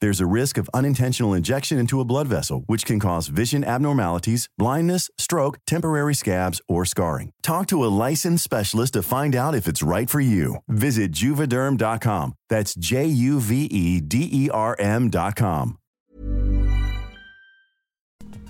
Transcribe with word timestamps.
There's 0.00 0.20
a 0.20 0.26
risk 0.26 0.58
of 0.58 0.70
unintentional 0.72 1.34
injection 1.34 1.76
into 1.76 2.00
a 2.00 2.04
blood 2.04 2.28
vessel, 2.28 2.62
which 2.66 2.86
can 2.86 3.00
cause 3.00 3.26
vision 3.26 3.64
abnormalities, 3.64 4.48
blindness, 4.56 5.10
stroke, 5.18 5.58
temporary 5.66 6.14
scabs, 6.14 6.60
or 6.68 6.84
scarring. 6.84 7.32
Talk 7.42 7.66
to 7.68 7.84
a 7.84 7.90
licensed 8.06 8.44
specialist 8.44 8.92
to 8.92 9.02
find 9.02 9.34
out 9.34 9.56
if 9.56 9.66
it's 9.66 9.82
right 9.82 10.08
for 10.08 10.20
you. 10.20 10.58
Visit 10.68 11.10
juvederm.com. 11.10 12.34
That's 12.48 12.74
J 12.76 13.06
U 13.06 13.40
V 13.40 13.64
E 13.64 14.00
D 14.00 14.28
E 14.30 14.50
R 14.50 14.76
M.com. 14.78 15.78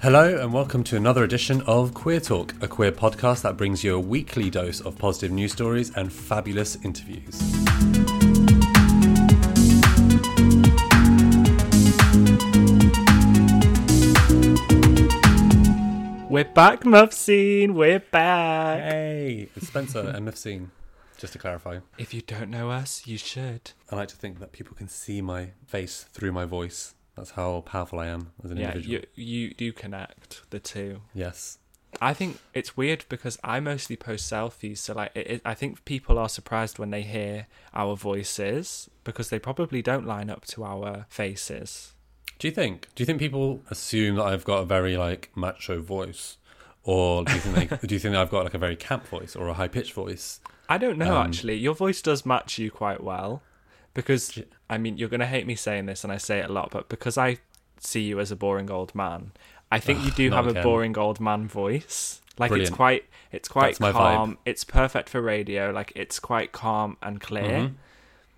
Hello, 0.01 0.39
and 0.41 0.53
welcome 0.53 0.85
to 0.85 0.97
another 0.97 1.25
edition 1.25 1.61
of 1.63 1.93
Queer 1.93 2.21
Talk, 2.21 2.55
a 2.61 2.69
queer 2.69 2.93
podcast 2.93 3.43
that 3.43 3.57
brings 3.57 3.83
you 3.83 3.97
a 3.97 4.01
weekly 4.01 4.49
dose 4.49 4.81
of 4.81 4.97
positive 4.97 5.33
news 5.33 5.53
stories 5.53 5.91
and 5.97 6.13
fabulous 6.13 6.77
interviews. 6.85 7.43
We're 16.31 16.45
back, 16.45 16.83
Mufseen. 16.83 17.73
We're 17.73 18.01
back. 18.01 18.81
Hey, 18.83 19.49
it's 19.57 19.69
Spencer 19.69 20.01
and 20.15 20.29
Mufseen, 20.29 20.69
just 21.17 21.33
to 21.33 21.39
clarify. 21.39 21.79
If 21.97 22.13
you 22.13 22.21
don't 22.21 22.51
know 22.51 22.71
us, 22.71 23.07
you 23.07 23.17
should. 23.17 23.73
I 23.91 23.97
like 23.97 24.09
to 24.09 24.17
think 24.17 24.39
that 24.41 24.53
people 24.53 24.77
can 24.77 24.89
see 24.89 25.23
my 25.23 25.51
face 25.67 26.05
through 26.13 26.33
my 26.33 26.45
voice. 26.45 26.95
That's 27.17 27.31
how 27.31 27.63
powerful 27.63 27.99
I 27.99 28.07
am 28.09 28.33
as 28.45 28.51
an 28.51 28.59
Yeah, 28.59 28.73
individual. 28.73 29.05
you 29.17 29.25
you 29.25 29.55
do 29.55 29.73
connect 29.73 30.43
the 30.51 30.61
two. 30.61 31.01
Yes. 31.15 31.59
I 32.03 32.13
think 32.13 32.39
it's 32.53 32.77
weird 32.77 33.07
because 33.09 33.39
I 33.43 33.59
mostly 33.61 33.97
post 33.97 34.31
selfies, 34.31 34.79
so 34.79 34.93
like 34.93 35.13
it, 35.15 35.27
it, 35.31 35.43
I 35.47 35.55
think 35.55 35.85
people 35.87 36.19
are 36.19 36.29
surprised 36.29 36.79
when 36.79 36.91
they 36.91 37.03
hear 37.03 37.47
our 37.73 37.97
voices 37.97 38.91
because 39.03 39.31
they 39.31 39.39
probably 39.39 39.81
don't 39.81 40.07
line 40.07 40.29
up 40.29 40.45
to 40.49 40.63
our 40.65 41.07
faces. 41.09 41.95
Do 42.39 42.49
you 42.49 42.53
think? 42.53 42.89
Do 42.95 43.03
you 43.03 43.07
think 43.07 43.19
people 43.19 43.63
assume 43.71 44.17
that 44.17 44.25
I've 44.25 44.45
got 44.45 44.59
a 44.59 44.65
very 44.65 44.97
like 44.97 45.31
macho 45.35 45.81
voice, 45.81 46.37
or 46.85 47.25
do 47.25 47.33
you 47.33 47.41
think 47.41 47.71
they, 47.71 47.77
do 47.87 47.95
you 47.95 47.99
think 47.99 48.13
that 48.13 48.21
I've 48.21 48.31
got 48.31 48.45
like 48.45 48.55
a 48.55 48.59
very 48.59 48.77
camp 48.77 49.07
voice 49.09 49.35
or 49.35 49.49
a 49.49 49.55
high 49.55 49.69
pitched 49.69 49.93
voice? 49.93 50.41
I 50.69 50.79
don't 50.79 50.99
know 50.99 51.17
Um, 51.17 51.27
actually. 51.27 51.57
Your 51.57 51.75
voice 51.75 52.03
does 52.03 52.27
match 52.27 52.59
you 52.59 52.71
quite 52.71 53.03
well 53.03 53.43
because 53.95 54.39
I 54.69 54.79
mean 54.79 54.99
you're 54.99 55.09
gonna 55.09 55.27
hate 55.27 55.47
me 55.47 55.55
saying 55.55 55.87
this, 55.87 56.05
and 56.05 56.13
I 56.13 56.19
say 56.19 56.39
it 56.39 56.51
a 56.51 56.53
lot, 56.53 56.71
but 56.71 56.89
because 56.89 57.19
I 57.19 57.39
see 57.81 58.03
you 58.03 58.21
as 58.21 58.31
a 58.31 58.37
boring 58.37 58.71
old 58.71 58.95
man, 58.95 59.33
I 59.71 59.81
think 59.81 60.05
you 60.05 60.11
do 60.11 60.31
have 60.31 60.47
a 60.47 60.63
boring 60.63 60.97
old 60.97 61.21
man 61.21 61.49
voice. 61.49 62.21
Like 62.39 62.51
Brilliant. 62.51 62.69
it's 62.69 62.77
quite, 62.77 63.05
it's 63.33 63.49
quite 63.49 63.77
That's 63.79 63.93
calm. 63.97 64.39
It's 64.45 64.63
perfect 64.63 65.09
for 65.09 65.21
radio. 65.21 65.71
Like 65.73 65.93
it's 65.97 66.21
quite 66.21 66.53
calm 66.53 66.97
and 67.03 67.21
clear. 67.21 67.43
Mm-hmm. 67.43 67.75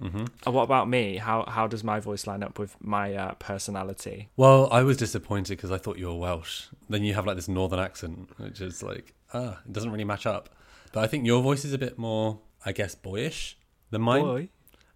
Uh, 0.03 0.51
what 0.51 0.63
about 0.63 0.89
me? 0.89 1.17
How 1.19 1.45
how 1.47 1.67
does 1.67 1.85
my 1.85 2.01
voice 2.01 2.27
line 2.27 2.43
up 2.43 2.59
with 2.59 2.77
my 2.81 3.15
uh, 3.15 3.35
personality? 3.35 4.29
Well, 4.37 4.69
I 4.73 4.83
was 4.83 4.97
disappointed 4.97 5.57
because 5.57 5.71
I 5.71 5.79
thought 5.79 5.99
you 5.99 6.07
were 6.09 6.15
Welsh. 6.15 6.67
Then 6.89 7.05
you 7.05 7.15
have 7.15 7.27
like 7.27 7.37
this 7.37 7.49
northern 7.49 7.79
accent, 7.79 8.31
which 8.39 8.61
is 8.61 8.83
like 8.83 9.15
ah, 9.35 9.61
it 9.65 9.73
doesn't 9.73 9.91
really 9.91 10.05
match 10.05 10.27
up. 10.27 10.49
But 10.93 11.05
I 11.05 11.07
think 11.07 11.27
your 11.27 11.43
voice 11.43 11.65
is 11.65 11.73
a 11.73 11.79
bit 11.79 11.99
more, 11.99 12.41
I 12.65 12.73
guess, 12.73 12.95
boyish 12.95 13.57
than 13.91 14.03
mine. 14.03 14.23
Boy, 14.23 14.49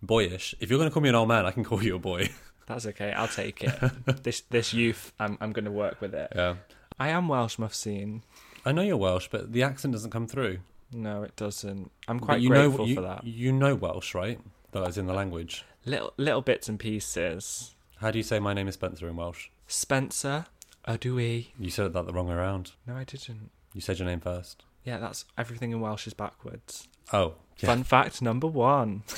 Boyish. 0.02 0.54
If 0.60 0.68
you're 0.70 0.78
going 0.78 0.90
to 0.90 0.92
call 0.92 1.02
me 1.02 1.08
an 1.08 1.14
old 1.14 1.28
man, 1.28 1.46
I 1.46 1.50
can 1.50 1.64
call 1.64 1.82
you 1.82 1.96
a 1.96 1.98
boy. 1.98 2.28
that's 2.66 2.84
okay. 2.86 3.12
I'll 3.12 3.28
take 3.28 3.62
it. 3.62 4.22
this 4.22 4.40
this 4.50 4.74
youth, 4.74 5.12
I'm 5.20 5.38
I'm 5.40 5.52
going 5.52 5.64
to 5.66 5.70
work 5.70 6.00
with 6.00 6.14
it. 6.14 6.32
yeah. 6.34 6.56
I 6.98 7.08
am 7.08 7.26
Welsh, 7.28 7.56
Mufseen. 7.56 8.22
I 8.64 8.72
know 8.72 8.82
you're 8.82 8.96
Welsh, 8.96 9.28
but 9.30 9.52
the 9.52 9.62
accent 9.62 9.92
doesn't 9.92 10.10
come 10.10 10.26
through. 10.26 10.58
No, 10.92 11.22
it 11.24 11.34
doesn't. 11.36 11.90
I'm 12.06 12.18
But 12.18 12.24
quite 12.26 12.40
you 12.40 12.50
grateful 12.50 12.78
know, 12.78 12.84
you, 12.84 12.94
for 12.94 13.00
that. 13.00 13.24
You 13.24 13.52
know 13.52 13.74
Welsh, 13.74 14.14
right? 14.14 14.38
That 14.74 14.88
is 14.88 14.98
in 14.98 15.06
the 15.06 15.14
language. 15.14 15.64
Little 15.86 16.12
little 16.16 16.42
bits 16.42 16.68
and 16.68 16.78
pieces. 16.78 17.74
How 17.98 18.10
do 18.10 18.18
you 18.18 18.24
say 18.24 18.38
my 18.40 18.52
name 18.52 18.68
is 18.68 18.74
Spencer 18.74 19.08
in 19.08 19.16
Welsh? 19.16 19.48
Spencer, 19.68 20.46
Adui. 20.86 21.46
You 21.58 21.70
said 21.70 21.92
that 21.92 22.06
the 22.06 22.12
wrong 22.12 22.26
way 22.28 22.34
around. 22.34 22.72
No, 22.86 22.96
I 22.96 23.04
didn't. 23.04 23.50
You 23.72 23.80
said 23.80 23.98
your 23.98 24.06
name 24.06 24.20
first. 24.20 24.64
Yeah, 24.84 24.98
that's 24.98 25.24
everything 25.38 25.70
in 25.70 25.80
Welsh 25.80 26.06
is 26.06 26.12
backwards. 26.14 26.88
Oh, 27.12 27.34
yeah. 27.58 27.66
Fun 27.68 27.84
fact 27.84 28.20
number 28.20 28.46
one. 28.46 29.02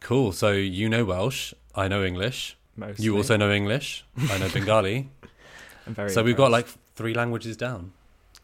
Cool. 0.00 0.30
So 0.30 0.52
you 0.52 0.88
know 0.88 1.04
Welsh. 1.04 1.52
I 1.74 1.88
know 1.88 2.04
English. 2.04 2.56
Mostly. 2.76 3.04
You 3.04 3.16
also 3.16 3.36
know 3.36 3.50
English. 3.50 4.04
I 4.30 4.38
know 4.38 4.48
Bengali. 4.52 5.10
I'm 5.86 5.94
very. 5.94 6.10
so 6.10 6.22
we've 6.22 6.36
got 6.36 6.52
like 6.52 6.68
three 6.94 7.14
languages 7.14 7.56
down. 7.56 7.92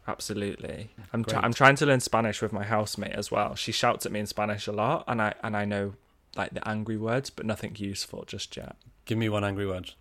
Absolutely. 0.07 0.91
I'm 1.13 1.23
try- 1.25 1.41
I'm 1.41 1.53
trying 1.53 1.75
to 1.77 1.85
learn 1.85 1.99
Spanish 1.99 2.41
with 2.41 2.53
my 2.53 2.63
housemate 2.63 3.13
as 3.13 3.31
well. 3.31 3.55
She 3.55 3.71
shouts 3.71 4.05
at 4.05 4.11
me 4.11 4.19
in 4.19 4.27
Spanish 4.27 4.67
a 4.67 4.71
lot, 4.71 5.03
and 5.07 5.21
I 5.21 5.33
and 5.43 5.55
I 5.57 5.65
know 5.65 5.93
like 6.35 6.53
the 6.53 6.67
angry 6.67 6.97
words, 6.97 7.29
but 7.29 7.45
nothing 7.45 7.75
useful 7.77 8.23
just 8.25 8.55
yet. 8.57 8.75
Give 9.05 9.17
me 9.17 9.29
one 9.29 9.43
angry 9.43 9.65
word. 9.67 9.91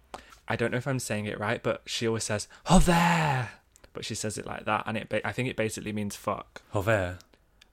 I 0.48 0.56
don't 0.56 0.70
know 0.72 0.78
if 0.78 0.86
I'm 0.86 0.98
saying 0.98 1.26
it 1.26 1.38
right, 1.38 1.62
but 1.62 1.82
she 1.86 2.06
always 2.06 2.24
says 2.24 2.48
"joder," 2.68 3.48
but 3.92 4.04
she 4.04 4.14
says 4.14 4.36
it 4.38 4.46
like 4.46 4.64
that, 4.66 4.84
and 4.86 4.96
it 4.96 5.08
ba- 5.08 5.26
I 5.26 5.32
think 5.32 5.48
it 5.48 5.56
basically 5.56 5.92
means 5.92 6.16
fuck, 6.16 6.62
Jover. 6.72 7.18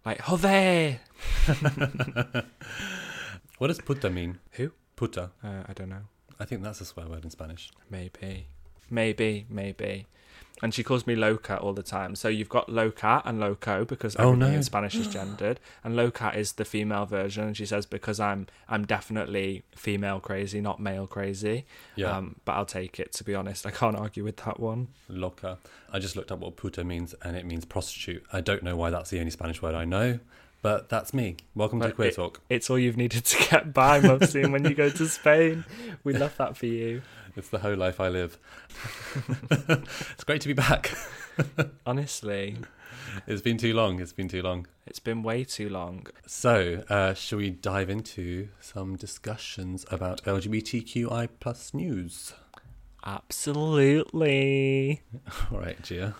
like 0.05 0.25
"joder." 0.25 0.99
What 3.57 3.67
does 3.67 3.79
puta 3.79 4.09
mean? 4.09 4.39
Who? 4.53 4.71
Puta. 4.95 5.29
Uh, 5.43 5.63
I 5.67 5.73
don't 5.73 5.89
know. 5.89 6.01
I 6.39 6.45
think 6.45 6.63
that's 6.63 6.81
a 6.81 6.85
swear 6.85 7.07
word 7.07 7.23
in 7.23 7.29
Spanish. 7.29 7.69
Maybe, 7.91 8.47
maybe, 8.89 9.45
maybe. 9.49 10.07
And 10.63 10.73
she 10.75 10.83
calls 10.83 11.07
me 11.07 11.15
loca 11.15 11.57
all 11.57 11.73
the 11.73 11.81
time. 11.81 12.13
So 12.15 12.27
you've 12.27 12.47
got 12.49 12.69
loca 12.69 13.23
and 13.25 13.39
loco 13.39 13.83
because 13.83 14.15
Oh, 14.19 14.33
everything 14.33 14.39
no. 14.51 14.55
in 14.57 14.63
Spanish 14.63 14.93
is 14.95 15.07
gendered, 15.07 15.59
and 15.83 15.95
loca 15.95 16.31
is 16.37 16.53
the 16.53 16.65
female 16.65 17.05
version. 17.07 17.45
And 17.45 17.57
she 17.57 17.65
says 17.65 17.87
because 17.87 18.19
I'm 18.19 18.45
I'm 18.69 18.85
definitely 18.85 19.63
female 19.75 20.19
crazy, 20.19 20.61
not 20.61 20.79
male 20.79 21.07
crazy. 21.07 21.65
Yeah. 21.95 22.15
Um, 22.15 22.35
but 22.45 22.51
I'll 22.53 22.65
take 22.67 22.99
it. 22.99 23.11
To 23.13 23.23
be 23.23 23.33
honest, 23.33 23.65
I 23.65 23.71
can't 23.71 23.95
argue 23.95 24.23
with 24.23 24.37
that 24.37 24.59
one. 24.59 24.89
Loca. 25.09 25.57
I 25.91 25.97
just 25.99 26.15
looked 26.15 26.31
up 26.31 26.39
what 26.39 26.55
puta 26.57 26.83
means 26.83 27.15
and 27.23 27.35
it 27.35 27.45
means 27.45 27.65
prostitute. 27.65 28.23
I 28.31 28.41
don't 28.41 28.61
know 28.61 28.75
why 28.75 28.91
that's 28.91 29.09
the 29.09 29.17
only 29.19 29.31
Spanish 29.31 29.61
word 29.63 29.73
I 29.73 29.83
know, 29.85 30.19
but 30.61 30.89
that's 30.89 31.11
me. 31.13 31.37
Welcome 31.55 31.79
to 31.81 31.87
But 31.87 31.95
Queer 31.95 32.07
it- 32.09 32.15
Talk. 32.15 32.39
It's 32.49 32.69
all 32.69 32.77
you've 32.77 32.97
needed 32.97 33.25
to 33.25 33.49
get 33.49 33.73
by, 33.73 33.99
Mufseen, 33.99 34.51
when 34.51 34.63
you 34.63 34.75
go 34.75 34.89
to 34.89 35.07
Spain. 35.07 35.65
We 36.03 36.13
love 36.13 36.37
that 36.37 36.55
for 36.55 36.67
you. 36.67 37.01
It's 37.35 37.49
the 37.49 37.59
whole 37.59 37.75
life 37.75 37.99
I 37.99 38.09
live. 38.09 38.37
it's 39.51 40.23
great 40.23 40.41
to 40.41 40.47
be 40.47 40.53
back. 40.53 40.91
Honestly, 41.85 42.57
It's 43.27 43.41
been 43.41 43.57
too 43.57 43.73
long. 43.73 43.99
It's 44.01 44.13
been 44.13 44.27
too 44.27 44.41
long. 44.41 44.67
it's 44.85 44.99
been 44.99 45.23
way 45.23 45.43
too 45.43 45.69
long. 45.69 46.07
So, 46.27 46.83
uh, 46.89 47.13
shall 47.13 47.37
we 47.39 47.49
dive 47.49 47.89
into 47.89 48.49
some 48.59 48.95
discussions 48.95 49.85
about 49.89 50.23
LGBTQI 50.23 51.29
plus 51.39 51.73
news? 51.73 52.33
Absolutely. 53.05 55.01
All 55.51 55.59
right, 55.59 55.81
Gia. 55.81 56.15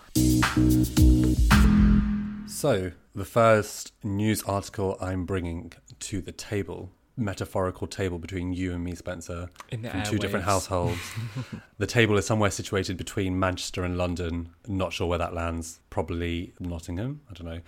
So, 2.46 2.92
the 3.14 3.24
first 3.24 3.92
news 4.02 4.42
article 4.44 4.96
I'm 5.00 5.24
bringing 5.26 5.72
to 6.00 6.20
the 6.20 6.32
table, 6.32 6.90
metaphorical 7.16 7.86
table 7.86 8.18
between 8.18 8.52
you 8.52 8.72
and 8.72 8.82
me, 8.82 8.94
Spencer, 8.94 9.50
from 9.70 10.02
two 10.04 10.18
different 10.18 10.44
households. 10.44 10.98
the 11.78 11.86
table 11.86 12.16
is 12.16 12.26
somewhere 12.26 12.50
situated 12.50 12.96
between 12.96 13.38
Manchester 13.38 13.84
and 13.84 13.98
London. 13.98 14.50
Not 14.66 14.92
sure 14.92 15.06
where 15.06 15.18
that 15.18 15.34
lands. 15.34 15.80
Probably 15.90 16.54
Nottingham. 16.58 17.20
I 17.30 17.34
don't 17.34 17.46
know. 17.46 17.60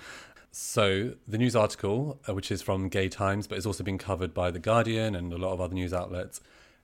So, 0.50 1.14
the 1.26 1.36
news 1.36 1.56
article, 1.56 2.20
uh, 2.28 2.34
which 2.34 2.52
is 2.52 2.62
from 2.62 2.88
Gay 2.88 3.08
Times, 3.08 3.48
but 3.48 3.58
it's 3.58 3.66
also 3.66 3.82
been 3.82 3.98
covered 3.98 4.32
by 4.32 4.52
The 4.52 4.60
Guardian 4.60 5.16
and 5.16 5.32
a 5.32 5.36
lot 5.36 5.52
of 5.52 5.60
other 5.60 5.74
news 5.74 5.92
outlets, 5.92 6.40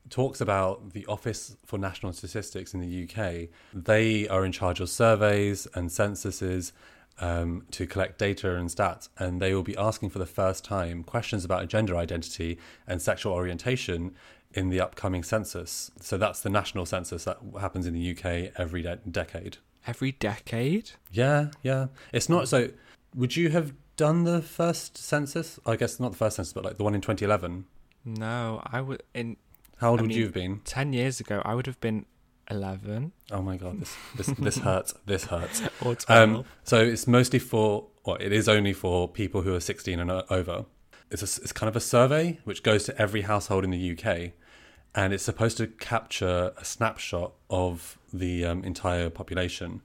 talks 0.08 0.40
about 0.40 0.92
the 0.92 1.06
Office 1.06 1.56
for 1.64 1.78
National 1.78 2.12
Statistics 2.12 2.74
in 2.74 2.80
the 2.80 3.04
UK. 3.04 3.48
They 3.72 4.26
are 4.26 4.44
in 4.44 4.50
charge 4.50 4.80
of 4.80 4.88
surveys 4.90 5.68
and 5.74 5.92
censuses 5.92 6.72
um, 7.20 7.66
to 7.72 7.86
collect 7.86 8.18
data 8.18 8.54
and 8.56 8.68
stats, 8.68 9.08
and 9.18 9.40
they 9.40 9.54
will 9.54 9.62
be 9.62 9.76
asking 9.76 10.10
for 10.10 10.18
the 10.18 10.26
first 10.26 10.64
time 10.64 11.02
questions 11.04 11.44
about 11.44 11.68
gender 11.68 11.96
identity 11.96 12.58
and 12.86 13.00
sexual 13.00 13.32
orientation 13.32 14.14
in 14.52 14.68
the 14.68 14.80
upcoming 14.80 15.22
census. 15.22 15.90
So 16.00 16.16
that's 16.18 16.40
the 16.40 16.50
national 16.50 16.86
census 16.86 17.24
that 17.24 17.38
happens 17.60 17.86
in 17.86 17.94
the 17.94 18.10
UK 18.10 18.52
every 18.58 18.82
de- 18.82 18.96
decade. 19.08 19.58
Every 19.86 20.12
decade? 20.12 20.92
Yeah, 21.12 21.50
yeah. 21.62 21.86
It's 22.12 22.28
not 22.28 22.48
so. 22.48 22.70
Would 23.14 23.36
you 23.36 23.48
have 23.50 23.72
done 23.96 24.24
the 24.24 24.42
first 24.42 24.96
census? 24.98 25.58
I 25.66 25.76
guess 25.76 25.98
not 26.00 26.12
the 26.12 26.18
first 26.18 26.36
census, 26.36 26.52
but 26.52 26.64
like 26.64 26.76
the 26.78 26.84
one 26.84 26.94
in 26.94 27.00
2011. 27.00 27.64
No, 28.04 28.62
I 28.66 28.80
would 28.80 29.02
in 29.14 29.36
How 29.78 29.90
old 29.90 30.00
I 30.00 30.02
would 30.02 30.08
mean- 30.08 30.18
you 30.18 30.24
have 30.24 30.34
been? 30.34 30.60
ten 30.64 30.92
years 30.92 31.20
ago. 31.20 31.42
I 31.44 31.54
would 31.54 31.66
have 31.66 31.80
been 31.80 32.06
eleven 32.50 33.12
Oh 33.30 33.42
my 33.42 33.56
god, 33.56 33.80
this 33.80 33.96
this 34.16 34.26
this 34.38 34.58
hurts. 34.68 34.94
This 35.06 35.24
hurts. 35.24 35.62
or 35.80 35.94
twelve. 35.94 36.10
Um, 36.10 36.44
so 36.64 36.78
it's 36.78 37.06
mostly 37.06 37.38
for, 37.38 37.86
it 38.18 38.32
is 38.32 38.48
only 38.48 38.72
for 38.72 39.08
people 39.08 39.42
who 39.42 39.54
are 39.54 39.60
16 39.60 39.98
and 40.00 40.10
over. 40.10 40.64
It's 41.10 41.22
a, 41.22 41.42
it's 41.42 41.52
kind 41.52 41.68
of 41.68 41.76
a 41.76 41.80
survey 41.80 42.38
which 42.44 42.62
goes 42.62 42.84
to 42.84 43.00
every 43.00 43.22
household 43.22 43.64
in 43.64 43.70
the 43.70 43.92
UK, 43.92 44.32
and 44.94 45.12
it's 45.12 45.22
supposed 45.22 45.56
to 45.58 45.66
capture 45.66 46.52
a 46.56 46.64
snapshot 46.64 47.32
of 47.48 47.98
the 48.12 48.44
um, 48.44 48.64
entire 48.64 49.10
population. 49.10 49.82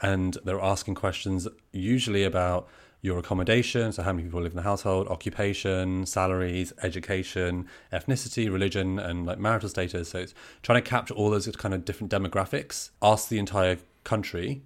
And 0.00 0.36
they're 0.44 0.60
asking 0.60 0.94
questions 0.94 1.48
usually 1.72 2.22
about 2.24 2.68
your 3.06 3.18
accommodation, 3.18 3.92
so 3.92 4.02
how 4.02 4.12
many 4.12 4.24
people 4.24 4.42
live 4.42 4.52
in 4.52 4.56
the 4.56 4.62
household, 4.62 5.06
occupation, 5.06 6.04
salaries, 6.04 6.72
education, 6.82 7.66
ethnicity, 7.92 8.52
religion, 8.52 8.98
and 8.98 9.24
like 9.24 9.38
marital 9.38 9.68
status. 9.68 10.10
So 10.10 10.18
it's 10.18 10.34
trying 10.62 10.82
to 10.82 10.88
capture 10.88 11.14
all 11.14 11.30
those 11.30 11.46
kind 11.56 11.72
of 11.72 11.84
different 11.84 12.12
demographics, 12.12 12.90
ask 13.00 13.28
the 13.28 13.38
entire 13.38 13.78
country, 14.02 14.62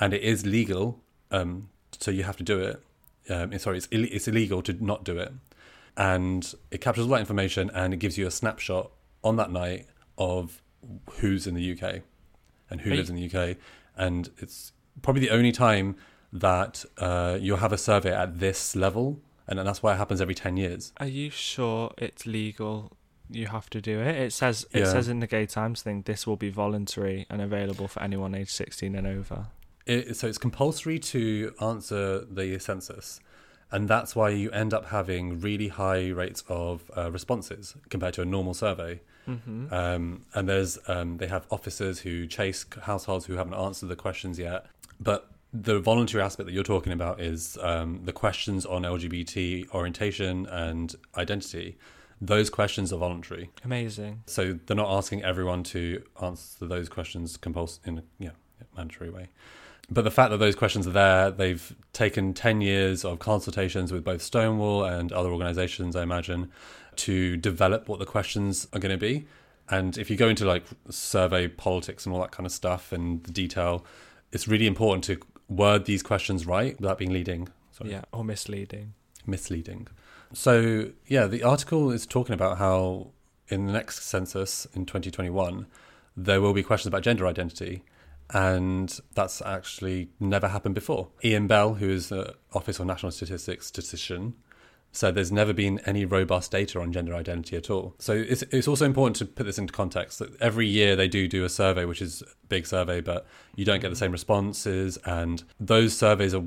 and 0.00 0.14
it 0.14 0.22
is 0.22 0.46
legal, 0.46 1.00
um, 1.30 1.68
so 2.00 2.10
you 2.10 2.22
have 2.24 2.38
to 2.38 2.42
do 2.42 2.58
it. 2.60 2.82
Um, 3.28 3.56
sorry, 3.58 3.76
it's, 3.76 3.88
Ill- 3.90 4.08
it's 4.10 4.26
illegal 4.26 4.62
to 4.62 4.72
not 4.84 5.04
do 5.04 5.18
it, 5.18 5.30
and 5.96 6.54
it 6.70 6.80
captures 6.80 7.04
all 7.04 7.10
that 7.10 7.20
information 7.20 7.70
and 7.74 7.92
it 7.92 7.98
gives 7.98 8.16
you 8.16 8.26
a 8.26 8.30
snapshot 8.30 8.90
on 9.22 9.36
that 9.36 9.52
night 9.52 9.86
of 10.16 10.62
who's 11.18 11.46
in 11.46 11.54
the 11.54 11.72
UK 11.72 12.00
and 12.70 12.80
who 12.80 12.90
Are 12.92 12.96
lives 12.96 13.10
in 13.10 13.16
the 13.16 13.26
UK, 13.26 13.58
and 13.96 14.30
it's 14.38 14.72
probably 15.02 15.20
the 15.20 15.30
only 15.30 15.52
time 15.52 15.96
that 16.32 16.84
uh, 16.98 17.38
you'll 17.40 17.58
have 17.58 17.72
a 17.72 17.78
survey 17.78 18.12
at 18.14 18.38
this 18.38 18.74
level, 18.74 19.20
and, 19.46 19.58
that's 19.58 19.82
why 19.82 19.94
it 19.94 19.96
happens 19.96 20.20
every 20.20 20.34
ten 20.34 20.56
years. 20.56 20.92
Are 20.98 21.06
you 21.06 21.30
sure 21.30 21.92
it's 21.98 22.26
legal? 22.26 22.92
You 23.30 23.46
have 23.46 23.68
to 23.70 23.80
do 23.80 24.00
it. 24.00 24.16
It 24.16 24.32
says 24.32 24.66
it 24.72 24.80
Yeah. 24.80 24.92
says 24.92 25.08
in 25.08 25.20
the 25.20 25.26
Gay 25.26 25.46
Times 25.46 25.82
thing 25.82 26.02
this 26.02 26.26
will 26.26 26.36
be 26.36 26.50
voluntary 26.50 27.26
and 27.30 27.40
available 27.40 27.88
for 27.88 28.02
anyone 28.02 28.34
aged 28.34 28.50
sixteen 28.50 28.94
and 28.94 29.06
over. 29.06 29.46
It, 29.86 30.16
so 30.16 30.28
it's 30.28 30.38
compulsory 30.38 30.98
to 31.00 31.52
answer 31.60 32.24
the 32.24 32.58
census, 32.58 33.20
and 33.70 33.88
that's 33.88 34.14
why 34.14 34.28
you 34.30 34.50
end 34.52 34.72
up 34.72 34.86
having 34.86 35.40
really 35.40 35.68
high 35.68 36.10
rates 36.10 36.44
of 36.48 36.90
uh, 36.96 37.10
responses 37.10 37.74
compared 37.90 38.14
to 38.14 38.22
a 38.22 38.24
normal 38.24 38.54
survey. 38.54 39.00
Mm-hmm. 39.28 39.72
Um, 39.72 40.22
and 40.34 40.48
there's 40.48 40.78
um, 40.88 41.16
they 41.18 41.26
have 41.28 41.46
officers 41.50 42.00
who 42.00 42.26
chase 42.26 42.64
households 42.82 43.26
who 43.26 43.34
haven't 43.34 43.54
answered 43.54 43.88
the 43.88 43.96
questions 43.96 44.38
yet. 44.38 44.66
But 45.00 45.31
the 45.52 45.78
voluntary 45.80 46.22
aspect 46.22 46.46
that 46.46 46.52
you're 46.52 46.62
talking 46.62 46.92
about 46.92 47.20
is 47.20 47.58
um, 47.60 48.00
the 48.04 48.12
questions 48.12 48.64
on 48.64 48.82
LGBT 48.82 49.70
orientation 49.70 50.46
and 50.46 50.94
identity. 51.16 51.76
Those 52.20 52.50
questions 52.50 52.92
are 52.92 52.98
voluntary, 52.98 53.50
Amazing. 53.64 54.22
so 54.26 54.58
they're 54.66 54.76
not 54.76 54.96
asking 54.96 55.24
everyone 55.24 55.64
to 55.64 56.02
answer 56.22 56.66
those 56.66 56.88
questions 56.88 57.36
compuls- 57.36 57.80
in 57.84 57.98
a 57.98 58.02
yeah, 58.18 58.30
mandatory 58.76 59.10
way. 59.10 59.28
But 59.90 60.02
the 60.04 60.10
fact 60.10 60.30
that 60.30 60.38
those 60.38 60.54
questions 60.54 60.86
are 60.86 60.92
there, 60.92 61.30
they've 61.30 61.74
taken 61.92 62.32
10 62.32 62.60
years 62.60 63.04
of 63.04 63.18
consultations 63.18 63.92
with 63.92 64.04
both 64.04 64.22
Stonewall 64.22 64.84
and 64.84 65.12
other 65.12 65.30
organizations, 65.30 65.96
I 65.96 66.02
imagine, 66.02 66.50
to 66.96 67.36
develop 67.36 67.88
what 67.88 67.98
the 67.98 68.06
questions 68.06 68.68
are 68.72 68.78
going 68.78 68.92
to 68.92 68.98
be. 68.98 69.26
And 69.68 69.98
if 69.98 70.08
you 70.08 70.16
go 70.16 70.28
into 70.28 70.44
like 70.46 70.64
survey 70.88 71.48
politics 71.48 72.06
and 72.06 72.14
all 72.14 72.20
that 72.22 72.30
kind 72.30 72.46
of 72.46 72.52
stuff 72.52 72.92
and 72.92 73.22
the 73.24 73.32
detail, 73.32 73.84
it's 74.30 74.48
really 74.48 74.66
important 74.66 75.04
to 75.04 75.18
word 75.48 75.84
these 75.84 76.02
questions 76.02 76.46
right 76.46 76.78
without 76.80 76.98
being 76.98 77.12
leading. 77.12 77.48
Sorry 77.70 77.90
Yeah, 77.90 78.02
or 78.12 78.24
misleading. 78.24 78.94
misleading. 79.26 79.88
So, 80.32 80.90
yeah, 81.06 81.26
the 81.26 81.42
article 81.42 81.90
is 81.90 82.06
talking 82.06 82.34
about 82.34 82.58
how 82.58 83.10
in 83.48 83.66
the 83.66 83.72
next 83.72 84.02
census 84.04 84.66
in 84.74 84.86
2021, 84.86 85.66
there 86.16 86.40
will 86.40 86.54
be 86.54 86.62
questions 86.62 86.88
about 86.88 87.02
gender 87.02 87.26
identity. 87.26 87.84
And 88.34 88.98
that's 89.14 89.42
actually 89.42 90.08
never 90.18 90.48
happened 90.48 90.74
before. 90.74 91.08
Iain 91.22 91.46
Bell, 91.48 91.74
who 91.74 91.90
is 91.90 92.08
the 92.08 92.34
Office 92.54 92.78
of 92.80 92.86
National 92.86 93.12
Statistics 93.12 93.66
statistician, 93.66 94.34
said 94.92 95.14
there's 95.14 95.32
never 95.32 95.52
been 95.52 95.80
any 95.86 96.04
robust 96.04 96.50
data 96.52 96.80
on 96.80 96.92
gender 96.92 97.14
identity 97.14 97.56
at 97.56 97.70
all. 97.70 97.94
So 97.98 98.12
it's, 98.12 98.42
it's 98.50 98.68
also 98.68 98.84
important 98.84 99.16
to 99.16 99.24
put 99.24 99.44
this 99.44 99.58
into 99.58 99.72
context 99.72 100.18
that 100.18 100.40
every 100.40 100.66
year 100.66 100.94
they 100.94 101.08
do 101.08 101.26
do 101.26 101.44
a 101.44 101.48
survey, 101.48 101.86
which 101.86 102.02
is 102.02 102.22
a 102.22 102.46
big 102.48 102.66
survey, 102.66 103.00
but 103.00 103.26
you 103.56 103.64
don't 103.64 103.80
get 103.80 103.88
the 103.88 103.96
same 103.96 104.12
responses. 104.12 104.98
And 105.04 105.42
those 105.58 105.96
surveys 105.96 106.34
are 106.34 106.44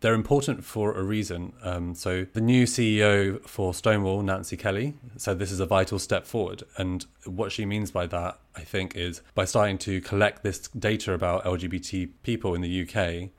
they're 0.00 0.14
important 0.14 0.64
for 0.64 0.94
a 0.94 1.02
reason. 1.02 1.52
Um, 1.62 1.94
so 1.94 2.26
the 2.32 2.40
new 2.40 2.64
CEO 2.64 3.44
for 3.46 3.74
Stonewall, 3.74 4.22
Nancy 4.22 4.56
Kelly, 4.56 4.94
said 5.16 5.38
this 5.38 5.50
is 5.50 5.60
a 5.60 5.66
vital 5.66 5.98
step 5.98 6.26
forward. 6.26 6.62
And 6.76 7.04
what 7.26 7.50
she 7.50 7.66
means 7.66 7.90
by 7.90 8.06
that, 8.06 8.38
I 8.54 8.60
think, 8.60 8.96
is 8.96 9.20
by 9.34 9.44
starting 9.44 9.78
to 9.78 10.00
collect 10.00 10.42
this 10.42 10.68
data 10.68 11.12
about 11.12 11.44
LGBT 11.44 12.10
people 12.22 12.54
in 12.54 12.60
the 12.60 12.82
UK 12.82 13.30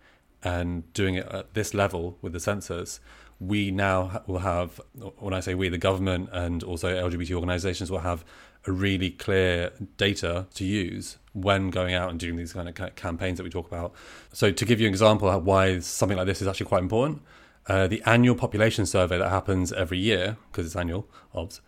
and 0.43 0.91
doing 0.93 1.15
it 1.15 1.27
at 1.27 1.53
this 1.53 1.73
level 1.73 2.17
with 2.21 2.33
the 2.33 2.39
census, 2.39 2.99
we 3.39 3.71
now 3.71 4.23
will 4.27 4.39
have, 4.39 4.79
when 5.19 5.33
I 5.33 5.39
say 5.39 5.55
we, 5.55 5.69
the 5.69 5.77
government 5.77 6.29
and 6.31 6.63
also 6.63 6.89
LGBT 6.89 7.33
organizations 7.33 7.91
will 7.91 7.99
have 7.99 8.23
a 8.67 8.71
really 8.71 9.11
clear 9.11 9.71
data 9.97 10.47
to 10.55 10.65
use 10.65 11.17
when 11.33 11.69
going 11.69 11.93
out 11.93 12.09
and 12.09 12.19
doing 12.19 12.37
these 12.37 12.53
kind 12.53 12.69
of 12.69 12.95
campaigns 12.95 13.37
that 13.37 13.43
we 13.43 13.49
talk 13.49 13.67
about. 13.67 13.93
So, 14.33 14.51
to 14.51 14.65
give 14.65 14.79
you 14.79 14.87
an 14.87 14.93
example 14.93 15.29
of 15.29 15.43
why 15.45 15.79
something 15.79 16.17
like 16.17 16.27
this 16.27 16.41
is 16.41 16.47
actually 16.47 16.67
quite 16.67 16.81
important, 16.81 17.21
uh, 17.67 17.87
the 17.87 18.01
annual 18.05 18.35
population 18.35 18.85
survey 18.85 19.17
that 19.17 19.29
happens 19.29 19.73
every 19.73 19.97
year, 19.97 20.37
because 20.51 20.65
it's 20.65 20.75
annual, 20.75 21.07
obs, 21.33 21.61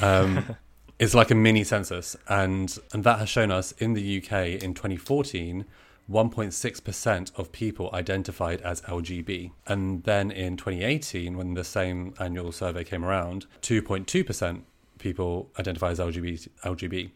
um, 0.00 0.56
is 0.98 1.14
like 1.14 1.30
a 1.30 1.34
mini 1.34 1.64
census. 1.64 2.16
And, 2.28 2.76
and 2.92 3.04
that 3.04 3.18
has 3.18 3.28
shown 3.28 3.50
us 3.50 3.72
in 3.72 3.94
the 3.94 4.18
UK 4.18 4.62
in 4.62 4.74
2014, 4.74 5.66
1.6% 6.10 7.38
of 7.38 7.52
people 7.52 7.90
identified 7.92 8.60
as 8.62 8.80
LGB. 8.82 9.52
And 9.66 10.02
then 10.04 10.30
in 10.30 10.56
2018, 10.56 11.36
when 11.36 11.54
the 11.54 11.64
same 11.64 12.14
annual 12.18 12.52
survey 12.52 12.84
came 12.84 13.04
around, 13.04 13.46
2.2% 13.62 14.62
people 14.98 15.50
identify 15.58 15.90
as 15.90 15.98
LGBT. 15.98 16.48
LGB. 16.64 17.10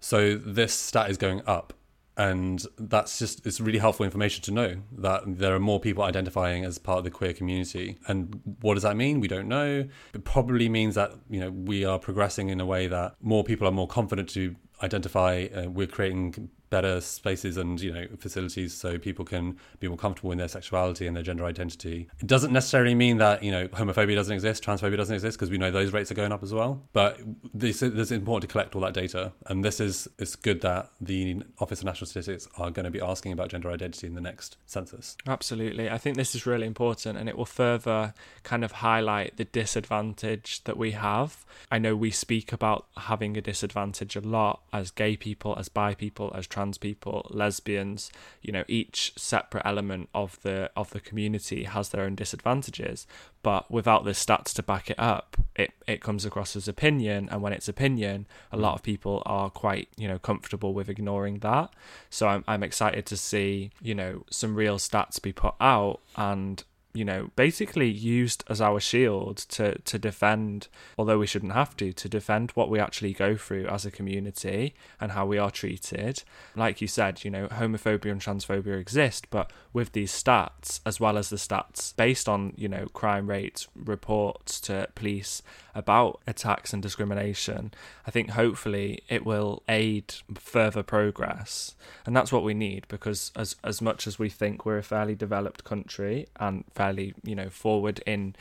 So 0.00 0.36
this 0.36 0.74
stat 0.74 1.10
is 1.10 1.16
going 1.16 1.42
up. 1.46 1.72
And 2.16 2.64
that's 2.78 3.18
just, 3.18 3.44
it's 3.44 3.60
really 3.60 3.80
helpful 3.80 4.04
information 4.04 4.40
to 4.44 4.52
know 4.52 4.76
that 4.98 5.22
there 5.26 5.52
are 5.52 5.58
more 5.58 5.80
people 5.80 6.04
identifying 6.04 6.64
as 6.64 6.78
part 6.78 6.98
of 6.98 7.04
the 7.04 7.10
queer 7.10 7.32
community. 7.32 7.98
And 8.06 8.40
what 8.60 8.74
does 8.74 8.84
that 8.84 8.96
mean? 8.96 9.18
We 9.18 9.26
don't 9.26 9.48
know. 9.48 9.88
It 10.12 10.24
probably 10.24 10.68
means 10.68 10.94
that, 10.94 11.12
you 11.28 11.40
know, 11.40 11.50
we 11.50 11.84
are 11.84 11.98
progressing 11.98 12.50
in 12.50 12.60
a 12.60 12.66
way 12.66 12.86
that 12.86 13.16
more 13.20 13.42
people 13.42 13.66
are 13.66 13.72
more 13.72 13.88
confident 13.88 14.28
to 14.30 14.54
identify. 14.84 15.46
Uh, 15.54 15.68
we're 15.68 15.86
creating 15.86 16.50
better 16.70 17.00
spaces 17.00 17.56
and 17.56 17.80
you 17.80 17.92
know 17.92 18.04
facilities 18.18 18.74
so 18.74 18.98
people 18.98 19.24
can 19.24 19.56
be 19.78 19.86
more 19.86 19.96
comfortable 19.96 20.32
in 20.32 20.38
their 20.38 20.48
sexuality 20.48 21.06
and 21.06 21.14
their 21.14 21.22
gender 21.22 21.44
identity. 21.44 22.08
It 22.18 22.26
doesn't 22.26 22.52
necessarily 22.52 22.96
mean 22.96 23.18
that 23.18 23.42
you 23.42 23.52
know 23.52 23.68
homophobia 23.68 24.16
doesn't 24.16 24.34
exist, 24.34 24.64
transphobia 24.64 24.96
doesn't 24.96 25.14
exist 25.14 25.38
because 25.38 25.50
we 25.50 25.58
know 25.58 25.70
those 25.70 25.92
rates 25.92 26.10
are 26.10 26.14
going 26.14 26.32
up 26.32 26.42
as 26.42 26.52
well. 26.52 26.82
But 26.92 27.20
this 27.52 27.80
this 27.80 27.92
is 27.92 28.12
important 28.12 28.48
to 28.48 28.52
collect 28.52 28.74
all 28.74 28.82
that 28.82 28.94
data, 28.94 29.32
and 29.46 29.64
this 29.64 29.78
is 29.78 30.08
it's 30.18 30.34
good 30.34 30.60
that 30.62 30.90
the 31.00 31.42
Office 31.58 31.78
of 31.80 31.84
National 31.84 32.06
Statistics 32.06 32.48
are 32.58 32.70
going 32.70 32.84
to 32.84 32.90
be 32.90 33.00
asking 33.00 33.32
about 33.32 33.50
gender 33.50 33.70
identity 33.70 34.06
in 34.06 34.14
the 34.14 34.20
next 34.20 34.56
census. 34.66 35.16
Absolutely. 35.26 35.88
I 35.88 35.98
think 35.98 36.16
this 36.16 36.34
is 36.34 36.44
really 36.46 36.66
important 36.66 37.16
and 37.16 37.28
it 37.28 37.36
will 37.36 37.44
further 37.46 38.14
kind 38.42 38.64
of 38.64 38.72
highlight 38.72 39.36
the 39.36 39.44
disadvantage 39.44 40.64
that 40.64 40.76
we 40.76 40.92
have. 40.92 41.44
I 41.70 41.78
know 41.78 41.94
we 41.94 42.10
speak 42.10 42.52
about 42.52 42.86
having 42.96 43.36
a 43.36 43.40
disadvantage 43.40 44.16
a 44.16 44.20
lot 44.20 44.62
as 44.74 44.90
gay 44.90 45.16
people, 45.16 45.54
as 45.56 45.68
bi 45.68 45.94
people, 45.94 46.32
as 46.34 46.48
trans 46.48 46.78
people, 46.78 47.26
lesbians, 47.30 48.10
you 48.42 48.52
know, 48.52 48.64
each 48.66 49.12
separate 49.16 49.62
element 49.64 50.08
of 50.12 50.42
the 50.42 50.68
of 50.76 50.90
the 50.90 50.98
community 50.98 51.62
has 51.62 51.90
their 51.90 52.02
own 52.02 52.16
disadvantages, 52.16 53.06
but 53.42 53.70
without 53.70 54.04
the 54.04 54.10
stats 54.10 54.52
to 54.52 54.64
back 54.64 54.90
it 54.90 54.98
up, 54.98 55.36
it 55.54 55.70
it 55.86 56.02
comes 56.02 56.24
across 56.24 56.56
as 56.56 56.66
opinion 56.66 57.28
and 57.30 57.40
when 57.40 57.52
it's 57.52 57.68
opinion, 57.68 58.26
a 58.50 58.56
lot 58.56 58.74
of 58.74 58.82
people 58.82 59.22
are 59.24 59.48
quite, 59.48 59.88
you 59.96 60.08
know, 60.08 60.18
comfortable 60.18 60.74
with 60.74 60.88
ignoring 60.88 61.38
that. 61.38 61.70
So 62.10 62.26
I'm 62.26 62.42
I'm 62.48 62.64
excited 62.64 63.06
to 63.06 63.16
see, 63.16 63.70
you 63.80 63.94
know, 63.94 64.24
some 64.28 64.56
real 64.56 64.78
stats 64.78 65.22
be 65.22 65.32
put 65.32 65.54
out 65.60 66.00
and 66.16 66.64
you 66.94 67.04
know, 67.04 67.30
basically 67.34 67.90
used 67.90 68.44
as 68.48 68.60
our 68.60 68.78
shield 68.78 69.36
to 69.36 69.78
to 69.78 69.98
defend, 69.98 70.68
although 70.96 71.18
we 71.18 71.26
shouldn't 71.26 71.52
have 71.52 71.76
to, 71.78 71.92
to 71.92 72.08
defend 72.08 72.52
what 72.52 72.70
we 72.70 72.78
actually 72.78 73.12
go 73.12 73.36
through 73.36 73.66
as 73.66 73.84
a 73.84 73.90
community 73.90 74.74
and 75.00 75.12
how 75.12 75.26
we 75.26 75.36
are 75.36 75.50
treated. 75.50 76.22
Like 76.54 76.80
you 76.80 76.86
said, 76.86 77.24
you 77.24 77.30
know, 77.32 77.48
homophobia 77.48 78.12
and 78.12 78.20
transphobia 78.20 78.78
exist, 78.78 79.28
but 79.30 79.50
with 79.74 79.92
these 79.92 80.12
stats, 80.12 80.80
as 80.86 81.00
well 81.00 81.18
as 81.18 81.28
the 81.28 81.36
stats 81.36 81.94
based 81.96 82.28
on, 82.28 82.54
you 82.56 82.68
know, 82.68 82.86
crime 82.94 83.28
rates, 83.28 83.66
reports 83.74 84.60
to 84.60 84.88
police 84.94 85.42
about 85.74 86.20
attacks 86.28 86.72
and 86.72 86.80
discrimination, 86.80 87.74
I 88.06 88.12
think 88.12 88.30
hopefully 88.30 89.02
it 89.08 89.26
will 89.26 89.64
aid 89.68 90.14
further 90.36 90.84
progress. 90.84 91.74
And 92.06 92.16
that's 92.16 92.30
what 92.32 92.44
we 92.44 92.54
need 92.54 92.86
because 92.88 93.32
as 93.34 93.56
as 93.64 93.82
much 93.82 94.06
as 94.06 94.16
we 94.16 94.30
think 94.30 94.64
we're 94.64 94.78
a 94.78 94.82
fairly 94.82 95.16
developed 95.16 95.64
country 95.64 96.28
and 96.36 96.64
fairly, 96.72 97.14
you 97.24 97.34
know, 97.34 97.50
forward 97.50 98.00
in 98.06 98.36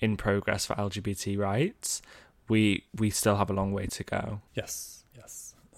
in 0.00 0.16
progress 0.16 0.64
for 0.64 0.74
LGBT 0.76 1.38
rights, 1.38 2.00
we 2.48 2.84
we 2.96 3.10
still 3.10 3.36
have 3.36 3.50
a 3.50 3.52
long 3.52 3.72
way 3.72 3.86
to 3.86 4.04
go. 4.04 4.40
Yes, 4.54 4.97
yes, 4.97 4.97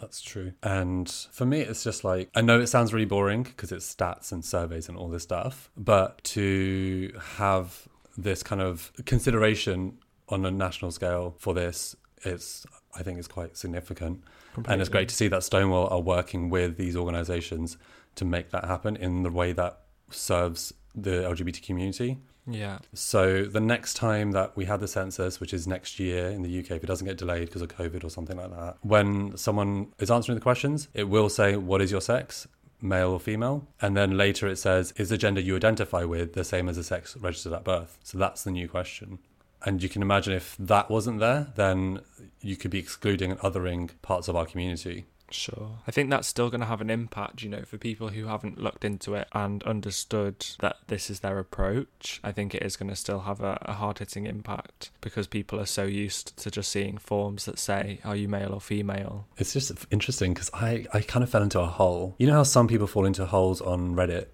that's 0.00 0.20
true. 0.20 0.52
And 0.62 1.10
for 1.32 1.44
me, 1.44 1.60
it's 1.60 1.84
just 1.84 2.04
like 2.04 2.30
I 2.34 2.40
know 2.40 2.60
it 2.60 2.68
sounds 2.68 2.92
really 2.92 3.06
boring 3.06 3.42
because 3.42 3.72
it's 3.72 3.94
stats 3.94 4.32
and 4.32 4.44
surveys 4.44 4.88
and 4.88 4.96
all 4.96 5.08
this 5.08 5.22
stuff, 5.22 5.70
but 5.76 6.22
to 6.24 7.12
have 7.36 7.88
this 8.16 8.42
kind 8.42 8.60
of 8.60 8.92
consideration 9.06 9.98
on 10.28 10.44
a 10.44 10.50
national 10.50 10.90
scale 10.90 11.34
for 11.38 11.54
this, 11.54 11.96
it's 12.22 12.66
I 12.94 13.02
think 13.02 13.18
is 13.18 13.28
quite 13.28 13.56
significant. 13.56 14.22
Completely. 14.54 14.72
And 14.72 14.80
it's 14.80 14.88
great 14.88 15.08
to 15.08 15.14
see 15.14 15.28
that 15.28 15.44
Stonewall 15.44 15.88
are 15.88 16.00
working 16.00 16.50
with 16.50 16.76
these 16.76 16.96
organizations 16.96 17.76
to 18.16 18.24
make 18.24 18.50
that 18.50 18.64
happen 18.64 18.96
in 18.96 19.22
the 19.22 19.30
way 19.30 19.52
that 19.52 19.80
serves 20.10 20.74
the 20.94 21.22
LGBT 21.22 21.62
community. 21.64 22.18
Yeah. 22.46 22.78
So 22.94 23.44
the 23.44 23.60
next 23.60 23.94
time 23.94 24.32
that 24.32 24.56
we 24.56 24.64
have 24.64 24.80
the 24.80 24.88
census, 24.88 25.40
which 25.40 25.52
is 25.52 25.66
next 25.66 25.98
year 25.98 26.28
in 26.28 26.42
the 26.42 26.58
UK, 26.60 26.72
if 26.72 26.84
it 26.84 26.86
doesn't 26.86 27.06
get 27.06 27.18
delayed 27.18 27.46
because 27.46 27.62
of 27.62 27.68
COVID 27.68 28.04
or 28.04 28.10
something 28.10 28.36
like 28.36 28.50
that, 28.50 28.76
when 28.82 29.36
someone 29.36 29.92
is 29.98 30.10
answering 30.10 30.36
the 30.36 30.42
questions, 30.42 30.88
it 30.94 31.08
will 31.08 31.28
say, 31.28 31.56
What 31.56 31.80
is 31.80 31.90
your 31.90 32.00
sex? 32.00 32.48
Male 32.82 33.10
or 33.10 33.20
female? 33.20 33.66
And 33.80 33.96
then 33.96 34.16
later 34.16 34.48
it 34.48 34.56
says, 34.56 34.92
Is 34.96 35.10
the 35.10 35.18
gender 35.18 35.40
you 35.40 35.56
identify 35.56 36.04
with 36.04 36.32
the 36.32 36.44
same 36.44 36.68
as 36.68 36.76
the 36.76 36.84
sex 36.84 37.16
registered 37.16 37.52
at 37.52 37.64
birth? 37.64 37.98
So 38.02 38.18
that's 38.18 38.44
the 38.44 38.50
new 38.50 38.68
question. 38.68 39.18
And 39.62 39.82
you 39.82 39.90
can 39.90 40.00
imagine 40.00 40.32
if 40.32 40.56
that 40.58 40.90
wasn't 40.90 41.20
there, 41.20 41.48
then 41.54 42.00
you 42.40 42.56
could 42.56 42.70
be 42.70 42.78
excluding 42.78 43.30
and 43.30 43.40
othering 43.40 43.90
parts 44.00 44.26
of 44.28 44.34
our 44.34 44.46
community. 44.46 45.04
Sure. 45.30 45.78
I 45.86 45.90
think 45.90 46.10
that's 46.10 46.28
still 46.28 46.50
going 46.50 46.60
to 46.60 46.66
have 46.66 46.80
an 46.80 46.90
impact, 46.90 47.42
you 47.42 47.48
know, 47.48 47.62
for 47.62 47.78
people 47.78 48.08
who 48.08 48.26
haven't 48.26 48.58
looked 48.58 48.84
into 48.84 49.14
it 49.14 49.28
and 49.32 49.62
understood 49.62 50.46
that 50.60 50.76
this 50.88 51.10
is 51.10 51.20
their 51.20 51.38
approach. 51.38 52.20
I 52.22 52.32
think 52.32 52.54
it 52.54 52.62
is 52.62 52.76
going 52.76 52.90
to 52.90 52.96
still 52.96 53.20
have 53.20 53.40
a, 53.40 53.58
a 53.62 53.74
hard 53.74 53.98
hitting 53.98 54.26
impact 54.26 54.90
because 55.00 55.26
people 55.26 55.60
are 55.60 55.66
so 55.66 55.84
used 55.84 56.36
to 56.38 56.50
just 56.50 56.70
seeing 56.70 56.98
forms 56.98 57.44
that 57.44 57.58
say, 57.58 58.00
are 58.04 58.16
you 58.16 58.28
male 58.28 58.52
or 58.52 58.60
female? 58.60 59.26
It's 59.38 59.52
just 59.52 59.72
interesting 59.90 60.34
because 60.34 60.50
I, 60.52 60.86
I 60.92 61.00
kind 61.00 61.22
of 61.22 61.30
fell 61.30 61.42
into 61.42 61.60
a 61.60 61.66
hole. 61.66 62.14
You 62.18 62.26
know 62.26 62.34
how 62.34 62.42
some 62.42 62.68
people 62.68 62.86
fall 62.86 63.04
into 63.04 63.26
holes 63.26 63.60
on 63.60 63.94
Reddit 63.94 64.26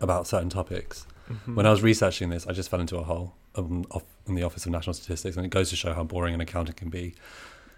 about 0.00 0.26
certain 0.26 0.50
topics? 0.50 1.06
Mm-hmm. 1.30 1.54
When 1.54 1.66
I 1.66 1.70
was 1.70 1.82
researching 1.82 2.30
this, 2.30 2.46
I 2.46 2.52
just 2.52 2.68
fell 2.68 2.80
into 2.80 2.98
a 2.98 3.02
hole 3.04 3.34
um, 3.54 3.84
in 4.26 4.34
the 4.34 4.42
Office 4.42 4.66
of 4.66 4.72
National 4.72 4.94
Statistics, 4.94 5.36
and 5.36 5.46
it 5.46 5.50
goes 5.50 5.70
to 5.70 5.76
show 5.76 5.94
how 5.94 6.04
boring 6.04 6.34
an 6.34 6.40
accountant 6.40 6.76
can 6.76 6.88
be 6.90 7.14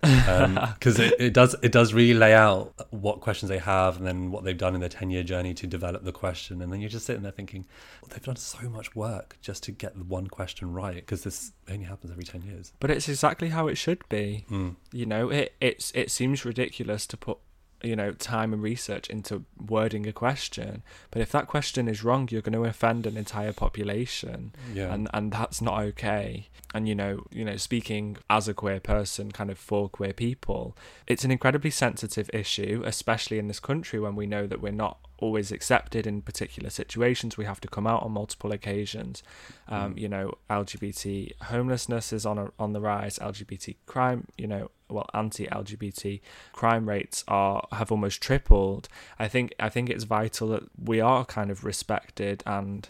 because 0.04 0.98
um, 0.98 1.04
it, 1.04 1.14
it 1.18 1.34
does 1.34 1.54
it 1.62 1.72
does 1.72 1.94
really 1.94 2.18
lay 2.18 2.34
out 2.34 2.74
what 2.90 3.20
questions 3.20 3.48
they 3.48 3.58
have 3.58 3.96
and 3.96 4.06
then 4.06 4.30
what 4.30 4.44
they've 4.44 4.58
done 4.58 4.74
in 4.74 4.80
their 4.80 4.88
10 4.88 5.10
year 5.10 5.22
journey 5.22 5.54
to 5.54 5.66
develop 5.66 6.04
the 6.04 6.12
question. 6.12 6.62
And 6.62 6.72
then 6.72 6.80
you're 6.80 6.90
just 6.90 7.06
sitting 7.06 7.22
there 7.22 7.32
thinking 7.32 7.66
well, 8.02 8.10
they've 8.12 8.22
done 8.22 8.36
so 8.36 8.68
much 8.68 8.94
work 8.94 9.36
just 9.40 9.62
to 9.64 9.72
get 9.72 9.96
the 9.96 10.04
one 10.04 10.26
question 10.28 10.72
right 10.72 10.96
because 10.96 11.24
this 11.24 11.52
only 11.68 11.84
happens 11.84 12.10
every 12.12 12.24
10 12.24 12.42
years. 12.42 12.72
But 12.80 12.90
it's 12.90 13.08
exactly 13.08 13.48
how 13.48 13.68
it 13.68 13.76
should 13.76 14.06
be. 14.08 14.44
Mm. 14.50 14.76
you 14.92 15.06
know 15.06 15.30
it 15.30 15.54
it's 15.60 15.90
it 15.94 16.10
seems 16.10 16.44
ridiculous 16.44 17.06
to 17.06 17.16
put 17.16 17.38
you 17.84 17.94
know 17.94 18.12
time 18.12 18.52
and 18.52 18.62
research 18.62 19.08
into 19.10 19.44
wording 19.68 20.06
a 20.06 20.12
question 20.12 20.82
but 21.10 21.20
if 21.20 21.30
that 21.30 21.46
question 21.46 21.86
is 21.86 22.02
wrong 22.02 22.28
you're 22.30 22.42
going 22.42 22.52
to 22.52 22.64
offend 22.64 23.06
an 23.06 23.16
entire 23.16 23.52
population 23.52 24.54
yeah. 24.72 24.92
and 24.92 25.08
and 25.12 25.32
that's 25.32 25.60
not 25.60 25.80
okay 25.82 26.48
and 26.72 26.88
you 26.88 26.94
know 26.94 27.24
you 27.30 27.44
know 27.44 27.56
speaking 27.56 28.16
as 28.30 28.48
a 28.48 28.54
queer 28.54 28.80
person 28.80 29.30
kind 29.30 29.50
of 29.50 29.58
for 29.58 29.88
queer 29.88 30.12
people 30.12 30.76
it's 31.06 31.24
an 31.24 31.30
incredibly 31.30 31.70
sensitive 31.70 32.30
issue 32.32 32.82
especially 32.84 33.38
in 33.38 33.48
this 33.48 33.60
country 33.60 34.00
when 34.00 34.16
we 34.16 34.26
know 34.26 34.46
that 34.46 34.60
we're 34.60 34.72
not 34.72 34.98
always 35.18 35.52
accepted 35.52 36.06
in 36.06 36.20
particular 36.20 36.70
situations. 36.70 37.38
We 37.38 37.44
have 37.44 37.60
to 37.62 37.68
come 37.68 37.86
out 37.86 38.02
on 38.02 38.12
multiple 38.12 38.52
occasions. 38.52 39.22
Um, 39.68 39.94
mm. 39.94 40.00
You 40.00 40.08
know, 40.08 40.34
LGBT 40.50 41.32
homelessness 41.44 42.12
is 42.12 42.26
on 42.26 42.38
a, 42.38 42.50
on 42.58 42.72
the 42.72 42.80
rise. 42.80 43.18
LGBT 43.18 43.76
crime, 43.86 44.26
you 44.36 44.46
know, 44.46 44.70
well, 44.94 45.08
anti-LGBT 45.12 46.20
crime 46.52 46.88
rates 46.88 47.24
are 47.28 47.66
have 47.72 47.90
almost 47.92 48.22
tripled. 48.22 48.88
I 49.18 49.28
think 49.28 49.52
I 49.60 49.68
think 49.68 49.90
it's 49.90 50.04
vital 50.04 50.48
that 50.48 50.64
we 50.82 51.00
are 51.00 51.24
kind 51.24 51.50
of 51.50 51.64
respected 51.64 52.42
and 52.46 52.88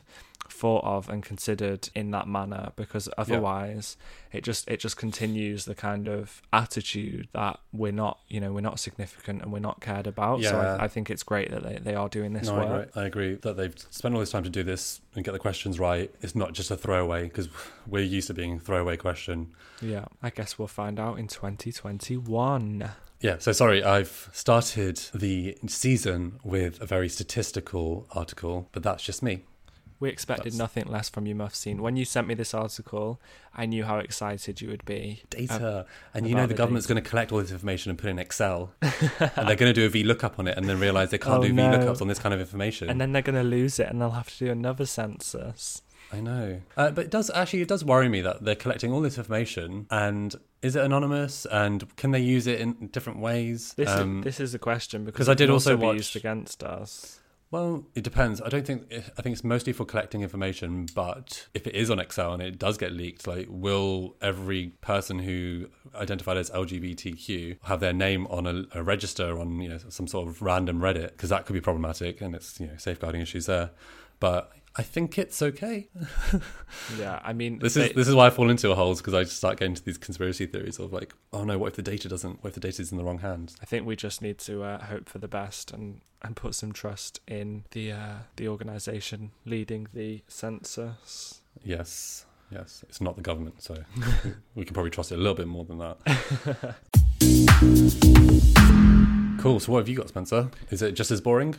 thought 0.51 0.85
of 0.85 1.09
and 1.09 1.23
considered 1.23 1.89
in 1.95 2.11
that 2.11 2.29
manner 2.29 2.73
because 2.77 3.09
otherwise 3.17 3.97
yeah. 4.33 4.39
it 4.39 4.45
just 4.45 4.69
it 4.69 4.79
just 4.79 4.97
continues 4.97 5.65
the 5.65 5.75
kind 5.75 6.09
of 6.09 6.43
attitude 6.53 7.29
that 7.33 7.59
we're 7.73 7.93
not 7.93 8.21
you 8.29 8.41
know 8.41 8.53
we're 8.53 8.61
not 8.61 8.79
significant 8.79 9.43
and 9.43 9.53
we're 9.53 9.59
not 9.59 9.81
cared 9.81 10.07
about 10.07 10.41
yeah. 10.41 10.51
so 10.51 10.61
I, 10.61 10.85
I, 10.85 10.89
think 10.89 11.11
it's 11.11 11.23
great 11.23 11.51
that 11.51 11.63
they, 11.63 11.79
they 11.79 11.95
are 11.95 12.09
doing 12.09 12.33
this 12.33 12.49
no, 12.49 12.57
work 12.57 12.91
I 12.95 13.03
agree. 13.03 13.03
I 13.03 13.07
agree 13.07 13.35
that 13.37 13.57
they've 13.57 13.75
spent 13.91 14.15
all 14.15 14.21
this 14.21 14.31
time 14.31 14.45
to 14.45 14.51
do 14.51 14.63
this 14.63 15.01
and 15.15 15.25
get 15.25 15.33
the 15.33 15.39
questions 15.39 15.79
right 15.79 16.13
it's 16.21 16.35
not 16.35 16.53
just 16.53 16.71
a 16.71 16.77
throwaway 16.77 17.25
because 17.25 17.49
we're 17.87 18.03
used 18.03 18.29
to 18.29 18.35
being 18.35 18.57
a 18.57 18.61
throwaway 18.61 18.97
question 18.97 19.53
yeah 19.81 20.05
I 20.23 20.31
guess 20.31 20.59
we'll 20.59 20.69
find 20.69 21.01
out 21.01 21.19
in 21.19 21.29
2021 21.29 22.91
yeah, 23.21 23.39
so 23.39 23.53
sorry, 23.53 23.83
I've 23.83 24.29
started 24.35 25.01
the 25.15 25.57
season 25.67 26.41
with 26.45 26.79
a 26.83 26.85
very 26.85 27.09
statistical 27.09 28.07
article, 28.11 28.69
but 28.73 28.83
that's 28.83 29.03
just 29.03 29.23
me. 29.23 29.45
We 30.01 30.09
expected 30.09 30.47
That's... 30.47 30.59
nothing 30.59 30.87
less 30.87 31.09
from 31.09 31.27
you, 31.27 31.35
Mufseen. 31.35 31.81
When 31.81 31.97
you 31.97 32.05
sent 32.05 32.27
me 32.27 32.35
this 32.35 32.53
article, 32.53 33.21
I 33.55 33.67
knew 33.67 33.85
how 33.85 33.99
excited 33.99 34.61
you 34.61 34.69
would 34.69 34.85
be. 34.85 35.23
Data. 35.31 35.87
and 36.13 36.29
you 36.29 36.35
know 36.35 36.43
the, 36.43 36.49
the 36.49 36.55
government's 36.55 36.87
going 36.87 37.03
to 37.03 37.09
collect 37.09 37.33
all 37.33 37.39
this 37.39 37.53
information 37.53 37.91
and 37.91 37.99
put 37.99 38.09
it 38.09 38.11
in 38.11 38.19
Excel. 38.19 38.73
and 38.83 39.49
they're 39.49 39.57
going 39.57 39.73
to 39.73 39.75
do 39.75 39.87
a 39.87 39.91
VLOOKUP 39.91 40.39
on 40.39 40.49
it 40.49 40.59
and 40.59 40.69
then 40.69 40.79
realise 40.81 41.11
they 41.11 41.19
can't 41.19 41.39
oh, 41.39 41.43
do 41.43 41.53
no. 41.53 41.71
VLOOKUPs 41.71 42.01
on 42.01 42.09
this 42.09 42.19
kind 42.19 42.35
of 42.35 42.41
information. 42.41 42.91
And 42.91 43.01
then 43.01 43.13
they're 43.13 43.23
going 43.23 43.41
to 43.41 43.49
lose 43.49 43.79
it 43.79 43.89
and 43.89 44.01
they'll 44.01 44.11
have 44.11 44.31
to 44.37 44.47
do 44.47 44.51
another 44.51 44.87
census. 44.87 45.83
I 46.13 46.21
know. 46.21 46.61
Uh, 46.77 46.91
but 46.91 47.07
it 47.07 47.11
does 47.11 47.31
actually 47.31 47.63
it 47.63 47.69
does 47.69 47.85
worry 47.85 48.09
me 48.09 48.21
that 48.21 48.45
they're 48.45 48.55
collecting 48.55 48.93
all 48.93 49.01
this 49.01 49.19
information 49.19 49.87
and 49.91 50.35
is 50.63 50.77
it 50.77 50.85
anonymous 50.85 51.45
and 51.47 51.95
can 51.97 52.13
they 52.13 52.21
use 52.21 52.47
it 52.47 52.61
in 52.61 52.89
different 52.89 53.19
ways? 53.19 53.75
This, 53.75 53.89
um, 53.89 54.19
is, 54.19 54.25
this 54.25 54.41
is 54.41 54.55
a 54.55 54.59
question 54.59 55.05
because 55.05 55.29
I 55.29 55.35
did 55.35 55.51
also, 55.51 55.73
also 55.73 55.85
watch, 55.85 55.97
used 55.97 56.17
against 56.17 56.63
us. 56.63 57.21
Well, 57.55 57.85
it 57.95 58.03
depends. 58.03 58.41
I 58.41 58.49
don't 58.49 58.67
think 58.67 58.93
I 58.93 59.23
think 59.23 59.33
it's 59.33 59.45
mostly 59.45 59.73
for 59.73 59.85
collecting 59.85 60.23
information, 60.23 60.89
but 60.93 61.47
if 61.55 61.69
it 61.69 61.77
is 61.77 61.89
on 61.89 62.01
Excel 62.01 62.33
and 62.33 62.43
it 62.43 62.59
does 62.59 62.77
get 62.77 62.91
leaked, 62.91 63.29
like 63.29 63.47
will 63.49 64.17
every 64.21 64.71
person 64.81 65.21
who 65.21 65.69
identified 65.95 66.37
as 66.37 66.51
LGBTQ 66.51 67.59
have 67.63 67.79
their 67.79 67.93
name 67.93 68.27
on 68.27 68.49
a, 68.49 68.65
a 68.75 68.83
register 68.83 69.39
on 69.39 69.61
you 69.61 69.69
know 69.69 69.79
some 69.89 70.09
sort 70.09 70.27
of 70.27 70.43
random 70.43 70.81
Reddit? 70.81 71.13
Because 71.13 71.31
that 71.31 71.47
could 71.47 71.53
be 71.53 71.61
problematic, 71.61 72.21
and 72.21 72.35
it's 72.35 72.59
you 72.59 72.67
know 72.67 72.77
safeguarding 72.77 73.21
issues 73.21 73.47
there. 73.47 73.71
But 74.19 74.51
I 74.77 74.83
think 74.83 75.19
it's 75.19 75.41
okay. 75.41 75.89
yeah, 76.99 77.21
I 77.23 77.33
mean, 77.33 77.61
this 77.61 77.75
they, 77.75 77.91
is 77.91 77.95
this 77.95 78.09
is 78.09 78.15
why 78.15 78.27
I 78.27 78.31
fall 78.31 78.51
into 78.51 78.73
a 78.73 78.75
holes 78.75 79.01
because 79.01 79.15
I 79.15 79.23
just 79.23 79.37
start 79.37 79.59
getting 79.59 79.75
to 79.77 79.85
these 79.85 79.99
conspiracy 79.99 80.47
theories 80.47 80.81
of 80.81 80.93
like, 80.93 81.15
oh 81.33 81.45
no, 81.45 81.59
what 81.59 81.69
if 81.69 81.77
the 81.77 81.83
data 81.83 82.09
doesn't? 82.09 82.43
What 82.43 82.49
if 82.49 82.55
the 82.55 82.61
data 82.61 82.83
is 82.83 82.91
in 82.91 82.99
the 82.99 83.05
wrong 83.05 83.19
hands? 83.19 83.57
I 83.63 83.67
think 83.67 83.87
we 83.87 83.95
just 83.95 84.21
need 84.21 84.39
to 84.39 84.65
uh, 84.65 84.85
hope 84.85 85.09
for 85.09 85.19
the 85.19 85.29
best 85.29 85.71
and 85.71 86.01
and 86.23 86.35
put 86.35 86.57
some 86.57 86.73
trust 86.73 87.21
in 87.29 87.65
the 87.71 87.93
uh, 87.93 88.15
the 88.35 88.49
organisation 88.49 89.31
leading 89.45 89.87
the 89.95 90.23
census. 90.27 91.41
Yes, 91.63 92.27
yes, 92.51 92.85
it's 92.89 93.01
not 93.01 93.15
the 93.15 93.23
government, 93.23 93.63
so 93.63 93.77
we 94.57 94.65
can 94.65 94.75
probably 94.75 94.91
trust 94.91 95.13
it 95.13 95.17
a 95.17 95.19
little 95.19 95.37
bit 95.37 95.47
more 95.47 95.65
than 95.65 95.79
that. 95.79 95.99
cool. 99.41 99.61
So, 99.61 99.71
what 99.71 99.79
have 99.79 99.89
you 99.89 99.97
got, 99.97 100.09
Spencer? 100.09 100.51
Is 100.71 100.83
it 100.83 100.93
just 100.93 101.13
as 101.13 101.21
boring? 101.21 101.55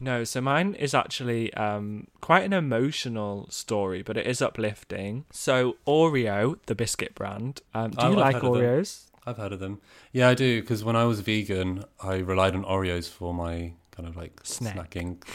No, 0.00 0.24
so 0.24 0.40
mine 0.40 0.74
is 0.74 0.94
actually 0.94 1.52
um, 1.54 2.08
quite 2.20 2.44
an 2.44 2.52
emotional 2.52 3.46
story, 3.50 4.02
but 4.02 4.16
it 4.16 4.26
is 4.26 4.42
uplifting. 4.42 5.24
So 5.30 5.76
Oreo, 5.86 6.58
the 6.66 6.74
biscuit 6.74 7.14
brand, 7.14 7.62
um, 7.74 7.92
do 7.92 7.96
oh, 8.00 8.10
you 8.10 8.16
like 8.16 8.36
Oreos? 8.36 9.10
I've 9.26 9.38
heard 9.38 9.52
of 9.52 9.60
them. 9.60 9.80
Yeah, 10.12 10.28
I 10.28 10.34
do 10.34 10.60
because 10.60 10.84
when 10.84 10.96
I 10.96 11.04
was 11.04 11.20
vegan, 11.20 11.84
I 12.02 12.16
relied 12.16 12.54
on 12.54 12.64
Oreos 12.64 13.08
for 13.08 13.32
my 13.32 13.72
kind 13.92 14.08
of 14.08 14.16
like 14.16 14.40
Snack. 14.42 14.90
snacking. 14.90 15.22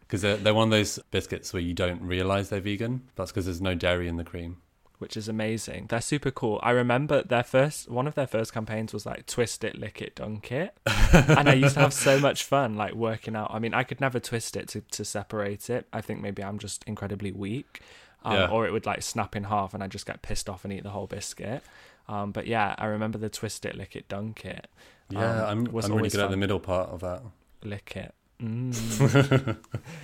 Because 0.00 0.22
they're, 0.22 0.36
they're 0.36 0.54
one 0.54 0.68
of 0.68 0.70
those 0.70 1.00
biscuits 1.10 1.52
where 1.52 1.60
you 1.60 1.74
don't 1.74 2.00
realize 2.00 2.48
they're 2.48 2.60
vegan. 2.60 3.02
That's 3.16 3.32
because 3.32 3.46
there's 3.46 3.60
no 3.60 3.74
dairy 3.74 4.06
in 4.06 4.18
the 4.18 4.22
cream 4.22 4.58
which 4.98 5.16
is 5.16 5.28
amazing. 5.28 5.86
They're 5.88 6.00
super 6.00 6.30
cool. 6.30 6.58
I 6.62 6.70
remember 6.70 7.22
their 7.22 7.42
first 7.42 7.88
one 7.90 8.06
of 8.06 8.14
their 8.14 8.26
first 8.26 8.52
campaigns 8.52 8.92
was 8.92 9.04
like 9.06 9.26
twist 9.26 9.62
it, 9.64 9.78
lick 9.78 10.00
it, 10.02 10.14
dunk 10.16 10.50
it. 10.52 10.76
and 11.12 11.48
I 11.48 11.54
used 11.54 11.74
to 11.74 11.80
have 11.80 11.92
so 11.92 12.18
much 12.18 12.44
fun 12.44 12.76
like 12.76 12.94
working 12.94 13.36
out. 13.36 13.50
I 13.52 13.58
mean, 13.58 13.74
I 13.74 13.82
could 13.84 14.00
never 14.00 14.18
twist 14.20 14.56
it 14.56 14.68
to, 14.68 14.80
to 14.80 15.04
separate 15.04 15.68
it. 15.70 15.86
I 15.92 16.00
think 16.00 16.20
maybe 16.20 16.42
I'm 16.42 16.58
just 16.58 16.82
incredibly 16.84 17.32
weak. 17.32 17.80
um, 18.24 18.32
Yeah. 18.34 18.48
or 18.48 18.66
it 18.66 18.72
would 18.72 18.86
like 18.86 19.02
snap 19.02 19.36
in 19.36 19.44
half, 19.44 19.72
and 19.74 19.82
I 19.82 19.86
just 19.86 20.06
get 20.06 20.22
pissed 20.22 20.48
off 20.48 20.64
and 20.64 20.72
eat 20.72 20.82
the 20.82 20.90
whole 20.90 21.06
biscuit. 21.06 21.62
Um, 22.08 22.32
but 22.32 22.46
yeah, 22.46 22.74
I 22.78 22.86
remember 22.86 23.18
the 23.18 23.28
twist 23.28 23.64
it, 23.66 23.76
lick 23.76 23.94
it, 23.96 24.08
dunk 24.08 24.44
it. 24.44 24.66
Yeah, 25.10 25.44
Um, 25.44 25.66
I'm, 25.66 25.72
was 25.72 25.84
I'm 25.86 25.94
really 25.94 26.08
good 26.08 26.20
at 26.20 26.30
the 26.30 26.36
middle 26.36 26.58
part 26.60 26.88
of 26.90 27.00
that. 27.00 27.22
Lick 27.62 27.96
it. 27.96 28.14
Mm. 28.42 29.56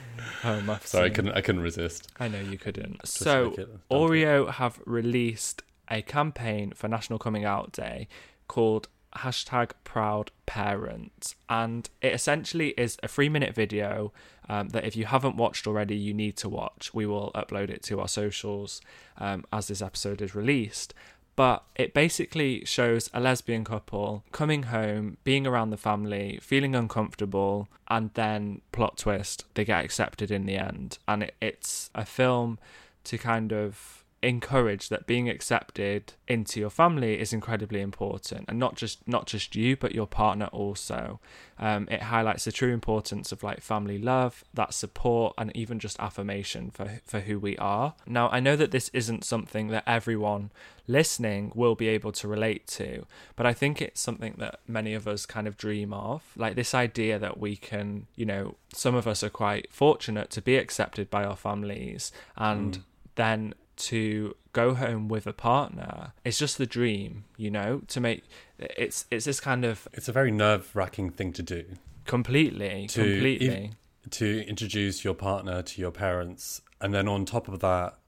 oh, 0.45 0.79
Sorry, 0.83 1.07
I 1.07 1.11
couldn't. 1.11 1.33
I 1.33 1.41
couldn't 1.41 1.62
resist. 1.62 2.11
I 2.19 2.29
know 2.29 2.41
you 2.41 2.59
couldn't. 2.59 2.99
Twist 2.99 3.15
so, 3.19 3.45
lick 3.45 3.59
it, 3.59 3.67
dunk 3.67 3.81
it. 3.91 3.95
Oreo 3.95 4.51
have 4.51 4.81
released 4.87 5.62
a 5.91 6.03
campaign 6.03 6.73
for 6.73 6.89
National 6.89 7.19
Coming 7.19 7.45
Out 7.45 7.73
Day 7.73 8.09
called 8.49 8.89
hashtag 9.17 9.73
Proud 9.85 10.31
Parent, 10.47 11.35
and 11.49 11.89
it 12.01 12.15
essentially 12.15 12.71
is 12.71 12.99
a 13.03 13.09
three 13.09 13.29
minute 13.29 13.55
video 13.55 14.12
um, 14.49 14.71
that 14.71 14.85
if 14.85 14.97
you 14.97 15.05
haven't 15.07 15.37
watched 15.37 15.67
already, 15.67 15.97
you 15.97 16.15
need 16.15 16.37
to 16.39 16.49
watch. 16.49 16.95
We 16.95 17.07
will 17.07 17.31
upload 17.35 17.71
it 17.71 17.83
to 17.85 18.01
our 18.01 18.09
socials 18.09 18.81
um, 19.19 19.45
as 19.53 19.69
this 19.69 19.83
episode 19.83 20.23
is 20.23 20.35
released. 20.35 20.95
But 21.35 21.65
it 21.75 21.95
basically 21.95 22.65
shows 22.65 23.09
a 23.15 23.21
lesbian 23.21 23.65
couple 23.65 24.23
coming 24.33 24.65
home, 24.65 25.17
being 25.25 25.47
around 25.47 25.71
the 25.71 25.77
family, 25.77 26.39
feeling 26.43 26.75
uncomfortable, 26.75 27.69
and 27.89 28.11
then 28.15 28.61
plot 28.71 28.99
twist, 28.99 29.45
they 29.55 29.65
get 29.65 29.85
accepted 29.85 30.31
in 30.31 30.47
the 30.47 30.57
end. 30.57 30.99
And 31.09 31.23
it, 31.25 31.35
it's 31.41 31.91
a 31.95 32.05
film 32.05 32.59
to 33.05 33.19
kind 33.19 33.53
of 33.53 34.02
encourage 34.23 34.88
that 34.88 35.07
being 35.07 35.29
accepted 35.29 36.12
into 36.29 36.61
your 36.61 36.71
family 36.71 37.19
is 37.19 37.33
incredibly 37.33 37.81
important 37.81 38.45
and 38.47 38.59
not 38.59 38.76
just 38.76 39.07
not 39.07 39.26
just 39.26 39.57
you 39.57 39.76
but 39.76 39.95
your 39.95 40.07
partner 40.07 40.47
also. 40.47 41.19
Um, 41.59 41.88
it 41.91 42.02
highlights 42.02 42.45
the 42.45 42.52
true 42.52 42.73
importance 42.73 43.33
of 43.33 43.43
like 43.43 43.61
family 43.61 43.99
love 43.99 44.45
that 44.55 44.75
support 44.75 45.35
and 45.37 45.55
even 45.57 45.79
just 45.79 45.99
affirmation 45.99 46.71
for 46.71 47.00
for 47.05 47.21
who 47.21 47.38
we 47.38 47.57
are. 47.59 47.95
Now 48.07 48.29
i 48.29 48.38
know 48.38 48.55
that 48.55 48.71
this 48.71 48.91
isn't 48.93 49.25
something 49.25 49.69
that 49.69 49.85
everyone 49.87 50.52
listening 50.87 51.52
will 51.55 51.75
be 51.75 51.88
able 51.88 52.11
to 52.11 52.26
relate 52.26 52.67
to 52.67 53.07
but 53.37 53.47
i 53.47 53.52
think 53.52 53.81
it's 53.81 54.00
something 54.00 54.35
that 54.38 54.59
many 54.67 54.95
of 54.95 55.07
us 55.09 55.26
kind 55.26 55.49
of 55.49 55.57
dream 55.57 55.93
of. 55.93 56.23
Like 56.37 56.55
this 56.55 56.75
idea 56.75 57.19
that 57.19 57.38
we 57.38 57.57
can 57.57 58.07
you 58.14 58.26
know 58.26 58.55
some 58.73 58.95
of 58.95 59.09
us 59.09 59.25
are 59.25 59.31
quite 59.31 59.73
fortunate 59.73 60.31
to 60.31 60.41
be 60.41 60.57
accepted 60.57 61.11
by 61.11 61.25
our 61.25 61.37
families 61.37 62.12
and 62.37 62.85
then 63.17 63.55
to 63.91 64.35
go 64.53 64.75
home 64.75 65.09
with 65.09 65.27
a 65.27 65.33
partner. 65.33 66.12
It's 66.25 66.39
just 66.39 66.59
the 66.59 66.67
dream 66.67 67.25
you 67.37 67.51
know 67.51 67.83
to 67.89 68.01
make 68.01 68.25
it's 68.59 69.07
it's 69.11 69.25
this 69.25 69.41
kind 69.41 69.65
of 69.65 69.89
It's 69.93 70.09
a 70.09 70.12
very 70.12 70.31
nerve 70.31 70.75
wracking 70.75 71.11
thing 71.11 71.33
to 71.35 71.43
do. 71.43 71.65
completely 72.07 72.87
To 72.89 73.03
completely. 73.03 73.65
ev- 74.05 74.11
to 74.11 74.45
introduce 74.49 75.05
your 75.05 75.15
partner 75.15 75.62
to 75.62 75.81
your 75.81 75.93
parents, 75.93 76.61
and 76.81 76.93
then 76.93 77.07
on 77.09 77.25
top 77.25 77.47
of 77.49 77.61
that, 77.61 77.99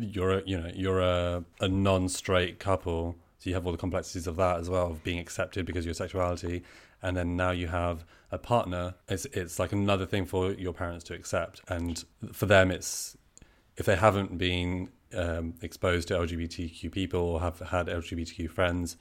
you're 0.00 0.38
a, 0.38 0.42
you 0.44 0.58
know 0.60 0.70
you're 0.74 1.00
a, 1.00 1.44
a 1.60 1.68
non-straight 1.68 2.58
couple, 2.58 3.14
so 3.38 3.50
you 3.50 3.54
have 3.54 3.64
all 3.64 3.72
the 3.72 3.78
complexities 3.78 4.26
of 4.26 4.34
that 4.36 4.58
as 4.58 4.68
well 4.68 4.88
of 4.90 5.04
being 5.04 5.18
accepted 5.20 5.64
because 5.64 5.84
of 5.84 5.86
your 5.86 5.94
sexuality, 5.94 6.64
and 7.02 7.16
then 7.16 7.36
now 7.36 7.52
you 7.52 7.68
have 7.68 8.04
a 8.32 8.38
partner. 8.38 8.94
It's 9.08 9.26
it's 9.26 9.58
like 9.60 9.72
another 9.72 10.06
thing 10.06 10.26
for 10.26 10.50
your 10.52 10.72
parents 10.72 11.04
to 11.04 11.14
accept, 11.14 11.60
and 11.68 12.04
for 12.32 12.46
them, 12.46 12.70
it's 12.72 13.16
if 13.76 13.86
they 13.86 13.96
haven't 13.96 14.36
been 14.38 14.88
um, 15.14 15.54
exposed 15.62 16.08
to 16.08 16.14
LGBTQ 16.14 16.90
people 16.92 17.20
or 17.20 17.40
have 17.40 17.58
had 17.60 17.86
LGBTQ 17.86 18.50
friends, 18.50 18.96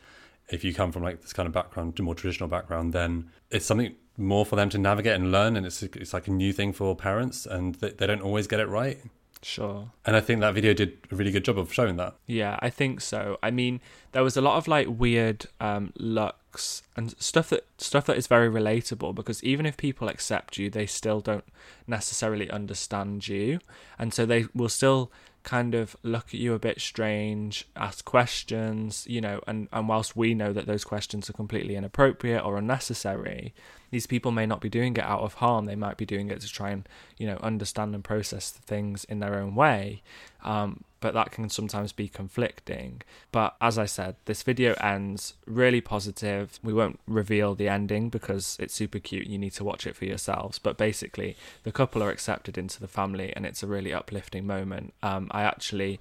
if 0.49 0.63
you 0.63 0.73
come 0.73 0.91
from 0.91 1.03
like 1.03 1.21
this 1.21 1.33
kind 1.33 1.47
of 1.47 1.53
background, 1.53 1.95
to 1.97 2.03
more 2.03 2.15
traditional 2.15 2.49
background, 2.49 2.93
then 2.93 3.29
it's 3.49 3.65
something 3.65 3.95
more 4.17 4.45
for 4.45 4.55
them 4.55 4.69
to 4.69 4.77
navigate 4.77 5.15
and 5.15 5.31
learn, 5.31 5.55
and 5.55 5.65
it's 5.65 5.81
it's 5.83 6.13
like 6.13 6.27
a 6.27 6.31
new 6.31 6.53
thing 6.53 6.73
for 6.73 6.95
parents, 6.95 7.45
and 7.45 7.75
they, 7.75 7.89
they 7.89 8.07
don't 8.07 8.21
always 8.21 8.47
get 8.47 8.59
it 8.59 8.67
right. 8.67 8.99
sure 9.41 9.91
And 10.05 10.15
I 10.15 10.21
think 10.21 10.41
that 10.41 10.53
video 10.53 10.73
did 10.73 10.97
a 11.11 11.15
really 11.15 11.31
good 11.31 11.43
job 11.43 11.57
of 11.57 11.73
showing 11.73 11.97
that. 11.97 12.15
Yeah, 12.27 12.59
I 12.61 12.69
think 12.69 13.01
so. 13.01 13.37
I 13.41 13.51
mean, 13.51 13.81
there 14.11 14.23
was 14.23 14.37
a 14.37 14.41
lot 14.41 14.57
of 14.57 14.67
like 14.67 14.87
weird 14.89 15.47
um 15.59 15.93
looks 15.97 16.83
and 16.95 17.17
stuff 17.19 17.49
that 17.49 17.65
stuff 17.77 18.05
that 18.05 18.17
is 18.17 18.27
very 18.27 18.49
relatable 18.49 19.15
because 19.15 19.43
even 19.43 19.65
if 19.65 19.77
people 19.77 20.07
accept 20.07 20.57
you, 20.57 20.69
they 20.69 20.85
still 20.85 21.19
don't 21.19 21.45
necessarily 21.87 22.49
understand 22.49 23.27
you. 23.27 23.59
And 23.97 24.13
so 24.13 24.25
they 24.25 24.45
will 24.53 24.69
still 24.69 25.11
kind 25.43 25.75
of 25.75 25.95
look 26.03 26.27
at 26.27 26.39
you 26.39 26.53
a 26.53 26.59
bit 26.59 26.79
strange, 26.79 27.67
ask 27.75 28.03
questions, 28.05 29.05
you 29.07 29.21
know, 29.21 29.41
and, 29.45 29.67
and 29.71 29.87
whilst 29.87 30.15
we 30.15 30.33
know 30.33 30.53
that 30.53 30.65
those 30.65 30.83
questions 30.83 31.29
are 31.29 31.33
completely 31.33 31.75
inappropriate 31.75 32.43
or 32.43 32.57
unnecessary, 32.57 33.53
these 33.91 34.07
people 34.07 34.31
may 34.31 34.45
not 34.45 34.61
be 34.61 34.69
doing 34.69 34.95
it 34.95 35.03
out 35.03 35.21
of 35.21 35.35
harm. 35.35 35.65
They 35.65 35.75
might 35.75 35.97
be 35.97 36.05
doing 36.05 36.29
it 36.31 36.41
to 36.41 36.47
try 36.47 36.71
and, 36.71 36.87
you 37.17 37.27
know, 37.27 37.37
understand 37.43 37.93
and 37.93 38.03
process 38.03 38.49
things 38.49 39.03
in 39.03 39.19
their 39.19 39.37
own 39.37 39.53
way. 39.53 40.01
Um, 40.43 40.83
but 41.03 41.13
that 41.13 41.31
can 41.33 41.49
sometimes 41.49 41.91
be 41.91 42.07
conflicting. 42.07 43.01
But 43.33 43.57
as 43.59 43.77
I 43.77 43.83
said, 43.83 44.15
this 44.23 44.41
video 44.41 44.71
ends 44.75 45.33
really 45.45 45.81
positive. 45.81 46.61
We 46.63 46.73
won't 46.73 47.01
reveal 47.05 47.55
the 47.55 47.67
ending 47.67 48.07
because 48.07 48.55
it's 48.57 48.73
super 48.73 48.99
cute. 48.99 49.27
You 49.27 49.37
need 49.37 49.51
to 49.55 49.65
watch 49.65 49.85
it 49.85 49.97
for 49.97 50.05
yourselves. 50.05 50.59
But 50.59 50.77
basically, 50.77 51.35
the 51.63 51.73
couple 51.73 52.01
are 52.01 52.09
accepted 52.09 52.57
into 52.57 52.79
the 52.79 52.87
family, 52.87 53.33
and 53.35 53.45
it's 53.45 53.61
a 53.61 53.67
really 53.67 53.93
uplifting 53.93 54.47
moment. 54.47 54.93
Um, 55.03 55.27
I 55.31 55.43
actually. 55.43 55.99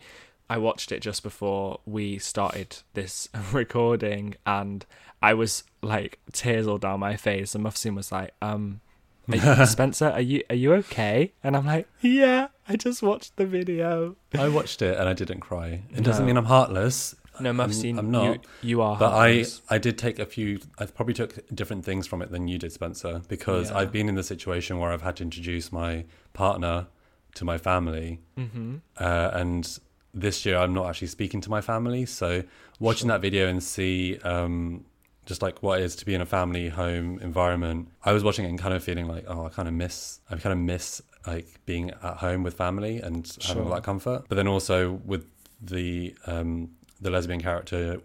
I 0.48 0.58
watched 0.58 0.92
it 0.92 1.00
just 1.00 1.22
before 1.22 1.80
we 1.86 2.18
started 2.18 2.76
this 2.94 3.28
recording, 3.52 4.36
and 4.46 4.86
I 5.20 5.34
was 5.34 5.64
like 5.80 6.20
tears 6.30 6.68
all 6.68 6.78
down 6.78 7.00
my 7.00 7.16
face. 7.16 7.56
And 7.56 7.64
Mufseen 7.64 7.96
was 7.96 8.12
like, 8.12 8.34
"Um, 8.40 8.81
Spencer, 9.66 10.08
are 10.10 10.20
you 10.20 10.42
are 10.50 10.56
you 10.56 10.72
okay?" 10.74 11.32
And 11.44 11.56
I'm 11.56 11.66
like, 11.66 11.88
"Yeah, 12.00 12.48
I 12.68 12.76
just 12.76 13.02
watched 13.02 13.36
the 13.36 13.46
video." 13.46 14.16
I 14.34 14.48
watched 14.48 14.82
it 14.82 14.98
and 14.98 15.08
I 15.08 15.12
didn't 15.12 15.40
cry. 15.40 15.82
It 15.94 16.02
doesn't 16.04 16.26
mean 16.26 16.36
I'm 16.36 16.46
heartless. 16.46 17.14
No, 17.40 17.48
I'm- 17.50 17.72
seen. 17.72 17.98
I'm 17.98 18.10
not. 18.10 18.24
You, 18.62 18.68
you 18.70 18.82
are, 18.82 18.96
But 18.98 19.12
I, 19.14 19.28
heartless. 19.28 19.62
I 19.70 19.78
did 19.78 19.96
take 19.96 20.18
a 20.18 20.26
few. 20.26 20.60
I 20.78 20.84
probably 20.86 21.14
took 21.14 21.48
different 21.54 21.84
things 21.84 22.06
from 22.06 22.20
it 22.22 22.30
than 22.30 22.46
you 22.46 22.58
did, 22.58 22.72
Spencer, 22.72 23.22
because 23.28 23.70
Yeah. 23.70 23.78
I've 23.78 23.90
been 23.92 24.08
in 24.08 24.16
the 24.16 24.22
situation 24.22 24.78
where 24.78 24.92
I've 24.92 25.02
had 25.02 25.16
to 25.16 25.22
introduce 25.22 25.72
my 25.72 26.04
partner 26.34 26.88
to 27.36 27.44
my 27.46 27.56
family, 27.56 28.20
Mhm. 28.38 28.80
uh, 28.98 29.30
and 29.32 29.78
this 30.12 30.44
year 30.44 30.58
I'm 30.58 30.74
not 30.74 30.86
actually 30.90 31.08
speaking 31.08 31.40
to 31.40 31.48
my 31.50 31.62
family. 31.62 32.04
So 32.04 32.44
watching 32.78 33.08
Sure. 33.08 33.14
that 33.16 33.22
video 33.22 33.48
and 33.48 33.62
see 33.62 34.18
um, 34.18 34.84
just 35.32 35.40
like 35.40 35.62
what 35.62 35.80
it 35.80 35.84
is 35.84 35.96
to 35.96 36.04
be 36.04 36.14
in 36.14 36.20
a 36.20 36.26
family 36.26 36.68
home 36.68 37.18
environment, 37.20 37.88
I 38.04 38.12
was 38.12 38.22
watching 38.22 38.44
it 38.44 38.50
and 38.50 38.58
kind 38.58 38.74
of 38.74 38.84
feeling 38.84 39.08
like, 39.08 39.24
oh, 39.26 39.46
I 39.46 39.48
kind 39.48 39.66
of 39.66 39.72
miss, 39.72 40.20
I 40.30 40.36
kind 40.36 40.52
of 40.52 40.58
miss 40.58 41.00
like 41.26 41.48
being 41.64 41.90
at 41.90 42.16
home 42.18 42.42
with 42.42 42.52
family 42.52 43.00
and 43.00 43.26
having 43.46 43.62
all 43.64 43.70
that 43.70 43.82
comfort. 43.82 44.26
But 44.28 44.34
then 44.34 44.46
also 44.46 45.00
with 45.06 45.24
the 45.58 46.14
um, 46.26 46.72
the 47.00 47.08
lesbian 47.08 47.40
character, 47.40 48.02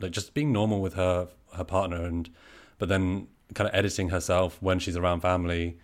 like 0.00 0.10
just 0.10 0.34
being 0.34 0.50
normal 0.50 0.80
with 0.80 0.94
her 0.94 1.28
her 1.52 1.62
partner 1.62 2.04
and 2.04 2.28
but 2.78 2.88
then 2.88 3.28
kind 3.54 3.68
of 3.68 3.74
editing 3.76 4.08
herself 4.08 4.60
when 4.60 4.80
she's 4.80 4.96
around 4.96 5.20
family 5.20 5.78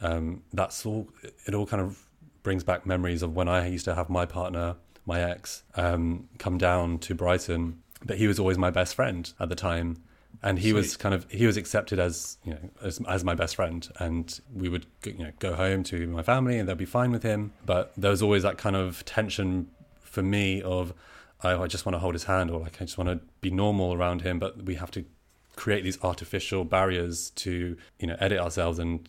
um 0.00 0.40
that's 0.52 0.86
all 0.86 1.08
it 1.46 1.54
all 1.54 1.66
kind 1.66 1.82
of 1.82 2.06
brings 2.44 2.62
back 2.62 2.86
memories 2.86 3.20
of 3.20 3.34
when 3.34 3.48
i 3.48 3.66
used 3.66 3.84
to 3.84 3.96
have 3.96 4.08
my 4.08 4.24
partner 4.24 4.76
my 5.06 5.20
ex 5.20 5.64
um 5.74 6.28
come 6.38 6.56
down 6.56 6.98
to 7.00 7.16
brighton. 7.16 7.82
But 8.04 8.18
he 8.18 8.28
was 8.28 8.38
always 8.38 8.56
my 8.56 8.70
best 8.70 8.94
friend 8.94 9.32
at 9.40 9.48
the 9.48 9.56
time 9.56 10.04
and 10.42 10.58
he 10.58 10.72
was 10.72 10.96
kind 10.96 11.14
of 11.14 11.26
he 11.30 11.46
was 11.46 11.56
accepted 11.56 11.98
as 11.98 12.38
you 12.44 12.52
know 12.52 12.70
as, 12.82 13.00
as 13.08 13.24
my 13.24 13.34
best 13.34 13.56
friend 13.56 13.88
and 13.98 14.40
we 14.54 14.68
would 14.68 14.86
you 15.04 15.14
know 15.14 15.32
go 15.40 15.54
home 15.54 15.82
to 15.82 16.06
my 16.08 16.22
family 16.22 16.58
and 16.58 16.68
they'd 16.68 16.78
be 16.78 16.84
fine 16.84 17.10
with 17.10 17.22
him 17.24 17.52
but 17.66 17.92
there 17.96 18.10
was 18.10 18.22
always 18.22 18.42
that 18.44 18.56
kind 18.58 18.76
of 18.76 19.04
tension 19.04 19.68
for 20.00 20.22
me 20.22 20.62
of 20.62 20.92
oh, 21.44 21.62
I 21.62 21.66
just 21.66 21.86
want 21.86 21.94
to 21.94 22.00
hold 22.00 22.14
his 22.14 22.24
hand 22.24 22.50
or 22.50 22.60
like 22.60 22.80
I 22.80 22.84
just 22.84 22.98
want 22.98 23.10
to 23.10 23.20
be 23.40 23.50
normal 23.50 23.94
around 23.94 24.22
him, 24.22 24.38
but 24.40 24.64
we 24.64 24.74
have 24.74 24.90
to 24.92 25.04
create 25.54 25.84
these 25.84 25.98
artificial 26.02 26.64
barriers 26.64 27.30
to 27.30 27.76
you 28.00 28.06
know 28.06 28.16
edit 28.20 28.38
ourselves 28.40 28.78
and 28.78 29.08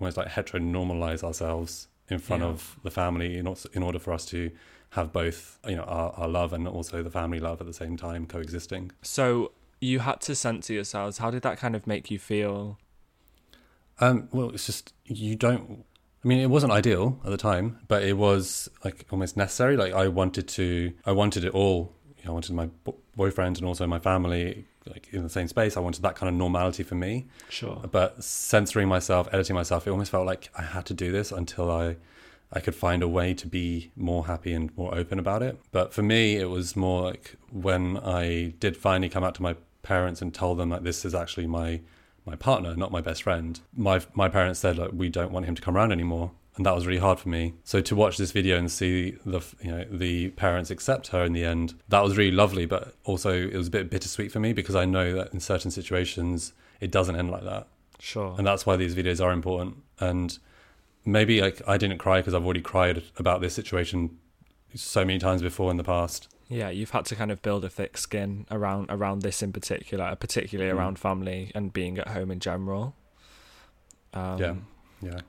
almost 0.00 0.16
like 0.16 0.28
heteronormalize 0.28 1.22
ourselves 1.22 1.88
in 2.08 2.18
front 2.18 2.42
Yeah. 2.42 2.48
of 2.50 2.76
the 2.82 2.90
family 2.90 3.36
in, 3.38 3.46
in 3.72 3.82
order 3.82 3.98
for 3.98 4.12
us 4.12 4.24
to 4.26 4.50
have 4.90 5.12
both 5.12 5.58
you 5.68 5.76
know 5.76 5.82
our, 5.84 6.12
our 6.12 6.28
love 6.28 6.52
and 6.52 6.66
also 6.68 7.02
the 7.02 7.10
family 7.10 7.40
love 7.40 7.60
at 7.60 7.66
the 7.66 7.72
same 7.74 7.96
time 7.96 8.26
coexisting. 8.26 8.92
So 9.02 9.52
you 9.80 10.00
had 10.00 10.20
to 10.22 10.34
censor 10.34 10.72
yourselves. 10.72 11.18
How 11.18 11.30
did 11.30 11.42
that 11.42 11.58
kind 11.58 11.76
of 11.76 11.86
make 11.86 12.10
you 12.10 12.18
feel? 12.18 12.78
Um, 13.98 14.28
well, 14.32 14.50
it's 14.50 14.66
just 14.66 14.94
you 15.04 15.36
don't. 15.36 15.84
I 16.24 16.28
mean, 16.28 16.38
it 16.40 16.50
wasn't 16.50 16.72
ideal 16.72 17.20
at 17.24 17.30
the 17.30 17.36
time, 17.36 17.78
but 17.86 18.02
it 18.02 18.14
was 18.14 18.68
like 18.84 19.06
almost 19.10 19.36
necessary. 19.36 19.76
Like 19.76 19.92
I 19.92 20.08
wanted 20.08 20.48
to, 20.48 20.92
I 21.04 21.12
wanted 21.12 21.44
it 21.44 21.54
all. 21.54 21.94
You 22.18 22.24
know, 22.24 22.30
I 22.30 22.34
wanted 22.34 22.54
my 22.54 22.66
bo- 22.66 22.96
boyfriend 23.14 23.58
and 23.58 23.66
also 23.66 23.86
my 23.86 24.00
family 24.00 24.66
like 24.88 25.08
in 25.12 25.22
the 25.22 25.28
same 25.28 25.48
space. 25.48 25.76
I 25.76 25.80
wanted 25.80 26.02
that 26.02 26.16
kind 26.16 26.28
of 26.28 26.34
normality 26.34 26.82
for 26.82 26.94
me. 26.94 27.26
Sure. 27.48 27.82
But 27.90 28.22
censoring 28.22 28.88
myself, 28.88 29.28
editing 29.32 29.56
myself, 29.56 29.86
it 29.86 29.90
almost 29.90 30.10
felt 30.10 30.26
like 30.26 30.50
I 30.56 30.62
had 30.62 30.86
to 30.86 30.94
do 30.94 31.12
this 31.12 31.32
until 31.32 31.70
I, 31.70 31.96
I 32.52 32.60
could 32.60 32.74
find 32.74 33.02
a 33.02 33.08
way 33.08 33.34
to 33.34 33.46
be 33.46 33.90
more 33.96 34.26
happy 34.26 34.52
and 34.52 34.76
more 34.76 34.94
open 34.94 35.18
about 35.18 35.42
it. 35.42 35.58
But 35.72 35.92
for 35.92 36.02
me, 36.02 36.36
it 36.36 36.50
was 36.50 36.76
more 36.76 37.02
like 37.02 37.36
when 37.50 37.98
I 37.98 38.54
did 38.60 38.76
finally 38.76 39.08
come 39.08 39.24
out 39.24 39.34
to 39.36 39.42
my 39.42 39.56
parents 39.86 40.20
and 40.20 40.34
tell 40.34 40.54
them 40.54 40.70
like 40.70 40.82
this 40.82 41.04
is 41.04 41.14
actually 41.14 41.46
my 41.46 41.80
my 42.24 42.34
partner, 42.34 42.74
not 42.74 42.90
my 42.90 43.00
best 43.00 43.22
friend. 43.22 43.60
My 43.74 44.00
my 44.14 44.28
parents 44.28 44.60
said 44.60 44.76
like 44.78 44.90
we 44.92 45.08
don't 45.08 45.32
want 45.32 45.46
him 45.46 45.54
to 45.54 45.62
come 45.62 45.76
around 45.76 45.92
anymore, 45.92 46.32
and 46.56 46.66
that 46.66 46.74
was 46.74 46.86
really 46.86 47.00
hard 47.00 47.18
for 47.20 47.28
me. 47.28 47.54
So 47.64 47.80
to 47.80 47.94
watch 47.94 48.16
this 48.16 48.32
video 48.32 48.58
and 48.58 48.70
see 48.70 49.16
the 49.24 49.40
you 49.60 49.70
know 49.70 49.84
the 49.90 50.30
parents 50.30 50.70
accept 50.70 51.08
her 51.08 51.24
in 51.24 51.32
the 51.32 51.44
end, 51.44 51.74
that 51.88 52.02
was 52.02 52.16
really 52.16 52.36
lovely. 52.36 52.66
But 52.66 52.94
also 53.04 53.30
it 53.32 53.56
was 53.56 53.68
a 53.68 53.70
bit 53.70 53.90
bittersweet 53.90 54.32
for 54.32 54.40
me 54.40 54.52
because 54.52 54.74
I 54.74 54.84
know 54.84 55.14
that 55.14 55.32
in 55.32 55.40
certain 55.40 55.70
situations 55.70 56.52
it 56.80 56.90
doesn't 56.90 57.16
end 57.16 57.30
like 57.30 57.44
that. 57.44 57.68
Sure. 57.98 58.34
And 58.36 58.46
that's 58.46 58.66
why 58.66 58.76
these 58.76 58.94
videos 58.94 59.24
are 59.24 59.32
important. 59.32 59.76
And 60.00 60.38
maybe 61.04 61.40
like 61.40 61.62
I 61.66 61.78
didn't 61.78 61.98
cry 61.98 62.20
because 62.20 62.34
I've 62.34 62.44
already 62.44 62.60
cried 62.60 63.02
about 63.16 63.40
this 63.40 63.54
situation 63.54 64.18
so 64.74 65.04
many 65.04 65.18
times 65.18 65.42
before 65.42 65.70
in 65.70 65.76
the 65.76 65.84
past. 65.84 66.28
Yeah, 66.48 66.68
you've 66.70 66.90
had 66.90 67.04
to 67.06 67.16
kind 67.16 67.30
of 67.32 67.42
build 67.42 67.64
a 67.64 67.68
thick 67.68 67.98
skin 67.98 68.46
around 68.50 68.86
around 68.90 69.22
this 69.22 69.42
in 69.42 69.52
particular, 69.52 70.14
particularly 70.16 70.70
Mm. 70.72 70.76
around 70.76 70.98
family 70.98 71.50
and 71.54 71.72
being 71.72 71.98
at 71.98 72.08
home 72.08 72.30
in 72.30 72.38
general. 72.40 72.94
Um, 74.14 74.38
yeah, 74.38 74.54
yeah. 75.02 75.20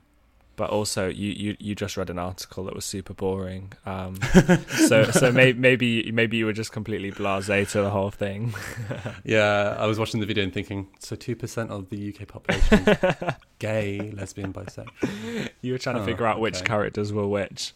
But 0.56 0.70
also, 0.70 1.06
you, 1.08 1.30
you, 1.30 1.56
you 1.60 1.74
just 1.76 1.96
read 1.96 2.10
an 2.10 2.18
article 2.18 2.64
that 2.64 2.74
was 2.74 2.84
super 2.84 3.14
boring. 3.14 3.72
Um, 3.86 4.16
so 4.88 5.04
so 5.04 5.30
may, 5.40 5.52
maybe 5.52 6.10
maybe 6.10 6.36
you 6.36 6.46
were 6.46 6.52
just 6.52 6.72
completely 6.72 7.12
blasé 7.12 7.68
to 7.72 7.80
the 7.82 7.90
whole 7.90 8.10
thing. 8.10 8.54
Yeah, 9.24 9.76
I 9.78 9.86
was 9.86 9.98
watching 9.98 10.20
the 10.20 10.26
video 10.26 10.42
and 10.44 10.52
thinking, 10.52 10.88
so 11.00 11.14
two 11.16 11.36
percent 11.36 11.70
of 11.70 11.90
the 11.90 12.12
UK 12.14 12.26
population 12.28 13.34
gay, 13.58 14.10
lesbian, 14.12 14.52
bisexual. 14.52 15.48
you 15.62 15.72
were 15.72 15.78
trying 15.78 15.96
to 15.96 16.02
Oh, 16.02 16.06
figure 16.06 16.26
out 16.26 16.40
which 16.40 16.56
okay. 16.58 16.64
characters 16.66 17.12
were 17.12 17.26
which, 17.28 17.72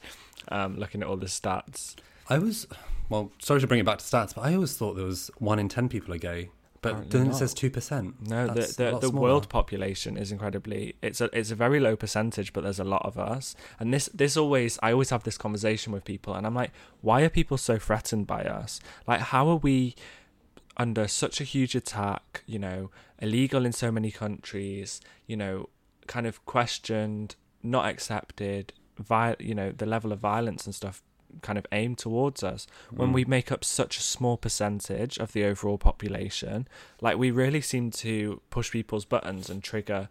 um, 0.49 0.77
looking 0.79 1.03
at 1.03 1.09
all 1.09 1.17
the 1.17 1.27
stats. 1.27 1.95
I 2.29 2.39
was, 2.39 2.67
well, 3.13 3.31
sorry 3.39 3.61
to 3.61 3.67
bring 3.67 3.81
it 3.81 3.85
back 3.85 3.99
to 3.99 4.05
stats, 4.05 4.35
but 4.35 4.41
I 4.41 4.55
always 4.55 4.75
thought 4.75 4.95
there 4.95 5.05
was 5.05 5.31
one 5.37 5.59
in 5.59 5.69
ten 5.69 5.89
people 5.89 6.15
are 6.15 6.19
gay. 6.19 6.51
But 6.81 7.11
then 7.11 7.29
it 7.29 7.35
says 7.35 7.55
two 7.55 7.71
percent. 7.71 8.27
No, 8.29 8.49
the 8.49 8.55
That's 8.55 8.73
a 8.73 8.91
the, 8.91 8.99
the 8.99 9.11
world 9.11 9.49
population 9.49 10.17
is 10.17 10.33
incredibly 10.33 10.97
it's 11.01 11.21
a 11.21 11.29
it's 11.39 11.53
a 11.53 11.55
very 11.55 11.79
low 11.79 11.95
percentage, 11.95 12.53
but 12.53 12.65
there's 12.65 12.81
a 12.81 12.85
lot 12.85 13.05
of 13.05 13.17
us. 13.19 13.55
And 13.79 13.95
this 13.95 14.09
this 14.13 14.37
always 14.37 14.81
I 14.83 14.91
always 14.91 15.11
have 15.11 15.23
this 15.23 15.39
conversation 15.39 15.93
with 15.93 16.05
people, 16.05 16.35
and 16.35 16.45
I'm 16.45 16.55
like, 16.55 16.73
why 17.03 17.23
are 17.23 17.29
people 17.29 17.57
so 17.57 17.79
threatened 17.79 18.27
by 18.27 18.43
us? 18.45 18.81
Like, 19.07 19.21
how 19.21 19.47
are 19.49 19.57
we 19.57 19.95
under 20.77 21.07
such 21.07 21.41
a 21.41 21.45
huge 21.45 21.77
attack? 21.77 22.43
You 22.47 22.59
know, 22.59 22.91
illegal 23.21 23.65
in 23.65 23.73
so 23.73 23.93
many 23.93 24.11
countries. 24.11 25.01
You 25.27 25.37
know, 25.37 25.69
kind 26.09 26.27
of 26.27 26.45
questioned, 26.47 27.37
not 27.63 27.87
accepted. 27.87 28.73
Vi- 28.99 29.37
you 29.39 29.55
know, 29.55 29.71
the 29.71 29.87
level 29.87 30.13
of 30.13 30.19
violence 30.19 30.67
and 30.67 30.75
stuff 30.75 31.03
kind 31.41 31.59
of 31.59 31.67
aim 31.73 31.95
towards 31.97 32.43
us 32.43 32.67
when 32.91 33.11
Mm. 33.11 33.15
we 33.15 33.25
make 33.25 33.51
up 33.51 33.65
such 33.65 33.97
a 33.99 34.03
small 34.03 34.37
percentage 34.37 35.19
of 35.19 35.33
the 35.33 35.45
overall 35.45 35.79
population 35.79 36.69
like 37.01 37.17
we 37.17 37.31
really 37.31 37.61
seem 37.61 37.91
to 37.91 38.41
push 38.51 38.71
people's 38.71 39.05
buttons 39.05 39.49
and 39.51 39.63
trigger 39.65 40.09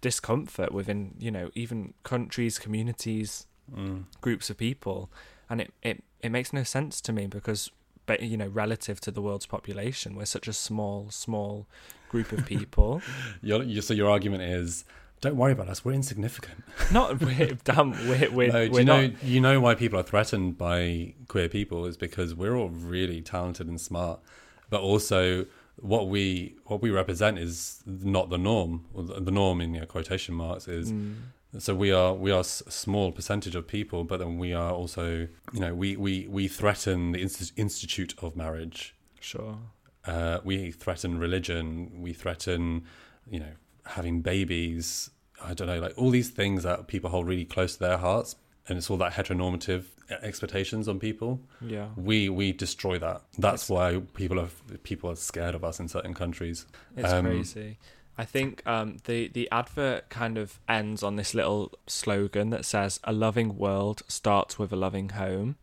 discomfort 0.00 0.72
within 0.72 1.14
you 1.18 1.30
know 1.30 1.50
even 1.54 1.94
countries 2.02 2.58
communities 2.58 3.46
Mm. 3.72 4.04
groups 4.20 4.50
of 4.50 4.56
people 4.58 5.08
and 5.48 5.60
it 5.60 5.72
it, 5.82 6.02
it 6.20 6.30
makes 6.30 6.52
no 6.52 6.64
sense 6.64 7.00
to 7.00 7.12
me 7.12 7.26
because 7.28 7.70
but 8.06 8.20
you 8.20 8.36
know 8.36 8.48
relative 8.48 9.00
to 9.00 9.10
the 9.12 9.22
world's 9.22 9.46
population 9.46 10.16
we're 10.16 10.24
such 10.24 10.48
a 10.48 10.52
small 10.52 11.06
small 11.10 11.66
group 12.08 12.32
of 12.32 12.44
people 12.54 13.00
Your, 13.40 13.64
so 13.80 13.94
your 13.94 14.10
argument 14.10 14.42
is, 14.42 14.84
don't 15.22 15.36
worry 15.36 15.52
about 15.52 15.68
us. 15.68 15.84
We're 15.84 15.92
insignificant. 15.92 16.62
not 16.92 17.18
we're 17.20 17.56
damn 17.64 17.92
we're 18.08 18.30
we're, 18.38 18.52
no, 18.52 18.68
we're 18.70 18.80
you 18.80 18.84
not 18.84 19.02
know 19.02 19.10
you 19.22 19.40
know 19.40 19.60
why 19.60 19.74
people 19.74 19.98
are 19.98 20.02
threatened 20.02 20.58
by 20.58 21.14
queer 21.28 21.48
people 21.48 21.86
is 21.86 21.96
because 21.96 22.34
we're 22.34 22.54
all 22.54 22.68
really 22.68 23.22
talented 23.22 23.68
and 23.68 23.80
smart, 23.80 24.20
but 24.68 24.82
also 24.82 25.46
what 25.76 26.08
we 26.08 26.56
what 26.66 26.82
we 26.82 26.90
represent 26.90 27.38
is 27.38 27.82
not 27.86 28.28
the 28.28 28.38
norm. 28.38 28.84
The 28.94 29.30
norm 29.30 29.60
in 29.62 29.74
you 29.74 29.80
know, 29.80 29.86
quotation 29.86 30.34
marks 30.34 30.68
is 30.68 30.92
Mm, 30.92 31.14
so 31.58 31.74
we 31.74 31.92
are 31.92 32.14
we 32.14 32.30
are 32.30 32.40
a 32.40 32.44
small 32.44 33.12
percentage 33.12 33.54
of 33.54 33.66
people, 33.66 34.04
but 34.04 34.18
then 34.18 34.38
we 34.38 34.52
are 34.52 34.72
also 34.72 35.28
you 35.52 35.60
know 35.60 35.74
we 35.74 35.96
we 35.96 36.26
we 36.28 36.48
threaten 36.48 37.12
the 37.12 37.22
inst- 37.22 37.52
institute 37.56 38.14
of 38.22 38.36
marriage. 38.36 38.94
sure 39.20 39.56
Uh, 40.04 40.40
we 40.42 40.72
threaten 40.72 41.18
religion. 41.18 41.90
We 42.02 42.12
threaten 42.12 42.84
you 43.30 43.40
know 43.40 43.52
having 43.84 44.22
babies. 44.22 45.10
I 45.44 45.54
don't 45.54 45.66
know 45.66 45.80
like 45.80 45.94
all 45.96 46.10
these 46.10 46.30
things 46.30 46.62
that 46.62 46.86
people 46.86 47.10
hold 47.10 47.26
really 47.26 47.44
close 47.44 47.74
to 47.74 47.80
their 47.80 47.98
hearts, 47.98 48.36
and 48.68 48.78
it's 48.78 48.90
all 48.90 48.96
that 48.98 49.12
heteronormative 49.12 49.84
expectations 50.22 50.88
on 50.88 50.98
people. 50.98 51.40
yeah 51.60 51.88
We 51.96 52.28
we 52.28 52.52
destroy 52.52 52.98
that. 52.98 53.22
That's 53.38 53.68
why 53.68 54.02
people 54.14 54.38
are 54.40 54.48
people 54.82 55.10
are 55.10 55.16
scared 55.16 55.54
of 55.54 55.64
us 55.64 55.80
in 55.80 55.88
certain 55.88 56.14
countries. 56.14 56.66
It's 56.96 57.12
Um, 57.12 57.26
crazy. 57.26 57.78
I 58.18 58.24
think 58.26 58.62
um, 58.66 58.98
the 59.04 59.28
the 59.28 59.48
advert 59.50 60.10
kind 60.10 60.36
of 60.36 60.60
ends 60.68 61.02
on 61.02 61.16
this 61.16 61.34
little 61.34 61.72
slogan 61.86 62.50
that 62.50 62.64
says 62.64 63.00
"A 63.04 63.12
loving 63.12 63.56
world 63.56 64.02
starts 64.06 64.58
with 64.58 64.70
a 64.72 64.76
loving 64.76 65.10
home," 65.10 65.56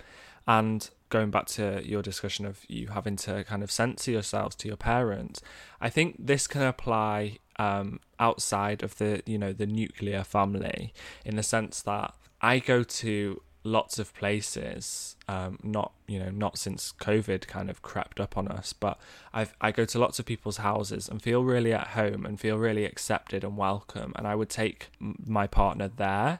and 0.47 0.89
going 1.09 1.31
back 1.31 1.45
to 1.47 1.81
your 1.85 2.01
discussion 2.01 2.45
of 2.45 2.65
you 2.67 2.87
having 2.87 3.15
to 3.15 3.43
kind 3.43 3.63
of 3.63 3.71
censor 3.71 4.11
yourselves 4.11 4.55
to 4.55 4.67
your 4.67 4.77
parents, 4.77 5.41
I 5.81 5.89
think 5.89 6.15
this 6.19 6.47
can 6.47 6.61
apply 6.63 7.37
um, 7.59 7.99
outside 8.19 8.81
of 8.81 8.97
the 8.97 9.21
you 9.25 9.37
know 9.37 9.53
the 9.53 9.67
nuclear 9.67 10.23
family 10.23 10.93
in 11.23 11.35
the 11.35 11.43
sense 11.43 11.81
that 11.83 12.15
I 12.41 12.57
go 12.59 12.83
to 12.83 13.41
lots 13.65 13.99
of 13.99 14.13
places 14.13 15.17
um 15.27 15.59
not 15.61 15.91
you 16.07 16.17
know 16.17 16.29
not 16.29 16.57
since 16.57 16.93
covid 16.97 17.45
kind 17.45 17.69
of 17.69 17.81
crept 17.81 18.17
up 18.17 18.37
on 18.37 18.47
us 18.47 18.71
but 18.71 18.97
I've, 19.33 19.53
I 19.61 19.71
go 19.71 19.85
to 19.85 19.99
lots 19.99 20.17
of 20.17 20.25
people's 20.25 20.57
houses 20.57 21.07
and 21.07 21.21
feel 21.21 21.43
really 21.43 21.73
at 21.73 21.89
home 21.89 22.25
and 22.25 22.39
feel 22.39 22.57
really 22.57 22.85
accepted 22.85 23.43
and 23.43 23.57
welcome. 23.57 24.13
And 24.15 24.25
I 24.25 24.35
would 24.35 24.49
take 24.49 24.89
my 24.99 25.47
partner 25.47 25.87
there. 25.87 26.39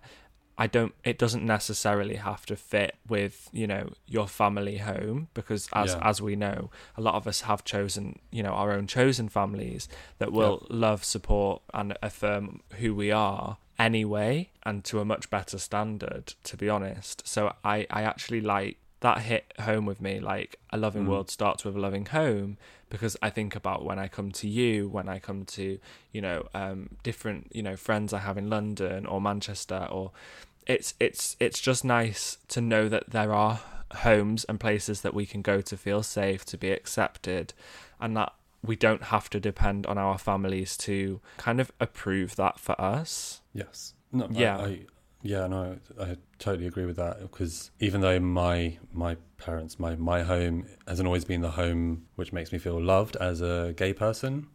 I 0.64 0.68
don't. 0.68 0.94
It 1.04 1.18
doesn't 1.18 1.46
necessarily 1.46 2.18
have 2.18 2.46
to 2.48 2.56
fit 2.56 2.96
with 3.08 3.50
you 3.54 3.66
know 3.66 3.84
your 4.06 4.28
family 4.28 4.78
home 4.92 5.30
because 5.34 5.70
as 5.74 5.92
Yeah. 5.94 6.10
as 6.10 6.22
we 6.22 6.36
know, 6.36 6.70
a 6.98 7.02
lot 7.02 7.16
of 7.16 7.26
us 7.28 7.42
have 7.50 7.64
chosen 7.64 8.20
you 8.38 8.44
know 8.44 8.52
our 8.62 8.72
own 8.78 8.86
chosen 8.86 9.30
families 9.30 9.88
that 10.20 10.32
will 10.32 10.68
love, 10.70 11.04
support, 11.16 11.62
and 11.74 11.98
affirm 12.04 12.62
who 12.80 12.94
we 12.94 13.10
are 13.12 13.58
anyway, 13.80 14.50
and 14.64 14.84
to 14.84 15.00
a 15.00 15.06
much 15.06 15.30
better 15.30 15.58
standard. 15.58 16.34
To 16.44 16.58
be 16.58 16.68
honest, 16.70 17.28
so 17.28 17.42
I 17.64 17.88
I 17.90 18.02
actually 18.04 18.42
like 18.42 18.78
that 19.00 19.20
hit 19.22 19.54
home 19.62 19.86
with 19.86 20.02
me. 20.02 20.20
Like 20.20 20.58
a 20.72 20.78
loving 20.78 21.06
Mm. 21.06 21.10
world 21.12 21.30
starts 21.30 21.64
with 21.64 21.76
a 21.78 21.80
loving 21.80 22.06
home 22.08 22.58
because 22.90 23.16
I 23.22 23.30
think 23.30 23.56
about 23.56 23.86
when 23.86 24.00
I 24.00 24.08
come 24.08 24.32
to 24.34 24.48
you, 24.48 24.88
when 24.90 25.08
I 25.10 25.20
come 25.20 25.46
to 25.46 25.80
you 26.12 26.22
know 26.22 26.48
um, 26.54 26.98
different 27.04 27.52
you 27.54 27.62
know 27.64 27.76
friends 27.76 28.14
I 28.14 28.20
have 28.20 28.38
in 28.38 28.50
London 28.50 29.06
or 29.06 29.20
Manchester, 29.22 29.88
or 29.92 30.12
it's 30.68 30.94
it's 31.00 31.36
it's 31.40 31.60
just 31.60 31.84
nice 31.86 32.38
to 32.50 32.62
know 32.62 32.90
that 32.90 33.10
there 33.12 33.34
are 33.34 33.62
homes 33.96 34.44
and 34.46 34.60
places 34.60 35.02
that 35.02 35.14
we 35.14 35.26
can 35.26 35.42
go 35.42 35.62
to 35.62 35.76
feel 35.78 36.04
safe, 36.04 36.46
to 36.46 36.58
be 36.58 36.72
accepted, 36.72 37.54
and 38.00 38.16
that 38.18 38.34
we 38.64 38.76
don't 38.76 39.04
have 39.04 39.30
to 39.30 39.40
depend 39.40 39.86
on 39.88 39.98
our 39.98 40.18
families 40.18 40.76
to 40.78 41.22
kind 41.38 41.60
of 41.62 41.72
approve 41.80 42.36
that 42.36 42.60
for 42.60 42.80
us. 42.80 43.42
Yes. 43.54 43.94
No, 44.12 44.26
I- 44.26 44.30
Yeah. 44.32 44.58
I, 44.58 44.80
yeah, 45.22 45.48
no, 45.48 45.78
I 46.00 46.18
totally 46.38 46.68
agree 46.68 46.86
with 46.86 46.96
that 46.96 47.20
because 47.22 47.72
even 47.80 48.02
though 48.02 48.20
my 48.20 48.78
my 48.94 49.18
parents, 49.38 49.80
my 49.80 49.96
my 49.96 50.24
home 50.24 50.66
hasn't 50.88 51.08
always 51.08 51.26
been 51.26 51.42
the 51.42 51.52
home 51.52 52.06
which 52.16 52.32
makes 52.32 52.52
me 52.52 52.58
feel 52.58 52.82
loved 52.82 53.16
as 53.18 53.42
a 53.42 53.74
gay 53.76 53.94
person, 53.94 54.48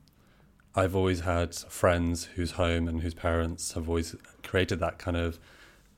I've 0.75 0.97
always 0.97 1.21
had 1.21 1.55
friends 1.55 2.25
whose 2.37 2.53
home 2.53 2.89
and 2.89 3.03
whose 3.03 3.15
parents 3.15 3.73
have 3.73 3.89
always 3.89 4.17
created 4.43 4.81
that 4.81 4.99
kind 4.99 5.17
of 5.17 5.39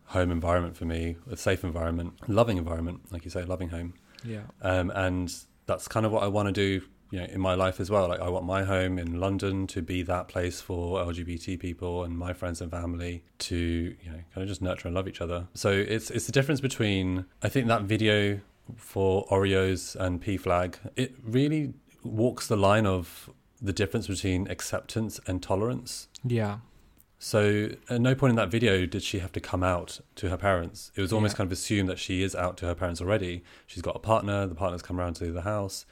home 0.07 0.31
environment 0.31 0.76
for 0.76 0.85
me, 0.85 1.16
a 1.31 1.37
safe 1.37 1.64
environment, 1.64 2.14
loving 2.29 2.59
environment, 2.59 3.00
like 3.11 3.24
you 3.24 3.31
say, 3.31 3.42
a 3.42 3.46
loving 3.46 3.70
home. 3.70 3.94
Yeah. 4.24 4.42
Um, 4.62 4.90
and 4.94 5.33
that's 5.66 5.88
kind 5.88 6.07
of 6.07 6.12
what 6.12 6.22
I 6.22 6.29
want 6.29 6.46
to 6.46 6.52
do, 6.52 6.85
you 7.11 7.21
know, 7.21 7.27
in 7.27 7.40
my 7.40 7.55
life 7.55 7.79
as 7.81 7.90
well. 7.90 8.09
Like 8.09 8.21
I 8.21 8.29
want 8.29 8.45
my 8.45 8.64
home 8.64 8.99
in 8.99 9.21
London 9.21 9.66
to 9.69 9.83
be 9.83 10.03
that 10.03 10.29
place 10.29 10.61
for 10.61 10.99
LGBT 11.05 11.59
people 11.59 12.05
and 12.05 12.16
my 12.19 12.33
friends 12.33 12.61
and 12.61 12.71
family 12.71 13.23
to, 13.40 13.57
you 13.57 14.11
know, 14.11 14.21
kind 14.35 14.42
of 14.42 14.49
just 14.49 14.61
nurture 14.62 14.88
and 14.88 14.95
love 14.95 15.07
each 15.09 15.21
other. 15.21 15.49
So 15.55 15.71
it's 15.71 16.11
it's 16.11 16.27
the 16.27 16.33
difference 16.33 16.61
between 16.61 17.27
I 17.42 17.49
think 17.49 17.69
that 17.69 17.83
video 17.83 18.40
for 18.77 19.25
Oreos 19.29 19.95
and 19.95 20.21
PFLAG, 20.23 20.75
it 20.97 21.14
really 21.23 21.75
walks 22.03 22.47
the 22.49 22.57
line 22.57 22.87
of 22.87 23.31
the 23.62 23.73
difference 23.73 24.07
between 24.09 24.49
acceptance 24.51 25.21
and 25.27 25.42
tolerance. 25.42 26.09
Yeah. 26.25 26.59
So 27.19 27.71
at 27.88 28.01
no 28.01 28.14
point 28.14 28.31
in 28.31 28.37
that 28.37 28.51
video 28.51 28.85
did 28.85 29.03
she 29.03 29.21
have 29.21 29.33
to 29.33 29.40
come 29.40 29.62
out 29.62 30.01
to 30.16 30.29
her 30.29 30.37
parents. 30.37 30.92
It 30.95 31.01
was 31.01 31.12
almost 31.12 31.33
Yeah. 31.35 31.38
kind 31.38 31.49
of 31.49 31.53
assumed 31.53 31.88
that 31.88 31.99
she 31.99 32.23
is 32.23 32.35
out 32.35 32.57
to 32.59 32.66
her 32.66 32.75
parents 32.75 33.01
already. 33.01 33.42
She's 33.66 33.83
got 33.83 33.97
a 33.97 33.99
partner, 34.01 34.47
the 34.47 34.55
partner's 34.55 34.83
come 34.83 35.01
around 35.01 35.14
to 35.14 35.33
the 35.33 35.42
house. 35.42 35.87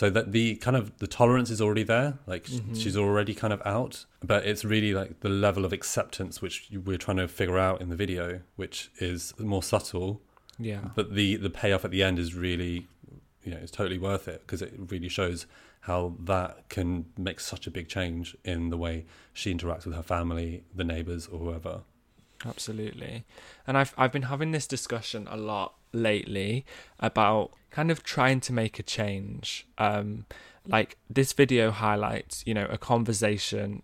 So 0.00 0.10
that 0.10 0.32
the 0.32 0.56
kind 0.56 0.76
of 0.76 0.94
the 0.98 1.06
tolerance 1.06 1.50
is 1.50 1.58
already 1.62 1.82
there, 1.82 2.18
like 2.26 2.44
Mhm. 2.44 2.76
she's 2.78 2.98
already 2.98 3.34
kind 3.34 3.50
of 3.50 3.62
out, 3.64 4.04
but 4.22 4.44
it's 4.46 4.62
really 4.62 4.92
like 4.92 5.20
the 5.20 5.30
level 5.30 5.64
of 5.64 5.72
acceptance 5.72 6.42
which 6.42 6.68
we're 6.70 6.98
trying 6.98 7.16
to 7.16 7.26
figure 7.26 7.56
out 7.56 7.80
in 7.80 7.88
the 7.88 7.96
video, 7.96 8.42
which 8.56 8.90
is 8.98 9.32
more 9.38 9.62
subtle, 9.62 10.20
Yeah. 10.58 10.90
but 10.94 11.14
the 11.14 11.36
the 11.36 11.48
payoff 11.48 11.82
at 11.86 11.90
the 11.92 12.02
end 12.02 12.18
is 12.18 12.34
really, 12.34 12.86
you 13.42 13.50
know, 13.52 13.56
it's 13.56 13.72
totally 13.72 13.96
worth 13.96 14.28
it 14.28 14.42
because 14.42 14.60
it 14.60 14.74
really 14.76 15.08
shows 15.08 15.46
how 15.80 16.14
that 16.20 16.68
can 16.68 17.06
make 17.16 17.40
such 17.40 17.66
a 17.66 17.70
big 17.70 17.88
change 17.88 18.36
in 18.44 18.68
the 18.68 18.76
way 18.76 19.06
she 19.32 19.50
interacts 19.54 19.86
with 19.86 19.94
her 19.94 20.02
family, 20.02 20.64
the 20.74 20.84
neighbors, 20.84 21.26
or 21.26 21.38
whoever. 21.38 21.84
Absolutely. 22.46 23.24
And 23.66 23.76
I've 23.76 23.94
I've 23.96 24.12
been 24.12 24.22
having 24.22 24.52
this 24.52 24.66
discussion 24.66 25.26
a 25.30 25.36
lot 25.36 25.74
lately 25.92 26.64
about 27.00 27.52
kind 27.70 27.90
of 27.90 28.02
trying 28.02 28.40
to 28.40 28.52
make 28.52 28.78
a 28.78 28.82
change. 28.82 29.66
Um, 29.78 30.26
like 30.66 30.96
this 31.08 31.32
video 31.32 31.70
highlights, 31.70 32.42
you 32.46 32.54
know, 32.54 32.66
a 32.70 32.78
conversation 32.78 33.82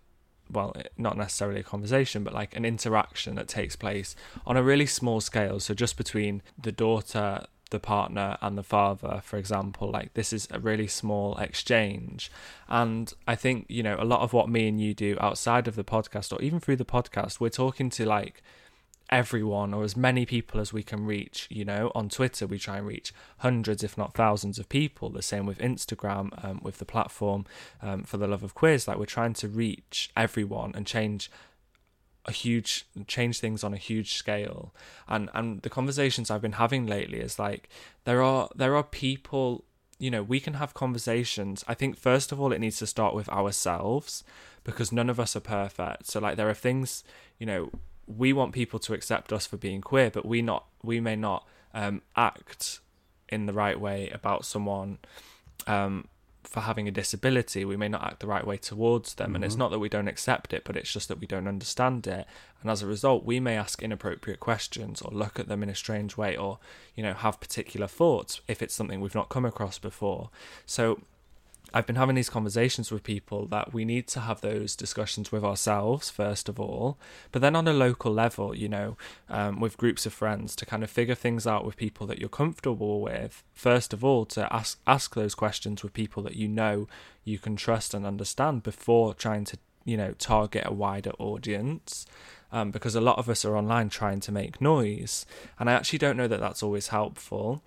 well, 0.51 0.75
not 0.97 1.17
necessarily 1.17 1.61
a 1.61 1.63
conversation, 1.63 2.23
but 2.23 2.33
like 2.33 2.55
an 2.55 2.65
interaction 2.65 3.35
that 3.35 3.47
takes 3.47 3.75
place 3.75 4.15
on 4.45 4.55
a 4.57 4.61
really 4.61 4.85
small 4.85 5.19
scale. 5.21 5.59
So 5.59 5.73
just 5.73 5.97
between 5.97 6.41
the 6.61 6.71
daughter, 6.71 7.45
the 7.73 7.79
partner, 7.79 8.37
and 8.39 8.57
the 8.57 8.63
father, 8.63 9.19
for 9.23 9.37
example, 9.37 9.91
like 9.91 10.13
this 10.13 10.31
is 10.31 10.47
a 10.51 10.59
really 10.59 10.87
small 10.87 11.35
exchange. 11.37 12.31
And 12.69 13.11
I 13.27 13.35
think, 13.35 13.65
you 13.67 13.83
know, 13.83 13.97
a 13.99 14.05
lot 14.05 14.21
of 14.21 14.31
what 14.31 14.47
me 14.47 14.69
and 14.69 14.79
you 14.79 14.93
do 14.93 15.17
outside 15.19 15.67
of 15.67 15.75
the 15.75 15.83
podcast 15.83 16.31
or 16.31 16.41
even 16.41 16.61
through 16.61 16.77
the 16.77 16.85
podcast, 16.85 17.41
we're 17.41 17.49
talking 17.49 17.89
to 17.89 18.05
like 18.05 18.41
everyone 19.09 19.73
or 19.73 19.83
as 19.83 19.97
many 19.97 20.25
people 20.25 20.61
as 20.61 20.71
we 20.71 20.83
can 20.83 21.05
reach. 21.05 21.47
You 21.49 21.65
know, 21.65 21.91
on 21.93 22.09
Twitter, 22.09 22.47
we 22.47 22.59
try 22.59 22.77
and 22.77 22.87
reach 22.87 23.13
hundreds, 23.39 23.83
if 23.83 23.97
not 23.97 24.13
thousands, 24.13 24.59
of 24.59 24.69
people. 24.69 25.09
The 25.09 25.21
same 25.21 25.45
with 25.45 25.57
Instagram, 25.57 26.25
um, 26.45 26.59
with 26.63 26.77
the 26.77 26.85
platform 26.85 27.45
um, 27.81 28.03
for 28.03 28.17
the 28.17 28.27
love 28.27 28.43
of 28.43 28.55
quiz. 28.55 28.87
Like, 28.87 28.97
we're 28.97 29.05
trying 29.05 29.33
to 29.33 29.47
reach 29.47 30.09
everyone 30.15 30.73
and 30.75 30.85
change 30.85 31.29
a 32.25 32.31
huge 32.31 32.85
change 33.07 33.39
things 33.39 33.63
on 33.63 33.73
a 33.73 33.77
huge 33.77 34.13
scale. 34.13 34.73
And 35.07 35.29
and 35.33 35.61
the 35.61 35.69
conversations 35.69 36.31
i've 36.31 36.41
been 36.41 36.53
having 36.53 36.85
lately 36.87 37.19
is 37.19 37.37
like 37.39 37.69
there 38.05 38.21
are 38.21 38.49
there 38.55 38.75
are 38.75 38.83
people 38.83 39.65
you 39.99 40.11
know 40.11 40.23
we 40.23 40.39
can 40.39 40.55
have 40.55 40.73
conversations. 40.73 41.63
I 41.67 41.73
think 41.73 41.97
first 41.97 42.31
of 42.31 42.39
all 42.39 42.51
it 42.51 42.59
needs 42.59 42.77
to 42.79 42.87
start 42.87 43.15
with 43.15 43.29
ourselves 43.29 44.23
because 44.63 44.91
none 44.91 45.09
of 45.09 45.19
us 45.19 45.35
are 45.35 45.41
perfect. 45.41 46.07
So 46.07 46.19
like 46.19 46.37
there 46.37 46.49
are 46.49 46.53
things 46.53 47.03
you 47.39 47.45
know 47.45 47.71
we 48.05 48.33
want 48.33 48.53
people 48.53 48.79
to 48.79 48.93
accept 48.93 49.31
us 49.31 49.45
for 49.45 49.57
being 49.57 49.81
queer, 49.81 50.09
but 50.09 50.25
we 50.25 50.41
not 50.41 50.65
we 50.81 50.99
may 50.99 51.15
not 51.15 51.47
um, 51.73 52.01
act 52.15 52.79
in 53.29 53.45
the 53.45 53.53
right 53.53 53.79
way 53.79 54.09
about 54.09 54.45
someone. 54.45 54.99
Um, 55.67 56.07
for 56.43 56.61
having 56.61 56.87
a 56.87 56.91
disability. 56.91 57.65
We 57.65 57.77
may 57.77 57.87
not 57.87 58.03
act 58.03 58.19
the 58.19 58.27
right 58.27 58.45
way 58.45 58.57
towards 58.57 59.15
them, 59.15 59.27
mm-hmm. 59.27 59.35
and 59.35 59.45
it's 59.45 59.53
mm-hmm. 59.53 59.59
not 59.59 59.71
that 59.71 59.79
we 59.79 59.89
don't 59.89 60.07
accept 60.07 60.53
it, 60.53 60.63
but 60.65 60.75
it's 60.75 60.91
just 60.91 61.07
that 61.07 61.19
we 61.19 61.27
don't 61.27 61.47
understand 61.47 62.07
it. 62.07 62.25
And 62.61 62.71
as 62.71 62.81
a 62.81 62.87
result, 62.87 63.25
we 63.25 63.39
may 63.39 63.57
ask 63.57 63.81
inappropriate 63.81 64.39
questions 64.39 65.01
or 65.01 65.11
look 65.11 65.39
at 65.39 65.47
them 65.47 65.63
in 65.63 65.69
a 65.69 65.75
strange 65.75 66.17
way, 66.17 66.37
or 66.37 66.59
you 66.95 67.03
know 67.03 67.13
have 67.13 67.39
particular 67.39 67.87
thoughts 67.87 68.41
if 68.47 68.61
it's 68.61 68.73
something 68.73 69.01
we've 69.01 69.15
not 69.15 69.29
come 69.29 69.45
across 69.45 69.79
before. 69.79 70.29
So 70.65 70.99
I've 71.73 71.87
been 71.87 71.95
having 71.95 72.15
these 72.15 72.29
conversations 72.29 72.91
with 72.91 73.03
people 73.03 73.47
that 73.47 73.73
we 73.73 73.83
need 73.83 74.07
to 74.09 74.19
have 74.19 74.41
those 74.41 74.75
discussions 74.75 75.31
with 75.31 75.43
ourselves, 75.43 76.09
first 76.09 76.47
of 76.47 76.59
all, 76.59 76.99
but 77.31 77.41
then 77.41 77.55
on 77.55 77.67
a 77.67 77.73
local 77.73 78.13
level, 78.13 78.55
you 78.55 78.69
know, 78.69 78.95
um, 79.27 79.59
with 79.59 79.77
groups 79.77 80.05
of 80.05 80.13
friends 80.13 80.55
to 80.57 80.67
kind 80.67 80.83
of 80.83 80.91
figure 80.91 81.15
things 81.15 81.47
out 81.47 81.65
with 81.65 81.75
people 81.75 82.05
that 82.07 82.19
you're 82.19 82.29
comfortable 82.29 83.01
with. 83.01 83.43
First 83.53 83.91
of 83.91 84.03
all, 84.05 84.25
to 84.27 84.53
ask, 84.53 84.79
ask 84.85 85.15
those 85.15 85.33
questions 85.33 85.81
with 85.81 85.93
people 85.93 86.21
that 86.23 86.35
you 86.35 86.47
know 86.47 86.87
you 87.23 87.39
can 87.39 87.55
trust 87.55 87.95
and 87.95 88.05
understand 88.05 88.61
before 88.61 89.15
trying 89.15 89.43
to, 89.45 89.57
you 89.83 89.97
know, 89.97 90.13
target 90.19 90.63
a 90.67 90.73
wider 90.73 91.11
audience. 91.17 92.05
Um, 92.51 92.69
because 92.69 92.93
a 92.93 93.01
lot 93.01 93.17
of 93.17 93.29
us 93.29 93.43
are 93.45 93.57
online 93.57 93.89
trying 93.89 94.19
to 94.19 94.31
make 94.31 94.61
noise. 94.61 95.25
And 95.57 95.67
I 95.67 95.73
actually 95.73 95.97
don't 95.97 96.17
know 96.17 96.27
that 96.27 96.39
that's 96.39 96.61
always 96.61 96.89
helpful. 96.89 97.63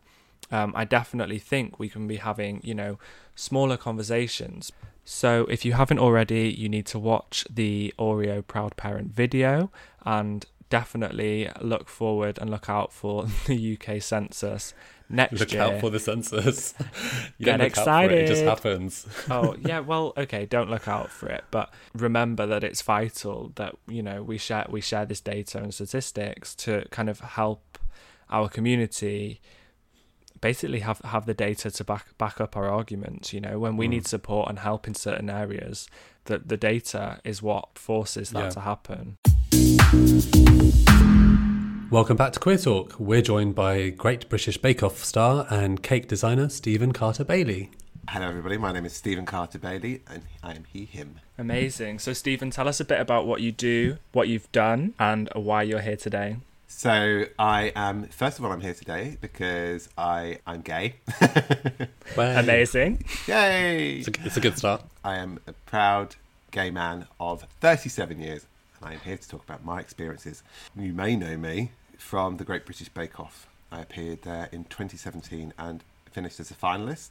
Um, 0.51 0.73
I 0.77 0.85
definitely 0.85 1.39
think 1.39 1.79
we 1.79 1.89
can 1.89 2.07
be 2.07 2.17
having, 2.17 2.61
you 2.63 2.75
know, 2.75 2.99
smaller 3.35 3.77
conversations. 3.77 4.73
So, 5.05 5.47
if 5.49 5.65
you 5.65 5.75
haven't 5.75 5.99
already, 5.99 6.49
you 6.57 6.69
need 6.69 6.87
to 6.87 6.99
watch 6.99 7.45
the 7.49 7.95
Oreo 7.99 8.47
Proud 8.47 8.77
Parent 8.77 9.13
video 9.15 9.71
and 10.05 10.45
definitely 10.69 11.49
look 11.61 11.89
forward 11.89 12.39
and 12.39 12.51
look 12.51 12.69
out 12.69 12.93
for 12.93 13.27
the 13.47 13.79
UK 13.79 14.03
census 14.03 14.75
next 15.09 15.39
look 15.39 15.53
year. 15.53 15.63
Look 15.65 15.75
out 15.75 15.81
for 15.81 15.91
the 15.91 16.01
census. 16.01 16.75
you 17.39 17.45
Get 17.45 17.61
excited. 17.61 18.19
It. 18.19 18.25
it 18.25 18.27
just 18.27 18.43
happens. 18.43 19.07
oh, 19.31 19.57
yeah, 19.61 19.81
well, 19.81 20.13
okay, 20.17 20.47
don't 20.47 20.71
look 20.71 20.89
out 20.89 21.11
for 21.11 21.29
it, 21.29 21.45
but 21.51 21.73
remember 21.95 22.47
that 22.47 22.65
it's 22.65 22.83
vital 22.83 23.53
that, 23.57 23.77
you 23.87 24.03
know, 24.03 24.23
we 24.23 24.39
share 24.39 24.67
we 24.69 24.81
share 24.81 25.07
this 25.07 25.21
data 25.21 25.59
and 25.59 25.73
statistics 25.73 26.55
to 26.57 26.87
kind 26.91 27.09
of 27.09 27.21
help 27.21 27.79
our 28.31 28.49
community 28.49 29.41
basically 30.41 30.81
have 30.81 31.01
have 31.05 31.27
the 31.27 31.35
data 31.35 31.71
to 31.71 31.85
back 31.85 32.17
back 32.19 32.41
up 32.41 32.57
our 32.57 32.69
arguments. 32.69 33.33
You 33.33 33.41
know, 33.41 33.59
when 33.59 33.77
we 33.77 33.87
mm. 33.87 33.91
need 33.91 34.07
support 34.07 34.49
and 34.49 34.59
help 34.59 34.87
in 34.87 34.95
certain 34.95 35.31
areas, 35.31 35.89
that 36.25 36.49
the 36.49 36.57
data 36.57 37.21
is 37.25 37.43
what 37.43 37.79
forces 37.79 38.31
that 38.31 38.45
yeah. 38.45 38.51
to 38.51 38.61
happen. 38.61 39.17
Welcome 41.91 42.17
back 42.17 42.33
to 42.33 42.41
Queer 42.41 42.59
Talk. 42.59 42.99
We're 42.99 43.23
joined 43.23 43.55
by 43.55 43.91
Great 43.91 44.29
British 44.29 44.59
Bake 44.59 44.83
Off 44.83 45.05
star 45.05 45.47
and 45.49 45.83
cake 45.83 46.09
designer 46.09 46.49
Steven 46.49 46.93
Carter 46.93 47.25
Bailey. 47.25 47.71
Hello, 48.09 48.29
everybody. 48.29 48.57
My 48.57 48.73
name 48.73 48.85
is 48.85 48.93
Steven 48.93 49.25
Carter 49.25 49.59
Bailey, 49.59 50.03
and 50.09 50.23
I 50.43 50.55
am 50.55 50.65
he, 50.73 50.85
him. 50.85 51.21
Amazing. 51.39 51.99
So, 51.99 52.13
Steven, 52.13 52.51
tell 52.51 52.69
us 52.69 52.79
a 52.79 52.85
bit 52.85 53.01
about 53.01 53.27
what 53.27 53.41
you 53.41 53.51
do, 53.51 53.99
what 54.13 54.29
you've 54.29 54.51
done, 54.53 54.95
and 54.99 55.29
why 55.35 55.63
you're 55.63 55.81
here 55.81 55.97
today. 55.97 56.37
So 56.69 57.27
I 57.39 57.73
am 57.77 58.05
first 58.09 58.39
of 58.39 58.45
all 58.45 58.53
I'm 58.53 58.61
here 58.61 58.75
today 58.75 59.17
because 59.21 59.89
I 59.97 60.39
I'm 60.47 60.63
gay. 60.63 60.97
Amazing. 62.17 63.05
Yay! 63.27 63.99
It's 63.99 64.09
a, 64.09 64.13
it's 64.25 64.37
a 64.37 64.41
good 64.41 64.59
start. 64.59 64.83
I 65.05 65.17
am 65.17 65.39
a 65.47 65.53
proud 65.53 66.17
gay 66.51 66.71
man 66.71 67.07
of 67.21 67.45
37 67.61 68.21
years 68.21 68.47
and 68.79 68.91
I 68.91 68.95
am 68.95 69.01
here 69.01 69.17
to 69.17 69.29
talk 69.29 69.45
about 69.45 69.65
my 69.65 69.81
experiences. 69.81 70.43
You 70.77 70.93
may 70.93 71.15
know 71.17 71.37
me 71.37 71.71
from 71.99 72.37
the 72.37 72.45
Great 72.45 72.67
British 72.67 72.89
Bake 72.89 73.21
Off. 73.21 73.47
I 73.71 73.81
appeared 73.81 74.23
there 74.23 74.49
in 74.53 74.65
2017 74.65 75.53
and 75.59 75.85
finished 76.11 76.41
as 76.41 76.51
a 76.51 76.55
finalist 76.55 77.11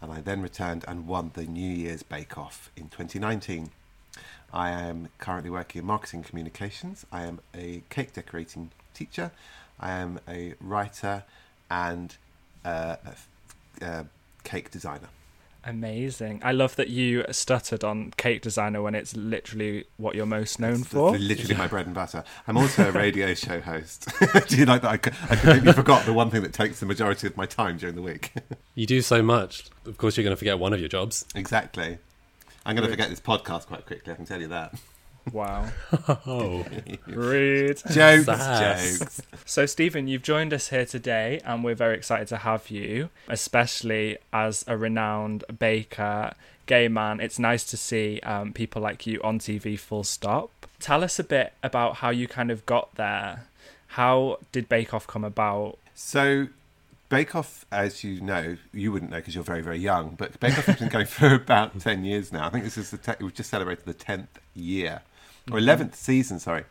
and 0.00 0.10
I 0.10 0.20
then 0.20 0.40
returned 0.40 0.84
and 0.88 1.06
won 1.06 1.32
the 1.34 1.44
New 1.44 1.70
Year's 1.70 2.02
Bake 2.02 2.38
Off 2.38 2.70
in 2.76 2.88
2019. 2.88 3.70
I 4.52 4.70
am 4.70 5.08
currently 5.18 5.50
working 5.50 5.80
in 5.80 5.86
marketing 5.86 6.22
communications. 6.22 7.04
I 7.12 7.24
am 7.24 7.40
a 7.54 7.82
cake 7.90 8.14
decorating 8.14 8.70
teacher. 8.96 9.30
I 9.78 9.92
am 9.92 10.20
a 10.28 10.54
writer 10.60 11.24
and 11.70 12.16
uh, 12.64 12.96
a, 13.80 13.84
a 13.84 14.06
cake 14.44 14.70
designer. 14.70 15.08
Amazing. 15.66 16.40
I 16.44 16.52
love 16.52 16.76
that 16.76 16.90
you 16.90 17.24
stuttered 17.32 17.82
on 17.82 18.12
cake 18.16 18.40
designer 18.40 18.82
when 18.82 18.94
it's 18.94 19.16
literally 19.16 19.86
what 19.96 20.14
you're 20.14 20.24
most 20.24 20.60
known 20.60 20.74
it's, 20.74 20.86
for. 20.86 21.16
It's 21.16 21.24
literally 21.24 21.56
my 21.56 21.66
bread 21.66 21.86
and 21.86 21.94
butter. 21.94 22.22
I'm 22.46 22.56
also 22.56 22.88
a 22.88 22.92
radio 22.92 23.34
show 23.34 23.60
host. 23.60 24.08
do 24.46 24.56
you 24.56 24.64
like 24.64 24.82
that? 24.82 24.88
I, 24.88 25.32
I 25.32 25.36
completely 25.36 25.72
forgot 25.72 26.06
the 26.06 26.12
one 26.12 26.30
thing 26.30 26.42
that 26.42 26.52
takes 26.52 26.78
the 26.78 26.86
majority 26.86 27.26
of 27.26 27.36
my 27.36 27.46
time 27.46 27.78
during 27.78 27.96
the 27.96 28.02
week. 28.02 28.32
you 28.76 28.86
do 28.86 29.02
so 29.02 29.22
much. 29.22 29.64
Of 29.86 29.98
course, 29.98 30.16
you're 30.16 30.24
going 30.24 30.36
to 30.36 30.38
forget 30.38 30.60
one 30.60 30.72
of 30.72 30.78
your 30.78 30.88
jobs. 30.88 31.26
Exactly. 31.34 31.98
I'm 32.64 32.76
going 32.76 32.86
to 32.86 32.92
forget 32.92 33.10
this 33.10 33.20
podcast 33.20 33.66
quite 33.66 33.86
quickly, 33.86 34.12
I 34.12 34.16
can 34.16 34.24
tell 34.24 34.40
you 34.40 34.48
that. 34.48 34.72
Wow. 35.32 35.68
oh. 36.26 36.64
Rude. 37.06 37.82
Jokes, 37.90 38.26
jokes. 38.26 39.22
So, 39.44 39.66
Steven, 39.66 40.08
you've 40.08 40.22
joined 40.22 40.52
us 40.52 40.68
here 40.68 40.86
today, 40.86 41.40
and 41.44 41.64
we're 41.64 41.74
very 41.74 41.96
excited 41.96 42.28
to 42.28 42.38
have 42.38 42.70
you, 42.70 43.10
especially 43.28 44.18
as 44.32 44.64
a 44.68 44.76
renowned 44.76 45.44
baker, 45.58 46.32
gay 46.66 46.88
man. 46.88 47.20
It's 47.20 47.38
nice 47.38 47.64
to 47.64 47.76
see 47.76 48.20
um, 48.20 48.52
people 48.52 48.80
like 48.82 49.06
you 49.06 49.20
on 49.22 49.38
TV, 49.38 49.78
full 49.78 50.04
stop. 50.04 50.50
Tell 50.78 51.02
us 51.02 51.18
a 51.18 51.24
bit 51.24 51.52
about 51.62 51.96
how 51.96 52.10
you 52.10 52.28
kind 52.28 52.50
of 52.50 52.64
got 52.66 52.94
there. 52.94 53.46
How 53.88 54.38
did 54.52 54.68
Bake 54.68 54.92
Off 54.94 55.06
come 55.06 55.24
about? 55.24 55.78
So, 55.94 56.48
Bake 57.08 57.34
Off, 57.34 57.64
as 57.72 58.04
you 58.04 58.20
know, 58.20 58.56
you 58.72 58.92
wouldn't 58.92 59.10
know 59.10 59.18
because 59.18 59.34
you're 59.34 59.44
very, 59.44 59.62
very 59.62 59.78
young, 59.78 60.14
but 60.16 60.38
Bake 60.38 60.58
Off 60.58 60.66
has 60.66 60.76
been 60.76 60.88
going 60.88 61.06
for 61.06 61.34
about 61.34 61.80
10 61.80 62.04
years 62.04 62.32
now. 62.32 62.46
I 62.46 62.50
think 62.50 62.64
this 62.64 62.76
is 62.76 62.90
the, 62.90 62.98
te- 62.98 63.12
we've 63.20 63.34
just 63.34 63.50
celebrated 63.50 63.86
the 63.86 63.94
10th 63.94 64.26
year 64.54 65.02
or 65.50 65.58
11th 65.58 65.94
season, 65.94 66.38
sorry. 66.38 66.64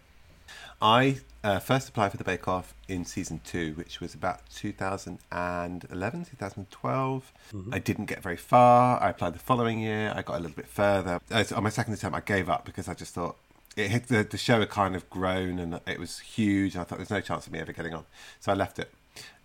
I 0.81 1.17
uh, 1.43 1.59
first 1.59 1.89
applied 1.89 2.11
for 2.11 2.17
the 2.17 2.23
Bake 2.23 2.47
Off 2.47 2.73
in 2.87 3.05
season 3.05 3.39
two, 3.45 3.73
which 3.73 4.01
was 4.01 4.13
about 4.13 4.41
2011, 4.53 6.25
2012. 6.25 7.33
Mm-hmm. 7.53 7.73
I 7.73 7.79
didn't 7.79 8.05
get 8.05 8.21
very 8.21 8.35
far. 8.35 9.01
I 9.01 9.09
applied 9.09 9.33
the 9.33 9.39
following 9.39 9.79
year. 9.79 10.11
I 10.15 10.21
got 10.21 10.37
a 10.37 10.39
little 10.39 10.55
bit 10.55 10.67
further. 10.67 11.21
On 11.31 11.63
my 11.63 11.69
second 11.69 11.93
attempt, 11.93 12.17
I 12.17 12.21
gave 12.21 12.49
up 12.49 12.65
because 12.65 12.87
I 12.87 12.93
just 12.93 13.13
thought 13.13 13.37
it 13.75 13.89
hit 13.89 14.07
the, 14.07 14.23
the 14.23 14.37
show 14.37 14.59
had 14.59 14.69
kind 14.69 14.95
of 14.95 15.09
grown 15.09 15.59
and 15.59 15.79
it 15.87 15.99
was 15.99 16.19
huge. 16.19 16.75
And 16.75 16.81
I 16.81 16.83
thought 16.83 16.97
there's 16.97 17.09
no 17.09 17.21
chance 17.21 17.47
of 17.47 17.53
me 17.53 17.59
ever 17.59 17.73
getting 17.73 17.93
on. 17.93 18.05
So 18.39 18.51
I 18.51 18.55
left 18.55 18.79
it. 18.79 18.91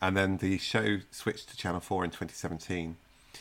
And 0.02 0.16
then 0.16 0.38
the 0.38 0.58
show 0.58 0.98
switched 1.10 1.48
to 1.50 1.56
Channel 1.56 1.80
4 1.80 2.04
in 2.04 2.10
2017. 2.10 2.96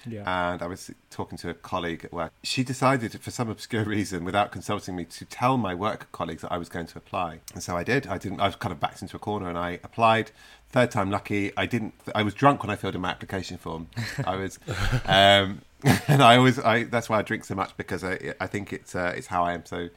Yeah. 0.06 0.52
And 0.52 0.62
I 0.62 0.68
was 0.68 0.92
talking 1.10 1.38
to 1.40 1.50
a 1.50 1.54
colleague 1.54 2.06
at 2.06 2.14
work. 2.14 2.32
She 2.44 2.64
decided, 2.64 3.20
for 3.20 3.32
some 3.32 3.50
obscure 3.50 3.84
reason, 3.84 4.24
without 4.24 4.52
consulting 4.52 4.96
me, 4.96 5.06
to 5.06 5.26
tell 5.26 5.58
my 5.58 5.74
work 5.76 6.12
colleagues 6.12 6.42
that 6.42 6.52
I 6.52 6.58
was 6.58 6.70
going 6.70 6.88
to 6.88 6.98
apply. 6.98 7.40
And 7.54 7.64
so 7.64 7.76
I 7.76 7.84
did. 7.84 8.08
I 8.08 8.18
didn't. 8.18 8.40
I 8.40 8.48
was 8.48 8.56
kind 8.56 8.72
of 8.72 8.80
backed 8.80 9.02
into 9.02 9.16
a 9.16 9.20
corner, 9.20 9.50
and 9.50 9.58
I 9.58 9.80
applied. 9.84 10.32
Third 10.72 10.92
time 10.92 11.10
lucky. 11.10 11.52
I 11.58 11.66
didn't. 11.66 11.94
I 12.14 12.24
was 12.24 12.34
drunk 12.34 12.64
when 12.64 12.70
I 12.70 12.76
filled 12.76 12.96
in 12.96 13.02
my 13.02 13.10
application 13.10 13.58
form. 13.58 13.88
I 14.26 14.36
was, 14.36 14.60
um, 15.06 15.62
and 16.08 16.22
I 16.22 16.38
always. 16.38 16.60
I 16.60 16.84
that's 16.84 17.10
why 17.10 17.20
I 17.20 17.22
drink 17.22 17.46
so 17.46 17.56
much 17.56 17.76
because 17.78 18.04
I. 18.04 18.34
I 18.40 18.48
think 18.48 18.74
it's. 18.74 18.96
Uh, 18.96 19.14
it's 19.16 19.28
how 19.28 19.44
I 19.44 19.54
am 19.54 19.66
so 19.66 19.90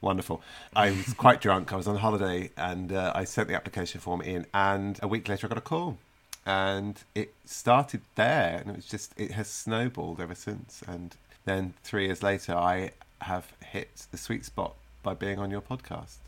wonderful. 0.00 0.42
I 0.74 0.90
was 0.90 1.14
quite 1.14 1.40
drunk. 1.40 1.72
I 1.72 1.76
was 1.76 1.86
on 1.86 1.96
holiday, 1.96 2.50
and 2.56 2.92
uh, 2.92 3.12
I 3.14 3.24
sent 3.24 3.48
the 3.48 3.54
application 3.54 4.00
form 4.00 4.20
in. 4.20 4.46
And 4.52 4.98
a 5.02 5.08
week 5.08 5.28
later, 5.28 5.46
I 5.46 5.48
got 5.48 5.58
a 5.58 5.62
call 5.62 5.98
and 6.46 7.02
it 7.14 7.34
started 7.44 8.00
there 8.14 8.58
and 8.60 8.70
it 8.70 8.76
was 8.76 8.86
just 8.86 9.12
it 9.18 9.32
has 9.32 9.48
snowballed 9.48 10.20
ever 10.20 10.34
since 10.34 10.82
and 10.86 11.16
then 11.44 11.74
three 11.82 12.06
years 12.06 12.22
later 12.22 12.54
i 12.54 12.90
have 13.22 13.52
hit 13.64 14.06
the 14.12 14.16
sweet 14.16 14.44
spot 14.44 14.74
by 15.02 15.12
being 15.12 15.38
on 15.38 15.50
your 15.50 15.60
podcast 15.60 16.18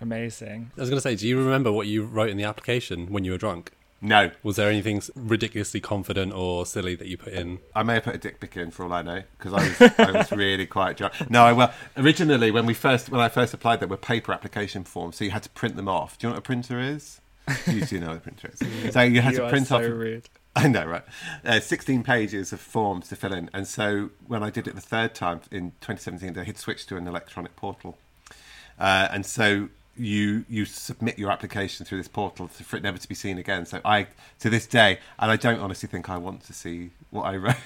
Amazing. 0.00 0.70
I 0.76 0.80
was 0.80 0.90
going 0.90 0.98
to 0.98 1.02
say, 1.02 1.16
do 1.16 1.26
you 1.26 1.38
remember 1.38 1.72
what 1.72 1.86
you 1.86 2.04
wrote 2.04 2.28
in 2.28 2.36
the 2.36 2.44
application 2.44 3.06
when 3.10 3.24
you 3.24 3.32
were 3.32 3.38
drunk? 3.38 3.72
no 4.02 4.30
Was 4.42 4.56
there 4.56 4.68
anything 4.68 5.00
ridiculously 5.14 5.80
confident 5.80 6.34
or 6.34 6.66
silly 6.66 6.94
that 6.96 7.08
you 7.08 7.16
put 7.16 7.32
in? 7.32 7.60
I 7.74 7.82
may 7.82 7.94
have 7.94 8.04
put 8.04 8.14
a 8.14 8.18
dick 8.18 8.40
pic 8.40 8.54
in 8.58 8.70
for 8.70 8.84
all 8.84 8.92
I 8.92 9.00
know 9.00 9.22
because 9.38 9.54
I 9.54 9.68
was 9.68 9.98
I 9.98 10.10
was 10.10 10.32
really 10.32 10.66
quite 10.66 10.98
drunk. 10.98 11.30
No, 11.30 11.44
I, 11.44 11.52
well, 11.52 11.72
originally 11.96 12.50
when 12.50 12.66
we 12.66 12.74
first 12.74 13.08
when 13.08 13.22
I 13.22 13.30
first 13.30 13.54
applied, 13.54 13.80
there 13.80 13.88
were 13.88 13.96
paper 13.96 14.32
application 14.34 14.84
forms, 14.84 15.16
so 15.16 15.24
you 15.24 15.30
had 15.30 15.42
to 15.44 15.50
print 15.50 15.76
them 15.76 15.88
off. 15.88 16.18
Do 16.18 16.26
you 16.26 16.30
know 16.30 16.34
what 16.34 16.40
a 16.40 16.42
printer 16.42 16.78
is? 16.78 17.22
You 17.66 17.84
do 17.84 18.00
know 18.00 18.12
a 18.12 18.16
printer 18.16 18.50
is. 18.52 18.92
So 18.92 19.02
you 19.02 19.20
had 19.20 19.34
you 19.34 19.40
to 19.40 19.48
print 19.48 19.68
so 19.68 19.76
off 19.76 19.82
rude. 19.82 20.28
I 20.56 20.68
know, 20.68 20.86
right? 20.86 21.04
Uh, 21.44 21.60
16 21.60 22.02
pages 22.02 22.52
of 22.52 22.60
forms 22.60 23.08
to 23.08 23.16
fill 23.16 23.32
in. 23.34 23.50
And 23.52 23.68
so 23.68 24.10
when 24.26 24.42
I 24.42 24.50
did 24.50 24.66
it 24.66 24.74
the 24.74 24.80
third 24.80 25.14
time 25.14 25.42
in 25.50 25.72
2017, 25.82 26.32
they 26.32 26.44
had 26.44 26.56
switched 26.56 26.88
to 26.88 26.96
an 26.96 27.06
electronic 27.06 27.54
portal. 27.56 27.98
Uh, 28.78 29.08
and 29.10 29.26
so 29.26 29.68
you 29.98 30.44
you 30.48 30.64
submit 30.64 31.18
your 31.18 31.30
application 31.30 31.86
through 31.86 31.98
this 31.98 32.08
portal 32.08 32.48
for 32.48 32.76
it 32.76 32.82
never 32.82 32.98
to 32.98 33.08
be 33.08 33.14
seen 33.14 33.38
again. 33.38 33.66
So 33.66 33.80
I, 33.84 34.08
to 34.40 34.50
this 34.50 34.66
day, 34.66 34.98
and 35.18 35.30
I 35.30 35.36
don't 35.36 35.60
honestly 35.60 35.88
think 35.88 36.08
I 36.10 36.16
want 36.16 36.42
to 36.44 36.52
see 36.52 36.90
what 37.10 37.22
I 37.24 37.36
wrote. 37.36 37.56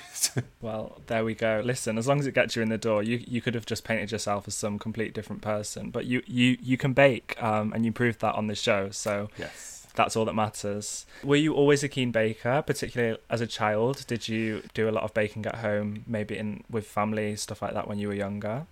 Well, 0.61 1.01
there 1.07 1.25
we 1.25 1.35
go. 1.35 1.63
Listen, 1.65 1.99
as 1.99 2.07
long 2.07 2.21
as 2.21 2.27
it 2.27 2.35
gets 2.35 2.57
you 2.57 2.63
in 2.63 2.69
the 2.69 2.79
door, 2.79 3.03
you 3.03 3.23
you 3.27 3.41
could 3.41 3.55
have 3.55 3.67
just 3.67 3.85
painted 3.85 4.13
yourself 4.13 4.47
as 4.49 4.55
some 4.55 4.79
complete 4.79 5.15
different 5.15 5.43
person, 5.43 5.91
but 5.91 6.07
you 6.07 6.23
you 6.27 6.57
you 6.63 6.77
can 6.77 6.93
bake, 6.93 7.41
um, 7.43 7.73
and 7.73 7.85
you 7.85 7.93
proved 7.93 8.21
that 8.21 8.35
on 8.35 8.47
this 8.47 8.61
show. 8.61 8.91
So 8.91 9.29
yes. 9.39 9.87
that's 9.95 10.17
all 10.17 10.25
that 10.25 10.35
matters. 10.35 11.07
Were 11.25 11.37
you 11.37 11.55
always 11.55 11.83
a 11.83 11.89
keen 11.89 12.13
baker, 12.13 12.63
particularly 12.67 13.19
as 13.29 13.41
a 13.41 13.47
child? 13.47 14.05
Did 14.07 14.29
you 14.29 14.63
do 14.75 14.89
a 14.89 14.93
lot 14.93 15.05
of 15.05 15.15
baking 15.15 15.47
at 15.47 15.57
home, 15.57 16.05
maybe 16.07 16.37
in 16.37 16.65
with 16.71 16.87
family 16.87 17.37
stuff 17.37 17.63
like 17.63 17.75
that 17.75 17.89
when 17.89 17.99
you 17.99 18.09
were 18.09 18.15
younger? 18.15 18.67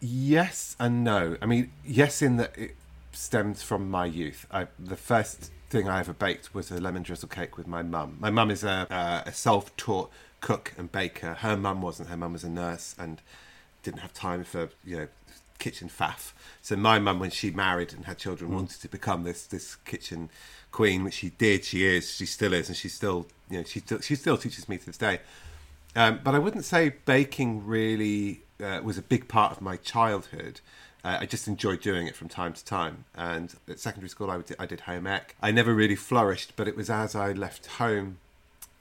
Yes 0.00 0.76
and 0.78 1.02
no. 1.02 1.36
I 1.40 1.46
mean, 1.46 1.72
yes, 1.84 2.20
in 2.20 2.36
that 2.36 2.56
it 2.56 2.76
stems 3.16 3.62
from 3.62 3.90
my 3.90 4.06
youth. 4.06 4.46
I, 4.50 4.68
the 4.78 4.96
first 4.96 5.50
thing 5.68 5.88
I 5.88 6.00
ever 6.00 6.12
baked 6.12 6.54
was 6.54 6.70
a 6.70 6.80
lemon 6.80 7.02
drizzle 7.02 7.28
cake 7.28 7.56
with 7.56 7.66
my 7.66 7.82
mum. 7.82 8.16
My 8.20 8.30
mum 8.30 8.50
is 8.50 8.62
a, 8.62 8.86
uh, 8.90 9.22
a 9.26 9.32
self-taught 9.32 10.10
cook 10.40 10.72
and 10.78 10.90
baker. 10.90 11.34
Her 11.34 11.56
mum 11.56 11.82
wasn't. 11.82 12.08
Her 12.08 12.16
mum 12.16 12.32
was 12.32 12.44
a 12.44 12.50
nurse 12.50 12.94
and 12.98 13.20
didn't 13.82 14.00
have 14.00 14.12
time 14.12 14.44
for 14.44 14.70
you 14.84 14.96
know 14.96 15.08
kitchen 15.58 15.88
faff. 15.88 16.32
So 16.62 16.76
my 16.76 16.98
mum, 16.98 17.18
when 17.18 17.30
she 17.30 17.50
married 17.50 17.92
and 17.92 18.04
had 18.04 18.18
children, 18.18 18.52
wanted 18.52 18.80
to 18.80 18.88
become 18.88 19.24
this 19.24 19.46
this 19.46 19.76
kitchen 19.76 20.30
queen, 20.70 21.04
which 21.04 21.14
she 21.14 21.30
did. 21.30 21.64
She 21.64 21.84
is. 21.84 22.14
She 22.14 22.26
still 22.26 22.52
is, 22.52 22.68
and 22.68 22.76
she 22.76 22.88
still 22.88 23.26
you 23.50 23.58
know 23.58 23.64
she 23.64 23.80
still 23.80 24.00
she 24.00 24.14
still 24.14 24.36
teaches 24.36 24.68
me 24.68 24.78
to 24.78 24.86
this 24.86 24.98
day. 24.98 25.20
Um, 25.94 26.20
but 26.22 26.34
I 26.34 26.38
wouldn't 26.38 26.64
say 26.64 26.94
baking 27.06 27.66
really 27.66 28.42
uh, 28.62 28.80
was 28.84 28.98
a 28.98 29.02
big 29.02 29.28
part 29.28 29.52
of 29.52 29.60
my 29.60 29.76
childhood. 29.76 30.60
Uh, 31.06 31.18
I 31.20 31.26
just 31.26 31.46
enjoyed 31.46 31.80
doing 31.80 32.08
it 32.08 32.16
from 32.16 32.28
time 32.28 32.52
to 32.52 32.64
time. 32.64 33.04
And 33.14 33.54
at 33.68 33.78
secondary 33.78 34.08
school, 34.08 34.28
I, 34.28 34.38
would, 34.38 34.56
I 34.58 34.66
did 34.66 34.80
home 34.80 35.06
ec. 35.06 35.36
I 35.40 35.52
never 35.52 35.72
really 35.72 35.94
flourished, 35.94 36.54
but 36.56 36.66
it 36.66 36.76
was 36.76 36.90
as 36.90 37.14
I 37.14 37.30
left 37.30 37.66
home 37.66 38.18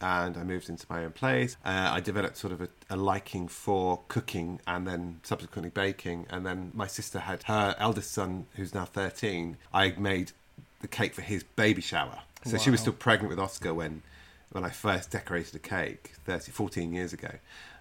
and 0.02 0.36
I 0.36 0.44
moved 0.44 0.68
into 0.68 0.88
my 0.90 1.06
own 1.06 1.12
place. 1.12 1.56
Uh, 1.64 1.90
I 1.94 2.00
developed 2.00 2.38
sort 2.38 2.52
of 2.52 2.62
a, 2.62 2.70
a 2.90 2.96
liking 2.96 3.48
for 3.48 4.02
cooking 4.08 4.60
and 4.66 4.88
then 4.88 5.20
subsequently 5.22 5.70
baking. 5.70 6.26
And 6.32 6.44
then 6.44 6.72
my 6.74 6.88
sister 6.88 7.20
had 7.20 7.44
her 7.44 7.76
eldest 7.78 8.12
son, 8.12 8.48
who's 8.56 8.74
now 8.74 8.86
13. 8.86 9.58
I 9.72 9.92
made 9.92 10.32
the 10.82 10.88
cake 10.88 11.14
for 11.14 11.22
his 11.22 11.44
baby 11.44 11.84
shower. 11.84 12.22
So 12.44 12.58
she 12.58 12.72
was 12.72 12.80
still 12.80 12.94
pregnant 12.94 13.30
with 13.30 13.40
Oscar 13.40 13.74
when 13.74 14.02
when 14.52 14.64
I 14.64 14.70
first 14.70 15.12
decorated 15.12 15.54
a 15.56 15.60
cake 15.60 16.14
30, 16.24 16.52
14 16.52 16.94
years 16.94 17.12
ago. 17.12 17.32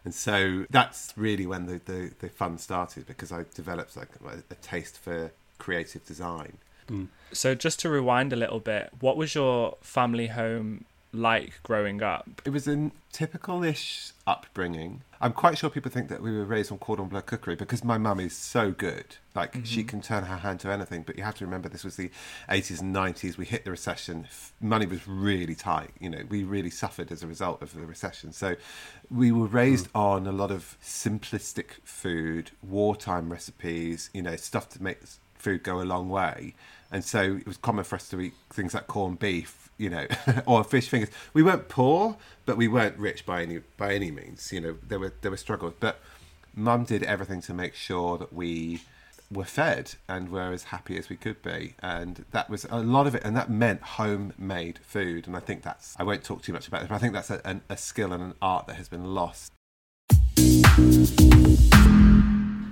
And 0.04 0.14
so 0.14 0.66
that's 0.70 1.12
really 1.16 1.46
when 1.46 1.66
the, 1.66 1.80
the, 1.84 2.10
the 2.18 2.28
fun 2.28 2.58
started 2.58 3.06
because 3.06 3.32
I 3.32 3.44
developed 3.54 3.96
like 3.96 4.10
a, 4.24 4.42
a 4.52 4.54
taste 4.56 4.98
for 4.98 5.32
creative 5.58 6.04
design. 6.04 6.58
Mm. 6.88 7.08
So 7.32 7.54
just 7.54 7.80
to 7.80 7.88
rewind 7.88 8.32
a 8.32 8.36
little 8.36 8.60
bit, 8.60 8.90
what 9.00 9.16
was 9.16 9.34
your 9.34 9.78
family 9.80 10.26
home 10.26 10.84
like 11.14 11.62
growing 11.62 12.02
up? 12.02 12.42
It 12.44 12.50
was 12.50 12.66
a 12.68 12.90
typical-ish 13.12 14.12
upbringing. 14.26 15.02
I'm 15.20 15.32
quite 15.32 15.56
sure 15.56 15.70
people 15.70 15.90
think 15.90 16.08
that 16.08 16.20
we 16.20 16.36
were 16.36 16.44
raised 16.44 16.70
on 16.72 16.78
cordon 16.78 17.08
bleu 17.08 17.22
cookery 17.22 17.54
because 17.54 17.84
my 17.84 17.96
mum 17.96 18.20
is 18.20 18.36
so 18.36 18.72
good. 18.72 19.16
Like 19.34 19.64
she 19.64 19.80
mm-hmm. 19.80 19.88
can 19.88 20.00
turn 20.02 20.24
her 20.24 20.36
hand 20.38 20.60
to 20.60 20.70
anything. 20.70 21.02
But 21.02 21.16
you 21.16 21.24
have 21.24 21.36
to 21.36 21.44
remember 21.44 21.68
this 21.68 21.84
was 21.84 21.96
the 21.96 22.10
80s 22.48 22.80
and 22.80 22.94
90s. 22.94 23.36
We 23.36 23.44
hit 23.44 23.64
the 23.64 23.70
recession. 23.70 24.26
Money 24.60 24.86
was 24.86 25.06
really 25.08 25.54
tight. 25.54 25.90
You 26.00 26.10
know, 26.10 26.22
we 26.28 26.44
really 26.44 26.70
suffered 26.70 27.10
as 27.10 27.22
a 27.22 27.26
result 27.26 27.62
of 27.62 27.72
the 27.74 27.86
recession. 27.86 28.32
So 28.32 28.56
we 29.10 29.32
were 29.32 29.46
raised 29.46 29.92
mm. 29.92 30.00
on 30.00 30.26
a 30.26 30.32
lot 30.32 30.50
of 30.50 30.76
simplistic 30.82 31.82
food, 31.84 32.50
wartime 32.62 33.30
recipes. 33.30 34.10
You 34.12 34.22
know, 34.22 34.36
stuff 34.36 34.68
to 34.70 34.82
make 34.82 35.00
food 35.44 35.62
go 35.62 35.80
a 35.80 35.84
long 35.84 36.08
way. 36.08 36.54
And 36.90 37.04
so 37.04 37.36
it 37.36 37.46
was 37.46 37.56
common 37.56 37.84
for 37.84 37.96
us 37.96 38.08
to 38.08 38.20
eat 38.20 38.34
things 38.50 38.74
like 38.74 38.86
corned 38.86 39.18
beef, 39.18 39.68
you 39.78 39.90
know, 39.90 40.06
or 40.46 40.64
fish 40.64 40.88
fingers. 40.88 41.10
We 41.32 41.42
weren't 41.42 41.68
poor, 41.68 42.16
but 42.46 42.56
we 42.56 42.66
weren't 42.66 42.96
rich 42.96 43.26
by 43.26 43.42
any 43.42 43.60
by 43.76 43.94
any 43.94 44.10
means. 44.10 44.52
You 44.52 44.60
know, 44.60 44.76
there 44.86 44.98
were 44.98 45.12
there 45.20 45.30
were 45.30 45.36
struggles, 45.36 45.74
but 45.78 46.00
Mum 46.54 46.84
did 46.84 47.02
everything 47.02 47.42
to 47.42 47.54
make 47.54 47.74
sure 47.74 48.16
that 48.18 48.32
we 48.32 48.82
were 49.30 49.44
fed 49.44 49.94
and 50.08 50.28
were 50.28 50.52
as 50.52 50.64
happy 50.64 50.96
as 50.96 51.08
we 51.08 51.16
could 51.16 51.42
be, 51.42 51.74
and 51.80 52.24
that 52.30 52.48
was 52.48 52.64
a 52.70 52.78
lot 52.78 53.06
of 53.06 53.14
it, 53.14 53.24
and 53.24 53.36
that 53.36 53.50
meant 53.50 53.82
homemade 53.82 54.78
food. 54.82 55.26
And 55.26 55.36
I 55.36 55.40
think 55.40 55.62
that's 55.62 55.96
I 55.98 56.04
won't 56.04 56.22
talk 56.22 56.42
too 56.42 56.52
much 56.52 56.68
about 56.68 56.82
it, 56.82 56.88
but 56.88 56.94
I 56.94 56.98
think 56.98 57.12
that's 57.12 57.30
a, 57.30 57.60
a 57.68 57.76
skill 57.76 58.12
and 58.12 58.22
an 58.22 58.34
art 58.40 58.66
that 58.68 58.76
has 58.76 58.88
been 58.88 59.14
lost. 59.14 59.52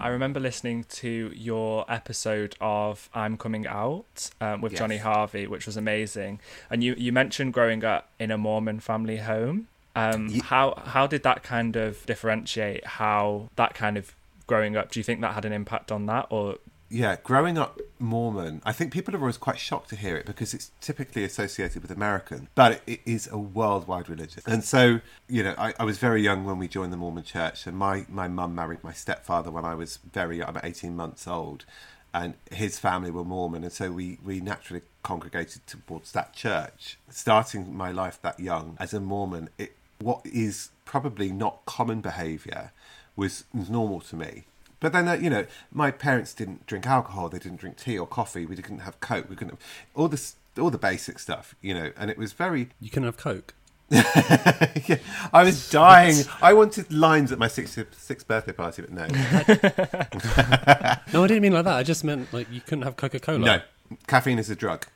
I 0.03 0.09
remember 0.09 0.41
listening 0.41 0.85
to 0.85 1.33
your 1.33 1.85
episode 1.89 2.57
of 2.61 3.09
I'm 3.15 3.37
Coming 3.37 3.69
Out 3.69 4.31
um, 4.41 4.61
with 4.61 4.73
Yes. 4.73 4.81
Johnny 4.81 4.97
Harvey, 4.97 5.47
which 5.47 5.65
was 5.65 5.77
amazing. 5.77 6.41
And 6.69 6.83
you, 6.83 6.95
you 6.99 7.13
mentioned 7.13 7.53
growing 7.53 7.85
up 7.85 8.09
in 8.19 8.33
a 8.33 8.37
Mormon 8.37 8.81
family 8.81 9.19
home. 9.19 9.69
Um, 9.95 10.31
how 10.41 10.83
how 10.87 11.07
did 11.07 11.23
that 11.23 11.43
kind 11.43 11.77
of 11.77 12.05
differentiate 12.07 12.85
how 12.85 13.51
that 13.57 13.75
kind 13.75 13.97
of 13.97 14.15
growing 14.47 14.75
up? 14.77 14.91
Do 14.91 14.99
you 14.99 15.05
think 15.05 15.21
that 15.21 15.35
had 15.35 15.45
an 15.45 15.53
impact 15.53 15.93
on 15.93 16.07
that, 16.07 16.27
or 16.31 16.57
yeah, 16.93 17.17
growing 17.23 17.57
up 17.57 17.81
Mormon, 17.99 18.61
I 18.67 18.73
think 18.73 18.93
people 18.93 19.17
are 19.17 19.19
always 19.19 19.39
quite 19.39 19.59
shocked 19.59 19.89
to 19.91 19.97
hear 19.97 20.15
it 20.15 20.27
because 20.27 20.53
it's 20.53 20.73
typically 20.83 21.25
associated 21.25 21.81
with 21.81 21.91
American, 21.91 22.49
but 22.55 22.83
it 22.87 23.01
is 23.07 23.27
a 23.33 23.39
worldwide 23.39 24.11
religion. 24.11 24.43
And 24.47 24.63
so, 24.63 25.01
you 25.27 25.43
know, 25.43 25.55
I, 25.57 25.73
I 25.81 25.85
was 25.85 25.99
very 25.99 26.23
young 26.23 26.45
when 26.45 26.59
we 26.59 26.69
joined 26.69 26.93
the 26.93 26.99
Mormon 26.99 27.25
church, 27.25 27.67
and 27.67 27.79
my, 27.79 28.05
my 28.11 28.29
mum 28.29 28.55
married 28.55 28.85
my 28.85 28.93
stepfather 28.93 29.51
when 29.51 29.65
I 29.65 29.75
was 29.75 30.01
very 30.13 30.39
young, 30.39 30.51
about 30.51 30.67
18 30.67 30.95
months 30.95 31.27
old, 31.27 31.65
and 32.13 32.35
his 32.51 32.79
family 32.79 33.11
were 33.11 33.25
Mormon, 33.25 33.65
and 33.65 33.73
so 33.73 33.91
we, 33.91 34.19
we 34.23 34.41
naturally 34.41 34.83
congregated 35.03 35.67
towards 35.67 36.13
that 36.13 36.35
church. 36.35 36.99
Starting 37.09 37.75
my 37.75 37.91
life 37.91 38.21
that 38.21 38.39
young 38.39 38.77
as 38.79 38.93
a 38.93 39.01
Mormon, 39.01 39.49
it, 39.57 39.75
what 39.99 40.21
is 40.27 40.71
probably 40.85 41.33
not 41.33 41.65
common 41.65 42.03
behaviour 42.03 42.71
was 43.17 43.45
normal 43.55 44.01
to 44.01 44.17
me. 44.17 44.45
But 44.83 44.93
then, 44.93 45.09
uh, 45.09 45.15
you 45.15 45.31
know, 45.31 45.47
my 45.73 45.93
parents 45.93 46.35
didn't 46.35 46.67
drink 46.67 46.87
alcohol. 46.87 47.29
They 47.29 47.39
didn't 47.39 47.61
drink 47.61 47.77
tea 47.77 47.97
or 47.97 48.07
coffee. 48.07 48.45
We 48.45 48.57
didn't 48.57 48.81
have 48.81 48.99
Coke. 49.01 49.31
We 49.31 49.37
couldn't 49.37 49.53
have 49.53 49.61
all 49.95 50.09
this, 50.09 50.35
all 50.61 50.71
the 50.71 50.77
basic 50.77 51.21
stuff, 51.21 51.55
you 51.63 51.73
know. 51.73 51.93
And 51.97 52.11
it 52.11 52.19
was 52.19 52.33
very. 52.33 52.71
You 52.81 52.91
couldn't 52.91 53.07
have 53.07 53.17
Coke. 53.17 53.55
yeah, 53.91 54.99
I 55.33 55.45
was 55.45 55.71
dying. 55.71 56.17
I 56.41 56.55
wanted 56.55 56.93
lines 56.93 57.31
at 57.31 57.39
my 57.39 57.47
sixth, 57.47 57.79
sixth 57.97 58.27
birthday 58.27 58.53
party, 58.53 58.83
but 58.83 58.91
no, 58.91 59.07
No, 61.13 61.25
I 61.25 61.27
didn't 61.27 61.43
mean 61.43 61.53
like 61.53 61.65
that. 61.65 61.77
I 61.77 61.83
just 61.83 62.03
meant 62.03 62.33
like 62.33 62.51
you 62.51 62.61
couldn't 62.61 62.83
have 62.83 62.97
Coca 62.97 63.21
Cola. 63.21 63.39
no. 63.39 63.61
Caffeine 64.07 64.39
is 64.39 64.49
a 64.49 64.57
drug, 64.57 64.87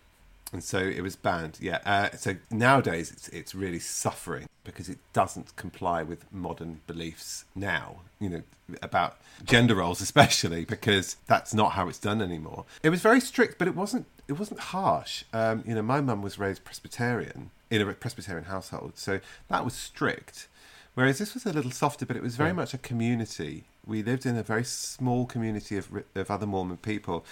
and 0.57 0.65
so 0.65 0.79
it 0.79 1.03
was 1.03 1.17
banned. 1.17 1.59
Yeah. 1.61 1.81
Uh, 1.85 2.17
so 2.17 2.37
nowadays, 2.51 3.11
it's 3.11 3.29
it's 3.29 3.55
really 3.55 3.79
suffering 3.79 4.49
because 4.65 4.89
it 4.89 4.99
doesn't 5.13 5.55
comply 5.57 6.03
with 6.03 6.25
modern 6.33 6.81
beliefs 6.87 7.45
now. 7.55 7.97
You 8.19 8.31
know 8.31 8.43
about 8.81 9.19
gender 9.45 9.75
roles, 9.75 10.01
especially 10.01 10.65
because 10.65 11.17
that's 11.27 11.53
not 11.53 11.73
how 11.73 11.89
it's 11.91 11.99
done 11.99 12.23
anymore. 12.23 12.65
It 12.83 12.89
was 12.89 13.03
very 13.03 13.21
strict, 13.21 13.59
but 13.59 13.69
it 13.69 13.77
wasn't. 13.77 14.07
It 14.29 14.39
wasn't 14.39 14.61
harsh. 14.61 15.25
Um, 15.35 15.63
you 15.67 15.75
know, 15.75 15.83
my 15.83 16.01
mum 16.01 16.23
was 16.23 16.39
raised 16.39 16.65
Presbyterian 16.65 17.51
in 17.71 17.83
a 17.83 17.93
Presbyterian 17.93 18.47
household, 18.47 18.93
so 18.97 19.21
that 19.49 19.63
was 19.63 19.75
strict. 19.75 20.49
Whereas 20.95 21.19
this 21.19 21.35
was 21.35 21.45
a 21.45 21.53
little 21.53 21.71
softer, 21.71 22.07
but 22.07 22.17
it 22.17 22.23
was 22.23 22.37
very 22.37 22.55
much 22.55 22.73
a 22.73 22.79
community. 22.79 23.65
We 23.87 24.03
lived 24.03 24.25
in 24.25 24.39
a 24.39 24.43
very 24.43 24.65
small 24.65 25.27
community 25.27 25.77
of, 25.77 25.91
of 26.15 26.31
other 26.31 26.47
Mormon 26.47 26.79
people. 26.79 27.27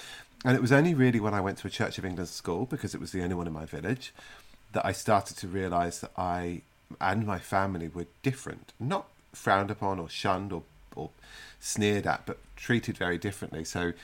And 0.45 0.55
it 0.55 0.61
was 0.61 0.73
only 0.73 0.95
really 0.95 1.21
when 1.21 1.33
I 1.33 1.41
went 1.41 1.59
to 1.59 1.67
a 1.67 1.71
Church 1.71 1.97
of 1.99 2.05
England 2.05 2.29
school, 2.29 2.67
because 2.67 2.95
it 2.95 3.01
was 3.01 3.13
the 3.13 3.23
only 3.23 3.35
one 3.35 3.47
in 3.47 3.53
my 3.53 3.65
village, 3.65 4.13
that 4.73 4.85
I 4.85 4.93
started 4.93 5.37
to 5.39 5.49
realize 5.49 6.01
that 6.01 6.13
I 6.17 6.63
and 7.01 7.27
my 7.27 7.39
family 7.39 7.89
were 7.89 8.07
different. 8.23 8.73
Not 8.79 9.07
frowned 9.33 9.71
upon 9.71 9.99
or 9.99 10.09
shunned 10.09 10.53
or, 10.53 10.63
or 10.95 11.11
sneered 11.61 12.07
at, 12.07 12.27
but 12.27 12.39
treated 12.57 12.99
very 12.99 13.19
differently. 13.19 13.65
So 13.65 13.95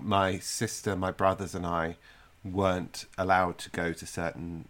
my 0.00 0.38
sister, 0.38 0.94
my 0.94 1.10
brothers, 1.10 1.54
and 1.54 1.66
I 1.66 1.96
weren't 2.44 3.04
allowed 3.18 3.58
to 3.58 3.70
go 3.70 3.92
to 3.92 4.06
certain 4.06 4.66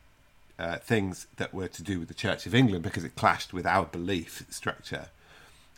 uh, 0.58 0.76
things 0.76 1.26
that 1.36 1.52
were 1.52 1.68
to 1.68 1.82
do 1.82 1.98
with 1.98 2.08
the 2.08 2.14
Church 2.14 2.46
of 2.46 2.54
England 2.54 2.82
because 2.82 3.04
it 3.04 3.14
clashed 3.14 3.52
with 3.52 3.66
our 3.66 3.84
belief 3.84 4.44
structure. 4.50 5.08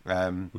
Um, 0.06 0.50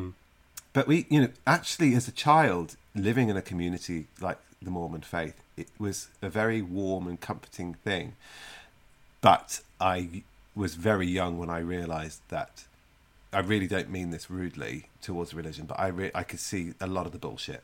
But 0.74 0.88
we, 0.88 1.06
you 1.10 1.22
know, 1.22 1.30
actually, 1.46 1.94
as 1.96 2.08
a 2.08 2.12
child 2.12 2.76
living 2.96 3.30
in 3.30 3.38
a 3.38 3.42
community 3.42 4.08
like 4.20 4.40
the 4.64 4.72
Mormon 4.72 5.01
faith, 5.01 5.36
it 5.57 5.70
was 5.78 6.07
a 6.22 6.30
very 6.30 6.61
warm 6.61 7.07
and 7.07 7.20
comforting 7.20 7.74
thing. 7.76 8.16
But 9.22 9.61
I 9.80 10.24
was 10.55 10.76
very 10.76 11.07
young 11.07 11.38
when 11.38 11.49
I 11.49 11.59
realised 11.59 12.22
that 12.30 12.66
I 13.32 13.39
really 13.39 13.68
don't 13.68 13.89
mean 13.89 14.11
this 14.11 14.30
rudely 14.30 14.89
towards 15.01 15.34
religion, 15.34 15.66
but 15.66 15.80
I 15.80 15.88
re- 15.88 16.11
I 16.14 16.24
could 16.24 16.39
see 16.39 16.74
a 16.80 16.88
lot 16.88 17.05
of 17.05 17.11
the 17.11 17.18
bullshit 17.18 17.64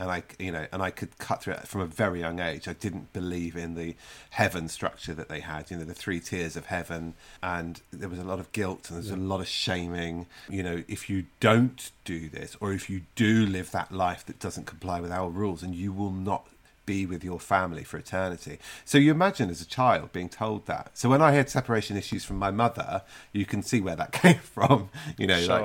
and 0.00 0.10
I, 0.10 0.22
you 0.38 0.52
know, 0.52 0.66
and 0.72 0.80
I 0.82 0.90
could 0.90 1.18
cut 1.18 1.42
through 1.42 1.54
it 1.54 1.66
from 1.66 1.80
a 1.80 1.86
very 1.86 2.20
young 2.20 2.38
age. 2.38 2.68
I 2.68 2.72
didn't 2.72 3.12
believe 3.12 3.56
in 3.56 3.74
the 3.74 3.96
heaven 4.30 4.68
structure 4.68 5.12
that 5.14 5.28
they 5.28 5.40
had, 5.40 5.70
you 5.70 5.76
know, 5.76 5.84
the 5.84 5.94
three 5.94 6.20
tiers 6.20 6.56
of 6.56 6.66
heaven, 6.66 7.14
and 7.42 7.80
there 7.92 8.08
was 8.08 8.18
a 8.20 8.24
lot 8.24 8.38
of 8.38 8.52
guilt 8.52 8.88
and 8.88 8.96
there's 8.96 9.10
a 9.10 9.16
lot 9.16 9.40
of 9.40 9.48
shaming. 9.48 10.26
You 10.48 10.62
know, 10.62 10.84
if 10.86 11.10
you 11.10 11.24
don't 11.40 11.90
do 12.04 12.28
this, 12.28 12.56
or 12.60 12.72
if 12.72 12.88
you 12.88 13.02
do 13.16 13.44
live 13.44 13.72
that 13.72 13.90
life 13.90 14.24
that 14.26 14.38
doesn't 14.38 14.66
comply 14.66 15.00
with 15.00 15.10
our 15.10 15.28
rules, 15.28 15.62
and 15.62 15.74
you 15.74 15.92
will 15.92 16.12
not 16.12 16.46
be 16.86 17.04
with 17.04 17.22
your 17.22 17.38
family 17.38 17.84
for 17.84 17.98
eternity. 17.98 18.58
So 18.86 18.96
you 18.96 19.10
imagine 19.10 19.50
as 19.50 19.60
a 19.60 19.66
child 19.66 20.10
being 20.12 20.30
told 20.30 20.64
that. 20.66 20.96
So 20.96 21.10
when 21.10 21.20
I 21.20 21.32
had 21.32 21.50
separation 21.50 21.98
issues 21.98 22.24
from 22.24 22.38
my 22.38 22.50
mother, 22.50 23.02
you 23.32 23.44
can 23.44 23.62
see 23.62 23.80
where 23.82 23.96
that 23.96 24.12
came 24.22 24.38
from. 24.38 24.88
You 25.18 25.26
know, 25.26 25.38
Sure. 25.40 25.60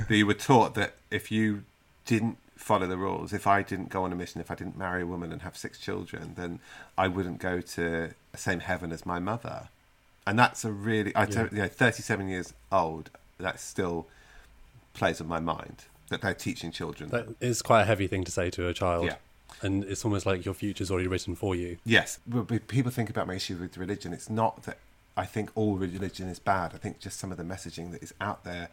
like 0.00 0.10
you 0.10 0.26
were 0.26 0.34
taught 0.34 0.74
that 0.74 0.94
if 1.12 1.30
you 1.30 1.62
didn't 2.06 2.38
follow 2.58 2.86
the 2.86 2.96
rules, 2.96 3.32
if 3.32 3.46
I 3.46 3.62
didn't 3.62 3.88
go 3.88 4.04
on 4.04 4.12
a 4.12 4.16
mission, 4.16 4.40
if 4.40 4.50
I 4.50 4.54
didn't 4.54 4.76
marry 4.76 5.02
a 5.02 5.06
woman 5.06 5.32
and 5.32 5.42
have 5.42 5.56
six 5.56 5.78
children, 5.78 6.34
then 6.36 6.60
I 6.96 7.08
wouldn't 7.08 7.38
go 7.38 7.60
to 7.60 8.10
the 8.32 8.38
same 8.38 8.60
heaven 8.60 8.92
as 8.92 9.06
my 9.06 9.18
mother. 9.18 9.68
And 10.26 10.38
that's 10.38 10.64
a 10.64 10.72
really, 10.72 11.14
I 11.16 11.24
don't, 11.24 11.52
you 11.52 11.58
know, 11.58 11.68
37 11.68 12.28
years 12.28 12.52
old, 12.70 13.10
that 13.38 13.60
still 13.60 14.08
plays 14.92 15.20
on 15.20 15.28
my 15.28 15.40
mind 15.40 15.84
that 16.10 16.20
they're 16.20 16.34
teaching 16.34 16.72
children. 16.72 17.10
That 17.10 17.28
is 17.40 17.62
quite 17.62 17.82
a 17.82 17.84
heavy 17.84 18.06
thing 18.06 18.24
to 18.24 18.30
say 18.30 18.50
to 18.50 18.66
a 18.68 18.74
child. 18.74 19.06
Yeah. 19.06 19.16
And 19.62 19.84
it's 19.84 20.04
almost 20.04 20.26
like 20.26 20.44
your 20.44 20.54
future's 20.54 20.90
already 20.90 21.08
written 21.08 21.34
for 21.34 21.54
you. 21.54 21.78
Yes, 21.84 22.18
people 22.66 22.90
think 22.90 23.08
about 23.08 23.26
my 23.26 23.34
issue 23.34 23.56
with 23.56 23.78
religion. 23.78 24.12
It's 24.12 24.28
not 24.28 24.64
that 24.64 24.78
I 25.16 25.24
think 25.24 25.50
all 25.54 25.76
religion 25.76 26.28
is 26.28 26.38
bad. 26.38 26.72
I 26.74 26.78
think 26.78 26.98
just 26.98 27.18
some 27.18 27.32
of 27.32 27.38
the 27.38 27.44
messaging 27.44 27.92
that 27.92 28.02
is 28.02 28.12
out 28.20 28.44
there 28.44 28.68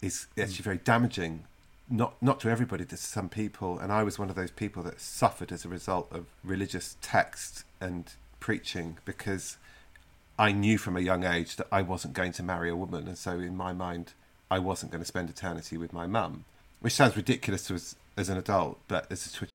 is 0.00 0.26
actually 0.36 0.64
very 0.64 0.78
damaging. 0.78 1.44
Not 1.88 2.20
not 2.22 2.40
to 2.40 2.48
everybody, 2.48 2.84
to 2.86 2.96
some 2.96 3.28
people. 3.28 3.78
And 3.78 3.92
I 3.92 4.02
was 4.02 4.18
one 4.18 4.30
of 4.30 4.36
those 4.36 4.50
people 4.50 4.82
that 4.84 5.00
suffered 5.00 5.52
as 5.52 5.64
a 5.64 5.68
result 5.68 6.08
of 6.10 6.26
religious 6.42 6.96
text 7.02 7.64
and 7.80 8.12
preaching 8.40 8.98
because 9.04 9.58
I 10.38 10.52
knew 10.52 10.78
from 10.78 10.96
a 10.96 11.00
young 11.00 11.24
age 11.24 11.56
that 11.56 11.66
I 11.70 11.82
wasn't 11.82 12.14
going 12.14 12.32
to 12.32 12.42
marry 12.42 12.70
a 12.70 12.76
woman, 12.76 13.06
and 13.06 13.18
so 13.18 13.38
in 13.38 13.56
my 13.56 13.72
mind, 13.72 14.14
I 14.50 14.58
wasn't 14.58 14.92
going 14.92 15.02
to 15.02 15.06
spend 15.06 15.28
eternity 15.30 15.76
with 15.76 15.92
my 15.92 16.06
mum, 16.06 16.44
which 16.80 16.94
sounds 16.94 17.16
ridiculous 17.16 17.66
to 17.66 17.74
us 17.74 17.94
as 18.16 18.28
an 18.28 18.38
adult, 18.38 18.78
but 18.88 19.10
as 19.10 19.26
a 19.26 19.32
Twitch 19.32 19.50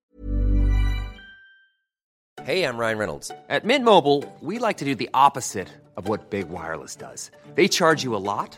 Hey, 2.47 2.63
I'm 2.63 2.77
Ryan 2.77 2.97
Reynolds. 2.97 3.29
At 3.49 3.65
Mint 3.65 3.83
Mobile, 3.83 4.23
we 4.39 4.57
like 4.57 4.77
to 4.77 4.85
do 4.85 4.95
the 4.95 5.09
opposite 5.13 5.67
of 5.97 6.07
what 6.07 6.29
Big 6.29 6.47
Wireless 6.47 6.95
does. 6.95 7.29
They 7.55 7.67
charge 7.67 8.05
you 8.05 8.15
a 8.15 8.23
lot, 8.23 8.57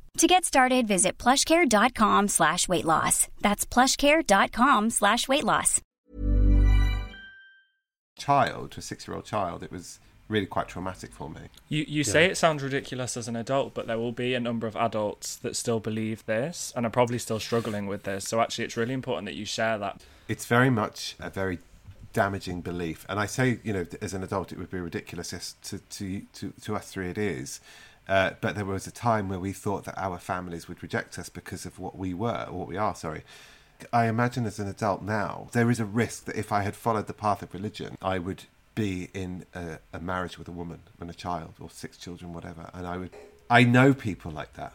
To 0.17 0.27
get 0.27 0.45
started, 0.45 0.87
visit 0.87 1.17
plushcare.com 1.17 2.27
slash 2.27 2.67
weight 2.67 2.85
loss. 2.85 3.27
That's 3.41 3.65
plushcare.com 3.65 4.89
slash 4.91 5.27
weight 5.27 5.43
loss. 5.43 5.81
child, 8.17 8.71
to 8.71 8.79
a 8.79 8.81
six-year-old 8.83 9.25
child, 9.25 9.63
it 9.63 9.71
was 9.71 9.99
really 10.27 10.45
quite 10.45 10.67
traumatic 10.67 11.11
for 11.11 11.29
me. 11.29 11.41
You 11.69 11.85
you 11.87 12.03
say 12.03 12.25
it 12.25 12.37
sounds 12.37 12.61
ridiculous 12.61 13.17
as 13.17 13.27
an 13.27 13.35
adult, 13.35 13.73
but 13.73 13.87
there 13.87 13.97
will 13.97 14.11
be 14.11 14.33
a 14.35 14.39
number 14.39 14.67
of 14.67 14.75
adults 14.75 15.35
that 15.37 15.55
still 15.55 15.79
believe 15.79 16.25
this 16.25 16.71
and 16.75 16.85
are 16.85 16.91
probably 16.91 17.17
still 17.17 17.39
struggling 17.39 17.87
with 17.87 18.03
this. 18.03 18.25
So 18.25 18.39
actually, 18.39 18.65
it's 18.65 18.77
really 18.77 18.93
important 18.93 19.25
that 19.25 19.35
you 19.35 19.45
share 19.45 19.77
that. 19.79 20.01
It's 20.27 20.45
very 20.45 20.69
much 20.69 21.15
a 21.19 21.29
very 21.29 21.59
damaging 22.13 22.61
belief, 22.61 23.05
and 23.09 23.19
I 23.19 23.25
say, 23.25 23.59
you 23.63 23.73
know, 23.73 23.85
as 24.01 24.13
an 24.13 24.23
adult, 24.23 24.51
it 24.51 24.59
would 24.59 24.69
be 24.69 24.79
ridiculous 24.79 25.33
yes, 25.33 25.55
to 25.63 25.79
to 25.79 26.21
to, 26.33 26.53
to 26.61 26.75
us 26.75 26.91
three. 26.91 27.09
It 27.09 27.17
is. 27.17 27.59
Uh, 28.07 28.31
but 28.41 28.55
there 28.55 28.65
was 28.65 28.87
a 28.87 28.91
time 28.91 29.29
where 29.29 29.39
we 29.39 29.53
thought 29.53 29.85
that 29.85 29.97
our 29.97 30.17
families 30.17 30.67
would 30.67 30.81
reject 30.83 31.17
us 31.17 31.29
because 31.29 31.65
of 31.65 31.79
what 31.79 31.97
we 31.97 32.13
were, 32.13 32.45
or 32.49 32.59
what 32.59 32.67
we 32.67 32.77
are, 32.77 32.95
sorry. 32.95 33.23
I 33.93 34.07
imagine 34.07 34.45
as 34.45 34.59
an 34.59 34.67
adult 34.67 35.01
now, 35.01 35.47
there 35.53 35.71
is 35.71 35.79
a 35.79 35.85
risk 35.85 36.25
that 36.25 36.35
if 36.35 36.51
I 36.51 36.63
had 36.63 36.75
followed 36.75 37.07
the 37.07 37.13
path 37.13 37.41
of 37.41 37.53
religion, 37.53 37.97
I 38.01 38.19
would 38.19 38.43
be 38.75 39.09
in 39.13 39.45
a, 39.53 39.79
a 39.93 39.99
marriage 39.99 40.37
with 40.37 40.47
a 40.47 40.51
woman 40.51 40.79
and 40.99 41.09
a 41.09 41.13
child, 41.13 41.53
or 41.59 41.69
six 41.69 41.97
children, 41.97 42.33
whatever. 42.33 42.69
And 42.73 42.85
I 42.85 42.97
would, 42.97 43.11
I 43.49 43.63
know 43.63 43.93
people 43.93 44.31
like 44.31 44.53
that. 44.53 44.73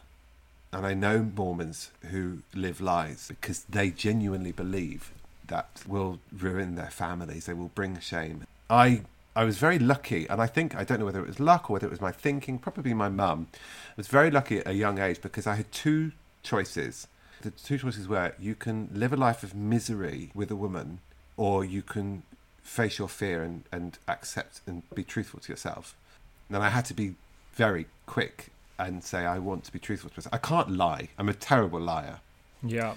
And 0.73 0.85
I 0.85 0.95
know 0.95 1.23
Mormons 1.35 1.91
who 2.11 2.39
live 2.55 2.81
lies 2.81 3.29
because 3.29 3.65
they 3.69 3.91
genuinely 3.91 4.53
believe 4.53 5.13
that 5.47 5.83
will 5.87 6.19
ruin 6.37 6.75
their 6.75 6.91
families, 6.91 7.47
they 7.47 7.55
will 7.55 7.71
bring 7.75 7.99
shame. 8.01 8.47
I 8.69 9.03
I 9.37 9.45
was 9.45 9.59
very 9.59 9.79
lucky, 9.79 10.27
and 10.31 10.41
I 10.41 10.47
think 10.47 10.75
I 10.75 10.83
don't 10.83 10.99
know 10.99 11.05
whether 11.05 11.21
it 11.21 11.27
was 11.27 11.39
luck 11.39 11.69
or 11.69 11.75
whether 11.75 11.87
it 11.87 11.91
was 11.91 12.01
my 12.01 12.11
thinking, 12.11 12.59
probably 12.59 12.95
my 12.95 13.11
mum. 13.11 13.49
I 13.53 13.95
was 13.99 14.09
very 14.09 14.31
lucky 14.31 14.61
at 14.61 14.67
a 14.67 14.73
young 14.73 14.99
age 14.99 15.21
because 15.21 15.47
I 15.47 15.57
had 15.57 15.71
two 15.71 16.13
choices. 16.43 17.07
The 17.43 17.51
two 17.51 17.77
choices 17.77 18.09
were 18.09 18.33
you 18.39 18.55
can 18.55 18.89
live 18.95 19.13
a 19.13 19.17
life 19.17 19.43
of 19.43 19.55
misery 19.55 20.31
with 20.35 20.51
a 20.51 20.57
woman, 20.57 21.01
or 21.37 21.67
you 21.67 21.83
can 21.83 22.23
face 22.63 22.99
your 22.99 23.09
fear 23.09 23.43
and, 23.43 23.65
and 23.71 23.99
accept 24.09 24.63
and 24.67 24.83
be 24.95 25.05
truthful 25.05 25.41
to 25.41 25.53
yourself. 25.53 25.95
And 26.49 26.57
I 26.57 26.71
had 26.71 26.87
to 26.87 26.95
be 26.95 27.17
very 27.53 27.89
quick 28.07 28.47
and 28.79 29.05
say, 29.05 29.27
I 29.27 29.39
want 29.39 29.65
to 29.65 29.73
be 29.73 29.79
truthful 29.79 30.09
to 30.09 30.19
myself. 30.19 30.35
I 30.35 30.39
can't 30.39 30.71
lie. 30.71 31.11
I'm 31.19 31.29
a 31.29 31.35
terrible 31.35 31.81
liar. 31.81 32.21
Yeah. 32.67 32.95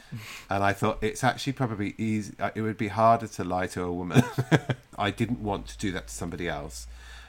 And 0.49 0.63
I 0.63 0.73
thought 0.73 0.97
it's 1.01 1.23
actually 1.23 1.53
probably 1.53 1.95
easy. 1.97 2.33
uh, 2.39 2.51
It 2.55 2.61
would 2.61 2.77
be 2.77 2.87
harder 2.89 3.27
to 3.27 3.43
lie 3.43 3.67
to 3.67 3.83
a 3.83 3.91
woman. 3.93 4.23
I 4.97 5.11
didn't 5.11 5.39
want 5.41 5.67
to 5.67 5.77
do 5.77 5.91
that 5.93 6.07
to 6.07 6.13
somebody 6.13 6.47
else, 6.49 6.87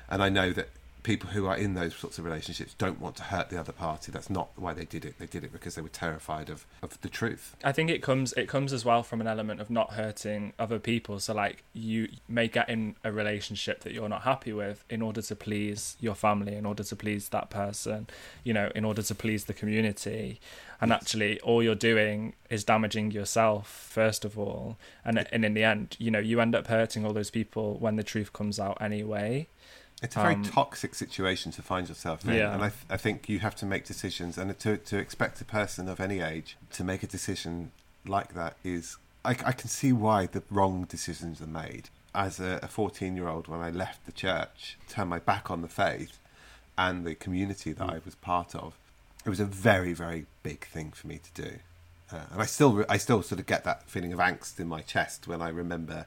and 0.08 0.22
I 0.22 0.28
know 0.28 0.52
that 0.52 0.68
people 1.02 1.30
who 1.30 1.46
are 1.46 1.56
in 1.56 1.74
those 1.74 1.94
sorts 1.94 2.18
of 2.18 2.24
relationships 2.24 2.74
don't 2.76 3.00
want 3.00 3.16
to 3.16 3.22
hurt 3.24 3.50
the 3.50 3.58
other 3.58 3.72
party. 3.72 4.12
That's 4.12 4.30
not 4.30 4.50
why 4.56 4.74
they 4.74 4.84
did 4.84 5.04
it. 5.04 5.18
They 5.18 5.26
did 5.26 5.44
it 5.44 5.52
because 5.52 5.74
they 5.74 5.82
were 5.82 5.88
terrified 5.88 6.50
of, 6.50 6.66
of 6.82 7.00
the 7.00 7.08
truth. 7.08 7.56
I 7.64 7.72
think 7.72 7.90
it 7.90 8.02
comes 8.02 8.32
it 8.34 8.48
comes 8.48 8.72
as 8.72 8.84
well 8.84 9.02
from 9.02 9.20
an 9.20 9.26
element 9.26 9.60
of 9.60 9.70
not 9.70 9.92
hurting 9.92 10.52
other 10.58 10.78
people. 10.78 11.18
So 11.20 11.34
like 11.34 11.64
you 11.72 12.08
may 12.28 12.48
get 12.48 12.68
in 12.68 12.96
a 13.04 13.12
relationship 13.12 13.80
that 13.80 13.92
you're 13.92 14.08
not 14.08 14.22
happy 14.22 14.52
with 14.52 14.84
in 14.90 15.02
order 15.02 15.22
to 15.22 15.36
please 15.36 15.96
your 16.00 16.14
family, 16.14 16.54
in 16.54 16.66
order 16.66 16.84
to 16.84 16.96
please 16.96 17.28
that 17.30 17.50
person, 17.50 18.08
you 18.44 18.52
know, 18.52 18.70
in 18.74 18.84
order 18.84 19.02
to 19.02 19.14
please 19.14 19.44
the 19.44 19.54
community. 19.54 20.40
And 20.80 20.92
actually 20.92 21.38
all 21.40 21.62
you're 21.62 21.74
doing 21.74 22.34
is 22.48 22.64
damaging 22.64 23.10
yourself 23.10 23.68
first 23.68 24.24
of 24.24 24.38
all. 24.38 24.76
And 25.04 25.26
and 25.32 25.44
in 25.44 25.54
the 25.54 25.64
end, 25.64 25.96
you 25.98 26.10
know, 26.10 26.18
you 26.18 26.40
end 26.40 26.54
up 26.54 26.66
hurting 26.66 27.04
all 27.04 27.12
those 27.12 27.30
people 27.30 27.78
when 27.78 27.96
the 27.96 28.02
truth 28.02 28.32
comes 28.32 28.58
out 28.58 28.78
anyway. 28.80 29.48
It's 30.02 30.16
a 30.16 30.20
very 30.20 30.34
Um, 30.34 30.42
toxic 30.44 30.94
situation 30.94 31.52
to 31.52 31.62
find 31.62 31.88
yourself 31.88 32.24
in, 32.24 32.32
Yeah. 32.34 32.54
and 32.54 32.62
I, 32.64 32.70
th- 32.70 32.84
I 32.88 32.96
think 32.96 33.28
you 33.28 33.40
have 33.40 33.54
to 33.56 33.66
make 33.66 33.84
decisions, 33.84 34.38
and 34.38 34.58
to 34.58 34.76
to 34.78 34.96
expect 34.98 35.40
a 35.40 35.44
person 35.44 35.88
of 35.88 36.00
any 36.00 36.20
age 36.20 36.56
to 36.72 36.84
make 36.84 37.02
a 37.02 37.06
decision 37.06 37.70
like 38.06 38.32
that 38.34 38.56
is, 38.64 38.96
I, 39.26 39.32
I 39.44 39.52
can 39.52 39.68
see 39.68 39.92
why 39.92 40.24
the 40.26 40.42
wrong 40.50 40.84
decisions 40.84 41.40
are 41.42 41.46
made. 41.46 41.90
As 42.14 42.40
a 42.40 42.66
14 42.66 43.14
year 43.14 43.28
old, 43.28 43.46
when 43.46 43.60
I 43.60 43.70
left 43.70 44.04
the 44.06 44.12
church, 44.12 44.78
turned 44.88 45.10
my 45.10 45.18
back 45.18 45.50
on 45.50 45.60
the 45.62 45.68
faith 45.68 46.18
and 46.78 47.04
the 47.06 47.14
community 47.14 47.72
that 47.72 47.88
I 47.90 48.00
was 48.04 48.14
part 48.16 48.54
of, 48.54 48.74
it 49.26 49.28
was 49.28 49.38
a 49.40 49.44
very 49.44 49.92
very 49.92 50.24
big 50.42 50.66
thing 50.66 50.92
for 50.92 51.06
me 51.08 51.18
to 51.18 51.42
do, 51.42 51.58
uh, 52.10 52.24
and 52.32 52.40
I 52.40 52.46
still 52.46 52.72
re- 52.72 52.86
I 52.88 52.96
still 52.96 53.22
sort 53.22 53.38
of 53.38 53.46
get 53.46 53.64
that 53.64 53.88
feeling 53.90 54.14
of 54.14 54.18
angst 54.18 54.58
in 54.58 54.66
my 54.66 54.80
chest 54.80 55.28
when 55.28 55.42
I 55.42 55.50
remember 55.50 56.06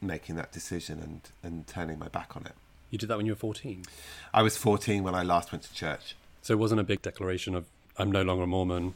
making 0.00 0.36
that 0.36 0.52
decision 0.52 1.00
and 1.00 1.20
and 1.42 1.66
turning 1.66 1.98
my 1.98 2.08
back 2.08 2.36
on 2.36 2.46
it. 2.46 2.54
You 2.90 2.98
did 2.98 3.08
that 3.08 3.16
when 3.16 3.26
you 3.26 3.32
were 3.32 3.36
14. 3.36 3.84
I 4.32 4.42
was 4.42 4.56
14 4.56 5.02
when 5.02 5.14
I 5.14 5.22
last 5.22 5.52
went 5.52 5.64
to 5.64 5.74
church. 5.74 6.16
So 6.42 6.54
it 6.54 6.58
wasn't 6.58 6.80
a 6.80 6.84
big 6.84 7.02
declaration 7.02 7.54
of, 7.54 7.64
I'm 7.98 8.12
no 8.12 8.22
longer 8.22 8.44
a 8.44 8.46
Mormon. 8.46 8.94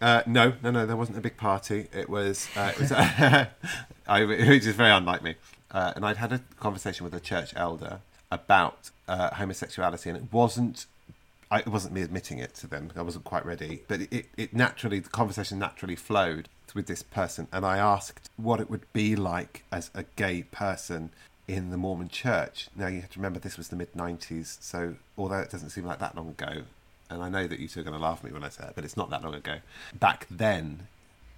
Uh, 0.00 0.22
no, 0.26 0.54
no, 0.62 0.70
no. 0.70 0.86
There 0.86 0.96
wasn't 0.96 1.18
a 1.18 1.20
big 1.20 1.36
party. 1.36 1.88
It 1.92 2.08
was, 2.08 2.48
uh, 2.54 2.72
it 2.74 2.80
was 2.80 2.92
I, 4.06 4.24
which 4.24 4.66
is 4.66 4.76
very 4.76 4.90
unlike 4.90 5.22
me. 5.22 5.36
Uh, 5.70 5.92
and 5.96 6.04
I'd 6.04 6.18
had 6.18 6.32
a 6.32 6.40
conversation 6.60 7.04
with 7.04 7.14
a 7.14 7.20
church 7.20 7.52
elder 7.56 8.00
about 8.30 8.90
uh, 9.08 9.34
homosexuality, 9.34 10.10
and 10.10 10.16
it 10.16 10.32
wasn't. 10.32 10.86
I, 11.50 11.60
it 11.60 11.68
wasn't 11.68 11.94
me 11.94 12.02
admitting 12.02 12.38
it 12.38 12.54
to 12.56 12.66
them. 12.66 12.90
I 12.96 13.02
wasn't 13.02 13.24
quite 13.24 13.46
ready, 13.46 13.82
but 13.86 14.02
it, 14.10 14.26
it 14.36 14.54
naturally, 14.54 14.98
the 14.98 15.08
conversation 15.08 15.58
naturally 15.58 15.96
flowed 15.96 16.48
with 16.74 16.86
this 16.86 17.02
person, 17.02 17.48
and 17.52 17.64
I 17.64 17.78
asked 17.78 18.30
what 18.36 18.60
it 18.60 18.68
would 18.68 18.92
be 18.92 19.16
like 19.16 19.64
as 19.72 19.90
a 19.94 20.04
gay 20.16 20.42
person 20.42 21.10
in 21.48 21.70
the 21.70 21.76
Mormon 21.76 22.08
Church. 22.08 22.68
Now 22.74 22.88
you 22.88 23.00
have 23.00 23.10
to 23.10 23.18
remember 23.18 23.38
this 23.38 23.56
was 23.56 23.68
the 23.68 23.76
mid 23.76 23.92
'90s, 23.92 24.58
so 24.60 24.96
although 25.16 25.38
it 25.38 25.50
doesn't 25.50 25.70
seem 25.70 25.84
like 25.84 25.98
that 26.00 26.16
long 26.16 26.28
ago, 26.28 26.62
and 27.10 27.22
I 27.22 27.28
know 27.28 27.46
that 27.46 27.58
you 27.58 27.68
two 27.68 27.80
are 27.80 27.84
going 27.84 27.96
to 27.96 28.02
laugh 28.02 28.18
at 28.18 28.24
me 28.24 28.32
when 28.32 28.44
I 28.44 28.48
say 28.48 28.64
it, 28.64 28.72
but 28.74 28.84
it's 28.84 28.96
not 28.96 29.10
that 29.10 29.22
long 29.22 29.34
ago. 29.34 29.58
Back 29.94 30.26
then, 30.30 30.88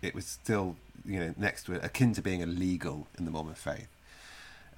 it 0.03 0.15
was 0.15 0.27
still 0.27 0.77
you 1.05 1.21
know 1.21 1.35
next 1.37 1.65
to 1.65 1.85
akin 1.85 2.15
to 2.15 2.23
being 2.23 2.41
illegal 2.41 3.07
in 3.19 3.25
the 3.25 3.31
Mormon 3.31 3.55
faith. 3.55 3.89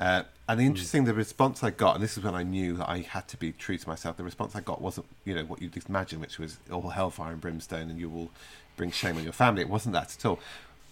Uh, 0.00 0.22
and 0.48 0.58
the 0.58 0.64
interesting, 0.64 1.04
the 1.04 1.12
response 1.12 1.62
I 1.62 1.68
got, 1.68 1.94
and 1.94 2.02
this 2.02 2.16
is 2.16 2.24
when 2.24 2.34
I 2.34 2.42
knew 2.42 2.74
that 2.78 2.88
I 2.88 3.00
had 3.00 3.28
to 3.28 3.36
be 3.36 3.52
true 3.52 3.76
to 3.76 3.86
myself. 3.86 4.16
The 4.16 4.24
response 4.24 4.56
I 4.56 4.60
got 4.60 4.80
wasn't, 4.80 5.06
you 5.26 5.34
know, 5.34 5.44
what 5.44 5.60
you'd 5.60 5.76
imagine, 5.86 6.20
which 6.20 6.38
was 6.38 6.56
all 6.72 6.88
hellfire 6.88 7.32
and 7.32 7.40
brimstone, 7.40 7.90
and 7.90 8.00
you 8.00 8.08
will 8.08 8.30
bring 8.78 8.90
shame 8.90 9.18
on 9.18 9.24
your 9.24 9.34
family. 9.34 9.60
It 9.60 9.68
wasn't 9.68 9.92
that 9.92 10.16
at 10.16 10.24
all. 10.24 10.40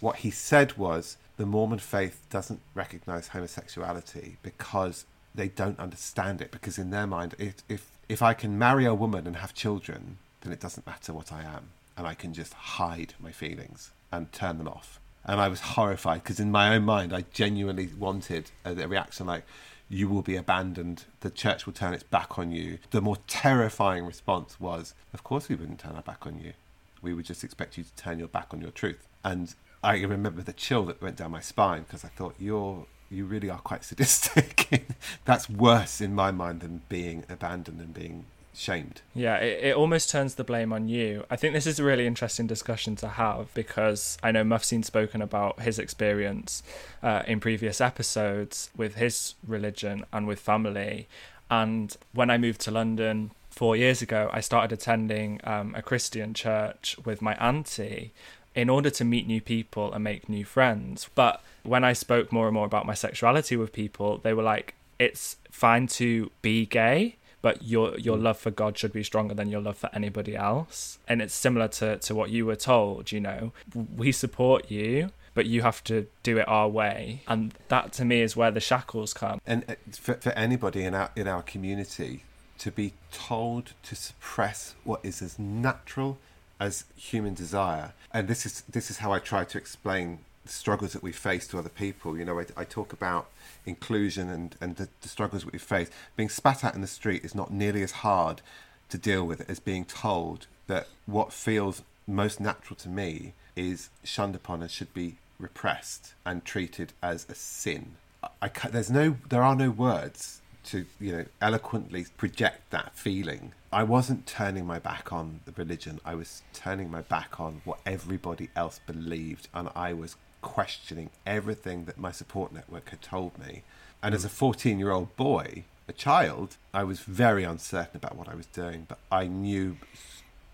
What 0.01 0.17
he 0.17 0.31
said 0.31 0.77
was, 0.77 1.17
the 1.39 1.47
Mormon 1.47 1.79
faith 1.79 2.27
doesn't 2.31 2.61
recognize 2.75 3.29
homosexuality 3.29 4.37
because 4.43 5.07
they 5.35 5.49
don't 5.49 5.79
understand 5.79 6.43
it. 6.43 6.51
Because 6.51 6.79
in 6.79 6.91
their 6.91 7.07
mind, 7.07 7.35
if 7.39 7.55
if 7.69 7.91
if 8.09 8.21
I 8.21 8.35
can 8.35 8.59
marry 8.59 8.85
a 8.85 8.95
woman 8.95 9.27
and 9.27 9.37
have 9.37 9.55
children, 9.55 10.19
then 10.43 10.53
it 10.53 10.61
doesn't 10.61 10.87
matter 10.87 11.13
what 11.15 11.33
I 11.33 11.43
am, 11.43 11.71
and 11.97 12.07
I 12.07 12.15
can 12.15 12.35
just 12.35 12.53
hide 12.53 13.15
my 13.19 13.33
feelings 13.33 13.93
and 14.13 14.31
turn 14.33 14.59
them 14.59 14.69
off. 14.69 15.01
And 15.25 15.41
I 15.41 15.49
was 15.49 15.61
horrified 15.61 16.23
because 16.25 16.41
in 16.41 16.51
my 16.51 16.75
own 16.75 16.85
mind 16.85 17.13
I 17.13 17.25
genuinely 17.33 17.89
wanted 17.99 18.51
a, 18.65 18.73
a 18.73 18.89
reaction 18.89 19.27
like 19.27 19.45
you 19.89 20.09
will 20.09 20.23
be 20.23 20.37
abandoned. 20.37 21.05
The 21.21 21.31
church 21.31 21.67
will 21.67 21.73
turn 21.73 21.95
its 21.95 22.03
back 22.03 22.39
on 22.39 22.51
you. 22.51 22.79
The 22.91 23.01
more 23.01 23.19
terrifying 23.27 24.07
response 24.07 24.59
was 24.59 24.95
of 25.13 25.23
course 25.23 25.49
we 25.49 25.55
wouldn't 25.55 25.81
turn 25.81 25.97
our 25.97 26.03
back 26.03 26.27
on 26.27 26.41
you. 26.41 26.55
We 27.01 27.15
would 27.15 27.27
just 27.27 27.45
expect 27.45 27.79
you 27.79 27.85
to 27.85 27.95
turn 27.95 28.19
your 28.19 28.29
back 28.29 28.49
on 28.53 28.61
your 28.61 28.73
truth. 28.73 29.07
And 29.23 29.55
I 29.83 30.01
remember 30.03 30.43
the 30.43 30.53
chill 30.53 30.85
that 30.87 31.01
went 31.01 31.17
down 31.17 31.31
my 31.31 31.41
spine 31.41 31.83
because 31.83 32.05
I 32.05 32.09
thought 32.09 32.35
you're 32.39 32.87
you 33.11 33.25
really 33.25 33.49
are 33.49 33.61
quite 33.61 33.85
sadistic 33.85 34.69
that's 35.25 35.49
worse 35.49 36.01
in 36.01 36.15
my 36.15 36.31
mind 36.31 36.61
than 36.61 36.83
being 36.91 37.25
abandoned 37.31 37.81
and 37.81 37.95
being 37.95 38.27
shamed 38.55 39.01
Yeah, 39.15 39.37
it, 39.37 39.65
it 39.65 39.77
almost 39.77 40.11
turns 40.11 40.35
the 40.35 40.43
blame 40.43 40.73
on 40.73 40.89
you. 40.89 41.25
I 41.31 41.37
think 41.37 41.55
this 41.55 41.67
is 41.67 41.79
a 41.79 41.85
really 41.85 42.07
interesting 42.07 42.49
discussion 42.49 42.97
to 42.97 43.09
have 43.09 43.55
because 43.55 44.19
I 44.23 44.33
know 44.33 44.43
Mufseen's 44.43 44.89
spoken 44.89 45.23
about 45.23 45.61
his 45.61 45.79
experience 45.79 46.63
uh, 47.03 47.23
in 47.27 47.39
previous 47.39 47.81
episodes 47.81 48.71
with 48.77 48.97
his 48.97 49.35
religion 49.47 50.05
and 50.13 50.27
with 50.27 50.41
family. 50.41 51.07
And 51.51 51.97
when 52.13 52.31
I 52.31 52.39
moved 52.39 52.61
to 52.63 52.73
London 52.73 53.31
four 53.49 53.77
years 53.77 54.03
ago, 54.03 54.29
I 54.33 54.41
started 54.41 54.73
attending 54.73 55.41
um, 55.45 55.75
a 55.77 55.83
Christian 55.83 56.35
church 56.35 56.97
with 57.05 57.23
my 57.23 57.35
auntie 57.35 58.13
in 58.59 58.69
order 58.69 58.91
to 58.91 59.05
meet 59.05 59.25
new 59.29 59.41
people 59.41 59.93
and 59.93 60.03
make 60.03 60.29
new 60.29 60.45
friends. 60.45 61.09
But 61.15 61.41
when 61.63 61.85
I 61.85 61.93
spoke 61.93 62.33
more 62.33 62.49
and 62.49 62.55
more 62.55 62.67
about 62.67 62.87
my 62.87 62.95
sexuality 62.95 63.57
with 63.57 63.73
people, 63.73 64.19
they 64.19 64.35
were 64.35 64.43
like, 64.43 64.75
it's 64.99 65.37
fine 65.51 65.87
to 65.87 66.33
be 66.43 66.67
gay 66.67 67.15
but 67.41 67.63
your 67.63 67.97
your 68.01 68.17
love 68.17 68.37
for 68.37 68.51
God 68.51 68.77
should 68.77 68.93
be 68.93 69.05
stronger 69.05 69.33
than 69.33 69.49
your 69.49 69.61
love 69.61 69.79
for 69.79 69.89
anybody 69.93 70.35
else. 70.35 70.99
And 71.07 71.23
it's 71.23 71.33
similar 71.33 71.69
to, 71.69 71.97
to 71.99 72.13
what 72.13 72.31
you 72.31 72.45
were 72.45 72.57
told, 72.57 73.13
you 73.13 73.21
know. 73.21 73.53
We 73.97 74.11
support 74.11 74.73
you, 74.73 75.11
but 75.35 75.47
you 75.47 75.63
have 75.63 75.85
to 75.85 76.09
do 76.25 76.39
it 76.39 76.49
our 76.49 76.69
way. 76.69 77.23
And 77.29 77.55
that 77.69 77.93
to 77.93 78.05
me 78.05 78.23
is 78.23 78.35
where 78.35 78.51
the 78.51 78.61
shackles 78.61 79.15
come. 79.15 79.41
and 79.47 79.65
uh, 79.69 79.75
for, 79.93 80.15
for 80.15 80.31
anybody 80.31 80.83
in 80.83 80.97
our 80.97 81.11
in 81.15 81.29
our 81.29 81.43
community 81.43 82.25
to 82.59 82.73
be 82.73 82.93
told 83.13 83.75
to 83.85 83.95
suppress 83.95 84.75
what 84.83 85.01
is 85.05 85.23
as 85.23 85.39
natural 85.39 86.19
as 86.61 86.85
human 86.97 87.35
desire. 87.35 87.93
And 88.13 88.29
this 88.29 88.47
is 88.47 88.63
this 88.63 88.91
is 88.91 88.99
how 88.99 89.13
i 89.13 89.19
try 89.19 89.45
to 89.45 89.59
explain 89.59 90.21
the 90.45 90.53
struggles 90.53 90.93
that 90.95 91.03
we 91.03 91.13
face 91.13 91.47
to 91.49 91.59
other 91.59 91.69
people. 91.69 92.19
You 92.19 92.25
know 92.25 92.39
i, 92.41 92.47
I 92.57 92.65
talk 92.65 92.93
about 92.93 93.29
inclusion 93.67 94.29
and 94.31 94.57
and 94.61 94.77
the, 94.77 94.89
the 95.01 95.09
struggles 95.09 95.45
that 95.45 95.53
we 95.53 95.59
face. 95.59 95.91
Being 96.17 96.29
spat 96.29 96.65
at 96.65 96.75
in 96.75 96.81
the 96.81 96.87
street 96.87 97.25
is 97.25 97.35
not 97.35 97.53
nearly 97.53 97.83
as 97.83 97.93
hard 97.93 98.43
to 98.89 98.99
deal 98.99 99.25
with 99.27 99.49
as 99.51 99.61
being 99.61 99.85
told 99.85 100.47
that 100.67 100.89
what 101.07 101.33
feels 101.33 101.83
most 102.07 102.41
natural 102.41 102.77
to 102.77 102.89
me 102.89 103.35
is 103.55 103.91
shunned 104.03 104.35
upon 104.35 104.63
and 104.63 104.71
should 104.71 104.95
be 104.95 105.17
repressed 105.39 106.15
and 106.25 106.45
treated 106.45 106.93
as 107.03 107.27
a 107.29 107.35
sin. 107.35 107.97
I, 108.23 108.29
I 108.43 108.69
there's 108.69 108.91
no, 108.91 109.17
there 109.29 109.43
are 109.43 109.55
no 109.55 109.71
words 109.71 110.41
to 110.69 110.87
you 111.01 111.13
know 111.13 111.25
eloquently 111.41 112.07
project 112.17 112.71
that 112.71 112.97
feeling. 112.97 113.53
I 113.73 113.83
wasn't 113.83 114.27
turning 114.27 114.67
my 114.67 114.79
back 114.79 115.13
on 115.13 115.41
the 115.45 115.53
religion. 115.53 116.01
I 116.05 116.15
was 116.15 116.43
turning 116.53 116.91
my 116.91 117.03
back 117.03 117.39
on 117.41 117.61
what 117.65 117.81
everybody 117.85 118.51
else 118.57 118.81
believed, 118.87 119.49
and 119.53 119.69
I 119.75 119.93
was 119.93 120.17
questioning 120.41 121.11
everything 121.27 121.85
that 121.85 121.99
my 121.99 122.13
support 122.13 122.53
network 122.53 122.91
had 122.91 123.03
told 123.03 123.39
me. 123.39 123.63
And 124.03 124.15
as 124.15 124.25
a 124.25 124.29
14 124.29 124.79
year 124.79 124.91
old 124.91 125.15
boy, 125.17 125.65
a 125.89 125.93
child, 125.93 126.57
I 126.73 126.85
was 126.85 127.01
very 127.01 127.45
uncertain 127.45 127.97
about 127.97 128.17
what 128.17 128.29
I 128.29 128.35
was 128.35 128.47
doing, 128.47 128.87
but 128.89 128.99
I 129.11 129.27
knew 129.27 129.77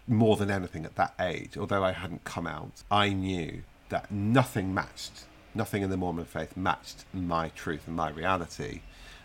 more 0.07 0.37
than 0.37 0.51
anything 0.51 0.85
at 0.85 0.97
that 0.97 1.15
age, 1.21 1.57
although 1.57 1.85
I 1.85 1.93
hadn't 1.93 2.25
come 2.25 2.47
out, 2.47 2.83
I 2.91 3.11
knew 3.11 3.62
that 3.89 4.11
nothing 4.11 4.73
matched, 4.75 5.25
nothing 5.55 5.83
in 5.83 5.91
the 5.91 5.97
Mormon 5.97 6.25
faith 6.25 6.57
matched 6.57 7.05
my 7.12 7.49
truth 7.51 7.83
and 7.87 7.97
my 7.97 8.11
reality. 8.11 8.81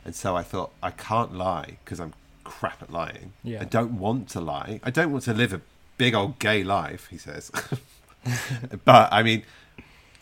And 0.06 0.16
so 0.16 0.36
I 0.36 0.43
thought, 0.43 0.72
I 0.82 0.91
can't 0.91 1.36
lie 1.36 1.78
because 1.84 2.00
I'm 2.00 2.14
crap 2.43 2.82
at 2.82 2.91
lying. 2.91 3.34
Yeah. 3.43 3.62
I 3.62 3.66
don't 3.66 4.00
want 4.00 4.30
to 4.30 4.41
lie. 4.41 4.80
I 4.84 4.91
don't 4.91 5.12
want 5.12 5.24
to 5.26 5.34
live 5.34 5.54
a 5.54 5.62
big 5.97 6.16
old 6.16 6.39
gay 6.39 6.64
life, 6.64 7.08
he 7.10 7.18
says. 7.18 7.52
but 8.86 9.12
I 9.12 9.24
mean, 9.24 9.43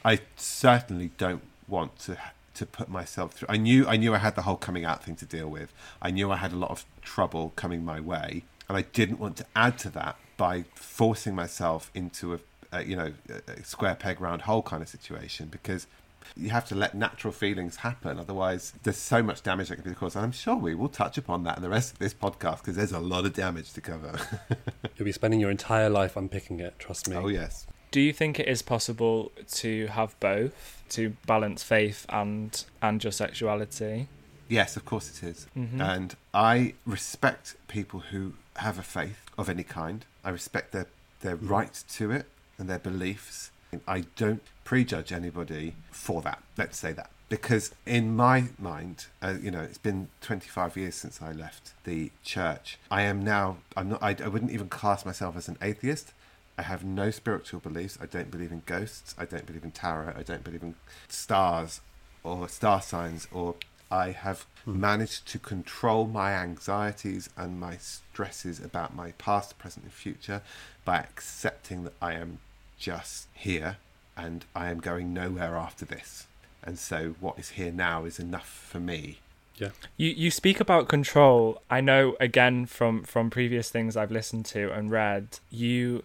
I 0.03 0.19
certainly 0.35 1.11
don't 1.17 1.43
want 1.67 1.99
to 1.99 2.17
to 2.55 2.65
put 2.65 2.89
myself 2.89 3.33
through. 3.33 3.47
I 3.49 3.57
knew 3.57 3.87
I 3.87 3.97
knew 3.97 4.13
I 4.13 4.17
had 4.17 4.35
the 4.35 4.41
whole 4.41 4.55
coming 4.55 4.83
out 4.83 5.03
thing 5.03 5.15
to 5.17 5.25
deal 5.25 5.47
with. 5.47 5.71
I 6.01 6.11
knew 6.11 6.31
I 6.31 6.37
had 6.37 6.51
a 6.51 6.55
lot 6.55 6.71
of 6.71 6.85
trouble 7.01 7.53
coming 7.55 7.85
my 7.85 7.99
way, 7.99 8.43
and 8.67 8.77
I 8.77 8.81
didn't 8.81 9.19
want 9.19 9.37
to 9.37 9.45
add 9.55 9.77
to 9.79 9.89
that 9.91 10.17
by 10.37 10.65
forcing 10.75 11.35
myself 11.35 11.91
into 11.93 12.33
a, 12.33 12.39
a 12.71 12.83
you 12.83 12.95
know 12.95 13.13
a 13.29 13.51
a 13.51 13.63
square 13.63 13.95
peg 13.95 14.19
round 14.19 14.43
hole 14.43 14.63
kind 14.63 14.81
of 14.81 14.89
situation 14.89 15.47
because 15.47 15.87
you 16.35 16.49
have 16.49 16.67
to 16.67 16.75
let 16.75 16.93
natural 16.93 17.31
feelings 17.31 17.77
happen 17.77 18.19
otherwise 18.19 18.73
there's 18.83 18.97
so 18.97 19.21
much 19.23 19.41
damage 19.43 19.69
that 19.69 19.75
can 19.77 19.89
be 19.89 19.95
caused 19.95 20.15
and 20.15 20.25
i'm 20.25 20.31
sure 20.31 20.55
we 20.55 20.75
will 20.75 20.89
touch 20.89 21.17
upon 21.17 21.43
that 21.43 21.57
in 21.57 21.63
the 21.63 21.69
rest 21.69 21.93
of 21.93 21.99
this 21.99 22.13
podcast 22.13 22.57
because 22.59 22.75
there's 22.75 22.91
a 22.91 22.99
lot 22.99 23.25
of 23.25 23.33
damage 23.33 23.71
to 23.73 23.81
cover 23.81 24.19
You'll 24.97 25.05
be 25.05 25.11
spending 25.11 25.39
your 25.39 25.51
entire 25.51 25.89
life 25.89 26.17
unpicking 26.17 26.59
it, 26.59 26.77
trust 26.79 27.07
me. 27.07 27.15
oh 27.15 27.27
yes 27.27 27.67
Do 27.91 28.01
you 28.01 28.11
think 28.11 28.39
it 28.39 28.47
is 28.47 28.61
possible 28.61 29.31
to 29.61 29.87
have 29.87 30.19
both, 30.19 30.83
to 30.89 31.15
balance 31.25 31.63
faith 31.63 32.05
and 32.09 32.65
and 32.81 33.03
your 33.03 33.11
sexuality? 33.13 34.07
Yes, 34.49 34.75
of 34.77 34.85
course 34.85 35.07
it 35.13 35.23
is. 35.27 35.47
Mhm. 35.57 35.81
And 35.81 36.15
I 36.33 36.73
respect 36.85 37.55
people 37.67 37.99
who 38.11 38.33
have 38.57 38.79
a 38.79 38.83
faith 38.83 39.21
of 39.37 39.49
any 39.49 39.63
kind. 39.63 40.05
I 40.23 40.29
respect 40.29 40.71
their, 40.71 40.87
their 41.21 41.35
right 41.35 41.83
to 41.97 42.11
it 42.11 42.25
and 42.57 42.69
their 42.69 42.79
beliefs. 42.79 43.51
I 43.87 44.05
don't 44.15 44.41
prejudge 44.63 45.11
anybody 45.11 45.75
for 45.91 46.21
that. 46.21 46.41
Let's 46.57 46.77
say 46.77 46.93
that. 46.93 47.09
Because 47.29 47.73
in 47.85 48.15
my 48.15 48.45
mind, 48.57 49.07
uh, 49.21 49.35
you 49.41 49.51
know, 49.51 49.61
it's 49.61 49.77
been 49.77 50.07
25 50.21 50.77
years 50.77 50.95
since 50.95 51.21
I 51.21 51.33
left 51.33 51.73
the 51.83 52.11
church. 52.23 52.79
I 52.89 53.01
am 53.01 53.23
now, 53.23 53.57
I'm 53.75 53.89
not, 53.89 54.01
I, 54.01 54.15
I 54.23 54.29
wouldn't 54.29 54.51
even 54.51 54.69
class 54.69 55.05
myself 55.05 55.35
as 55.35 55.49
an 55.49 55.57
atheist. 55.61 56.13
I 56.57 56.61
have 56.63 56.85
no 56.85 57.11
spiritual 57.11 57.59
beliefs. 57.59 57.97
I 58.01 58.05
don't 58.05 58.31
believe 58.31 58.51
in 58.51 58.63
ghosts. 58.65 59.13
I 59.17 59.25
don't 59.25 59.45
believe 59.45 59.63
in 59.63 59.71
tarot. 59.71 60.13
I 60.17 60.23
don't 60.23 60.43
believe 60.43 60.63
in 60.63 60.75
stars 61.09 61.81
or 62.23 62.47
star 62.47 62.81
signs 62.81 63.27
or 63.31 63.55
I 63.89 64.11
have 64.11 64.45
managed 64.65 65.27
to 65.29 65.39
control 65.39 66.07
my 66.07 66.33
anxieties 66.33 67.29
and 67.37 67.59
my 67.59 67.77
stresses 67.77 68.59
about 68.59 68.93
my 68.93 69.11
past, 69.13 69.57
present, 69.57 69.85
and 69.85 69.93
future 69.93 70.41
by 70.83 70.97
accepting 70.97 71.83
that 71.85 71.93
I 72.01 72.13
am 72.13 72.39
just 72.77 73.27
here 73.33 73.77
and 74.15 74.45
I 74.55 74.69
am 74.69 74.79
going 74.79 75.13
nowhere 75.13 75.55
after 75.55 75.85
this. 75.85 76.27
And 76.63 76.77
so, 76.77 77.15
what 77.19 77.39
is 77.39 77.51
here 77.51 77.71
now 77.71 78.03
is 78.05 78.19
enough 78.19 78.49
for 78.49 78.79
me. 78.79 79.19
Yeah. 79.55 79.69
You 79.95 80.09
you 80.09 80.31
speak 80.31 80.59
about 80.59 80.87
control. 80.87 81.61
I 81.69 81.81
know 81.81 82.15
again 82.19 82.65
from 82.65 83.03
from 83.03 83.29
previous 83.29 83.69
things 83.69 83.95
I've 83.95 84.11
listened 84.11 84.45
to 84.47 84.71
and 84.71 84.91
read, 84.91 85.39
you 85.49 86.03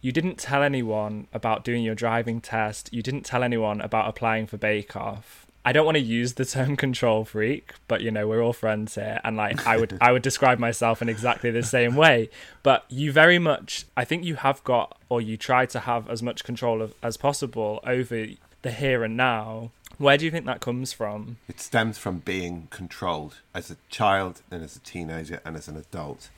you 0.00 0.12
didn't 0.12 0.38
tell 0.38 0.62
anyone 0.62 1.26
about 1.32 1.64
doing 1.64 1.82
your 1.82 1.94
driving 1.94 2.40
test. 2.40 2.92
You 2.92 3.02
didn't 3.02 3.24
tell 3.24 3.42
anyone 3.42 3.80
about 3.80 4.08
applying 4.08 4.46
for 4.46 4.56
Bake 4.56 4.96
Off. 4.96 5.46
I 5.64 5.72
don't 5.72 5.84
want 5.84 5.96
to 5.96 6.02
use 6.02 6.34
the 6.34 6.44
term 6.44 6.76
control 6.76 7.24
freak, 7.24 7.72
but 7.88 8.00
you 8.00 8.10
know, 8.10 8.26
we're 8.26 8.42
all 8.42 8.52
friends 8.52 8.94
here 8.94 9.20
and 9.24 9.36
like 9.36 9.66
I 9.66 9.76
would 9.76 9.98
I 10.00 10.12
would 10.12 10.22
describe 10.22 10.58
myself 10.58 11.02
in 11.02 11.08
exactly 11.08 11.50
the 11.50 11.62
same 11.62 11.94
way. 11.96 12.30
But 12.62 12.84
you 12.88 13.12
very 13.12 13.38
much 13.38 13.86
I 13.96 14.04
think 14.04 14.24
you 14.24 14.36
have 14.36 14.64
got 14.64 14.98
or 15.08 15.20
you 15.20 15.36
try 15.36 15.66
to 15.66 15.80
have 15.80 16.08
as 16.08 16.22
much 16.22 16.44
control 16.44 16.80
of, 16.82 16.94
as 17.02 17.16
possible 17.16 17.80
over 17.84 18.26
the 18.62 18.70
here 18.70 19.04
and 19.04 19.16
now. 19.16 19.70
Where 19.98 20.16
do 20.16 20.24
you 20.24 20.30
think 20.30 20.46
that 20.46 20.60
comes 20.60 20.92
from? 20.92 21.38
It 21.48 21.60
stems 21.60 21.98
from 21.98 22.18
being 22.18 22.68
controlled 22.70 23.38
as 23.52 23.70
a 23.70 23.76
child 23.88 24.42
and 24.50 24.62
as 24.62 24.76
a 24.76 24.80
teenager 24.80 25.40
and 25.44 25.56
as 25.56 25.66
an 25.66 25.76
adult 25.76 26.28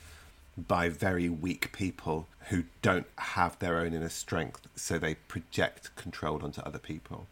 by 0.57 0.89
very 0.89 1.29
weak 1.29 1.71
people 1.71 2.27
who 2.49 2.63
don't 2.81 3.07
have 3.17 3.57
their 3.59 3.77
own 3.77 3.93
inner 3.93 4.09
strength, 4.09 4.67
so 4.75 4.97
they 4.97 5.15
project 5.15 5.95
control 5.95 6.43
onto 6.43 6.61
other 6.61 6.79
people. 6.79 7.27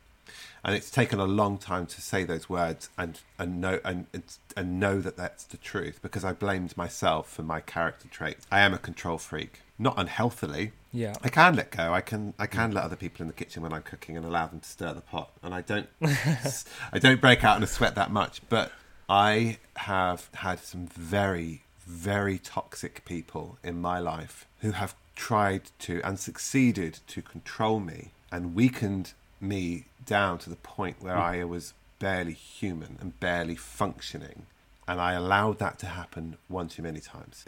And 0.63 0.75
it's 0.75 0.91
taken 0.91 1.19
a 1.19 1.25
long 1.25 1.57
time 1.57 1.85
to 1.87 2.01
say 2.01 2.23
those 2.23 2.49
words 2.49 2.89
and 2.97 3.19
and 3.37 3.61
know 3.61 3.79
and 3.83 4.07
and 4.57 4.79
know 4.79 4.99
that 4.99 5.17
that's 5.17 5.43
the 5.45 5.57
truth 5.57 5.99
because 6.01 6.23
I 6.25 6.33
blamed 6.33 6.75
myself 6.75 7.29
for 7.29 7.43
my 7.43 7.61
character 7.61 8.07
traits. 8.09 8.45
I 8.51 8.59
am 8.59 8.73
a 8.73 8.77
control 8.77 9.17
freak, 9.17 9.61
not 9.77 9.95
unhealthily. 9.97 10.73
Yeah. 10.91 11.13
I 11.23 11.29
can 11.29 11.55
let 11.55 11.71
go. 11.71 11.93
I 11.93 12.01
can 12.01 12.33
I 12.37 12.47
can 12.47 12.71
let 12.71 12.83
other 12.83 12.95
people 12.95 13.21
in 13.23 13.27
the 13.27 13.33
kitchen 13.33 13.63
when 13.63 13.73
I'm 13.73 13.83
cooking 13.83 14.17
and 14.17 14.25
allow 14.25 14.47
them 14.47 14.59
to 14.59 14.67
stir 14.67 14.93
the 14.93 15.01
pot, 15.01 15.31
and 15.43 15.53
I 15.53 15.61
don't 15.61 15.87
I 16.01 16.99
don't 16.99 17.21
break 17.21 17.43
out 17.43 17.57
in 17.57 17.63
a 17.63 17.67
sweat 17.67 17.95
that 17.95 18.11
much. 18.11 18.41
But 18.49 18.71
I 19.07 19.57
have 19.77 20.29
had 20.33 20.59
some 20.59 20.87
very 20.87 21.63
very 21.85 22.37
toxic 22.37 23.03
people 23.05 23.57
in 23.63 23.81
my 23.81 23.99
life 23.99 24.45
who 24.59 24.71
have 24.71 24.93
tried 25.15 25.63
to 25.79 25.99
and 26.03 26.19
succeeded 26.19 26.99
to 27.07 27.21
control 27.21 27.79
me 27.79 28.11
and 28.31 28.55
weakened 28.55 29.13
me 29.41 29.85
down 30.05 30.37
to 30.39 30.49
the 30.49 30.55
point 30.55 31.01
where 31.01 31.15
hmm. 31.15 31.21
I 31.21 31.43
was 31.43 31.73
barely 31.99 32.33
human 32.33 32.97
and 32.99 33.19
barely 33.19 33.55
functioning. 33.55 34.45
And 34.87 34.99
I 34.99 35.13
allowed 35.13 35.59
that 35.59 35.77
to 35.79 35.85
happen 35.85 36.37
one 36.47 36.67
too 36.67 36.81
many 36.81 36.99
times. 36.99 37.45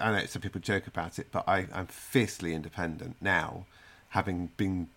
I 0.00 0.12
know 0.12 0.26
some 0.26 0.42
people 0.42 0.60
joke 0.60 0.86
about 0.86 1.18
it, 1.18 1.28
but 1.30 1.44
I, 1.46 1.66
I'm 1.72 1.86
fiercely 1.86 2.54
independent 2.54 3.16
now, 3.20 3.66
having 4.10 4.50
been 4.56 4.88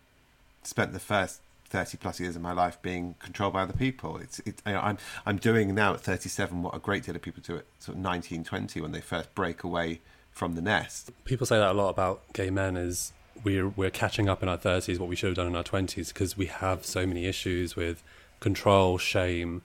spent 0.63 0.93
the 0.93 0.99
first 0.99 1.41
30 1.69 1.97
plus 1.97 2.19
years 2.19 2.35
of 2.35 2.41
my 2.41 2.51
life 2.51 2.81
being 2.81 3.15
controlled 3.19 3.53
by 3.53 3.61
other 3.61 3.73
people. 3.73 4.17
It's, 4.17 4.39
it, 4.39 4.61
you 4.65 4.73
know, 4.73 4.79
I'm, 4.79 4.97
I'm 5.25 5.37
doing 5.37 5.73
now 5.75 5.93
at 5.93 6.01
37 6.01 6.63
what 6.63 6.75
a 6.75 6.79
great 6.79 7.03
deal 7.03 7.15
of 7.15 7.21
people 7.21 7.43
do 7.45 7.57
at 7.57 7.65
sort 7.79 7.97
of 7.97 8.01
19, 8.01 8.43
20 8.43 8.81
when 8.81 8.91
they 8.91 9.01
first 9.01 9.33
break 9.35 9.63
away 9.63 10.01
from 10.31 10.55
the 10.55 10.61
nest. 10.61 11.11
People 11.25 11.45
say 11.45 11.57
that 11.57 11.71
a 11.71 11.73
lot 11.73 11.89
about 11.89 12.21
gay 12.33 12.49
men 12.49 12.75
is 12.75 13.13
we're 13.43 13.69
we're 13.69 13.89
catching 13.89 14.29
up 14.29 14.43
in 14.43 14.49
our 14.49 14.57
30s 14.57 14.99
what 14.99 15.09
we 15.09 15.15
should 15.15 15.27
have 15.27 15.35
done 15.35 15.47
in 15.47 15.55
our 15.55 15.63
20s 15.63 16.13
because 16.13 16.37
we 16.37 16.47
have 16.47 16.85
so 16.85 17.05
many 17.05 17.25
issues 17.25 17.75
with 17.75 18.03
control, 18.39 18.97
shame, 18.97 19.61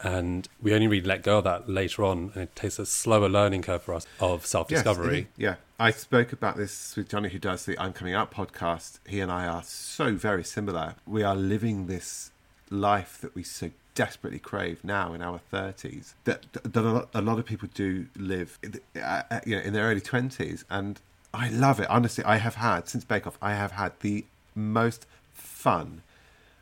and 0.00 0.48
we 0.60 0.74
only 0.74 0.86
really 0.86 1.06
let 1.06 1.22
go 1.22 1.38
of 1.38 1.44
that 1.44 1.68
later 1.68 2.04
on, 2.04 2.32
and 2.34 2.44
it 2.44 2.56
takes 2.56 2.78
a 2.78 2.86
slower 2.86 3.28
learning 3.28 3.62
curve 3.62 3.82
for 3.82 3.94
us 3.94 4.06
of 4.20 4.44
self-discovery. 4.46 5.28
Yes, 5.36 5.58
yeah, 5.78 5.84
I 5.84 5.90
spoke 5.90 6.32
about 6.32 6.56
this 6.56 6.96
with 6.96 7.08
Johnny, 7.08 7.28
who 7.28 7.38
does 7.38 7.64
the 7.64 7.78
I'm 7.78 7.92
Coming 7.92 8.14
Out 8.14 8.32
podcast. 8.32 8.98
He 9.06 9.20
and 9.20 9.30
I 9.30 9.46
are 9.46 9.62
so 9.62 10.14
very 10.14 10.44
similar. 10.44 10.96
We 11.06 11.22
are 11.22 11.36
living 11.36 11.86
this 11.86 12.30
life 12.70 13.18
that 13.20 13.34
we 13.34 13.42
so 13.42 13.70
desperately 13.94 14.38
crave 14.38 14.82
now 14.82 15.12
in 15.12 15.20
our 15.20 15.38
30s 15.52 16.14
that, 16.24 16.46
that 16.54 17.08
a 17.12 17.20
lot 17.20 17.38
of 17.38 17.44
people 17.44 17.68
do 17.74 18.06
live 18.16 18.58
uh, 18.98 19.22
you 19.44 19.54
know, 19.54 19.60
in 19.60 19.74
their 19.74 19.84
early 19.84 20.00
20s 20.00 20.64
and 20.70 20.98
I 21.34 21.48
love 21.48 21.80
it. 21.80 21.88
Honestly, 21.88 22.24
I 22.24 22.36
have 22.36 22.56
had 22.56 22.88
since 22.88 23.04
Bake 23.04 23.26
Off. 23.26 23.38
I 23.40 23.54
have 23.54 23.72
had 23.72 23.92
the 24.00 24.24
most 24.54 25.06
fun, 25.32 26.02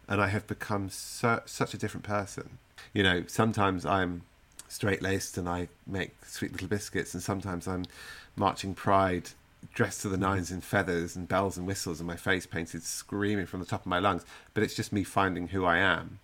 and 0.08 0.20
I 0.20 0.28
have 0.28 0.46
become 0.46 0.90
so, 0.90 1.42
such 1.44 1.74
a 1.74 1.78
different 1.78 2.04
person. 2.04 2.58
You 2.92 3.02
know, 3.02 3.24
sometimes 3.26 3.84
I'm 3.84 4.22
straight 4.68 5.02
laced 5.02 5.36
and 5.36 5.48
I 5.48 5.68
make 5.86 6.24
sweet 6.24 6.52
little 6.52 6.68
biscuits, 6.68 7.14
and 7.14 7.22
sometimes 7.22 7.66
I'm 7.66 7.84
marching 8.36 8.74
pride, 8.74 9.30
dressed 9.74 10.02
to 10.02 10.08
the 10.08 10.16
nines 10.16 10.52
in 10.52 10.60
feathers 10.60 11.16
and 11.16 11.26
bells 11.26 11.56
and 11.56 11.66
whistles, 11.66 11.98
and 11.98 12.06
my 12.06 12.16
face 12.16 12.46
painted, 12.46 12.84
screaming 12.84 13.46
from 13.46 13.60
the 13.60 13.66
top 13.66 13.80
of 13.80 13.86
my 13.86 13.98
lungs. 13.98 14.24
But 14.54 14.62
it's 14.62 14.76
just 14.76 14.92
me 14.92 15.02
finding 15.02 15.48
who 15.48 15.64
I 15.64 15.78
am. 15.78 16.20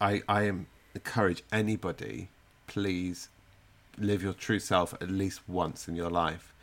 I 0.00 0.22
I 0.28 0.42
am 0.44 0.68
encourage 0.94 1.42
anybody, 1.50 2.28
please 2.68 3.28
live 3.98 4.22
your 4.22 4.32
true 4.32 4.60
self 4.60 4.94
at 4.94 5.10
least 5.10 5.40
once 5.48 5.88
in 5.88 5.96
your 5.96 6.10
life 6.10 6.54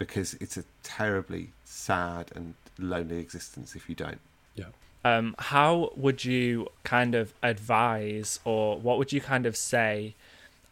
because 0.00 0.32
it's 0.40 0.56
a 0.56 0.64
terribly 0.82 1.50
sad 1.62 2.32
and 2.34 2.54
lonely 2.78 3.18
existence 3.18 3.76
if 3.76 3.86
you 3.86 3.94
don't. 3.94 4.18
Yeah. 4.54 4.70
Um, 5.04 5.36
how 5.38 5.92
would 5.94 6.24
you 6.24 6.68
kind 6.84 7.14
of 7.14 7.34
advise, 7.42 8.40
or 8.46 8.78
what 8.78 8.96
would 8.96 9.12
you 9.12 9.20
kind 9.20 9.44
of 9.44 9.58
say, 9.58 10.14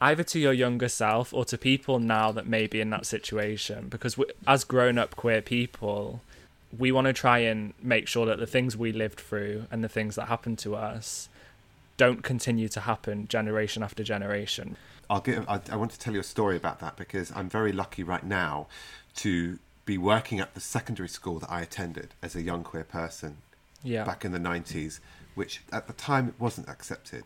either 0.00 0.24
to 0.24 0.38
your 0.38 0.54
younger 0.54 0.88
self 0.88 1.34
or 1.34 1.44
to 1.44 1.58
people 1.58 1.98
now 1.98 2.32
that 2.32 2.46
may 2.46 2.66
be 2.66 2.80
in 2.80 2.88
that 2.88 3.04
situation? 3.04 3.88
Because 3.90 4.16
we, 4.16 4.24
as 4.46 4.64
grown 4.64 4.96
up 4.96 5.14
queer 5.14 5.42
people, 5.42 6.22
we 6.76 6.90
want 6.90 7.06
to 7.06 7.12
try 7.12 7.40
and 7.40 7.74
make 7.82 8.08
sure 8.08 8.24
that 8.24 8.38
the 8.38 8.46
things 8.46 8.78
we 8.78 8.92
lived 8.92 9.20
through 9.20 9.66
and 9.70 9.84
the 9.84 9.90
things 9.90 10.14
that 10.14 10.28
happened 10.28 10.58
to 10.60 10.74
us 10.74 11.28
don't 11.98 12.22
continue 12.22 12.68
to 12.68 12.80
happen 12.80 13.28
generation 13.28 13.82
after 13.82 14.02
generation. 14.02 14.78
I'll 15.10 15.20
give. 15.20 15.46
I, 15.48 15.60
I 15.70 15.76
want 15.76 15.90
to 15.90 15.98
tell 15.98 16.14
you 16.14 16.20
a 16.20 16.24
story 16.24 16.56
about 16.56 16.80
that 16.80 16.96
because 16.96 17.30
I'm 17.34 17.50
very 17.50 17.72
lucky 17.72 18.02
right 18.02 18.24
now 18.24 18.68
to 19.18 19.58
be 19.84 19.98
working 19.98 20.38
at 20.38 20.54
the 20.54 20.60
secondary 20.60 21.08
school 21.08 21.38
that 21.40 21.50
I 21.50 21.60
attended 21.60 22.14
as 22.22 22.36
a 22.36 22.42
young 22.42 22.62
queer 22.62 22.84
person 22.84 23.38
yeah. 23.82 24.04
back 24.04 24.24
in 24.24 24.32
the 24.32 24.38
90s, 24.38 25.00
which 25.34 25.62
at 25.72 25.86
the 25.86 25.92
time 25.92 26.28
it 26.28 26.34
wasn't 26.38 26.68
accepted 26.68 27.24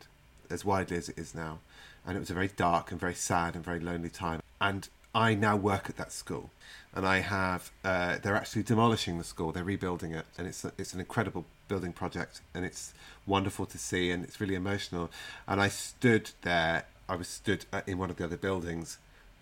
as 0.51 0.65
widely 0.65 0.97
as 0.97 1.09
it 1.09 1.19
is 1.19 1.35
now. 1.35 1.59
And 2.07 2.17
it 2.17 2.21
was 2.21 2.31
a 2.31 2.35
very 2.35 2.49
dark 2.49 2.91
and 2.91 3.01
very 3.01 3.15
sad 3.15 3.55
and 3.55 3.65
very 3.65 3.81
lonely 3.81 4.09
time. 4.09 4.41
And 4.61 4.89
I 5.15 5.35
now 5.35 5.57
work 5.57 5.91
at 5.91 5.97
that 5.99 6.13
school, 6.13 6.51
and 6.95 7.07
I 7.07 7.19
have. 7.19 7.71
Uh, 7.85 8.17
they're 8.23 8.37
actually 8.37 8.63
demolishing 8.63 9.19
the 9.19 9.25
school. 9.25 9.53
They're 9.53 9.63
rebuilding 9.63 10.13
it, 10.13 10.25
and 10.39 10.47
it's 10.47 10.65
a, 10.65 10.73
it's 10.79 10.95
an 10.95 11.01
incredible 11.01 11.45
building 11.69 11.93
project, 11.93 12.41
and 12.55 12.65
it's 12.65 12.95
wonderful 13.27 13.67
to 13.67 13.79
see, 13.79 14.11
and 14.11 14.25
it's 14.25 14.41
really 14.41 14.55
emotional. 14.55 15.11
And 15.47 15.61
I 15.61 15.69
stood 15.69 16.31
there. 16.41 16.87
I 17.09 17.17
was 17.17 17.29
stood 17.29 17.67
in 17.87 17.99
one 17.99 18.09
of 18.09 18.17
the 18.17 18.25
other 18.25 18.39
buildings, 18.39 18.97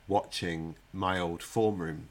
watching 0.08 0.74
my 0.92 1.20
old 1.20 1.42
form 1.42 1.78
room 1.78 2.08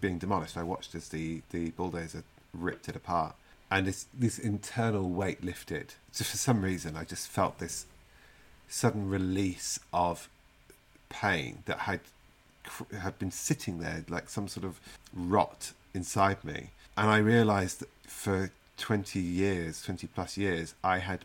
being 0.00 0.18
demolished. 0.18 0.56
I 0.56 0.62
watched 0.62 0.94
as 0.94 1.08
the, 1.08 1.42
the 1.50 1.70
bulldozer 1.70 2.24
ripped 2.52 2.88
it 2.88 2.96
apart. 2.96 3.34
And 3.70 3.86
this, 3.86 4.06
this 4.12 4.38
internal 4.38 5.08
weight 5.08 5.42
lifted. 5.42 5.94
Just 6.14 6.30
for 6.32 6.36
some 6.36 6.62
reason, 6.62 6.96
I 6.96 7.04
just 7.04 7.28
felt 7.28 7.58
this 7.58 7.86
sudden 8.68 9.08
release 9.08 9.78
of 9.92 10.28
pain 11.08 11.62
that 11.66 11.80
had 11.80 12.00
had 12.98 13.18
been 13.18 13.30
sitting 13.30 13.78
there 13.78 14.04
like 14.08 14.28
some 14.28 14.48
sort 14.48 14.64
of 14.64 14.80
rot 15.12 15.72
inside 15.92 16.42
me. 16.42 16.70
And 16.96 17.10
I 17.10 17.18
realized 17.18 17.80
that 17.80 17.88
for 18.06 18.50
20 18.78 19.20
years, 19.20 19.82
20 19.82 20.06
plus 20.08 20.36
years, 20.36 20.74
I 20.82 20.98
had 20.98 21.24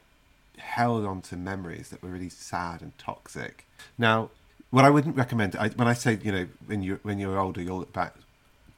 held 0.58 1.06
on 1.06 1.22
to 1.22 1.38
memories 1.38 1.90
that 1.90 2.04
were 2.04 2.10
really 2.10 2.30
sad 2.30 2.82
and 2.82 2.98
toxic. 2.98 3.66
Now, 3.98 4.30
what 4.70 4.86
I 4.86 4.90
wouldn't 4.90 5.16
recommend, 5.16 5.56
I, 5.56 5.70
when 5.70 5.88
I 5.88 5.94
say, 5.94 6.20
you 6.22 6.32
know, 6.32 6.48
when 6.66 6.84
you 6.84 7.00
when 7.04 7.20
you're 7.20 7.40
older, 7.40 7.62
you'll 7.62 7.80
look 7.80 7.94
back 7.94 8.16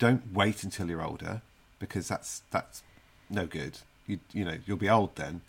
don't 0.02 0.34
wait 0.34 0.64
until 0.64 0.90
you're 0.90 1.04
older 1.04 1.42
because 1.78 2.08
that's 2.08 2.42
that's 2.50 2.82
no 3.30 3.46
good. 3.46 3.78
You 4.08 4.20
you 4.34 4.44
know 4.44 4.58
you'll 4.66 4.78
be 4.78 4.90
old 4.90 5.16
then, 5.16 5.42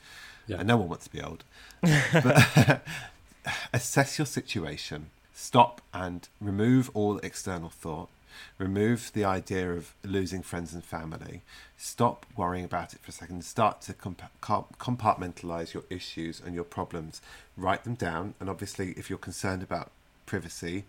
yeah. 0.47 0.59
and 0.59 0.69
no 0.69 0.77
one 0.77 0.91
wants 0.91 1.07
to 1.07 1.11
be 1.11 1.23
old. 1.23 1.43
but 1.81 2.83
assess 3.73 4.19
your 4.19 4.27
situation. 4.27 5.07
Stop 5.33 5.81
and 5.95 6.29
remove 6.39 6.91
all 6.93 7.17
external 7.21 7.71
thought. 7.71 8.11
Remove 8.59 9.11
the 9.15 9.25
idea 9.25 9.73
of 9.73 9.95
losing 10.05 10.43
friends 10.43 10.75
and 10.75 10.85
family. 10.85 11.41
Stop 11.79 12.27
worrying 12.37 12.65
about 12.67 12.93
it 12.93 13.01
for 13.01 13.09
a 13.09 13.13
second. 13.13 13.45
Start 13.45 13.81
to 13.83 13.95
comp- 13.95 14.23
compartmentalize 14.43 15.73
your 15.73 15.85
issues 15.89 16.43
and 16.45 16.55
your 16.55 16.65
problems. 16.65 17.23
Write 17.57 17.85
them 17.85 17.95
down. 17.95 18.35
And 18.39 18.51
obviously, 18.51 18.93
if 18.99 19.09
you're 19.09 19.19
concerned 19.19 19.63
about 19.63 19.91
privacy, 20.27 20.85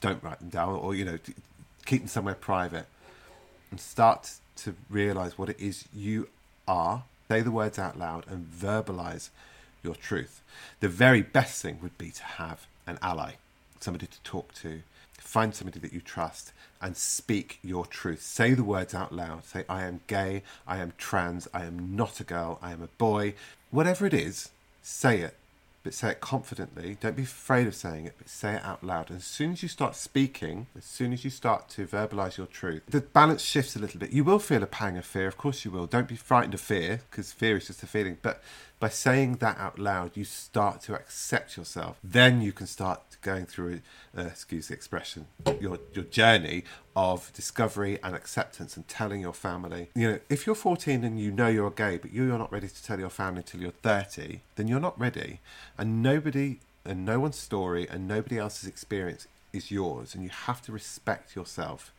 don't 0.00 0.22
write 0.22 0.38
them 0.38 0.50
down. 0.50 0.74
Or 0.76 0.94
you 0.94 1.04
know, 1.04 1.18
keep 1.86 2.02
them 2.02 2.08
somewhere 2.08 2.34
private 2.34 2.86
and 3.70 3.80
start 3.80 4.32
to 4.56 4.74
realize 4.90 5.38
what 5.38 5.48
it 5.48 5.58
is 5.58 5.84
you 5.94 6.28
are. 6.68 7.04
Say 7.28 7.40
the 7.40 7.50
words 7.50 7.78
out 7.78 7.98
loud 7.98 8.24
and 8.28 8.46
verbalize 8.46 9.30
your 9.82 9.94
truth. 9.94 10.42
The 10.80 10.88
very 10.88 11.22
best 11.22 11.62
thing 11.62 11.78
would 11.82 11.96
be 11.98 12.10
to 12.10 12.22
have 12.22 12.66
an 12.86 12.98
ally, 13.02 13.34
somebody 13.80 14.06
to 14.06 14.20
talk 14.22 14.52
to, 14.54 14.82
find 15.18 15.54
somebody 15.54 15.80
that 15.80 15.92
you 15.92 16.00
trust 16.00 16.52
and 16.80 16.96
speak 16.96 17.58
your 17.62 17.86
truth. 17.86 18.22
Say 18.22 18.54
the 18.54 18.64
words 18.64 18.94
out 18.94 19.12
loud. 19.12 19.44
Say, 19.44 19.64
I 19.68 19.84
am 19.84 20.00
gay, 20.06 20.42
I 20.66 20.78
am 20.78 20.92
trans, 20.98 21.48
I 21.52 21.64
am 21.64 21.96
not 21.96 22.20
a 22.20 22.24
girl, 22.24 22.58
I 22.62 22.72
am 22.72 22.82
a 22.82 22.88
boy. 22.98 23.34
Whatever 23.70 24.06
it 24.06 24.14
is, 24.14 24.50
say 24.82 25.20
it. 25.20 25.36
But 25.86 25.94
say 25.94 26.10
it 26.10 26.20
confidently. 26.20 26.96
Don't 27.00 27.14
be 27.14 27.22
afraid 27.22 27.68
of 27.68 27.74
saying 27.76 28.06
it, 28.06 28.14
but 28.18 28.28
say 28.28 28.54
it 28.56 28.64
out 28.64 28.82
loud. 28.82 29.08
And 29.08 29.20
as 29.20 29.24
soon 29.24 29.52
as 29.52 29.62
you 29.62 29.68
start 29.68 29.94
speaking, 29.94 30.66
as 30.76 30.84
soon 30.84 31.12
as 31.12 31.22
you 31.22 31.30
start 31.30 31.68
to 31.68 31.86
verbalize 31.86 32.38
your 32.38 32.48
truth, 32.48 32.82
the 32.88 33.02
balance 33.02 33.40
shifts 33.40 33.76
a 33.76 33.78
little 33.78 34.00
bit. 34.00 34.10
You 34.10 34.24
will 34.24 34.40
feel 34.40 34.64
a 34.64 34.66
pang 34.66 34.98
of 34.98 35.06
fear, 35.06 35.28
of 35.28 35.36
course 35.36 35.64
you 35.64 35.70
will. 35.70 35.86
Don't 35.86 36.08
be 36.08 36.16
frightened 36.16 36.54
of 36.54 36.60
fear, 36.60 37.02
because 37.08 37.30
fear 37.32 37.56
is 37.56 37.68
just 37.68 37.84
a 37.84 37.86
feeling. 37.86 38.18
But 38.20 38.42
by 38.80 38.88
saying 38.88 39.36
that 39.36 39.58
out 39.58 39.78
loud, 39.78 40.16
you 40.16 40.24
start 40.24 40.80
to 40.82 40.94
accept 40.96 41.56
yourself. 41.56 42.00
Then 42.02 42.42
you 42.42 42.50
can 42.50 42.66
start 42.66 43.05
going 43.26 43.44
through, 43.44 43.80
uh, 44.16 44.22
excuse 44.22 44.68
the 44.68 44.74
expression, 44.74 45.26
your 45.60 45.78
your 45.92 46.04
journey 46.04 46.62
of 46.94 47.32
discovery 47.34 47.98
and 48.02 48.14
acceptance 48.14 48.76
and 48.76 48.86
telling 48.88 49.20
your 49.20 49.34
family. 49.34 49.90
You 49.94 50.12
know, 50.12 50.18
if 50.30 50.46
you're 50.46 50.54
14 50.54 51.04
and 51.04 51.20
you 51.20 51.30
know 51.30 51.48
you're 51.48 51.70
gay, 51.70 51.98
but 51.98 52.12
you're 52.12 52.38
not 52.38 52.50
ready 52.50 52.68
to 52.68 52.84
tell 52.84 52.98
your 52.98 53.10
family 53.10 53.40
until 53.40 53.60
you're 53.60 53.72
30, 53.82 54.40
then 54.54 54.68
you're 54.68 54.80
not 54.80 54.98
ready. 54.98 55.40
And 55.76 56.02
nobody 56.02 56.60
and 56.84 57.04
no 57.04 57.18
one's 57.18 57.36
story 57.36 57.88
and 57.90 58.06
nobody 58.06 58.38
else's 58.38 58.68
experience 58.68 59.26
is 59.52 59.70
yours, 59.70 60.14
and 60.14 60.22
you 60.22 60.30
have 60.30 60.62
to 60.62 60.72
respect 60.72 61.34
yourself. 61.34 61.92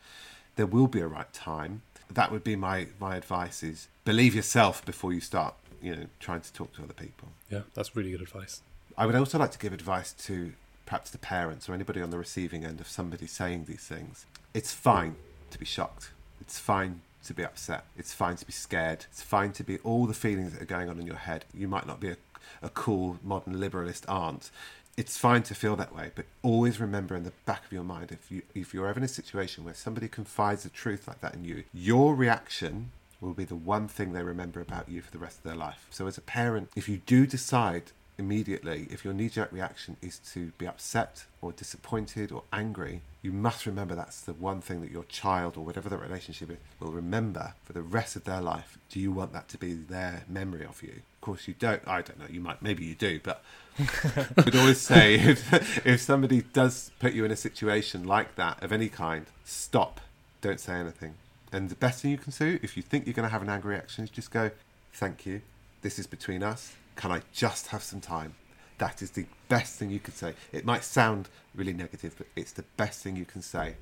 There 0.56 0.66
will 0.66 0.88
be 0.88 1.00
a 1.00 1.06
right 1.06 1.32
time. 1.32 1.82
That 2.10 2.32
would 2.32 2.42
be 2.42 2.56
my 2.56 2.86
my 2.98 3.16
advice: 3.16 3.62
is 3.62 3.88
believe 4.04 4.34
yourself 4.34 4.84
before 4.84 5.12
you 5.12 5.20
start 5.20 5.54
you 5.82 5.94
know 5.94 6.06
trying 6.18 6.40
to 6.40 6.52
talk 6.52 6.72
to 6.76 6.82
other 6.82 6.94
people. 6.94 7.28
Yeah, 7.50 7.62
that's 7.74 7.94
really 7.94 8.12
good 8.12 8.22
advice. 8.22 8.62
I 8.96 9.06
would 9.06 9.14
also 9.14 9.38
like 9.38 9.52
to 9.52 9.58
give 9.58 9.72
advice 9.72 10.12
to 10.26 10.52
perhaps 10.88 11.10
the 11.10 11.18
parents 11.18 11.68
or 11.68 11.74
anybody 11.74 12.00
on 12.00 12.08
the 12.08 12.16
receiving 12.16 12.64
end 12.64 12.80
of 12.80 12.88
somebody 12.88 13.26
saying 13.26 13.66
these 13.68 13.86
things. 13.86 14.24
It's 14.54 14.72
fine 14.72 15.16
to 15.50 15.58
be 15.58 15.66
shocked. 15.66 16.12
It's 16.40 16.58
fine 16.58 17.02
to 17.24 17.34
be 17.34 17.44
upset. 17.44 17.84
It's 17.98 18.14
fine 18.14 18.36
to 18.36 18.46
be 18.46 18.52
scared. 18.52 19.04
It's 19.10 19.22
fine 19.22 19.52
to 19.52 19.62
be 19.62 19.76
all 19.80 20.06
the 20.06 20.14
feelings 20.14 20.52
that 20.52 20.62
are 20.62 20.76
going 20.76 20.88
on 20.88 20.98
in 20.98 21.06
your 21.06 21.16
head. 21.16 21.44
You 21.52 21.68
might 21.68 21.86
not 21.86 22.00
be 22.00 22.08
a, 22.08 22.16
a 22.62 22.70
cool 22.70 23.18
modern 23.22 23.56
liberalist 23.56 24.08
aunt. 24.08 24.50
It's 24.96 25.18
fine 25.18 25.42
to 25.44 25.54
feel 25.54 25.76
that 25.76 25.94
way, 25.94 26.10
but 26.14 26.24
always 26.42 26.80
remember 26.80 27.14
in 27.14 27.24
the 27.24 27.32
back 27.44 27.66
of 27.66 27.72
your 27.72 27.84
mind 27.84 28.10
if 28.10 28.32
you 28.32 28.42
if 28.54 28.72
you're 28.72 28.88
ever 28.88 28.98
in 28.98 29.04
a 29.04 29.08
situation 29.08 29.64
where 29.64 29.74
somebody 29.74 30.08
confides 30.08 30.62
the 30.62 30.70
truth 30.70 31.06
like 31.06 31.20
that 31.20 31.34
in 31.34 31.44
you, 31.44 31.64
your 31.74 32.14
reaction 32.14 32.92
will 33.20 33.34
be 33.34 33.44
the 33.44 33.54
one 33.54 33.88
thing 33.88 34.12
they 34.12 34.22
remember 34.22 34.60
about 34.60 34.88
you 34.88 35.02
for 35.02 35.10
the 35.10 35.18
rest 35.18 35.38
of 35.38 35.44
their 35.44 35.54
life. 35.54 35.86
So, 35.90 36.06
as 36.06 36.16
a 36.16 36.22
parent, 36.22 36.70
if 36.74 36.88
you 36.88 37.02
do 37.04 37.26
decide 37.26 37.92
immediately, 38.18 38.88
if 38.90 39.04
your 39.04 39.14
knee 39.14 39.28
jerk 39.28 39.52
reaction 39.52 39.96
is 40.02 40.18
to 40.32 40.50
be 40.58 40.66
upset 40.66 41.24
or 41.40 41.52
disappointed 41.52 42.32
or 42.32 42.42
angry, 42.52 43.02
you 43.22 43.32
must 43.32 43.64
remember 43.64 43.94
that's 43.94 44.20
the 44.20 44.32
one 44.32 44.60
thing 44.60 44.80
that 44.80 44.90
your 44.90 45.04
child 45.04 45.56
or 45.56 45.64
whatever 45.64 45.88
the 45.88 45.96
relationship 45.96 46.50
is 46.50 46.56
will 46.80 46.90
remember 46.90 47.54
for 47.64 47.72
the 47.72 47.82
rest 47.82 48.16
of 48.16 48.24
their 48.24 48.40
life. 48.40 48.76
Do 48.90 49.00
you 49.00 49.12
want 49.12 49.32
that 49.32 49.48
to 49.50 49.58
be 49.58 49.74
their 49.74 50.24
memory 50.28 50.64
of 50.64 50.82
you? 50.82 51.02
Of 51.14 51.20
course, 51.20 51.46
you 51.46 51.54
don't. 51.58 51.82
I 51.86 52.02
don't 52.02 52.18
know. 52.18 52.26
You 52.28 52.40
might, 52.40 52.60
maybe 52.60 52.84
you 52.84 52.94
do, 52.94 53.20
but 53.22 53.42
I 53.78 54.26
would 54.44 54.56
always 54.56 54.80
say 54.80 55.14
if, 55.18 55.86
if 55.86 56.00
somebody 56.00 56.42
does 56.42 56.90
put 56.98 57.12
you 57.12 57.24
in 57.24 57.30
a 57.30 57.36
situation 57.36 58.04
like 58.04 58.34
that 58.34 58.62
of 58.62 58.72
any 58.72 58.88
kind, 58.88 59.26
stop. 59.44 60.00
Don't 60.40 60.60
say 60.60 60.74
anything. 60.74 61.14
And 61.52 61.68
the 61.70 61.76
best 61.76 62.02
thing 62.02 62.10
you 62.10 62.18
can 62.18 62.32
do, 62.32 62.58
if 62.62 62.76
you 62.76 62.82
think 62.82 63.06
you're 63.06 63.14
going 63.14 63.26
to 63.26 63.32
have 63.32 63.42
an 63.42 63.48
angry 63.48 63.74
reaction, 63.74 64.04
is 64.04 64.10
just 64.10 64.30
go, 64.30 64.50
Thank 64.92 65.26
you. 65.26 65.42
This 65.82 65.98
is 65.98 66.08
between 66.08 66.42
us. 66.42 66.74
Can 66.98 67.12
I 67.12 67.22
just 67.32 67.68
have 67.68 67.84
some 67.84 68.00
time? 68.00 68.34
That 68.78 69.02
is 69.02 69.12
the 69.12 69.24
best 69.48 69.78
thing 69.78 69.88
you 69.88 70.00
can 70.00 70.12
say. 70.14 70.34
It 70.52 70.64
might 70.64 70.82
sound 70.82 71.28
really 71.54 71.72
negative, 71.72 72.16
but 72.18 72.26
it's 72.34 72.50
the 72.50 72.64
best 72.76 73.04
thing 73.04 73.14
you 73.14 73.24
can 73.24 73.40
say. 73.40 73.76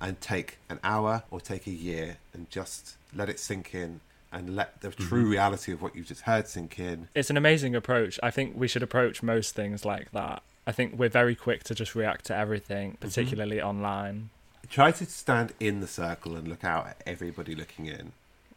And 0.00 0.20
take 0.20 0.58
an 0.68 0.78
hour 0.84 1.24
or 1.32 1.40
take 1.40 1.66
a 1.66 1.72
year 1.72 2.18
and 2.32 2.48
just 2.48 2.96
let 3.12 3.28
it 3.28 3.40
sink 3.40 3.74
in 3.74 4.00
and 4.32 4.54
let 4.54 4.82
the 4.82 4.90
true 4.90 5.22
mm-hmm. 5.22 5.32
reality 5.32 5.72
of 5.72 5.82
what 5.82 5.96
you've 5.96 6.06
just 6.06 6.22
heard 6.22 6.46
sink 6.46 6.78
in. 6.78 7.08
It's 7.12 7.28
an 7.28 7.36
amazing 7.36 7.74
approach. 7.74 8.20
I 8.22 8.30
think 8.30 8.54
we 8.56 8.68
should 8.68 8.84
approach 8.84 9.20
most 9.20 9.56
things 9.56 9.84
like 9.84 10.12
that. 10.12 10.44
I 10.64 10.70
think 10.70 10.96
we're 10.96 11.08
very 11.08 11.34
quick 11.34 11.64
to 11.64 11.74
just 11.74 11.96
react 11.96 12.26
to 12.26 12.36
everything, 12.36 12.92
mm-hmm. 12.92 13.00
particularly 13.00 13.60
online. 13.60 14.30
Try 14.68 14.92
to 14.92 15.06
stand 15.06 15.54
in 15.58 15.80
the 15.80 15.88
circle 15.88 16.36
and 16.36 16.46
look 16.46 16.62
out 16.62 16.86
at 16.86 17.02
everybody 17.04 17.56
looking 17.56 17.86
in. 17.86 18.12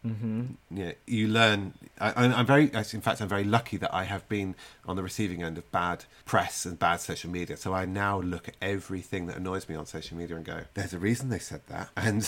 Mm-hmm. 0.05 0.43
Yeah, 0.71 0.91
you 1.07 1.27
learn. 1.27 1.73
I, 1.99 2.25
I'm 2.25 2.45
very, 2.45 2.65
in 2.73 3.01
fact, 3.01 3.21
I'm 3.21 3.29
very 3.29 3.45
lucky 3.45 3.77
that 3.77 3.93
I 3.93 4.03
have 4.03 4.27
been 4.27 4.55
on 4.85 4.97
the 4.97 5.03
receiving 5.03 5.43
end 5.43 5.57
of 5.57 5.71
bad 5.71 6.03
press 6.25 6.65
and 6.65 6.77
bad 6.77 6.97
social 6.97 7.29
media. 7.29 7.55
So 7.55 7.73
I 7.73 7.85
now 7.85 8.19
look 8.19 8.49
at 8.49 8.55
everything 8.61 9.27
that 9.27 9.37
annoys 9.37 9.69
me 9.69 9.75
on 9.75 9.85
social 9.85 10.17
media 10.17 10.35
and 10.35 10.45
go, 10.45 10.63
"There's 10.73 10.93
a 10.93 10.99
reason 10.99 11.29
they 11.29 11.39
said 11.39 11.61
that," 11.67 11.89
and 11.95 12.27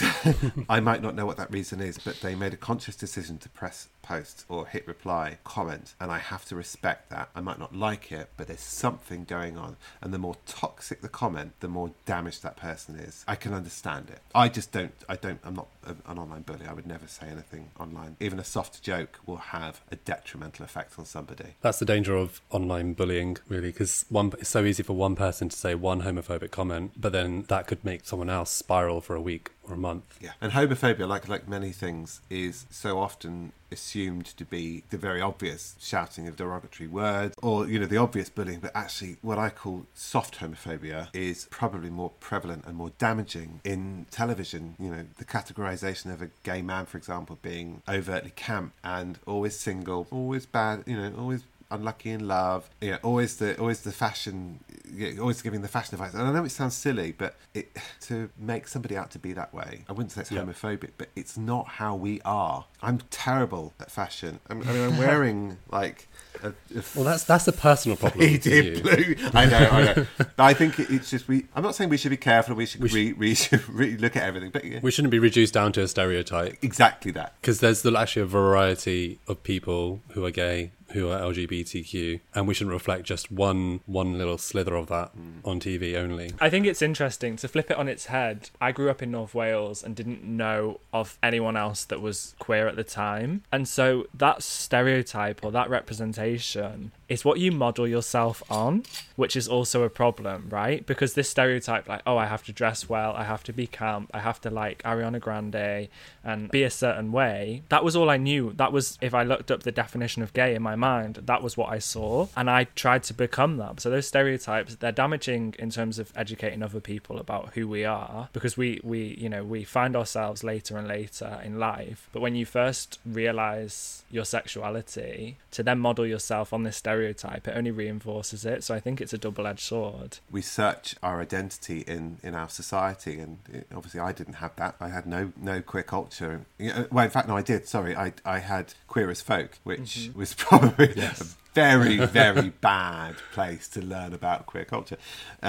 I 0.69 0.80
might 0.80 1.01
not 1.01 1.15
know 1.15 1.26
what 1.26 1.38
that 1.38 1.51
reason 1.51 1.82
is, 1.82 1.97
but 1.97 2.21
they 2.21 2.34
made 2.34 2.53
a 2.53 2.57
conscious 2.57 2.95
decision 2.95 3.38
to 3.39 3.49
press 3.49 3.89
post 4.01 4.45
or 4.47 4.67
hit 4.67 4.88
reply, 4.88 5.39
comment, 5.43 5.95
and 5.99 6.11
I 6.11 6.19
have 6.19 6.45
to 6.45 6.55
respect 6.55 7.09
that. 7.09 7.30
I 7.36 7.41
might 7.41 7.59
not 7.59 7.76
like 7.76 8.11
it, 8.11 8.30
but 8.38 8.47
there's 8.47 8.59
something 8.61 9.26
going 9.26 9.57
on, 9.57 9.76
and 10.01 10.13
the 10.13 10.19
more 10.19 10.38
toxic 10.45 11.01
the 11.01 11.09
comment, 11.09 11.53
the 11.59 11.67
more 11.67 11.91
damaged 12.05 12.43
that 12.43 12.55
person 12.55 12.95
is. 12.95 13.26
I 13.28 13.36
can 13.36 13.53
understand 13.53 14.09
it. 14.09 14.19
I 14.34 14.47
just 14.47 14.71
don't. 14.71 14.93
I 15.09 15.17
don't. 15.17 15.39
I'm 15.43 15.55
not 15.55 15.67
an 15.86 16.01
online 16.07 16.43
bully. 16.43 16.67
I 16.67 16.73
would 16.73 16.88
never 16.88 17.07
say 17.07 17.28
anything 17.28 17.64
online. 17.80 18.18
Even 18.20 18.39
a 18.39 18.43
soft 18.43 18.82
joke 18.82 19.20
will 19.26 19.38
have 19.38 19.82
a 19.91 19.95
detrimental 19.95 20.66
effect 20.66 20.97
on 20.97 21.05
somebody. 21.05 21.55
That's 21.61 21.80
the 21.80 21.86
danger 21.86 22.16
of 22.16 22.41
online 22.49 22.93
bullying, 22.93 23.38
really, 23.47 23.70
because 23.70 24.05
one 24.09 24.32
it's 24.39 24.49
so 24.49 24.63
easy 24.63 24.84
for 24.84 24.93
one 24.93 25.16
person 25.16 25.49
to 25.49 25.55
say 25.55 25.76
one 25.76 26.01
homophobic 26.01 26.51
comment, 26.51 26.93
but 26.97 27.11
then 27.11 27.45
that 27.47 27.68
could 27.68 27.84
make 27.84 28.05
someone 28.05 28.30
else 28.30 28.51
spiral 28.51 29.01
for 29.01 29.16
a 29.16 29.22
week 29.22 29.51
or 29.68 29.74
a 29.74 29.78
month. 29.78 30.18
Yeah, 30.22 30.32
and 30.41 30.51
homophobia, 30.51 31.07
like 31.07 31.28
like 31.28 31.47
many 31.47 31.72
things, 31.72 32.22
is 32.30 32.66
so 32.70 32.99
often 32.99 33.51
assumed 33.72 34.26
to 34.26 34.45
be 34.45 34.84
the 34.89 34.97
very 34.97 35.20
obvious 35.22 35.76
shouting 35.80 36.28
of 36.28 36.36
derogatory 36.36 36.88
words, 36.88 37.36
or 37.41 37.68
you 37.68 37.80
know 37.80 37.86
the 37.86 37.97
obvious 37.97 38.30
bullying. 38.30 38.59
But 38.59 38.72
actually, 38.76 39.18
what 39.22 39.38
I 39.38 39.49
call 39.49 39.86
soft 39.93 40.39
homophobia 40.39 41.09
is 41.13 41.47
probably 41.49 41.89
more 41.89 42.11
prevalent 42.20 42.66
and 42.66 42.76
more 42.76 42.91
damaging 42.97 43.61
in 43.63 44.05
television. 44.11 44.76
You 44.80 44.89
know, 44.89 45.05
the 45.18 45.26
categorization 45.26 46.13
of 46.13 46.22
a 46.22 46.30
gay 46.43 46.61
man, 46.61 46.86
for 46.86 46.97
example, 46.97 47.38
being 47.41 47.82
overtly 47.88 48.32
camp 48.32 48.74
and 48.84 49.20
always 49.26 49.57
single, 49.57 50.07
always 50.11 50.45
bad. 50.45 50.84
You 50.86 50.97
know, 50.97 51.13
always 51.18 51.43
unlucky 51.76 52.09
in 52.11 52.28
love. 52.28 52.69
Yeah, 52.82 52.97
always 53.03 53.38
the 53.38 53.57
always 53.59 53.82
the 53.82 53.91
fashion, 53.91 54.59
yeah, 54.91 55.11
always 55.19 55.41
giving 55.41 55.61
the 55.61 55.67
fashion 55.67 55.95
advice. 55.95 56.13
And 56.13 56.23
I 56.23 56.32
know 56.32 56.43
it 56.45 56.49
sounds 56.51 56.76
silly, 56.76 57.11
but 57.11 57.36
it 57.53 57.69
to 58.01 58.30
make 58.38 58.67
somebody 58.67 58.95
out 58.97 59.11
to 59.11 59.19
be 59.19 59.34
that 59.34 59.53
way, 59.53 59.84
I 59.89 59.93
wouldn't 59.93 60.11
say 60.11 60.21
it's 60.21 60.30
homophobic, 60.32 60.91
but 60.97 61.09
it's 61.15 61.38
not 61.38 61.67
how 61.67 61.95
we 61.95 62.21
are. 62.26 62.65
I'm 62.82 62.99
terrible 63.09 63.73
at 63.80 63.89
fashion. 63.91 64.39
I'm, 64.49 64.61
I 64.61 64.71
mean, 64.73 64.84
I'm 64.86 64.97
wearing 64.97 65.57
like. 65.71 66.07
A, 66.43 66.49
a 66.49 66.53
Well, 66.95 67.05
that's 67.05 67.23
that's 67.23 67.47
a 67.47 67.53
personal 67.53 67.95
problem. 67.97 68.19
faded 68.28 68.76
you. 68.78 68.82
blue. 68.84 69.15
I 69.34 69.45
know, 69.45 69.57
I 69.57 69.84
know. 69.86 70.05
But 70.36 70.43
I 70.43 70.53
think 70.53 70.80
it- 70.80 70.89
it's 70.91 71.09
just 71.09 71.28
we. 71.30 71.45
I'm 71.55 71.63
not 71.63 71.76
saying 71.76 71.89
we 71.89 71.97
should 71.97 72.09
be 72.11 72.17
careful. 72.17 72.55
We 72.55 72.65
should 72.65 72.82
re, 72.91 73.13
we 73.13 73.36
should 73.36 73.67
re, 73.82 73.95
look 73.97 74.15
at 74.17 74.23
everything, 74.23 74.49
but 74.51 74.65
yeah, 74.65 74.80
We 74.82 74.91
shouldn't 74.91 75.11
be 75.11 75.19
reduced 75.19 75.53
down 75.53 75.71
to 75.73 75.82
a 75.82 75.88
stereotype 75.88 76.57
exactly 76.61 77.11
that. 77.11 77.34
because 77.39 77.61
there's 77.61 77.86
actually 77.86 78.23
a 78.23 78.26
variety 78.26 79.19
of 79.28 79.43
people 79.43 80.01
who 80.09 80.26
are 80.26 80.32
gay, 80.32 80.71
who 80.95 81.09
are 81.09 81.19
LGBTQ, 81.19 82.21
and 82.33 82.47
we 82.47 82.53
shouldn't 82.53 82.73
reflect 82.73 83.03
just 83.03 83.31
one 83.31 83.81
one 83.85 84.17
little 84.17 84.37
slither 84.37 84.75
of 84.75 84.87
that 84.87 85.11
mm. 85.15 85.45
on 85.45 85.59
TV 85.59 85.95
only. 85.95 86.31
I 86.39 86.49
think 86.49 86.65
it's 86.65 86.81
interesting 86.81 87.35
to 87.37 87.47
flip 87.47 87.69
it 87.69 87.77
on 87.77 87.87
its 87.87 88.07
head. 88.07 88.49
I 88.61 88.71
grew 88.71 88.89
up 88.89 89.03
in 89.03 89.11
North 89.11 89.35
Wales 89.35 89.83
and 89.83 89.95
didn't 89.95 90.23
know 90.23 90.79
of 90.93 91.17
anyone 91.21 91.57
else 91.57 91.83
that 91.85 92.01
was 92.01 92.33
queer 92.39 92.67
at 92.67 92.77
the 92.77 92.83
time. 92.83 93.43
And 93.51 93.67
so 93.67 94.07
that 94.13 94.41
stereotype 94.41 95.43
or 95.43 95.51
that 95.51 95.69
representation 95.69 96.91
is 97.08 97.24
what 97.24 97.39
you 97.39 97.51
model 97.51 97.88
yourself 97.88 98.41
on, 98.49 98.84
which 99.16 99.36
is 99.36 99.47
also 99.47 99.84
a 99.84 99.89
problem, 99.89 100.47
right? 100.49 100.86
Because 100.86 101.14
this 101.14 101.30
stereotype, 101.30 101.88
like, 101.88 102.01
oh, 102.06 102.18
I 102.18 102.26
have 102.26 102.43
to 102.45 102.51
dress 102.51 102.89
well, 102.89 103.14
I 103.14 103.24
have 103.24 103.43
to 103.45 103.53
be 103.53 103.68
camp, 103.68 104.10
I 104.14 104.20
have 104.20 104.41
to 104.41 104.49
like 104.49 104.82
Ariana 104.84 105.20
Grande 105.20 105.89
and 106.24 106.49
be 106.49 106.64
a 106.64 106.70
certain 106.70 107.12
way, 107.12 107.64
that 107.70 107.84
was 107.84 107.95
all 107.95 108.10
I 108.10 108.18
knew. 108.18 108.53
That 108.56 108.72
was, 108.72 108.97
if 109.01 109.14
I 109.14 109.24
looked 109.24 109.51
up 109.51 109.64
the 109.64 109.72
definition 109.72 110.24
of 110.24 110.34
gay 110.34 110.56
in 110.56 110.64
my 110.64 110.76
mind, 110.76 111.20
that 111.26 111.43
was 111.43 111.56
what 111.56 111.72
I 111.72 111.80
saw. 111.80 112.28
And 112.36 112.49
I 112.49 112.66
tried 112.76 113.03
to 113.03 113.14
become 113.14 113.58
that. 113.58 113.80
So 113.80 113.89
those 113.89 114.08
stereotypes, 114.08 114.76
they're 114.76 114.91
damaging 114.91 115.56
in 115.60 115.70
terms 115.70 115.99
of 115.99 116.12
educating 116.16 116.64
other 116.64 116.80
people 116.80 117.20
about 117.20 117.53
who 117.53 117.68
we 117.68 117.86
are 117.86 118.30
because 118.34 118.58
we, 118.58 118.80
we 118.84 119.16
you 119.20 119.30
know, 119.30 119.43
we 119.43 119.64
find 119.64 119.95
ourselves 119.95 120.43
later 120.43 120.78
and 120.78 120.88
later 120.88 121.39
in 121.43 121.60
life. 121.60 122.10
But 122.12 122.22
when 122.22 122.36
you 122.36 122.45
first 122.45 122.99
realize 123.06 124.03
your 124.10 124.26
sexuality, 124.26 125.38
to 125.51 125.64
then 125.64 125.80
model 125.80 126.06
yourself 126.08 126.53
on 126.53 126.64
this 126.64 126.78
stereotype, 126.78 126.94
it 127.01 127.23
only 127.53 127.71
reinforces 127.71 128.45
it. 128.45 128.63
So 128.63 128.73
I 128.73 128.79
think 128.79 129.01
it's 129.01 129.13
a 129.13 129.17
double 129.17 129.47
edged 129.47 129.61
sword. 129.61 130.19
we 130.31 130.41
search 130.41 130.95
our 131.01 131.21
identity 131.21 131.83
in, 131.87 132.17
in 132.23 132.35
our 132.35 132.49
society, 132.49 133.19
and 133.19 133.39
it, 133.51 133.67
obviously 133.75 133.99
I 133.99 134.11
didn't 134.11 134.35
have 134.35 134.55
that. 134.57 134.75
I 134.79 134.89
had 134.89 135.05
no 135.05 135.31
no 135.37 135.61
queer 135.61 135.83
culture. 135.83 136.45
Well, 136.59 137.05
in 137.05 137.09
fact, 137.09 137.27
no, 137.27 137.37
I 137.37 137.41
did. 137.41 137.67
Sorry, 137.67 137.95
I 137.95 138.13
I 138.23 138.39
had 138.39 138.73
queer 138.87 139.09
as 139.09 139.21
folk, 139.21 139.59
which 139.63 139.79
mm-hmm. 139.79 140.19
was 140.19 140.33
probably 140.37 140.93
Yes. 140.95 141.35
Very, 141.56 141.97
very 142.06 142.49
bad 142.49 143.16
place 143.32 143.68
to 143.70 143.82
learn 143.82 144.14
about 144.14 144.45
queer 144.45 144.66
culture. 144.66 144.97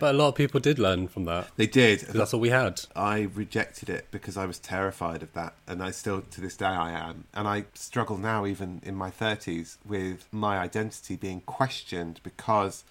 But 0.00 0.14
a 0.14 0.18
lot 0.18 0.28
of 0.28 0.34
people 0.34 0.60
did 0.60 0.78
learn 0.78 1.08
from 1.08 1.24
that. 1.24 1.48
they 1.56 1.66
did. 1.66 2.00
That's 2.00 2.34
all 2.34 2.40
we 2.40 2.50
had. 2.50 2.82
I 2.94 3.28
rejected 3.34 3.88
it 3.88 4.06
because 4.10 4.36
I 4.36 4.44
was 4.44 4.58
terrified 4.58 5.22
of 5.22 5.32
that, 5.34 5.54
and 5.66 5.82
I 5.82 5.92
still, 5.92 6.22
to 6.22 6.40
this 6.40 6.56
day, 6.56 6.66
I 6.66 6.90
am. 6.90 7.24
And 7.32 7.46
I 7.48 7.64
struggle 7.74 8.18
now, 8.18 8.44
even 8.44 8.80
in 8.84 8.94
my 8.94 9.10
30s, 9.10 9.78
with 9.86 10.26
my 10.32 10.58
identity 10.58 11.16
being 11.16 11.40
questioned 11.42 12.20
because 12.22 12.84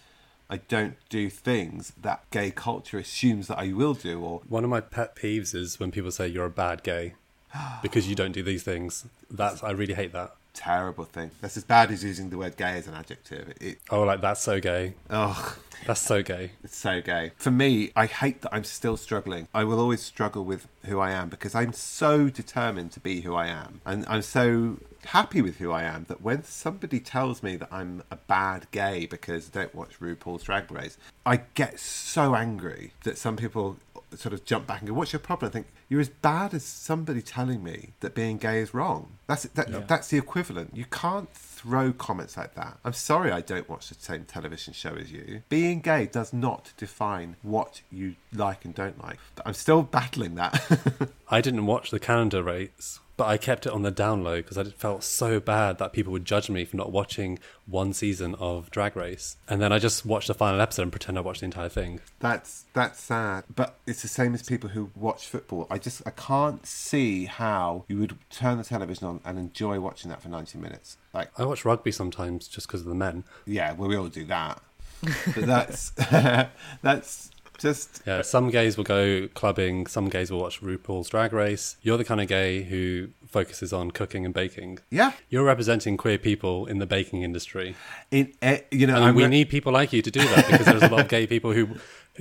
I 0.50 0.58
don't 0.58 0.96
do 1.10 1.30
things 1.30 1.92
that 2.02 2.24
gay 2.32 2.52
culture 2.52 2.98
assumes 3.00 3.48
that 3.48 3.60
I 3.60 3.74
will 3.74 3.94
do, 3.94 4.22
or 4.22 4.42
One 4.48 4.64
of 4.64 4.70
my 4.70 4.82
pet 4.82 5.16
peeves 5.16 5.54
is 5.54 5.80
when 5.80 5.92
people 5.92 6.12
say 6.12 6.28
you're 6.28 6.46
a 6.46 6.50
bad 6.50 6.84
gay 6.84 7.16
because 7.82 8.08
you 8.08 8.16
don't 8.16 8.32
do 8.32 8.44
these 8.44 8.64
things. 8.64 9.06
That's 9.30 9.64
I 9.64 9.72
really 9.72 9.96
hate 9.96 10.14
that. 10.14 10.36
Terrible 10.56 11.06
thing. 11.06 11.32
That's 11.42 11.58
as 11.58 11.64
bad 11.64 11.92
as 11.92 12.04
using 12.04 12.30
the 12.30 12.38
word 12.38 12.58
gay 12.58 12.78
as 12.78 12.88
an 12.88 12.94
adjective. 12.96 13.50
It, 13.50 13.58
it 13.62 13.78
Oh, 13.92 14.04
like 14.04 14.22
that's 14.22 14.42
so 14.42 14.60
gay. 14.60 14.94
oh, 15.10 15.58
That's 15.86 16.02
so 16.02 16.24
gay. 16.24 16.52
It's 16.64 16.76
so 16.78 17.02
gay. 17.02 17.32
For 17.36 17.52
me, 17.52 17.92
I 17.96 18.06
hate 18.08 18.42
that 18.42 18.54
I'm 18.54 18.64
still 18.64 18.98
struggling. 18.98 19.48
I 19.54 19.64
will 19.66 19.80
always 19.80 20.02
struggle 20.02 20.44
with 20.46 20.68
who 20.86 21.00
I 21.00 21.12
am 21.12 21.30
because 21.30 21.54
I'm 21.54 21.74
so 21.74 22.30
determined 22.30 22.92
to 22.94 23.00
be 23.00 23.22
who 23.22 23.36
I 23.36 23.48
am. 23.48 23.82
And 23.86 24.06
I'm 24.08 24.22
so 24.22 24.78
happy 25.08 25.42
with 25.42 25.58
who 25.58 25.72
I 25.72 25.84
am 25.84 26.06
that 26.08 26.22
when 26.22 26.44
somebody 26.44 27.00
tells 27.00 27.44
me 27.44 27.56
that 27.58 27.70
I'm 27.72 28.02
a 28.10 28.16
bad 28.16 28.66
gay 28.72 29.06
because 29.06 29.52
I 29.54 29.60
don't 29.60 29.76
watch 29.76 30.00
RuPaul's 30.00 30.44
Drag 30.44 30.72
Race, 30.72 30.98
I 31.26 31.42
get 31.54 31.80
so 31.80 32.34
angry 32.36 32.94
that 33.04 33.18
some 33.20 33.36
people 33.36 33.78
sort 34.18 34.34
of 34.34 34.46
jump 34.46 34.68
back 34.68 34.82
and 34.82 34.90
go, 34.90 34.94
"What's 34.94 35.14
your 35.14 35.20
problem?" 35.20 35.50
I 35.50 35.52
think 35.52 35.68
you're 35.90 36.02
as 36.02 36.10
bad 36.10 36.54
as 36.54 36.64
somebody 36.64 37.22
telling 37.22 37.64
me 37.64 37.94
that 38.00 38.16
being 38.16 38.38
gay 38.38 38.60
is 38.60 38.74
wrong. 38.74 39.18
That's 39.28 39.44
that, 39.44 39.88
that's 39.88 40.10
the 40.10 40.18
equivalent. 40.18 40.76
You 40.76 40.86
can't 40.86 41.32
throw 41.32 41.92
comments 41.94 42.38
like 42.38 42.56
that. 42.56 42.78
I'm 42.84 42.94
sorry 42.94 43.32
I 43.32 43.42
don't 43.42 43.68
watch 43.70 43.90
the 43.90 43.96
same 43.96 44.26
television 44.26 44.74
show 44.74 44.96
as 44.96 45.12
you. 45.12 45.42
Being 45.50 45.80
gay 45.82 46.06
does 46.06 46.34
not 46.34 46.74
define 46.78 47.36
what 47.42 47.82
you 47.92 48.16
like 48.34 48.66
and 48.66 48.74
don't 48.76 49.02
like. 49.04 49.18
I'm 49.46 49.54
still 49.54 49.84
battling 49.84 50.36
that. 50.36 51.10
I 51.30 51.42
didn't 51.42 51.66
watch 51.66 51.92
the 51.92 52.00
calendar 52.00 52.44
rates, 52.44 53.00
but 53.18 53.26
I 53.28 53.38
kept 53.38 53.66
it 53.66 53.72
on 53.72 53.82
the 53.84 53.92
down 53.92 54.24
low 54.24 54.38
because 54.38 54.58
I 54.58 54.64
felt 54.66 55.04
so 55.04 55.40
bad 55.40 55.78
that 55.78 55.94
people 55.94 56.12
would 56.14 56.26
judge 56.26 56.50
me 56.50 56.66
for 56.66 56.76
not 56.78 56.92
watching 56.92 57.40
one 57.66 57.94
season 57.94 58.36
of 58.36 58.70
Drag 58.72 58.96
Race. 58.96 59.38
And 59.48 59.62
then 59.62 59.72
I 59.72 59.80
just 59.80 60.06
watched 60.06 60.28
the 60.28 60.34
final 60.34 60.60
episode 60.62 60.84
and 60.84 60.92
pretend 60.92 61.18
I 61.18 61.22
watched 61.22 61.40
the 61.40 61.46
entire 61.46 61.70
thing. 61.70 62.02
That's 62.20 62.66
that's 62.74 63.00
sad, 63.00 63.46
but 63.56 63.78
it's 63.88 64.02
the 64.02 64.08
same 64.08 64.34
as 64.34 64.44
people 64.44 64.70
who 64.70 64.92
watch 64.96 65.28
football. 65.28 65.68
I 65.70 65.78
just 65.78 66.02
I 66.06 66.12
can't 66.12 66.66
see 66.66 67.26
how 67.26 67.86
you 67.88 67.98
would 68.00 68.18
turn 68.30 68.58
the 68.58 68.64
television 68.64 69.08
on 69.08 69.22
and 69.24 69.40
enjoy 69.40 69.80
watching 69.80 70.10
that 70.10 70.22
for 70.22 70.30
90 70.30 70.58
minutes. 70.58 70.98
Like 71.14 71.30
I 71.38 71.46
watch 71.46 71.64
rugby 71.66 71.92
sometimes 71.92 72.48
just 72.48 72.68
because 72.68 72.82
of 72.82 72.88
the 72.88 72.96
men. 72.96 73.24
yeah, 73.46 73.72
well 73.74 73.88
we 73.90 73.96
all 73.96 74.08
do 74.08 74.26
that. 74.26 74.62
But 75.36 75.46
that's 75.46 75.90
that's 76.82 77.30
just 77.58 78.02
Yeah, 78.06 78.22
some 78.22 78.50
gays 78.50 78.78
will 78.78 78.84
go 78.84 79.28
clubbing, 79.34 79.88
some 79.88 80.10
gays 80.10 80.32
will 80.32 80.40
watch 80.40 80.62
RuPaul's 80.62 81.10
Drag 81.10 81.34
Race. 81.34 81.78
You're 81.82 81.98
the 81.98 82.06
kind 82.06 82.22
of 82.22 82.28
gay 82.28 82.64
who 82.64 83.10
focuses 83.28 83.74
on 83.74 83.92
cooking 83.92 84.24
and 84.26 84.34
baking. 84.34 84.80
yeah. 84.90 85.12
You're 85.30 85.44
representing 85.44 85.98
queer 85.98 86.18
people 86.18 86.66
in 86.68 86.80
the 86.80 86.86
baking 86.86 87.22
industry. 87.24 87.76
In 88.12 88.34
eh, 88.42 88.60
you 88.72 88.88
know 88.88 89.12
we 89.14 89.24
re- 89.24 89.30
need 89.30 89.50
people 89.50 89.74
like 89.74 89.92
you 89.94 90.02
to 90.02 90.12
do 90.12 90.22
that 90.22 90.48
because 90.48 90.66
there's 90.66 90.84
a 90.84 90.88
lot 90.90 91.02
of 91.02 91.08
gay 91.10 91.28
people 91.28 91.52
who 91.54 91.68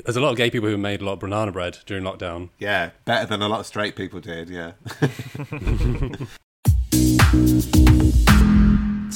there's 0.04 0.16
a 0.16 0.20
lot 0.20 0.30
of 0.30 0.36
gay 0.36 0.50
people 0.50 0.68
who 0.68 0.76
made 0.76 1.00
a 1.00 1.04
lot 1.04 1.12
of 1.14 1.20
banana 1.20 1.52
bread 1.52 1.78
during 1.86 2.02
lockdown. 2.02 2.48
yeah 2.58 2.90
better 3.04 3.26
than 3.26 3.42
a 3.42 3.48
lot 3.48 3.60
of 3.60 3.66
straight 3.66 3.94
people 3.94 4.20
did. 4.20 4.48
Yeah. 4.50 4.72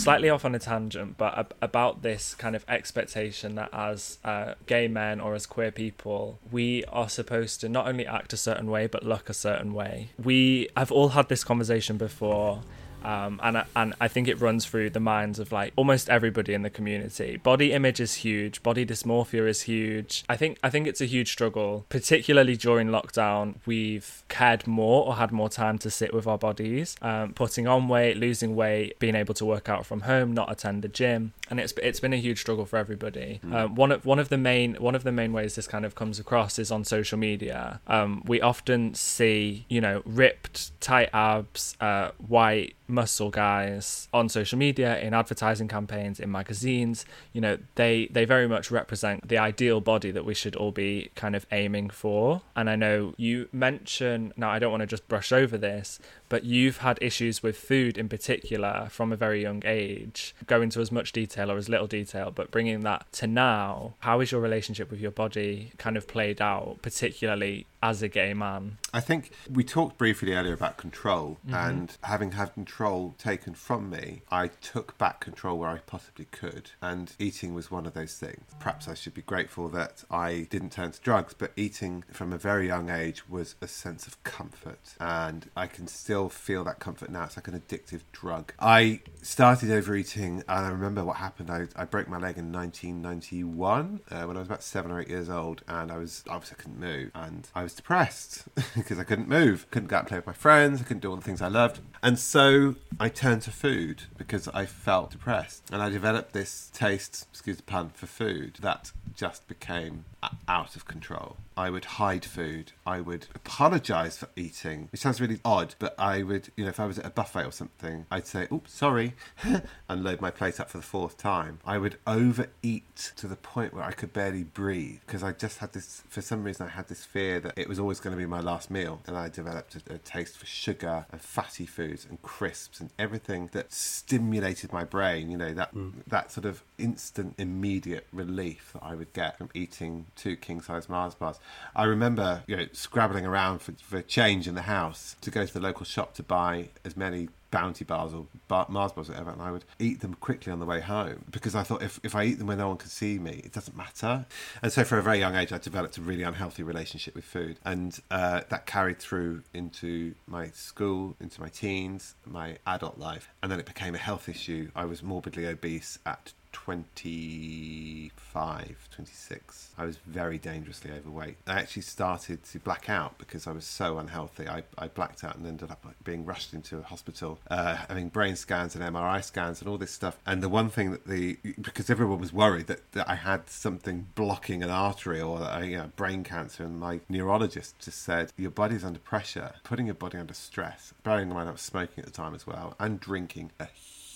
slightly 0.09 0.31
off 0.31 0.45
on 0.45 0.55
a 0.55 0.59
tangent, 0.59 1.17
but 1.19 1.37
ab- 1.39 1.55
about 1.61 2.03
this 2.03 2.35
kind 2.35 2.57
of 2.57 2.65
expectation 2.69 3.55
that 3.57 3.69
as 3.73 4.19
uh, 4.25 4.55
gay 4.67 4.89
men 4.89 5.21
or 5.21 5.35
as 5.35 5.47
queer 5.47 5.71
people, 5.71 6.39
we 6.51 6.85
are 6.85 7.09
supposed 7.09 7.61
to 7.61 7.69
not 7.69 7.87
only 7.87 8.07
act 8.07 8.33
a 8.33 8.37
certain 8.37 8.71
way 8.71 8.87
but 8.87 9.03
look 9.05 9.29
a 9.29 9.35
certain 9.35 9.75
way. 9.75 10.11
We 10.23 10.69
have 10.77 10.91
all 10.91 11.11
had 11.11 11.29
this 11.29 11.45
conversation 11.45 11.97
before. 11.97 12.63
Um, 13.09 13.41
and 13.43 13.59
I- 13.59 13.65
and 13.75 13.95
I 14.01 14.09
think 14.09 14.29
it 14.29 14.39
runs 14.41 14.67
through 14.67 14.91
the 14.91 15.01
minds 15.01 15.39
of 15.39 15.51
like 15.51 15.73
almost 15.77 16.05
everybody 16.11 16.53
in 16.59 16.63
the 16.63 16.71
community. 16.79 17.31
Body 17.53 17.73
image 17.73 18.01
is 18.01 18.13
huge. 18.27 18.63
Body 18.63 18.85
dysmorphia 18.85 19.49
is 19.49 19.63
huge. 19.63 20.25
I 20.29 20.37
think 20.37 20.59
I 20.63 20.69
think 20.71 20.87
it's 20.87 21.01
a 21.01 21.07
huge 21.07 21.31
struggle, 21.33 21.87
particularly 21.89 22.57
during 22.57 22.89
lockdown. 22.89 23.47
We've 23.67 24.23
cared 24.29 24.67
more 24.67 25.07
or 25.07 25.15
had 25.17 25.33
more 25.33 25.49
time 25.49 25.79
to 25.85 25.91
sit 25.91 26.13
with 26.13 26.27
our 26.27 26.39
bodies, 26.39 26.97
um, 27.01 27.33
putting 27.33 27.67
on 27.67 27.89
weight, 27.89 28.17
losing 28.17 28.55
weight, 28.55 28.99
being 28.99 29.15
able 29.15 29.35
to 29.35 29.45
work 29.55 29.69
out 29.69 29.87
from 29.87 30.01
home, 30.03 30.33
not 30.35 30.51
attend 30.53 30.83
the 30.83 30.89
gym, 30.89 31.33
and 31.51 31.59
it's 31.61 31.73
it's 31.83 32.01
been 32.01 32.13
a 32.13 32.23
huge 32.27 32.41
struggle 32.41 32.67
for 32.67 32.77
everybody. 32.77 33.41
Um, 33.53 33.75
one 33.75 33.91
of 33.93 34.05
one 34.05 34.19
of 34.19 34.29
the 34.29 34.39
main 34.39 34.75
one 34.89 34.95
of 34.95 35.03
the 35.05 35.13
main 35.13 35.33
ways 35.33 35.55
this 35.55 35.67
kind 35.67 35.85
of 35.87 35.95
comes 35.95 36.19
across 36.19 36.59
is 36.59 36.71
on 36.71 36.85
social 36.85 37.19
media. 37.19 37.81
Um, 37.87 38.23
we 38.27 38.41
often 38.41 38.95
see 38.95 39.65
you 39.69 39.81
know 39.81 40.03
ripped, 40.05 40.79
tight 40.81 41.09
abs, 41.13 41.77
uh, 41.81 42.11
white 42.37 42.75
muscle 42.89 43.31
guys 43.31 44.09
on 44.13 44.29
social 44.29 44.59
media 44.59 44.99
in 44.99 45.15
advertising 45.15 45.69
campaigns 45.69 46.19
in 46.19 46.31
magazines. 46.31 47.05
You 47.33 47.41
know 47.41 47.59
they 47.75 48.07
they 48.11 48.25
very 48.25 48.49
much 48.49 48.71
represent 48.71 49.29
the 49.29 49.39
ideal 49.39 49.81
body 49.81 50.11
that 50.11 50.25
we 50.25 50.35
should 50.35 50.57
all 50.57 50.73
be 50.73 51.11
kind 51.15 51.37
of 51.37 51.47
aiming 51.53 51.91
for. 51.91 52.43
And 52.57 52.69
i 52.71 52.77
know 52.77 53.15
you 53.17 53.49
mention 53.53 54.33
now 54.37 54.51
i 54.51 54.59
don't 54.59 54.71
want 54.71 54.81
to 54.81 54.87
just 54.87 55.07
brush 55.09 55.33
over 55.33 55.57
this 55.59 55.99
but 56.29 56.45
you've 56.45 56.79
had 56.79 56.99
issues 57.01 57.43
with 57.43 57.57
food 57.57 57.99
in 57.99 58.09
particular 58.09 58.89
from 58.91 59.13
a 59.13 59.17
very 59.17 59.43
young 59.43 59.63
age. 59.65 60.35
Go 60.47 60.63
into 60.63 60.81
as 60.81 60.93
much 60.93 61.13
detail 61.13 61.51
or 61.51 61.57
as 61.57 61.69
little 61.69 61.87
detail 61.87 62.31
but 62.31 62.51
bringing 62.51 62.81
that 62.81 63.11
to 63.13 63.27
now 63.27 63.95
how 64.01 64.21
is 64.21 64.33
your 64.33 64.41
relationship 64.41 64.91
with 64.91 65.01
your 65.01 65.11
body 65.11 65.73
kind 65.79 65.97
of 65.97 66.07
played 66.07 66.41
out 66.41 66.79
particularly 66.83 67.67
as 67.83 68.03
a 68.03 68.09
gay 68.09 68.35
man? 68.35 68.79
I 68.93 69.01
think 69.01 69.33
we 69.51 69.65
talked 69.65 69.99
briefly 69.99 70.33
earlier 70.35 70.55
about 70.55 70.77
control, 70.77 71.39
mm-hmm. 71.47 71.55
and 71.55 71.97
having 72.03 72.33
had 72.33 72.55
control 72.55 73.15
taken 73.19 73.55
from 73.55 73.91
me, 73.91 74.23
I 74.31 74.49
took 74.49 74.97
back 74.99 75.21
control 75.21 75.59
where 75.59 75.69
I 75.69 75.79
possibly 75.79 76.27
could, 76.31 76.71
and 76.81 77.13
eating 77.19 77.55
was 77.55 77.71
one 77.71 77.87
of 77.87 77.95
those 77.95 78.15
things. 78.15 78.45
Perhaps 78.59 78.89
I 78.89 78.95
should 78.95 79.15
be 79.15 79.23
grateful 79.23 79.69
that 79.71 80.05
I 80.11 80.47
didn't 80.51 80.73
turn 80.73 80.93
to 80.93 81.01
drugs, 81.01 81.35
but 81.35 81.53
eating 81.57 82.05
from 82.13 82.33
a 82.33 82.39
very 82.39 82.67
young 82.67 82.91
age 82.91 83.29
was 83.29 83.55
a 83.61 83.69
sense 83.69 84.07
of 84.07 84.23
comfort, 84.25 84.95
and 85.01 85.51
I 85.57 85.67
can 85.67 85.87
still 85.87 86.18
feel 86.27 86.65
that 86.65 86.81
comfort 86.81 87.11
now. 87.11 87.25
It's 87.25 87.37
like 87.37 87.47
an 87.47 87.61
addictive 87.61 88.01
drug. 88.11 88.53
I 88.59 89.01
started 89.23 89.71
overeating, 89.71 90.43
and 90.49 90.67
I 90.67 90.71
remember 90.71 91.05
what 91.05 91.19
happened. 91.19 91.51
I, 91.51 91.67
I 91.77 91.85
broke 91.85 92.09
my 92.09 92.19
leg 92.19 92.39
in 92.39 92.51
1991 92.51 94.01
uh, 94.11 94.23
when 94.25 94.37
I 94.37 94.41
was 94.41 94.49
about 94.49 94.63
seven 94.63 94.91
or 94.91 95.01
eight 95.01 95.09
years 95.09 95.31
old, 95.31 95.63
and 95.69 95.93
I 95.93 95.99
was 95.99 96.25
obviously 96.29 96.57
I 96.59 96.63
couldn't 96.63 96.81
move, 96.81 97.11
and 97.15 97.49
I 97.55 97.63
was 97.63 97.75
depressed 97.75 98.45
because 98.75 98.99
I 98.99 99.05
couldn't 99.05 99.29
move, 99.29 99.71
couldn't 99.71 99.89
go 99.89 99.97
out 99.97 100.01
and 100.01 100.09
play 100.09 100.19
with 100.19 100.27
my 100.27 100.33
friends, 100.33 100.81
I 100.81 100.85
couldn't 100.85 101.01
do 101.01 101.11
all 101.11 101.17
the 101.17 101.23
things 101.23 101.43
I 101.43 101.49
loved, 101.49 101.81
and 102.03 102.19
so 102.19 102.75
I 102.99 103.11
turned 103.11 103.43
to 103.43 103.51
food 103.51 104.05
because 104.17 104.49
I 104.49 104.67
felt 104.67 105.11
depressed, 105.11 105.65
and 105.71 105.83
I 105.83 105.91
developed 105.91 106.33
this 106.33 106.71
taste, 106.73 107.27
excuse 107.31 107.59
the 107.59 107.63
pun, 107.63 107.91
for 107.91 108.07
food 108.07 108.59
that 108.63 108.91
just 109.19 109.49
became 109.49 110.05
out 110.47 110.77
of 110.77 110.87
control. 110.87 111.37
I 111.57 111.71
would 111.71 111.85
hide 111.85 112.25
food. 112.25 112.71
I 112.87 113.01
would 113.01 113.27
apologize 113.35 114.17
for 114.17 114.29
eating, 114.37 114.89
which 114.93 115.01
sounds 115.01 115.21
really 115.21 115.41
odd, 115.45 115.75
but 115.81 115.97
I 115.99 116.23
would, 116.23 116.51
you 116.57 116.63
know, 116.63 116.71
if 116.71 116.79
I 116.79 116.87
was 116.87 117.01
at 117.01 117.07
a 117.07 117.11
buffet 117.11 117.45
or 117.45 117.51
something, 117.51 118.07
I'd 118.13 118.29
say, 118.29 118.47
oops, 118.53 118.73
sorry, 118.73 119.15
and 119.89 120.05
load 120.05 120.21
my 120.21 120.31
plate 120.31 120.61
up 120.61 120.71
for 120.71 120.79
the 120.79 120.85
fourth 120.85 121.17
time. 121.19 121.59
I 121.67 121.79
would 121.79 121.99
overeat 122.07 123.13
to 123.17 123.27
the 123.27 123.35
point 123.35 123.75
where 123.75 123.83
I 123.83 123.91
could 123.91 124.13
barely 124.13 124.45
breathe 124.45 125.01
because 125.05 125.25
I 125.25 125.33
just 125.33 125.59
had 125.59 125.73
this, 125.73 126.05
for 126.09 126.23
some 126.23 126.45
reason, 126.45 126.67
I 126.67 126.71
had 126.71 126.87
this 126.87 127.05
fear 127.05 127.41
that 127.41 127.55
it 127.57 127.69
was 127.69 127.81
always 127.81 127.99
going 127.99 128.15
to 128.15 128.19
be 128.19 128.27
my 128.27 128.41
last 128.41 128.71
meal. 128.71 129.01
And 129.09 129.17
I 129.17 129.29
developed 129.29 129.75
a, 129.75 129.95
a 129.95 129.99
taste 129.99 130.39
for 130.39 130.47
sugar 130.47 131.07
and 131.11 131.21
fatty 131.21 131.67
foods 131.67 132.07
and 132.09 132.23
crisps 132.23 132.79
and 132.79 132.91
everything 133.01 133.51
that 133.53 133.73
stimulated 133.73 134.73
my 134.73 134.85
brain, 134.85 135.29
you 135.29 135.37
know, 135.37 135.53
that, 135.55 135.75
mm. 135.75 135.93
that 136.07 136.31
sort 136.31 136.45
of 136.45 136.63
instant, 136.79 137.35
immediate 137.37 138.07
relief 138.13 138.71
that 138.75 138.85
I 138.85 138.95
would 138.95 139.08
get 139.13 139.39
from 139.39 139.51
eating 139.55 140.07
two 140.17 140.37
king 140.37 140.61
size 140.61 140.89
Mars 140.89 141.15
bars. 141.15 141.39
I 141.75 141.85
remember, 141.85 142.43
you 142.47 142.57
know, 142.57 142.67
scrabbling 142.73 143.27
around 143.27 143.61
for, 143.61 143.73
for 143.83 144.03
change 144.03 144.49
in 144.49 144.55
the 144.55 144.63
house 144.63 145.17
to 145.21 145.31
go 145.31 145.45
to 145.45 145.53
the 145.53 145.61
local 145.61 145.85
shop 145.85 146.15
to 146.15 146.23
buy 146.23 146.69
as 146.85 146.97
many 146.97 147.29
bounty 147.51 147.85
bars 147.85 148.13
or 148.13 148.27
bar, 148.47 148.67
Mars 148.69 148.93
bars 148.93 149.09
or 149.09 149.13
whatever, 149.13 149.31
and 149.31 149.43
I 149.43 149.51
would 149.51 149.65
eat 149.79 150.01
them 150.01 150.15
quickly 150.15 150.53
on 150.53 150.59
the 150.59 150.67
way 150.67 150.81
home 150.81 151.25
because 151.31 151.55
I 151.55 151.63
thought 151.63 151.83
if, 151.83 151.99
if 152.03 152.15
I 152.15 152.25
eat 152.25 152.39
them 152.39 152.47
when 152.47 152.59
no 152.59 152.69
one 152.69 152.77
can 152.77 152.89
see 152.91 153.19
me, 153.19 153.43
it 153.45 153.53
doesn't 153.53 153.77
matter. 153.77 154.27
And 154.63 154.73
so, 154.73 154.85
for 154.85 154.99
a 154.99 155.03
very 155.03 155.19
young 155.19 155.35
age, 155.35 155.53
I 155.53 155.59
developed 155.59 155.99
a 155.99 156.03
really 156.03 156.23
unhealthy 156.23 156.63
relationship 156.63 157.15
with 157.15 157.25
food, 157.25 157.59
and 157.65 157.99
uh, 158.11 158.43
that 158.49 158.67
carried 158.67 158.99
through 158.99 159.43
into 159.55 160.15
my 160.27 160.49
school, 160.49 161.17
into 161.21 161.41
my 161.41 161.49
teens, 161.49 162.15
my 162.27 162.59
adult 162.67 162.99
life, 162.99 163.31
and 163.43 163.51
then 163.51 163.59
it 163.59 163.67
became 163.67 163.95
a 163.95 163.99
health 163.99 164.29
issue. 164.29 164.71
I 164.75 164.85
was 164.85 165.03
morbidly 165.03 165.47
obese 165.47 165.99
at 166.05 166.33
25, 166.65 168.89
26. 168.95 169.71
I 169.79 169.85
was 169.85 169.97
very 170.07 170.39
dangerously 170.39 170.91
overweight. 170.91 171.37
I 171.47 171.61
actually 171.61 171.83
started 171.83 172.43
to 172.45 172.59
black 172.59 172.91
out 172.91 173.19
because 173.19 173.47
I 173.47 173.53
was 173.53 173.65
so 173.65 173.99
unhealthy. 173.99 174.49
I, 174.49 174.65
I 174.77 174.89
blacked 174.89 175.23
out 175.25 175.37
and 175.37 175.47
ended 175.47 175.71
up 175.71 175.87
being 176.05 176.25
rushed 176.25 176.53
into 176.53 176.79
a 176.79 176.83
hospital, 176.83 177.39
uh, 177.51 177.77
having 177.89 178.09
brain 178.09 178.37
scans 178.37 178.75
and 178.75 178.85
MRI 178.85 179.23
scans 179.23 179.61
and 179.61 179.69
all 179.69 179.79
this 179.79 179.93
stuff. 179.93 180.19
And 180.27 180.43
the 180.43 180.49
one 180.49 180.69
thing 180.69 180.91
that 180.91 181.07
the, 181.07 181.39
because 181.61 181.91
everyone 181.91 182.19
was 182.19 182.33
worried 182.33 182.67
that, 182.67 182.91
that 182.93 183.09
I 183.09 183.15
had 183.15 183.49
something 183.49 184.09
blocking 184.15 184.63
an 184.63 184.71
artery 184.71 185.21
or 185.21 185.41
a 185.41 185.65
you 185.65 185.77
know, 185.77 185.93
brain 185.97 186.25
cancer, 186.25 186.65
and 186.65 186.81
my 186.81 187.01
neurologist 187.09 187.79
just 187.79 188.03
said, 188.03 188.33
Your 188.37 188.51
body's 188.51 188.85
under 188.85 188.99
pressure, 188.99 189.53
putting 189.63 189.87
your 189.87 189.95
body 189.95 190.19
under 190.19 190.35
stress. 190.35 190.93
Bearing 191.03 191.29
in 191.29 191.35
mind 191.35 191.49
I 191.49 191.53
was 191.53 191.61
smoking 191.61 192.01
at 192.01 192.07
the 192.07 192.11
time 192.11 192.35
as 192.35 192.47
well 192.47 192.75
and 192.81 192.99
drinking 192.99 193.53
a 193.61 193.69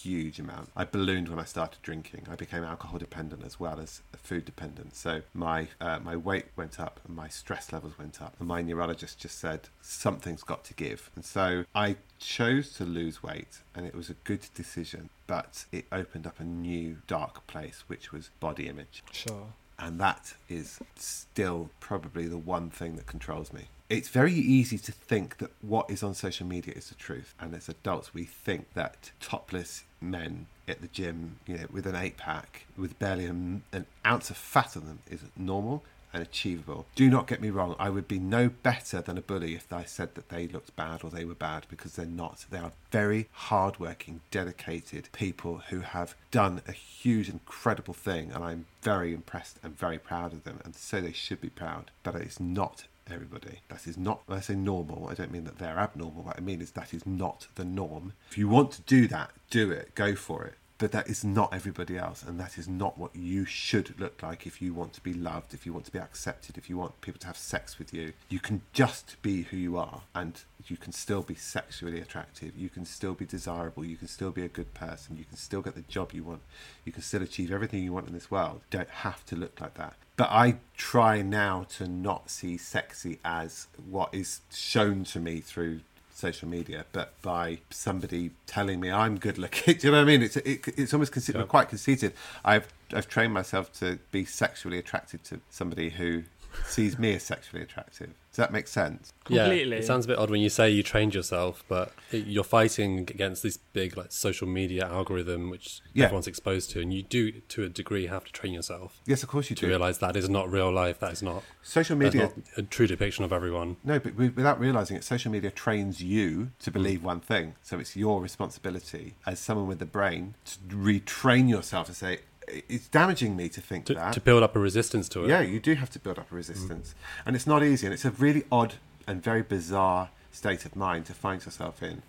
huge 0.03 0.39
amount. 0.39 0.71
I 0.77 0.85
ballooned 0.85 1.29
when 1.29 1.39
I 1.39 1.45
started 1.45 1.81
drinking. 1.83 2.27
I 2.31 2.37
became 2.37 2.65
alcohol 2.65 2.99
dependent 2.99 3.45
as 3.45 3.61
well 3.61 3.81
as 3.81 4.03
food 4.17 4.45
dependent. 4.45 4.97
So 4.97 5.23
my 5.35 5.69
uh, 5.81 5.99
my 6.01 6.17
weight 6.17 6.47
went 6.57 6.81
up 6.81 7.01
and 7.07 7.17
my 7.17 7.29
stress 7.29 7.73
levels 7.73 7.99
went 7.99 8.21
up. 8.21 8.35
And 8.39 8.49
my 8.49 8.63
neurologist 8.63 9.19
just 9.19 9.39
said 9.39 9.69
something's 9.81 10.43
got 10.43 10.65
to 10.65 10.75
give. 10.75 11.11
And 11.15 11.25
so 11.25 11.65
I 11.75 11.97
chose 12.19 12.73
to 12.75 12.85
lose 12.85 13.23
weight, 13.23 13.61
and 13.75 13.87
it 13.87 13.95
was 13.95 14.11
a 14.11 14.15
good 14.25 14.47
decision. 14.55 15.11
But 15.27 15.65
it 15.73 15.87
opened 15.93 16.27
up 16.27 16.41
a 16.41 16.45
new 16.45 16.99
dark 17.07 17.47
place, 17.47 17.85
which 17.87 18.13
was 18.13 18.31
body 18.41 18.69
image. 18.69 19.03
Sure. 19.13 19.47
And 19.79 19.99
that 20.01 20.35
is 20.49 20.79
still 20.97 21.71
probably 21.81 22.29
the 22.29 22.39
one 22.39 22.71
thing 22.71 22.97
that 22.97 23.07
controls 23.07 23.53
me 23.53 23.69
it's 23.93 24.09
very 24.09 24.33
easy 24.33 24.79
to 24.79 24.91
think 24.91 25.37
that 25.37 25.51
what 25.61 25.91
is 25.91 26.03
on 26.03 26.15
social 26.15 26.47
media 26.47 26.73
is 26.75 26.89
the 26.89 26.95
truth. 26.95 27.35
And 27.39 27.55
as 27.55 27.69
adults, 27.69 28.15
we 28.15 28.25
think 28.25 28.73
that 28.73 29.11
topless 29.21 29.85
men 30.03 30.47
at 30.69 30.81
the 30.81 30.89
gym, 30.89 31.37
you 31.47 31.57
know, 31.57 31.67
with 31.73 31.87
an 31.87 31.97
eight 31.97 32.17
pack, 32.17 32.67
with 32.77 32.99
barely 32.99 33.27
an, 33.27 33.63
an 33.73 33.87
ounce 34.07 34.31
of 34.31 34.37
fat 34.37 34.77
on 34.77 34.87
them, 34.87 34.99
is 35.11 35.21
normal 35.37 35.83
and 36.13 36.23
achievable. 36.23 36.87
Do 36.95 37.09
not 37.09 37.27
get 37.27 37.41
me 37.41 37.51
wrong, 37.51 37.75
I 37.79 37.89
would 37.89 38.07
be 38.07 38.19
no 38.19 38.51
better 38.51 39.01
than 39.01 39.17
a 39.17 39.23
bully 39.23 39.55
if 39.55 39.73
I 39.73 39.85
said 39.85 40.15
that 40.15 40.29
they 40.29 40.47
looked 40.47 40.77
bad 40.77 41.03
or 41.03 41.11
they 41.11 41.25
were 41.25 41.35
bad 41.35 41.67
because 41.69 41.95
they're 41.95 42.07
not. 42.07 42.45
They 42.51 42.59
are 42.59 42.73
very 42.91 43.29
hardworking, 43.33 44.21
dedicated 44.31 45.09
people 45.13 45.63
who 45.71 45.81
have 45.81 46.15
done 46.31 46.61
a 46.69 46.73
huge, 46.73 47.29
incredible 47.29 47.95
thing, 47.95 48.31
and 48.33 48.45
I'm 48.45 48.67
very 48.83 49.15
impressed 49.15 49.59
and 49.63 49.79
very 49.79 49.99
proud 49.99 50.33
of 50.33 50.45
them, 50.45 50.61
and 50.65 50.75
so 50.75 51.01
they 51.01 51.13
should 51.13 51.41
be 51.41 51.51
proud. 51.51 51.91
But 52.03 52.17
it's 52.17 52.41
not 52.41 52.85
everybody. 53.13 53.61
That 53.69 53.87
is 53.87 53.97
not, 53.97 54.23
when 54.27 54.39
I 54.39 54.41
say 54.41 54.55
normal, 54.55 55.09
I 55.11 55.15
don't 55.15 55.31
mean 55.33 55.45
that 55.45 55.59
they're 55.59 55.79
abnormal. 55.79 56.23
What 56.25 56.37
I 56.37 56.41
mean 56.41 56.61
is 56.61 56.73
that 56.73 56.95
is 56.95 57.07
not 57.07 57.47
the 57.55 57.65
norm. 57.65 58.15
If 58.31 58.39
you 58.39 58.49
want 58.49 58.73
to 58.73 58.83
do 58.83 59.07
that, 59.09 59.31
do 59.51 59.71
it, 59.71 59.95
go 59.95 60.15
for 60.15 60.45
it. 60.45 60.55
But 60.83 60.91
that 60.91 61.09
is 61.09 61.22
not 61.22 61.55
everybody 61.55 61.97
else, 61.97 62.24
and 62.24 62.41
that 62.41 62.59
is 62.59 62.66
not 62.66 62.99
what 62.99 63.14
you 63.14 63.45
should 63.45 64.01
look 64.01 64.20
like 64.20 64.49
if 64.49 64.61
you 64.61 64.74
want 64.74 64.95
to 64.95 65.01
be 65.01 65.14
loved, 65.14 65.55
if 65.55 65.64
you 65.64 65.72
want 65.72 65.85
to 65.85 65.93
be 65.93 66.01
accepted, 66.01 66.59
if 66.59 66.68
you 66.68 66.76
want 66.76 67.01
people 67.01 67.20
to 67.20 67.28
have 67.28 67.37
sex 67.37 67.78
with 67.78 67.95
you. 67.95 68.14
You 68.28 68.41
can 68.41 68.62
just 68.72 69.14
be 69.22 69.43
who 69.43 69.57
you 69.57 69.76
are, 69.76 70.01
and 70.12 70.41
you 70.66 70.76
can 70.76 70.91
still 70.91 71.22
be 71.22 71.37
sexually 71.37 72.01
attractive, 72.01 72.57
you 72.57 72.68
can 72.68 72.85
still 72.85 73.14
be 73.14 73.24
desirable, 73.24 73.85
you 73.85 73.97
can 73.97 74.09
still 74.09 74.33
be 74.33 74.43
a 74.43 74.49
good 74.49 74.74
person, 74.74 75.16
you 75.16 75.24
can 75.24 75.37
still 75.37 75.62
get 75.62 75.76
the 75.76 75.83
job 75.83 76.11
you 76.12 76.24
want, 76.24 76.43
you 76.85 76.91
can 76.91 77.03
still 77.03 77.22
achieve 77.22 77.53
everything 77.53 77.85
you 77.85 77.93
want 77.93 78.09
in 78.09 78.12
this 78.12 78.28
world. 78.28 78.62
You 78.72 78.78
don't 78.78 78.91
have 78.91 79.24
to 79.26 79.37
look 79.37 79.61
like 79.61 79.74
that. 79.74 79.95
But 80.16 80.30
I 80.30 80.57
try 80.76 81.22
now 81.22 81.64
to 81.76 81.87
not 81.87 82.28
see 82.28 82.57
sexy 82.57 83.20
as 83.24 83.68
what 83.89 84.12
is 84.12 84.41
shown 84.51 85.05
to 85.05 85.20
me 85.20 85.43
through 85.43 85.83
social 86.23 86.49
media, 86.49 86.87
but 86.93 87.20
by 87.20 87.59
somebody 87.70 88.31
telling 88.47 88.79
me 88.81 88.91
I'm 88.91 89.18
good 89.18 89.39
looking. 89.39 89.75
Do 89.79 89.89
you 89.89 89.93
know 89.93 89.99
what 89.99 90.05
I 90.05 90.12
mean? 90.12 90.23
It's 90.23 90.37
it, 90.37 90.61
it's 90.79 90.95
almost 90.95 91.12
considered 91.12 91.41
yeah. 91.41 91.57
quite 91.57 91.68
conceited. 91.68 92.12
I've 92.45 92.68
I've 92.95 93.09
trained 93.09 93.35
myself 93.35 93.73
to 93.81 93.99
be 94.12 94.25
sexually 94.25 94.79
attracted 94.79 95.25
to 95.25 95.41
somebody 95.51 95.91
who 95.91 96.23
sees 96.67 96.99
me 96.99 97.15
as 97.15 97.23
sexually 97.23 97.63
attractive. 97.63 98.15
Does 98.33 98.39
that 98.39 98.51
make 98.51 98.67
sense? 98.67 99.13
Completely. 99.25 99.73
Yeah, 99.73 99.83
it 99.83 99.85
sounds 99.85 100.07
a 100.07 100.09
bit 100.09 100.19
odd 100.19 100.31
when 100.31 100.41
you 100.41 100.49
say 100.49 100.71
you 100.71 100.83
trained 100.83 101.15
yourself, 101.15 101.63
but 101.69 101.93
you're 102.11 102.43
fighting 102.43 103.01
against 103.01 103.43
this 103.43 103.59
big 103.59 103.95
like 103.95 104.11
social 104.11 104.49
media 104.49 104.87
algorithm 104.87 105.51
which 105.51 105.83
yeah. 105.93 106.07
everyone's 106.07 106.27
exposed 106.27 106.71
to, 106.71 106.81
and 106.81 106.95
you 106.95 107.03
do 107.03 107.33
to 107.33 107.65
a 107.65 107.69
degree 107.69 108.07
have 108.07 108.25
to 108.25 108.33
train 108.33 108.55
yourself. 108.55 109.03
Yes, 109.05 109.23
of 109.23 109.29
course 109.29 109.51
you 109.51 109.57
to 109.57 109.61
do. 109.61 109.67
To 109.67 109.73
realize 109.73 109.99
that 109.99 110.17
is 110.17 110.31
not 110.31 110.51
real 110.51 110.73
life. 110.73 110.99
That 111.01 111.13
is 111.13 111.23
not 111.23 111.43
social 111.63 111.95
media. 111.95 112.23
Not 112.23 112.33
a 112.57 112.63
true 112.63 112.87
depiction 112.87 113.23
of 113.23 113.35
everyone. 113.35 113.77
No, 113.85 113.99
but 113.99 114.17
without 114.17 114.59
realizing 114.59 114.97
it, 114.97 115.05
social 115.05 115.31
media 115.31 115.51
trains 115.51 116.03
you 116.03 116.53
to 116.61 116.71
believe 116.71 117.01
mm. 117.01 117.05
one 117.05 117.21
thing. 117.21 117.57
So 117.63 117.79
it's 117.79 117.97
your 117.97 118.23
responsibility 118.23 119.17
as 119.27 119.41
someone 119.41 119.67
with 119.67 119.79
the 119.79 119.85
brain 119.85 120.37
to 120.47 120.59
retrain 120.75 121.51
yourself 121.51 121.87
to 121.89 121.95
say 121.95 122.21
it's 122.49 122.88
damaging 122.88 123.36
me 123.36 123.49
to 123.49 123.61
think 123.61 123.86
to, 123.86 123.95
that 123.95 124.12
to 124.14 124.20
build 124.20 124.43
up 124.43 124.57
a 124.57 124.59
resistance 124.59 125.09
to 125.11 125.24
it. 125.24 125.28
Yeah, 125.28 125.40
you 125.40 125.61
do 125.61 125.74
have 125.74 125.90
to 125.90 125.99
build 125.99 126.18
up 126.18 126.30
a 126.30 126.34
resistance, 126.34 126.90
mm. 126.90 127.22
and 127.26 127.36
it's 127.36 127.47
not 127.47 127.62
easy, 127.62 127.86
and 127.86 127.95
it's 127.95 128.05
a 128.05 128.11
really 128.11 128.45
odd 128.51 128.74
and 129.07 129.22
very 129.22 129.43
bizarre 129.43 130.11
state 130.30 130.64
of 130.64 130.76
mind 130.76 131.07
to 131.07 131.14
find 131.14 131.45
yourself 131.45 131.82
in. 131.82 132.03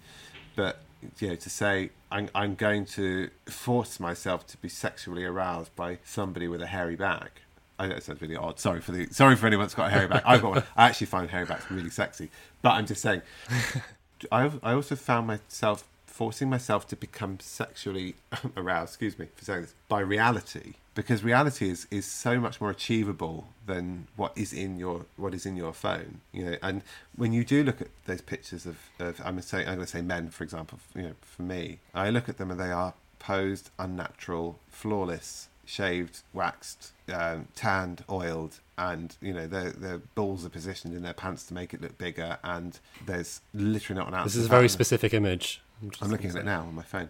But 0.55 0.81
you 1.19 1.29
know, 1.29 1.35
to 1.35 1.49
say 1.49 1.91
I'm, 2.11 2.29
I'm 2.33 2.55
going 2.55 2.85
to 2.85 3.29
force 3.45 3.99
myself 3.99 4.47
to 4.47 4.57
be 4.57 4.69
sexually 4.69 5.25
aroused 5.25 5.75
by 5.75 5.99
somebody 6.03 6.47
with 6.47 6.61
a 6.61 6.67
hairy 6.67 6.95
back. 6.95 7.41
I 7.79 7.87
know 7.87 7.95
it 7.95 8.03
sounds 8.03 8.21
really 8.21 8.35
odd. 8.35 8.59
Sorry 8.59 8.81
for 8.81 8.91
the 8.91 9.07
sorry 9.11 9.35
for 9.35 9.47
anyone 9.47 9.65
that's 9.65 9.75
got 9.75 9.87
a 9.87 9.89
hairy 9.89 10.07
back. 10.07 10.23
I've 10.25 10.41
got 10.41 10.51
one. 10.51 10.63
I 10.75 10.85
actually 10.87 11.07
find 11.07 11.29
hairy 11.29 11.45
backs 11.45 11.69
really 11.69 11.89
sexy. 11.89 12.29
But 12.61 12.71
I'm 12.71 12.85
just 12.85 13.01
saying. 13.01 13.21
I 14.31 14.49
I 14.61 14.73
also 14.73 14.95
found 14.95 15.27
myself 15.27 15.85
forcing 16.13 16.47
myself 16.47 16.85
to 16.87 16.95
become 16.95 17.39
sexually 17.39 18.13
aroused, 18.55 18.91
excuse 18.91 19.17
me 19.17 19.27
for 19.35 19.43
saying 19.43 19.61
this, 19.61 19.73
by 19.87 19.99
reality 19.99 20.73
because 20.95 21.23
reality 21.23 21.69
is, 21.69 21.87
is 21.89 22.05
so 22.05 22.39
much 22.39 22.61
more 22.61 22.69
achievable 22.69 23.47
than 23.65 24.07
what 24.15 24.31
is 24.37 24.53
in 24.53 24.77
your 24.77 25.07
what 25.17 25.33
is 25.33 25.45
in 25.45 25.55
your 25.55 25.73
phone 25.73 26.21
you 26.31 26.45
know 26.45 26.55
and 26.61 26.83
when 27.15 27.33
you 27.33 27.43
do 27.43 27.63
look 27.63 27.81
at 27.81 27.87
those 28.05 28.21
pictures 28.21 28.67
of, 28.67 28.77
of 28.99 29.19
I'm 29.21 29.33
going 29.33 29.37
to 29.37 29.41
say 29.41 29.59
I'm 29.61 29.75
going 29.75 29.79
to 29.79 29.87
say 29.87 30.01
men 30.01 30.29
for 30.29 30.43
example 30.43 30.79
you 30.95 31.01
know 31.01 31.13
for 31.21 31.41
me 31.41 31.79
I 31.95 32.11
look 32.11 32.29
at 32.29 32.37
them 32.37 32.51
and 32.51 32.59
they 32.59 32.71
are 32.71 32.93
posed 33.17 33.71
unnatural 33.79 34.59
flawless 34.67 35.47
shaved 35.65 36.21
waxed 36.31 36.91
um, 37.11 37.47
tanned 37.55 38.03
oiled 38.09 38.59
and 38.77 39.15
you 39.21 39.33
know 39.33 39.47
their 39.47 39.71
their 39.71 39.97
balls 39.97 40.45
are 40.45 40.49
positioned 40.49 40.93
in 40.93 41.01
their 41.01 41.13
pants 41.13 41.43
to 41.45 41.53
make 41.53 41.73
it 41.73 41.81
look 41.81 41.97
bigger 41.97 42.37
and 42.43 42.79
there's 43.05 43.41
literally 43.53 43.97
not 43.97 44.09
an 44.09 44.13
ounce 44.13 44.33
this 44.33 44.35
is 44.35 44.45
a 44.45 44.49
very 44.49 44.69
specific 44.69 45.13
image 45.13 45.61
I'm 46.01 46.09
looking 46.09 46.29
at 46.29 46.35
it 46.35 46.45
now 46.45 46.61
on 46.61 46.75
my 46.75 46.83
phone. 46.83 47.09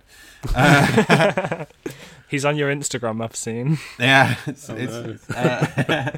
Uh, 0.55 1.65
He's 2.27 2.45
on 2.45 2.55
your 2.57 2.73
Instagram. 2.73 3.23
I've 3.23 3.35
seen. 3.35 3.77
Yeah, 3.99 4.35
it's 4.47 4.69
oh, 4.69 4.75
it's, 4.75 5.29
no. 5.29 5.35
uh, 5.37 6.11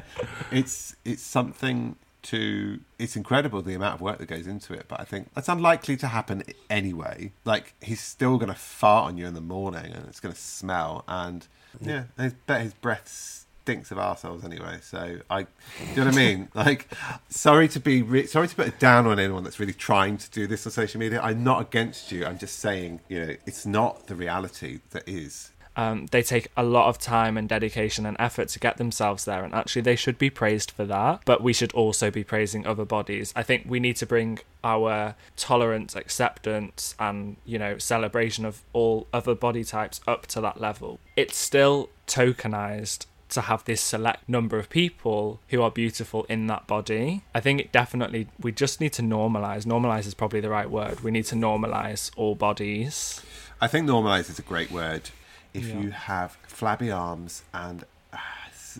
it's 0.50 0.96
it's 1.04 1.22
something 1.22 1.96
to. 2.22 2.80
It's 2.98 3.16
incredible 3.16 3.62
the 3.62 3.74
amount 3.74 3.96
of 3.96 4.00
work 4.00 4.18
that 4.18 4.26
goes 4.26 4.46
into 4.46 4.72
it, 4.72 4.86
but 4.88 5.00
I 5.00 5.04
think 5.04 5.32
that's 5.34 5.48
unlikely 5.48 5.96
to 5.98 6.08
happen 6.08 6.42
anyway. 6.70 7.32
Like 7.44 7.74
he's 7.80 8.00
still 8.00 8.38
going 8.38 8.52
to 8.52 8.58
fart 8.58 9.08
on 9.08 9.18
you 9.18 9.26
in 9.26 9.34
the 9.34 9.40
morning, 9.40 9.92
and 9.92 10.06
it's 10.06 10.20
going 10.20 10.34
to 10.34 10.40
smell, 10.40 11.04
and 11.06 11.46
yeah, 11.80 12.04
I 12.16 12.32
bet 12.46 12.62
his 12.62 12.74
breath's 12.74 13.45
stinks 13.66 13.90
of 13.90 13.98
assholes 13.98 14.44
anyway. 14.44 14.78
So 14.80 15.18
I, 15.28 15.42
do 15.42 15.48
you 15.90 15.96
know 15.96 16.04
what 16.04 16.14
I 16.14 16.16
mean? 16.16 16.48
Like, 16.54 16.88
sorry 17.28 17.68
to 17.68 17.80
be 17.80 18.00
re- 18.00 18.26
sorry 18.26 18.48
to 18.48 18.54
put 18.54 18.68
it 18.68 18.78
down 18.78 19.06
on 19.06 19.18
anyone 19.18 19.42
that's 19.44 19.58
really 19.58 19.72
trying 19.72 20.16
to 20.18 20.30
do 20.30 20.46
this 20.46 20.64
on 20.66 20.72
social 20.72 21.00
media. 21.00 21.20
I'm 21.20 21.42
not 21.42 21.60
against 21.60 22.12
you. 22.12 22.24
I'm 22.24 22.38
just 22.38 22.60
saying, 22.60 23.00
you 23.08 23.20
know, 23.20 23.36
it's 23.44 23.66
not 23.66 24.06
the 24.06 24.14
reality 24.14 24.80
that 24.90 25.06
is. 25.08 25.50
Um, 25.76 26.06
they 26.06 26.22
take 26.22 26.48
a 26.56 26.62
lot 26.62 26.88
of 26.88 26.98
time 26.98 27.36
and 27.36 27.48
dedication 27.48 28.06
and 28.06 28.16
effort 28.18 28.48
to 28.50 28.58
get 28.58 28.78
themselves 28.78 29.26
there, 29.26 29.44
and 29.44 29.52
actually, 29.52 29.82
they 29.82 29.96
should 29.96 30.16
be 30.16 30.30
praised 30.30 30.70
for 30.70 30.86
that. 30.86 31.22
But 31.26 31.42
we 31.42 31.52
should 31.52 31.72
also 31.72 32.10
be 32.10 32.24
praising 32.24 32.66
other 32.66 32.84
bodies. 32.84 33.32
I 33.36 33.42
think 33.42 33.64
we 33.68 33.80
need 33.80 33.96
to 33.96 34.06
bring 34.06 34.38
our 34.64 35.16
tolerance, 35.36 35.94
acceptance, 35.94 36.94
and 36.98 37.36
you 37.44 37.58
know, 37.58 37.76
celebration 37.76 38.44
of 38.46 38.62
all 38.72 39.08
other 39.12 39.34
body 39.34 39.64
types 39.64 40.00
up 40.06 40.26
to 40.28 40.40
that 40.40 40.60
level. 40.60 41.00
It's 41.16 41.36
still 41.36 41.90
tokenized 42.06 43.06
to 43.30 43.42
have 43.42 43.64
this 43.64 43.80
select 43.80 44.28
number 44.28 44.58
of 44.58 44.68
people 44.68 45.40
who 45.48 45.62
are 45.62 45.70
beautiful 45.70 46.24
in 46.28 46.46
that 46.46 46.66
body. 46.66 47.22
I 47.34 47.40
think 47.40 47.60
it 47.60 47.72
definitely, 47.72 48.28
we 48.40 48.52
just 48.52 48.80
need 48.80 48.92
to 48.94 49.02
normalize. 49.02 49.64
Normalize 49.64 50.06
is 50.06 50.14
probably 50.14 50.40
the 50.40 50.50
right 50.50 50.70
word. 50.70 51.00
We 51.00 51.10
need 51.10 51.26
to 51.26 51.34
normalize 51.34 52.10
all 52.16 52.34
bodies. 52.34 53.20
I 53.60 53.66
think 53.66 53.88
normalize 53.88 54.30
is 54.30 54.38
a 54.38 54.42
great 54.42 54.70
word. 54.70 55.10
If 55.54 55.68
yeah. 55.68 55.80
you 55.80 55.90
have 55.90 56.36
flabby 56.46 56.90
arms 56.90 57.42
and 57.54 57.84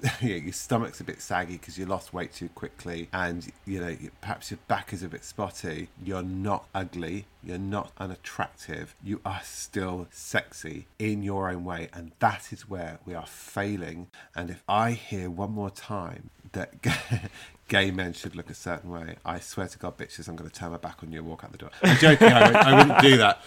yeah, 0.21 0.37
your 0.37 0.53
stomach's 0.53 1.01
a 1.01 1.05
bit 1.05 1.21
saggy 1.21 1.55
because 1.55 1.79
you 1.79 1.87
lost 1.87 2.13
weight 2.13 2.33
too 2.33 2.49
quickly, 2.51 3.09
and 3.13 3.53
you 3.65 3.81
know 3.81 3.97
perhaps 4.21 4.51
your 4.51 4.59
back 4.69 4.93
is 4.93 5.03
a 5.03 5.09
bit 5.09 5.25
spotty. 5.25 5.89
You're 6.03 6.23
not 6.23 6.67
ugly. 6.75 7.27
You're 7.43 7.59
not 7.59 7.93
unattractive. 7.99 8.95
You 9.03 9.21
are 9.25 9.41
still 9.45 10.09
sexy 10.11 10.87
in 10.99 11.23
your 11.23 11.49
own 11.49 11.65
way, 11.65 11.89
and 11.93 12.13
that 12.19 12.53
is 12.53 12.69
where 12.69 12.99
we 13.07 13.15
are 13.15 13.27
failing. 13.27 14.09
And 14.35 14.51
if 14.51 14.63
I 14.69 14.93
hear 14.93 15.31
one 15.31 15.53
more 15.53 15.71
time 15.71 16.31
that 16.53 16.75
gay 17.69 17.91
men 17.91 18.13
should 18.13 18.37
look 18.37 18.49
a 18.49 18.55
certain 18.55 18.91
way, 18.91 19.17
I 19.25 19.41
swear 19.41 19.67
to 19.67 19.79
God, 19.79 19.99
bitches, 19.99 20.29
I'm 20.29 20.37
going 20.37 20.49
to 20.49 20.55
turn 20.55 20.71
my 20.71 20.77
back 20.77 21.03
on 21.03 21.11
you 21.11 21.19
and 21.19 21.29
walk 21.29 21.43
out 21.45 21.53
the 21.53 21.59
door. 21.59 21.71
I'm 21.83 21.99
joking. 21.99 22.29
I, 22.29 22.47
wouldn't, 22.47 22.67
I 22.67 22.79
wouldn't 22.79 23.01
do 23.01 23.17
that. 23.17 23.43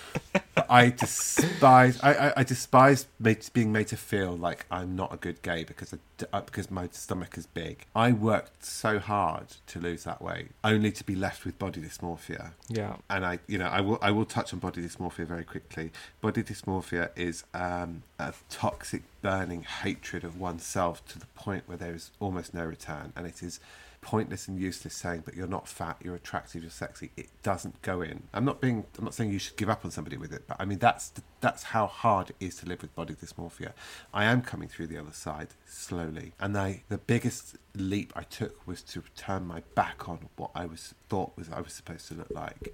But 0.55 0.67
I 0.69 0.89
despise. 0.89 1.99
I, 2.03 2.13
I, 2.13 2.33
I 2.37 2.43
despise 2.43 3.07
made, 3.19 3.47
being 3.53 3.71
made 3.71 3.87
to 3.87 3.97
feel 3.97 4.35
like 4.35 4.65
I'm 4.69 4.95
not 4.95 5.13
a 5.13 5.17
good 5.17 5.41
gay 5.41 5.63
because 5.63 5.93
I, 5.93 5.97
uh, 6.33 6.41
because 6.41 6.69
my 6.69 6.89
stomach 6.91 7.37
is 7.37 7.45
big. 7.45 7.85
I 7.95 8.11
worked 8.11 8.65
so 8.65 8.99
hard 8.99 9.55
to 9.67 9.79
lose 9.79 10.03
that 10.03 10.21
weight, 10.21 10.49
only 10.63 10.91
to 10.91 11.03
be 11.03 11.15
left 11.15 11.45
with 11.45 11.57
body 11.57 11.81
dysmorphia. 11.81 12.51
Yeah. 12.67 12.97
And 13.09 13.25
I, 13.25 13.39
you 13.47 13.57
know, 13.57 13.67
I 13.67 13.79
will 13.79 13.99
I 14.01 14.11
will 14.11 14.25
touch 14.25 14.53
on 14.53 14.59
body 14.59 14.81
dysmorphia 14.81 15.25
very 15.25 15.45
quickly. 15.45 15.91
Body 16.19 16.43
dysmorphia 16.43 17.11
is 17.15 17.45
um, 17.53 18.03
a 18.19 18.33
toxic, 18.49 19.03
burning 19.21 19.63
hatred 19.63 20.23
of 20.25 20.39
oneself 20.39 21.05
to 21.07 21.19
the 21.19 21.25
point 21.27 21.63
where 21.67 21.77
there 21.77 21.93
is 21.93 22.11
almost 22.19 22.53
no 22.53 22.65
return, 22.65 23.13
and 23.15 23.25
it 23.25 23.41
is 23.41 23.61
pointless 24.01 24.47
and 24.47 24.59
useless 24.59 24.93
saying 24.93 25.23
but 25.25 25.35
you're 25.35 25.47
not 25.47 25.67
fat 25.67 25.97
you're 26.03 26.15
attractive 26.15 26.61
you're 26.61 26.71
sexy. 26.71 27.11
It 27.17 27.29
doesn't 27.43 27.81
go 27.81 28.01
in. 28.01 28.23
I'm 28.33 28.45
not 28.45 28.61
being 28.61 28.85
i'm 28.97 29.03
not 29.03 29.13
saying 29.13 29.31
you 29.31 29.39
should 29.39 29.57
give 29.57 29.69
up 29.69 29.85
on 29.85 29.91
somebody 29.91 30.17
with 30.17 30.33
it 30.33 30.43
but 30.47 30.57
i 30.59 30.65
mean 30.65 30.79
that's 30.79 31.11
that's 31.41 31.63
how 31.63 31.87
hard 31.87 32.31
it 32.31 32.35
is 32.39 32.55
to 32.57 32.65
live 32.65 32.81
with 32.81 32.95
body 32.95 33.13
dysmorphia. 33.13 33.71
I 34.13 34.25
am 34.25 34.41
coming 34.41 34.67
through 34.67 34.87
the 34.87 34.97
other 34.97 35.13
side 35.13 35.49
slowly. 35.65 36.33
And 36.39 36.57
I, 36.57 36.83
the 36.89 36.97
biggest 36.97 37.55
leap 37.75 38.11
i 38.15 38.23
took 38.23 38.65
was 38.67 38.81
to 38.81 39.03
turn 39.15 39.45
my 39.45 39.61
back 39.75 40.09
on 40.09 40.27
what 40.35 40.51
i 40.55 40.65
was 40.65 40.93
thought 41.07 41.31
was 41.37 41.49
i 41.49 41.61
was 41.61 41.73
supposed 41.73 42.07
to 42.07 42.13
look 42.13 42.29
like 42.31 42.73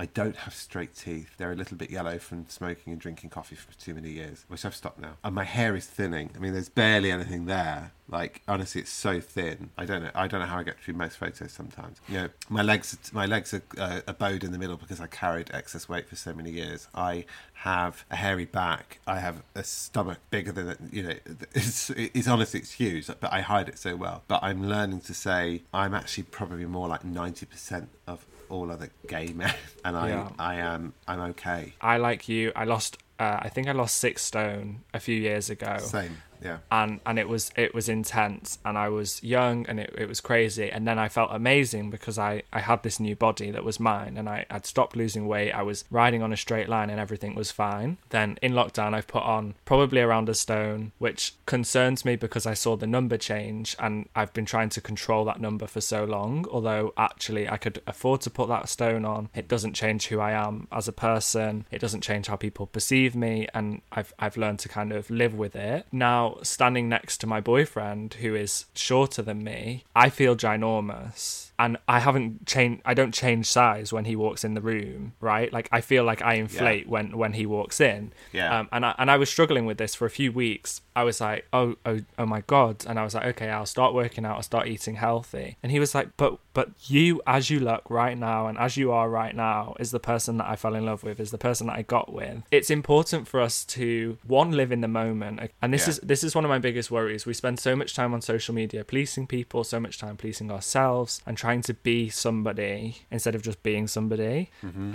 I 0.00 0.06
don't 0.06 0.36
have 0.36 0.54
straight 0.54 0.94
teeth. 0.94 1.30
They're 1.38 1.50
a 1.50 1.56
little 1.56 1.76
bit 1.76 1.90
yellow 1.90 2.18
from 2.18 2.46
smoking 2.48 2.92
and 2.92 3.00
drinking 3.00 3.30
coffee 3.30 3.56
for 3.56 3.72
too 3.78 3.94
many 3.94 4.10
years, 4.10 4.44
which 4.46 4.64
I've 4.64 4.74
stopped 4.74 5.00
now. 5.00 5.16
And 5.24 5.34
my 5.34 5.44
hair 5.44 5.74
is 5.74 5.86
thinning. 5.86 6.30
I 6.36 6.38
mean, 6.38 6.52
there's 6.52 6.68
barely 6.68 7.10
anything 7.10 7.46
there. 7.46 7.92
Like 8.08 8.42
honestly, 8.46 8.80
it's 8.80 8.92
so 8.92 9.20
thin. 9.20 9.70
I 9.76 9.84
don't 9.84 10.02
know. 10.02 10.10
I 10.14 10.28
don't 10.28 10.40
know 10.40 10.46
how 10.46 10.58
I 10.58 10.62
get 10.62 10.78
through 10.80 10.94
most 10.94 11.16
photos 11.16 11.52
sometimes. 11.52 12.00
You 12.08 12.14
know, 12.14 12.28
my 12.48 12.62
legs, 12.62 12.96
my 13.12 13.26
legs 13.26 13.52
are, 13.52 13.62
uh, 13.76 14.12
bowed 14.12 14.44
in 14.44 14.52
the 14.52 14.58
middle 14.58 14.76
because 14.76 15.00
I 15.00 15.08
carried 15.08 15.50
excess 15.52 15.88
weight 15.88 16.08
for 16.08 16.16
so 16.16 16.32
many 16.32 16.50
years. 16.50 16.88
I 16.94 17.24
have 17.54 18.04
a 18.10 18.16
hairy 18.16 18.46
back. 18.46 19.00
I 19.06 19.18
have 19.18 19.42
a 19.54 19.64
stomach 19.64 20.18
bigger 20.30 20.52
than 20.52 20.88
you 20.92 21.02
know. 21.02 21.14
It's, 21.54 21.90
it's 21.90 22.28
honestly 22.28 22.60
it's 22.60 22.72
huge, 22.72 23.08
but 23.08 23.32
I 23.32 23.40
hide 23.40 23.68
it 23.68 23.78
so 23.78 23.96
well. 23.96 24.22
But 24.28 24.40
I'm 24.42 24.68
learning 24.68 25.00
to 25.02 25.14
say 25.14 25.62
I'm 25.74 25.92
actually 25.92 26.24
probably 26.24 26.64
more 26.66 26.88
like 26.88 27.04
ninety 27.04 27.46
percent 27.46 27.88
of 28.06 28.24
all 28.48 28.70
other 28.70 28.90
gay 29.06 29.28
men, 29.32 29.54
and 29.84 29.96
I 29.96 30.08
Yeah. 30.08 30.28
I 30.38 30.54
am 30.56 30.94
I'm 31.06 31.20
okay. 31.30 31.74
I 31.80 31.96
like 31.98 32.28
you. 32.28 32.52
I 32.56 32.64
lost. 32.64 32.98
Uh, 33.18 33.38
I 33.40 33.48
think 33.48 33.66
I 33.66 33.72
lost 33.72 33.96
six 33.96 34.22
stone 34.22 34.84
a 34.94 35.00
few 35.00 35.16
years 35.16 35.50
ago. 35.50 35.78
Same, 35.78 36.16
yeah. 36.42 36.58
and 36.70 37.00
and 37.06 37.18
it 37.18 37.28
was 37.28 37.50
it 37.56 37.74
was 37.74 37.88
intense. 37.88 38.58
And 38.64 38.76
i 38.78 38.88
was 38.88 39.22
young 39.22 39.66
and 39.66 39.80
it, 39.80 39.94
it 39.96 40.08
was 40.08 40.20
crazy. 40.20 40.70
And 40.70 40.86
then 40.86 40.98
i 40.98 41.08
felt 41.08 41.30
amazing 41.32 41.90
because 41.90 42.18
i 42.18 42.42
i 42.52 42.60
had 42.60 42.82
this 42.82 43.00
new 43.00 43.16
body 43.16 43.50
that 43.50 43.64
was 43.64 43.80
mine 43.80 44.16
and 44.16 44.28
i 44.28 44.46
had 44.50 44.66
stopped 44.66 44.96
losing 44.96 45.26
weight. 45.26 45.52
I 45.52 45.62
was 45.62 45.84
riding 45.90 46.22
on 46.22 46.32
a 46.32 46.36
straight 46.36 46.68
line 46.68 46.90
and 46.90 47.00
everything 47.00 47.34
was 47.34 47.50
fine. 47.50 47.98
Then 48.10 48.38
in 48.42 48.52
lockdown 48.52 48.94
i've 48.94 49.06
put 49.06 49.22
on 49.22 49.54
probably 49.64 50.00
around 50.00 50.28
a 50.28 50.34
stone 50.34 50.92
which 50.98 51.34
concerns 51.46 52.04
me 52.04 52.16
because 52.16 52.46
i 52.46 52.54
saw 52.54 52.76
the 52.76 52.86
number 52.86 53.16
change 53.16 53.76
and 53.78 54.08
i've 54.14 54.32
been 54.32 54.46
trying 54.46 54.68
to 54.70 54.80
control 54.80 55.24
that 55.24 55.40
number 55.40 55.66
for 55.66 55.80
so 55.80 56.04
long. 56.04 56.46
Although 56.50 56.92
actually 56.96 57.48
i 57.48 57.56
could 57.56 57.80
afford 57.86 58.20
to 58.22 58.30
put 58.30 58.48
that 58.48 58.68
stone 58.68 59.04
on 59.04 59.28
it 59.34 59.48
doesn't 59.48 59.74
change 59.74 60.06
who 60.06 60.20
i 60.20 60.32
am 60.32 60.68
as 60.72 60.88
a 60.88 60.92
person. 60.92 61.64
It 61.70 61.80
doesn't 61.80 62.02
change 62.02 62.26
how 62.26 62.36
people 62.36 62.66
perceive 62.66 63.14
me 63.14 63.48
and 63.54 63.82
i've 63.92 64.12
i've 64.18 64.36
learned 64.36 64.58
to 64.60 64.68
kind 64.68 64.92
of 64.92 65.10
live 65.10 65.34
with 65.34 65.56
it. 65.56 65.86
Now 65.92 66.27
standing 66.42 66.88
next 66.88 67.18
to 67.18 67.26
my 67.26 67.40
boyfriend 67.40 68.14
who 68.14 68.34
is 68.34 68.66
shorter 68.74 69.22
than 69.22 69.42
me 69.42 69.84
i 69.94 70.08
feel 70.08 70.36
ginormous 70.36 71.48
and 71.58 71.76
I 71.88 71.98
haven't 71.98 72.46
changed. 72.46 72.82
I 72.84 72.94
don't 72.94 73.12
change 73.12 73.46
size 73.46 73.92
when 73.92 74.04
he 74.04 74.14
walks 74.14 74.44
in 74.44 74.54
the 74.54 74.60
room, 74.60 75.14
right? 75.20 75.52
Like 75.52 75.68
I 75.72 75.80
feel 75.80 76.04
like 76.04 76.22
I 76.22 76.34
inflate 76.34 76.88
when 76.88 77.16
when 77.16 77.32
he 77.32 77.46
walks 77.46 77.80
in. 77.80 78.12
Yeah. 78.32 78.60
Um, 78.60 78.68
and 78.70 78.86
I 78.86 78.94
and 78.96 79.10
I 79.10 79.16
was 79.16 79.28
struggling 79.28 79.66
with 79.66 79.76
this 79.76 79.94
for 79.94 80.06
a 80.06 80.10
few 80.10 80.30
weeks. 80.30 80.82
I 80.94 81.02
was 81.02 81.20
like, 81.20 81.46
oh 81.52 81.74
oh 81.84 82.00
oh 82.16 82.26
my 82.26 82.42
god, 82.42 82.84
and 82.86 82.98
I 82.98 83.02
was 83.02 83.14
like, 83.14 83.26
okay, 83.26 83.50
I'll 83.50 83.66
start 83.66 83.92
working 83.92 84.24
out. 84.24 84.36
I'll 84.36 84.42
start 84.42 84.68
eating 84.68 84.94
healthy. 84.94 85.56
And 85.62 85.72
he 85.72 85.80
was 85.80 85.96
like, 85.96 86.16
but 86.16 86.38
but 86.58 86.70
you 86.94 87.22
as 87.24 87.50
you 87.50 87.58
look 87.70 87.84
right 88.02 88.16
now 88.30 88.40
and 88.48 88.56
as 88.66 88.76
you 88.80 88.90
are 88.98 89.08
right 89.22 89.34
now 89.50 89.60
is 89.78 89.90
the 89.92 90.00
person 90.12 90.32
that 90.38 90.48
I 90.52 90.56
fell 90.56 90.74
in 90.74 90.84
love 90.90 91.00
with. 91.06 91.16
Is 91.20 91.30
the 91.30 91.38
person 91.48 91.64
that 91.68 91.76
I 91.82 91.82
got 91.96 92.06
with. 92.20 92.42
It's 92.58 92.70
important 92.80 93.22
for 93.28 93.38
us 93.48 93.64
to 93.76 94.18
one 94.40 94.50
live 94.60 94.70
in 94.76 94.80
the 94.86 94.92
moment. 95.02 95.34
And 95.62 95.72
this 95.74 95.84
Yeah. 95.86 95.90
is 95.92 95.96
this 96.12 96.22
is 96.26 96.34
one 96.38 96.44
of 96.46 96.48
my 96.56 96.58
biggest 96.68 96.88
worries. 96.90 97.22
We 97.30 97.34
spend 97.42 97.56
so 97.68 97.72
much 97.80 97.90
time 97.94 98.10
on 98.16 98.20
social 98.22 98.54
media 98.62 98.80
policing 98.84 99.26
people, 99.36 99.62
so 99.62 99.78
much 99.78 99.94
time 99.98 100.16
policing 100.16 100.50
ourselves, 100.50 101.10
and 101.26 101.34
trying 101.44 101.62
to 101.68 101.74
be 101.74 102.08
somebody 102.08 102.78
instead 103.16 103.34
of 103.36 103.42
just 103.42 103.62
being 103.62 103.86
somebody. 103.86 104.50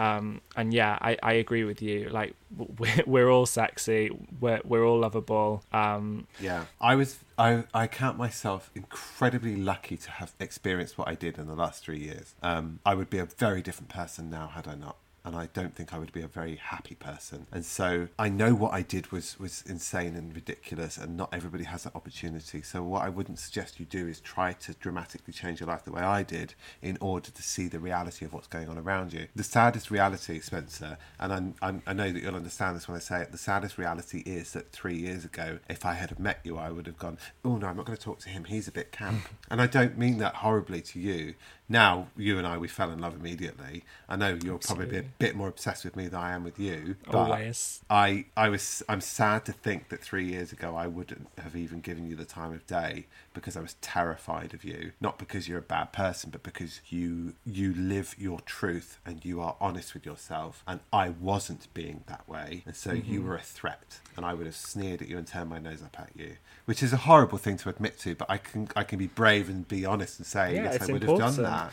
Um, 0.07 0.41
and 0.59 0.73
yeah, 0.73 0.97
I, 1.09 1.11
I 1.23 1.33
agree 1.43 1.63
with 1.63 1.81
you. 1.81 1.97
Like 2.19 2.31
we're, 2.79 3.03
we're 3.13 3.29
all 3.35 3.45
sexy, 3.45 4.01
we're 4.43 4.61
we're 4.71 4.85
all 4.89 4.99
lovable. 4.99 5.63
Um, 5.71 6.27
Yeah, 6.41 6.65
I 6.81 6.95
was. 6.95 7.09
I 7.37 7.63
I 7.73 7.87
count 7.87 8.17
myself 8.17 8.69
incredibly 8.75 9.55
lucky 9.55 9.97
to 9.97 10.11
have 10.11 10.33
experienced 10.39 10.97
what 10.97 11.07
I 11.07 11.15
did 11.15 11.37
in 11.37 11.47
the 11.47 11.55
last 11.55 11.83
three 11.83 11.99
years. 11.99 12.35
Um, 12.41 12.79
I 12.85 12.95
would 12.95 13.09
be 13.09 13.17
a 13.19 13.25
very 13.25 13.61
different 13.61 13.89
person 13.89 14.29
now 14.29 14.47
had 14.47 14.67
I 14.67 14.75
not. 14.75 14.97
And 15.25 15.35
I 15.35 15.47
don't 15.53 15.75
think 15.75 15.93
I 15.93 15.99
would 15.99 16.11
be 16.11 16.21
a 16.21 16.27
very 16.27 16.57
happy 16.57 16.95
person. 16.95 17.47
And 17.51 17.65
so 17.65 18.09
I 18.19 18.29
know 18.29 18.53
what 18.53 18.73
I 18.73 18.81
did 18.81 19.11
was 19.11 19.39
was 19.39 19.63
insane 19.67 20.15
and 20.15 20.35
ridiculous, 20.35 20.97
and 20.97 21.15
not 21.15 21.33
everybody 21.33 21.63
has 21.63 21.83
that 21.83 21.95
opportunity. 21.95 22.61
So 22.61 22.83
what 22.83 23.03
I 23.03 23.09
wouldn't 23.09 23.39
suggest 23.39 23.79
you 23.79 23.85
do 23.85 24.07
is 24.07 24.19
try 24.19 24.53
to 24.53 24.73
dramatically 24.73 25.33
change 25.33 25.59
your 25.59 25.67
life 25.67 25.85
the 25.85 25.91
way 25.91 26.01
I 26.01 26.23
did 26.23 26.55
in 26.81 26.97
order 26.99 27.31
to 27.31 27.43
see 27.43 27.67
the 27.67 27.79
reality 27.79 28.25
of 28.25 28.33
what's 28.33 28.47
going 28.47 28.67
on 28.67 28.77
around 28.77 29.13
you. 29.13 29.27
The 29.35 29.43
saddest 29.43 29.89
reality, 29.89 30.39
Spencer, 30.39 30.97
and 31.19 31.33
I'm, 31.33 31.55
I'm, 31.61 31.81
I 31.87 31.93
know 31.93 32.11
that 32.11 32.21
you'll 32.21 32.35
understand 32.35 32.75
this 32.75 32.87
when 32.87 32.97
I 32.97 32.99
say 32.99 33.21
it. 33.21 33.31
The 33.31 33.37
saddest 33.37 33.77
reality 33.77 34.23
is 34.25 34.51
that 34.53 34.71
three 34.71 34.97
years 34.97 35.23
ago, 35.23 35.59
if 35.69 35.85
I 35.85 35.93
had 35.93 36.19
met 36.19 36.39
you, 36.43 36.57
I 36.57 36.69
would 36.69 36.85
have 36.85 36.97
gone, 36.97 37.17
"Oh 37.45 37.57
no, 37.57 37.67
I'm 37.67 37.77
not 37.77 37.85
going 37.85 37.97
to 37.97 38.03
talk 38.03 38.19
to 38.19 38.29
him. 38.29 38.45
He's 38.45 38.67
a 38.67 38.71
bit 38.71 38.91
camp." 38.91 39.27
and 39.49 39.61
I 39.61 39.67
don't 39.67 39.97
mean 39.97 40.17
that 40.17 40.35
horribly 40.35 40.81
to 40.81 40.99
you. 40.99 41.35
Now 41.69 42.07
you 42.17 42.37
and 42.37 42.45
I, 42.45 42.57
we 42.57 42.67
fell 42.67 42.91
in 42.91 42.99
love 42.99 43.15
immediately. 43.15 43.83
I 44.09 44.15
know 44.15 44.37
you're 44.43 44.59
probably 44.59 44.97
a 44.99 45.03
bit 45.19 45.35
more 45.35 45.47
obsessed 45.47 45.83
with 45.85 45.95
me 45.95 46.07
than 46.07 46.19
I 46.19 46.33
am 46.33 46.43
with 46.43 46.59
you. 46.59 46.95
But 47.11 47.31
Always. 47.31 47.81
I, 47.89 48.25
I 48.35 48.49
was, 48.49 48.83
I'm 48.89 49.01
sad 49.01 49.45
to 49.45 49.51
think 49.51 49.89
that 49.89 50.01
three 50.01 50.25
years 50.25 50.51
ago 50.51 50.75
I 50.75 50.87
wouldn't 50.87 51.27
have 51.37 51.55
even 51.55 51.79
given 51.81 52.05
you 52.09 52.15
the 52.15 52.25
time 52.25 52.51
of 52.53 52.65
day 52.67 53.05
because 53.33 53.55
I 53.57 53.61
was 53.61 53.75
terrified 53.81 54.53
of 54.53 54.63
you. 54.63 54.91
Not 55.01 55.17
because 55.17 55.47
you're 55.47 55.59
a 55.59 55.61
bad 55.61 55.91
person, 55.93 56.29
but 56.29 56.43
because 56.43 56.81
you, 56.89 57.33
you 57.45 57.73
live 57.73 58.15
your 58.17 58.39
truth 58.41 58.99
and 59.05 59.23
you 59.25 59.41
are 59.41 59.55
honest 59.61 59.93
with 59.93 60.05
yourself. 60.05 60.63
And 60.67 60.79
I 60.91 61.09
wasn't 61.09 61.73
being 61.73 62.03
that 62.07 62.27
way, 62.27 62.63
and 62.65 62.75
so 62.75 62.91
you 62.93 63.19
Mm-hmm. 63.19 63.27
were 63.29 63.35
a 63.35 63.41
threat. 63.41 63.99
And 64.15 64.25
I 64.25 64.33
would 64.33 64.45
have 64.45 64.55
sneered 64.55 65.01
at 65.01 65.07
you 65.07 65.17
and 65.17 65.25
turned 65.27 65.49
my 65.49 65.59
nose 65.59 65.81
up 65.83 65.99
at 65.99 66.09
you, 66.15 66.37
which 66.65 66.83
is 66.83 66.93
a 66.93 66.97
horrible 66.97 67.37
thing 67.37 67.57
to 67.57 67.69
admit 67.69 67.97
to. 67.99 68.15
But 68.15 68.29
I 68.29 68.37
can, 68.37 68.69
I 68.75 68.83
can 68.83 68.99
be 68.99 69.07
brave 69.07 69.49
and 69.49 69.67
be 69.67 69.85
honest 69.85 70.19
and 70.19 70.25
say, 70.25 70.55
Yeah, 70.55 70.63
yes, 70.65 70.81
I 70.81 70.85
would 70.91 71.01
have 71.01 71.09
important. 71.09 71.37
done 71.37 71.45
that. 71.45 71.71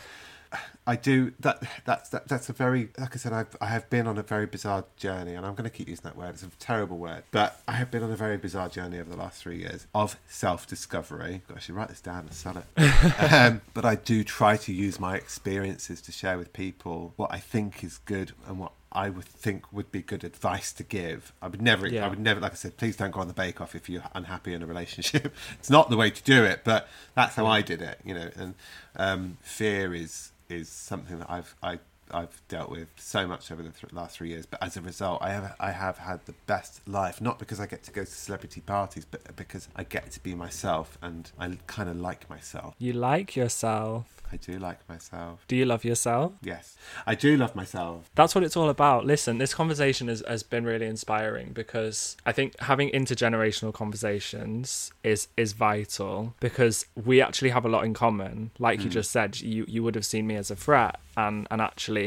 I 0.87 0.95
do 0.95 1.33
that. 1.39 1.63
That's 1.85 2.09
that, 2.09 2.27
that's 2.27 2.49
a 2.49 2.53
very 2.53 2.89
like 2.97 3.15
I 3.15 3.17
said. 3.17 3.33
I've 3.33 3.55
I 3.61 3.67
have 3.67 3.89
been 3.89 4.07
on 4.07 4.17
a 4.17 4.23
very 4.23 4.45
bizarre 4.45 4.85
journey, 4.97 5.35
and 5.35 5.45
I'm 5.45 5.53
going 5.55 5.69
to 5.69 5.75
keep 5.75 5.87
using 5.87 6.03
that 6.03 6.17
word. 6.17 6.29
It's 6.31 6.43
a 6.43 6.49
terrible 6.59 6.97
word, 6.97 7.23
but 7.31 7.61
I 7.67 7.73
have 7.73 7.91
been 7.91 8.03
on 8.03 8.11
a 8.11 8.15
very 8.15 8.37
bizarre 8.37 8.67
journey 8.67 8.99
over 8.99 9.09
the 9.09 9.15
last 9.15 9.41
three 9.41 9.57
years 9.57 9.87
of 9.93 10.17
self 10.27 10.67
discovery. 10.67 11.43
I 11.53 11.59
should 11.59 11.75
write 11.75 11.89
this 11.89 12.01
down 12.01 12.21
and 12.21 12.33
sell 12.33 12.57
it. 12.57 13.33
um, 13.33 13.61
but 13.73 13.85
I 13.85 13.95
do 13.95 14.23
try 14.23 14.57
to 14.57 14.73
use 14.73 14.99
my 14.99 15.15
experiences 15.15 16.01
to 16.01 16.11
share 16.11 16.37
with 16.37 16.51
people 16.53 17.13
what 17.15 17.31
I 17.31 17.37
think 17.37 17.83
is 17.83 17.99
good 17.99 18.33
and 18.47 18.59
what 18.59 18.73
I 18.91 19.09
would 19.09 19.25
think 19.25 19.71
would 19.71 19.91
be 19.91 20.01
good 20.01 20.23
advice 20.23 20.73
to 20.73 20.83
give. 20.83 21.33
I 21.41 21.47
would 21.47 21.61
never, 21.61 21.87
Yeah. 21.87 22.05
I 22.05 22.09
would 22.09 22.19
never, 22.19 22.39
like 22.41 22.51
I 22.51 22.55
said, 22.55 22.77
please 22.77 22.97
don't 22.97 23.11
go 23.11 23.21
on 23.21 23.27
the 23.27 23.33
Bake 23.33 23.61
Off 23.61 23.73
if 23.73 23.89
you're 23.89 24.03
unhappy 24.13 24.53
in 24.53 24.61
a 24.61 24.65
relationship. 24.65 25.33
it's 25.59 25.69
not 25.69 25.89
the 25.89 25.97
way 25.97 26.09
to 26.09 26.23
do 26.23 26.43
it, 26.43 26.61
but 26.63 26.87
that's 27.15 27.35
how 27.35 27.45
I 27.45 27.61
did 27.61 27.81
it, 27.81 27.99
you 28.03 28.13
know. 28.13 28.29
And 28.35 28.55
um, 28.95 29.37
fear 29.41 29.93
is 29.93 30.31
is 30.49 30.67
something 30.67 31.19
that 31.19 31.29
I've 31.31 31.55
I, 31.63 31.79
I've 32.13 32.41
dealt 32.47 32.69
with 32.69 32.87
so 32.97 33.27
much 33.27 33.51
over 33.51 33.63
the 33.63 33.69
th- 33.69 33.93
last 33.93 34.17
three 34.17 34.29
years. 34.29 34.45
But 34.45 34.61
as 34.61 34.77
a 34.77 34.81
result, 34.81 35.19
I 35.21 35.31
have 35.31 35.55
I 35.59 35.71
have 35.71 35.97
had 35.97 36.25
the 36.25 36.33
best 36.45 36.87
life, 36.87 37.21
not 37.21 37.39
because 37.39 37.59
I 37.59 37.65
get 37.65 37.83
to 37.83 37.91
go 37.91 38.03
to 38.03 38.11
celebrity 38.11 38.61
parties, 38.61 39.05
but 39.05 39.35
because 39.35 39.67
I 39.75 39.83
get 39.83 40.11
to 40.11 40.19
be 40.21 40.35
myself, 40.35 40.97
and 41.01 41.31
I 41.39 41.57
kind 41.67 41.89
of 41.89 41.97
like 41.97 42.29
myself. 42.29 42.75
You 42.77 42.93
like 42.93 43.35
yourself. 43.35 44.21
I 44.31 44.37
do 44.37 44.57
like 44.59 44.87
myself. 44.87 45.43
Do 45.47 45.55
you 45.55 45.65
love 45.65 45.83
yourself? 45.83 46.33
Yes, 46.41 46.77
I 47.05 47.15
do 47.15 47.35
love 47.35 47.53
myself. 47.55 48.09
That's 48.15 48.33
what 48.33 48.43
it's 48.43 48.55
all 48.55 48.69
about. 48.69 49.05
Listen, 49.05 49.39
this 49.39 49.53
conversation 49.53 50.07
has, 50.07 50.23
has 50.25 50.41
been 50.41 50.63
really 50.63 50.85
inspiring 50.85 51.51
because 51.51 52.15
I 52.25 52.31
think 52.31 52.57
having 52.61 52.89
intergenerational 52.91 53.73
conversations 53.73 54.93
is 55.03 55.27
is 55.35 55.51
vital 55.53 56.33
because 56.39 56.85
we 56.95 57.21
actually 57.21 57.49
have 57.49 57.65
a 57.65 57.69
lot 57.69 57.83
in 57.83 57.93
common. 57.93 58.51
Like 58.57 58.79
you 58.79 58.89
mm. 58.89 58.93
just 58.93 59.11
said, 59.11 59.39
you, 59.41 59.65
you 59.67 59.83
would 59.83 59.95
have 59.95 60.05
seen 60.05 60.27
me 60.27 60.35
as 60.35 60.49
a 60.49 60.55
threat 60.55 60.99
and, 61.17 61.47
and 61.51 61.61
actually 61.61 62.00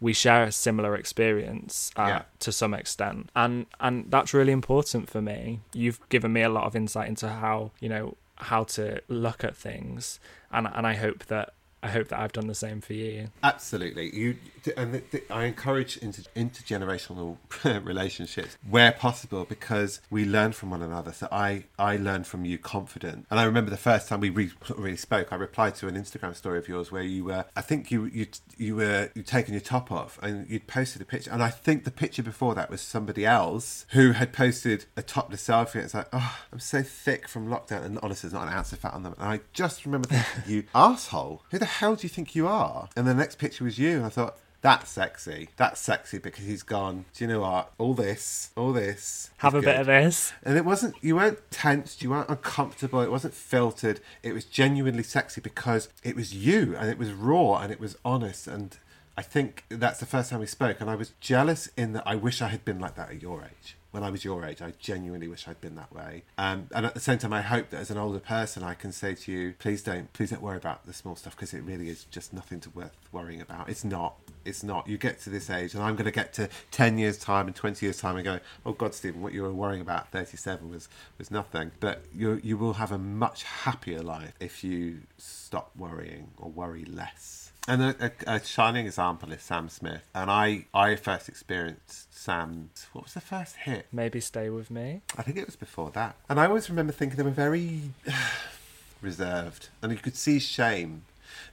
we 0.00 0.12
share 0.12 0.42
a 0.44 0.52
similar 0.52 0.92
experience 1.02 1.90
uh, 1.96 2.06
Yeah. 2.10 2.22
to 2.44 2.50
some 2.52 2.74
extent. 2.74 3.30
And 3.34 3.66
and 3.80 3.94
that's 4.10 4.32
really 4.38 4.52
important 4.52 5.08
for 5.10 5.20
me. 5.22 5.60
You've 5.72 6.00
given 6.08 6.32
me 6.32 6.42
a 6.42 6.48
lot 6.58 6.64
of 6.68 6.74
insight 6.76 7.08
into 7.08 7.28
how, 7.28 7.70
you 7.80 7.88
know, 7.88 8.16
how 8.50 8.64
to 8.76 8.84
look 9.08 9.44
at 9.48 9.54
things 9.56 10.20
and 10.50 10.66
and 10.76 10.84
I 10.92 10.94
hope 11.04 11.20
that 11.32 11.46
I 11.82 11.88
hope 11.96 12.08
that 12.08 12.18
I've 12.22 12.32
done 12.32 12.48
the 12.54 12.60
same 12.66 12.80
for 12.80 12.94
you. 12.94 13.28
Absolutely, 13.42 14.06
you 14.20 14.36
and 14.76 15.02
I 15.30 15.44
encourage 15.44 15.96
inter- 15.98 16.22
intergenerational 16.34 17.36
relationships 17.84 18.56
where 18.68 18.92
possible 18.92 19.44
because 19.44 20.00
we 20.10 20.24
learn 20.24 20.52
from 20.52 20.70
one 20.70 20.82
another. 20.82 21.12
So 21.12 21.28
I 21.30 21.64
I 21.78 21.96
learned 21.96 22.26
from 22.26 22.44
you 22.44 22.58
confident, 22.58 23.26
and 23.30 23.40
I 23.40 23.44
remember 23.44 23.70
the 23.70 23.76
first 23.76 24.08
time 24.08 24.20
we 24.20 24.30
re- 24.30 24.52
really 24.76 24.96
spoke. 24.96 25.32
I 25.32 25.36
replied 25.36 25.74
to 25.76 25.88
an 25.88 25.94
Instagram 25.94 26.34
story 26.34 26.58
of 26.58 26.68
yours 26.68 26.90
where 26.90 27.02
you 27.02 27.24
were, 27.24 27.44
I 27.56 27.60
think 27.60 27.90
you 27.90 28.04
you 28.06 28.26
you 28.56 28.76
were 28.76 29.10
you 29.14 29.22
taking 29.22 29.54
your 29.54 29.60
top 29.60 29.90
off 29.90 30.18
and 30.22 30.48
you'd 30.48 30.66
posted 30.66 31.02
a 31.02 31.04
picture, 31.04 31.30
and 31.30 31.42
I 31.42 31.50
think 31.50 31.84
the 31.84 31.90
picture 31.90 32.22
before 32.22 32.54
that 32.54 32.70
was 32.70 32.80
somebody 32.80 33.26
else 33.26 33.86
who 33.90 34.12
had 34.12 34.32
posted 34.32 34.86
a 34.96 35.02
topless 35.02 35.46
selfie. 35.46 35.76
It's 35.76 35.94
like, 35.94 36.08
oh, 36.12 36.38
I'm 36.52 36.60
so 36.60 36.82
thick 36.82 37.28
from 37.28 37.48
lockdown, 37.48 37.84
and 37.84 37.98
honestly, 38.02 38.28
there's 38.28 38.40
not 38.40 38.48
an 38.48 38.54
ounce 38.54 38.72
of 38.72 38.78
fat 38.78 38.94
on 38.94 39.02
them. 39.02 39.14
And 39.18 39.28
I 39.28 39.40
just 39.52 39.84
remember 39.84 40.08
thinking, 40.08 40.42
you 40.46 40.64
asshole, 40.74 41.42
who 41.50 41.58
the 41.58 41.64
hell 41.64 41.96
do 41.96 42.02
you 42.02 42.08
think 42.08 42.34
you 42.34 42.46
are? 42.46 42.88
And 42.96 43.06
the 43.06 43.14
next 43.14 43.38
picture 43.38 43.64
was 43.64 43.78
you, 43.78 43.96
and 43.96 44.06
I 44.06 44.08
thought. 44.08 44.38
That's 44.64 44.88
sexy. 44.88 45.50
That's 45.58 45.78
sexy 45.78 46.16
because 46.16 46.46
he's 46.46 46.62
gone. 46.62 47.04
Do 47.12 47.24
you 47.24 47.28
know 47.28 47.40
what? 47.40 47.72
All 47.76 47.92
this, 47.92 48.50
all 48.56 48.72
this. 48.72 49.30
Have 49.36 49.54
a 49.54 49.60
bit 49.60 49.78
of 49.78 49.84
this. 49.84 50.32
And 50.42 50.56
it 50.56 50.64
wasn't, 50.64 50.94
you 51.02 51.16
weren't 51.16 51.50
tensed, 51.50 52.02
you 52.02 52.08
weren't 52.08 52.30
uncomfortable, 52.30 53.02
it 53.02 53.10
wasn't 53.10 53.34
filtered. 53.34 54.00
It 54.22 54.32
was 54.32 54.46
genuinely 54.46 55.02
sexy 55.02 55.42
because 55.42 55.90
it 56.02 56.16
was 56.16 56.34
you 56.34 56.74
and 56.78 56.88
it 56.88 56.96
was 56.96 57.12
raw 57.12 57.58
and 57.58 57.70
it 57.70 57.78
was 57.78 57.98
honest. 58.06 58.46
And 58.46 58.78
I 59.18 59.22
think 59.22 59.64
that's 59.68 60.00
the 60.00 60.06
first 60.06 60.30
time 60.30 60.40
we 60.40 60.46
spoke. 60.46 60.80
And 60.80 60.88
I 60.88 60.94
was 60.94 61.12
jealous 61.20 61.68
in 61.76 61.92
that 61.92 62.04
I 62.06 62.14
wish 62.14 62.40
I 62.40 62.48
had 62.48 62.64
been 62.64 62.78
like 62.78 62.94
that 62.94 63.10
at 63.10 63.20
your 63.20 63.42
age. 63.42 63.76
When 63.94 64.02
I 64.02 64.10
was 64.10 64.24
your 64.24 64.44
age, 64.44 64.60
I 64.60 64.72
genuinely 64.80 65.28
wish 65.28 65.46
I'd 65.46 65.60
been 65.60 65.76
that 65.76 65.94
way. 65.94 66.24
Um, 66.36 66.66
and 66.74 66.84
at 66.84 66.94
the 66.94 67.00
same 67.00 67.18
time, 67.18 67.32
I 67.32 67.42
hope 67.42 67.70
that 67.70 67.78
as 67.78 67.92
an 67.92 67.96
older 67.96 68.18
person, 68.18 68.64
I 68.64 68.74
can 68.74 68.90
say 68.90 69.14
to 69.14 69.30
you, 69.30 69.54
please 69.60 69.84
don't, 69.84 70.12
please 70.12 70.30
don't 70.30 70.42
worry 70.42 70.56
about 70.56 70.84
the 70.84 70.92
small 70.92 71.14
stuff 71.14 71.36
because 71.36 71.54
it 71.54 71.62
really 71.62 71.88
is 71.88 72.02
just 72.10 72.32
nothing 72.32 72.58
to 72.62 72.70
worth 72.70 72.90
worrying 73.12 73.40
about. 73.40 73.68
It's 73.68 73.84
not. 73.84 74.16
It's 74.44 74.64
not. 74.64 74.88
You 74.88 74.98
get 74.98 75.20
to 75.20 75.30
this 75.30 75.48
age, 75.48 75.74
and 75.74 75.82
I'm 75.84 75.94
going 75.94 76.06
to 76.06 76.10
get 76.10 76.32
to 76.32 76.48
10 76.72 76.98
years' 76.98 77.18
time 77.18 77.46
and 77.46 77.54
20 77.54 77.86
years' 77.86 78.00
time 78.00 78.16
and 78.16 78.24
go, 78.24 78.40
oh, 78.66 78.72
God, 78.72 78.94
Steven, 78.94 79.22
what 79.22 79.32
you 79.32 79.42
were 79.42 79.52
worrying 79.52 79.80
about 79.80 80.00
at 80.00 80.08
37 80.10 80.68
was, 80.68 80.88
was 81.16 81.30
nothing. 81.30 81.70
But 81.78 82.02
you, 82.12 82.40
you 82.42 82.56
will 82.56 82.72
have 82.72 82.90
a 82.90 82.98
much 82.98 83.44
happier 83.44 84.02
life 84.02 84.32
if 84.40 84.64
you 84.64 85.02
stop 85.18 85.70
worrying 85.76 86.32
or 86.36 86.50
worry 86.50 86.84
less. 86.84 87.43
And 87.66 87.82
a, 87.82 88.12
a, 88.26 88.34
a 88.34 88.44
shining 88.44 88.86
example 88.86 89.32
is 89.32 89.42
Sam 89.42 89.68
Smith. 89.68 90.02
And 90.14 90.30
I, 90.30 90.66
I 90.74 90.96
first 90.96 91.28
experienced 91.28 92.14
Sam's, 92.14 92.86
what 92.92 93.04
was 93.04 93.14
the 93.14 93.20
first 93.20 93.56
hit? 93.56 93.86
Maybe 93.90 94.20
stay 94.20 94.50
with 94.50 94.70
me. 94.70 95.00
I 95.16 95.22
think 95.22 95.38
it 95.38 95.46
was 95.46 95.56
before 95.56 95.90
that. 95.92 96.16
And 96.28 96.38
I 96.38 96.46
always 96.46 96.68
remember 96.68 96.92
thinking 96.92 97.16
they 97.16 97.22
were 97.22 97.30
very 97.30 97.80
reserved. 99.00 99.68
And 99.80 99.92
you 99.92 99.98
could 99.98 100.16
see 100.16 100.38
shame, 100.38 101.02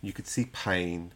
you 0.01 0.11
could 0.11 0.27
see 0.27 0.45
pain. 0.45 1.13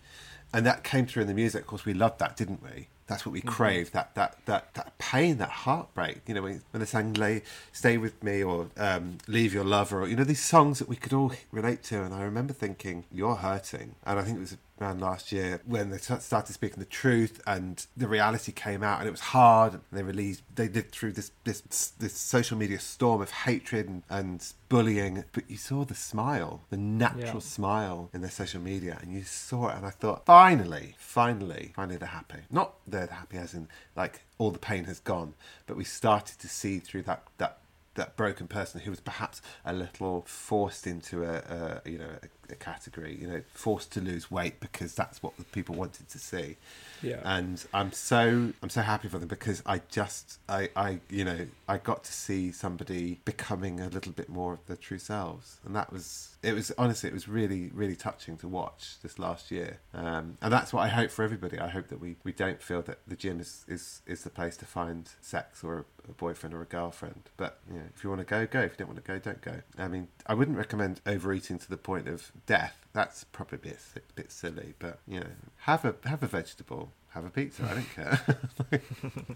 And 0.53 0.65
that 0.65 0.83
came 0.83 1.05
through 1.05 1.23
in 1.23 1.27
the 1.27 1.33
music. 1.33 1.61
Of 1.61 1.67
course, 1.67 1.85
we 1.85 1.93
loved 1.93 2.19
that, 2.19 2.37
didn't 2.37 2.63
we? 2.63 2.87
That's 3.07 3.23
what 3.23 3.33
we 3.33 3.41
craved. 3.41 3.93
That 3.93 4.15
that 4.15 4.37
that 4.45 4.73
that 4.73 4.97
pain, 4.97 5.37
that 5.37 5.49
heartbreak. 5.49 6.21
You 6.25 6.33
know, 6.33 6.41
when, 6.41 6.63
when 6.71 6.79
they 6.79 6.87
sang 6.87 7.13
"Lay, 7.13 7.43
Stay 7.71 7.97
with 7.97 8.23
Me" 8.23 8.43
or 8.43 8.69
um, 8.77 9.19
"Leave 9.27 9.53
Your 9.53 9.63
Lover," 9.63 10.01
or 10.01 10.07
you 10.07 10.15
know, 10.15 10.23
these 10.23 10.43
songs 10.43 10.79
that 10.79 10.87
we 10.87 10.95
could 10.95 11.13
all 11.13 11.31
relate 11.51 11.83
to. 11.83 12.01
And 12.01 12.15
I 12.15 12.23
remember 12.23 12.51
thinking, 12.51 13.03
"You're 13.11 13.35
hurting." 13.35 13.93
And 14.07 14.17
I 14.17 14.23
think 14.23 14.37
it 14.37 14.39
was 14.39 14.57
around 14.81 14.99
last 14.99 15.31
year 15.31 15.61
when 15.65 15.89
they 15.89 15.97
started 15.97 16.51
speaking 16.51 16.79
the 16.79 16.85
truth 16.85 17.41
and 17.47 17.85
the 17.95 18.07
reality 18.07 18.51
came 18.51 18.83
out 18.83 18.99
and 18.99 19.07
it 19.07 19.11
was 19.11 19.21
hard 19.21 19.73
and 19.73 19.81
they 19.91 20.03
released 20.03 20.43
they 20.53 20.67
lived 20.67 20.91
through 20.91 21.13
this 21.13 21.31
this 21.45 21.61
this 21.99 22.13
social 22.17 22.57
media 22.57 22.77
storm 22.79 23.21
of 23.21 23.31
hatred 23.31 23.87
and, 23.87 24.03
and 24.09 24.51
bullying 24.67 25.23
but 25.31 25.49
you 25.49 25.55
saw 25.55 25.85
the 25.85 25.95
smile 25.95 26.61
the 26.71 26.77
natural 26.77 27.35
Yeah. 27.35 27.39
smile 27.39 28.09
in 28.13 28.19
their 28.21 28.29
social 28.29 28.59
media 28.61 28.97
and 29.01 29.13
you 29.13 29.23
saw 29.23 29.69
it 29.69 29.77
and 29.77 29.85
i 29.85 29.91
thought 29.91 30.25
finally 30.25 30.95
finally 30.97 31.71
finally 31.75 31.97
they're 31.97 32.09
happy 32.09 32.39
not 32.51 32.73
they're 32.85 33.07
happy 33.07 33.37
as 33.37 33.53
in 33.53 33.69
like 33.95 34.21
all 34.37 34.51
the 34.51 34.59
pain 34.59 34.83
has 34.85 34.99
gone 34.99 35.35
but 35.67 35.77
we 35.77 35.85
started 35.85 36.37
to 36.39 36.49
see 36.49 36.79
through 36.79 37.03
that 37.03 37.23
that 37.37 37.59
that 37.93 38.17
broken 38.17 38.45
person 38.45 38.81
who 38.81 38.89
was 38.91 38.99
perhaps 38.99 39.41
a 39.63 39.71
little 39.71 40.25
forced 40.27 40.85
into 40.85 41.23
a, 41.23 41.81
a 41.85 41.89
you 41.89 41.97
know 41.97 42.09
a, 42.44 42.44
a 42.51 42.55
category 42.55 43.17
you 43.19 43.27
know 43.27 43.41
forced 43.53 43.91
to 43.93 44.01
lose 44.01 44.29
weight 44.31 44.59
because 44.59 44.93
that's 44.95 45.21
what 45.21 45.37
the 45.37 45.43
people 45.45 45.75
wanted 45.75 46.09
to 46.09 46.19
see. 46.19 46.57
Yeah. 47.01 47.19
and 47.23 47.63
i'm 47.73 47.91
so 47.91 48.53
i'm 48.63 48.69
so 48.69 48.81
happy 48.81 49.09
for 49.09 49.19
them 49.19 49.27
because 49.27 49.61
i 49.65 49.81
just 49.89 50.39
i 50.49 50.69
i 50.75 50.99
you 51.09 51.23
know 51.23 51.45
i 51.67 51.77
got 51.77 52.03
to 52.05 52.13
see 52.13 52.51
somebody 52.51 53.19
becoming 53.25 53.79
a 53.79 53.89
little 53.89 54.11
bit 54.11 54.29
more 54.29 54.53
of 54.53 54.65
their 54.67 54.75
true 54.77 54.99
selves. 54.99 55.59
And 55.65 55.75
that 55.75 55.91
was 55.91 56.35
it 56.43 56.53
was 56.53 56.71
honestly 56.77 57.09
it 57.09 57.13
was 57.13 57.27
really 57.27 57.71
really 57.73 57.95
touching 57.95 58.37
to 58.37 58.47
watch 58.47 58.95
this 59.01 59.17
last 59.19 59.51
year. 59.51 59.79
Um, 59.93 60.37
and 60.41 60.51
that's 60.53 60.71
what 60.73 60.81
i 60.81 60.87
hope 60.87 61.11
for 61.11 61.23
everybody. 61.23 61.59
I 61.59 61.69
hope 61.69 61.87
that 61.87 61.99
we 61.99 62.15
we 62.23 62.31
don't 62.31 62.61
feel 62.61 62.81
that 62.83 62.99
the 63.07 63.15
gym 63.15 63.39
is 63.39 63.65
is 63.67 64.01
is 64.05 64.23
the 64.23 64.29
place 64.29 64.57
to 64.57 64.65
find 64.65 65.09
sex 65.21 65.63
or 65.63 65.79
a, 65.79 66.11
a 66.11 66.13
boyfriend 66.13 66.53
or 66.53 66.61
a 66.61 66.65
girlfriend. 66.65 67.29
But 67.37 67.59
you 67.67 67.79
know 67.79 67.85
if 67.95 68.03
you 68.03 68.09
want 68.09 68.21
to 68.21 68.25
go 68.25 68.45
go. 68.45 68.61
If 68.61 68.73
you 68.73 68.77
don't 68.77 68.89
want 68.89 69.03
to 69.03 69.11
go 69.11 69.19
don't 69.19 69.41
go. 69.41 69.61
I 69.77 69.87
mean 69.87 70.07
i 70.27 70.33
wouldn't 70.33 70.57
recommend 70.57 71.01
overeating 71.05 71.59
to 71.59 71.69
the 71.69 71.77
point 71.77 72.07
of 72.07 72.31
death 72.45 72.77
that's 72.93 73.23
probably 73.25 73.57
a 73.57 73.61
bit, 73.61 73.79
a 73.95 74.13
bit 74.13 74.31
silly 74.31 74.73
but 74.79 74.99
you 75.07 75.19
know 75.19 75.27
have 75.57 75.83
a 75.85 75.95
have 76.07 76.23
a 76.23 76.27
vegetable 76.27 76.91
have 77.09 77.25
a 77.25 77.29
pizza 77.29 77.63
i 77.63 77.73
don't 77.73 77.89
care 77.95 78.81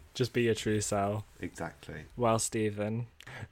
Just 0.14 0.34
be 0.34 0.44
your 0.44 0.54
true 0.56 0.82
self. 0.82 1.24
exactly 1.40 2.04
Well, 2.18 2.38
Steven, 2.40 3.08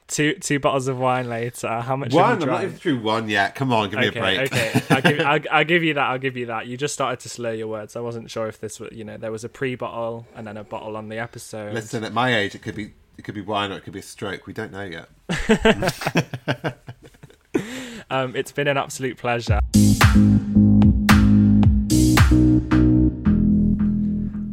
two 0.08 0.34
two 0.34 0.60
bottles 0.60 0.90
of 0.90 0.98
wine 1.00 1.30
later. 1.30 1.80
How 1.82 1.96
much? 1.96 2.14
one 2.14 2.42
i'm 2.42 2.48
not 2.48 2.64
even 2.64 2.76
through 2.76 3.00
one 3.00 3.30
yet 3.30 3.56
come 3.56 3.72
on 3.72 3.90
give 3.90 4.00
me 4.00 4.08
a 4.08 4.12
break 4.12 4.52
okay. 4.52 4.82
I'll 4.90 5.02
give, 5.02 5.20
I'll, 5.22 5.40
I'll 5.60 5.64
give 5.66 5.84
you 5.84 5.94
that. 5.94 6.04
I'll 6.04 6.18
give 6.20 6.36
you 6.36 6.48
that. 6.48 6.68
You 6.68 6.76
just 6.76 6.94
started 6.94 7.22
to 7.22 7.30
slur 7.30 7.54
your 7.54 7.68
words. 7.68 7.96
I 7.96 8.02
wasn't 8.02 8.30
sure 8.30 8.48
if 8.48 8.60
this 8.60 8.80
was, 8.82 8.92
you 8.92 9.06
know, 9.06 9.16
there 9.18 9.32
was 9.32 9.46
a 9.46 9.50
pre-bottle 9.50 10.28
and 10.36 10.46
then 10.46 10.58
a 10.58 10.64
bottle 10.66 10.98
on 10.98 11.08
the 11.08 11.18
episode. 11.20 11.74
listen 11.74 12.04
at 12.04 12.12
my 12.12 12.36
age 12.36 12.54
it 12.54 12.62
could 12.62 12.76
be 12.76 12.92
it 13.18 13.24
could 13.24 13.36
be 13.36 13.42
wine 13.42 13.72
or 13.72 13.78
it 13.78 13.84
could 13.86 13.94
be 13.94 14.00
a 14.00 14.04
stroke 14.04 14.46
we 14.46 14.52
don't 14.54 14.72
know 14.74 14.84
yet 14.84 15.08
Um, 18.18 18.36
it's 18.36 18.52
been 18.52 18.68
an 18.68 18.78
absolute 18.78 19.16
pleasure. 19.16 19.60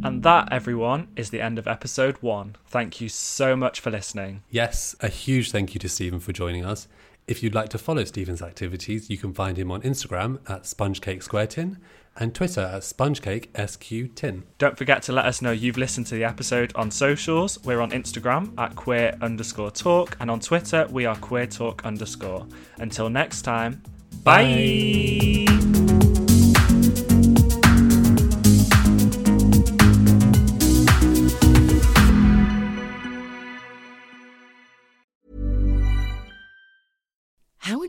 And 0.03 0.21
that, 0.21 0.49
everyone, 0.51 1.07
is 1.15 1.31
the 1.31 1.41
end 1.41 1.57
of 1.57 1.67
episode 1.67 2.17
one. 2.21 2.57
Thank 2.67 3.01
you 3.01 3.09
so 3.09 3.55
much 3.55 3.79
for 3.79 3.89
listening. 3.89 4.43
Yes, 4.51 4.95
a 4.99 5.07
huge 5.07 5.51
thank 5.51 5.73
you 5.73 5.79
to 5.79 5.89
Steven 5.89 6.19
for 6.19 6.31
joining 6.31 6.63
us. 6.63 6.87
If 7.27 7.41
you'd 7.41 7.55
like 7.55 7.69
to 7.69 7.79
follow 7.79 8.03
Steven's 8.03 8.43
activities, 8.43 9.09
you 9.09 9.17
can 9.17 9.33
find 9.33 9.57
him 9.57 9.71
on 9.71 9.81
Instagram 9.81 10.39
at 10.47 10.63
SpongeCakeSquareTin 10.63 11.77
and 12.17 12.33
Twitter 12.33 12.61
at 12.61 12.81
SpongeCakeSQTin. 12.81 14.43
Don't 14.57 14.77
forget 14.77 15.01
to 15.03 15.11
let 15.11 15.25
us 15.25 15.41
know 15.41 15.51
you've 15.51 15.77
listened 15.77 16.07
to 16.07 16.15
the 16.15 16.23
episode 16.23 16.71
on 16.75 16.91
socials. 16.91 17.61
We're 17.63 17.81
on 17.81 17.91
Instagram 17.91 18.53
at 18.57 18.75
queer 18.75 19.17
underscore 19.21 19.71
talk, 19.71 20.17
and 20.19 20.31
on 20.31 20.39
Twitter, 20.39 20.87
we 20.89 21.05
are 21.05 21.15
queer 21.15 21.47
talk 21.47 21.85
underscore. 21.85 22.47
Until 22.77 23.09
next 23.09 23.41
time, 23.43 23.83
bye. 24.23 25.45
How 25.47 26.14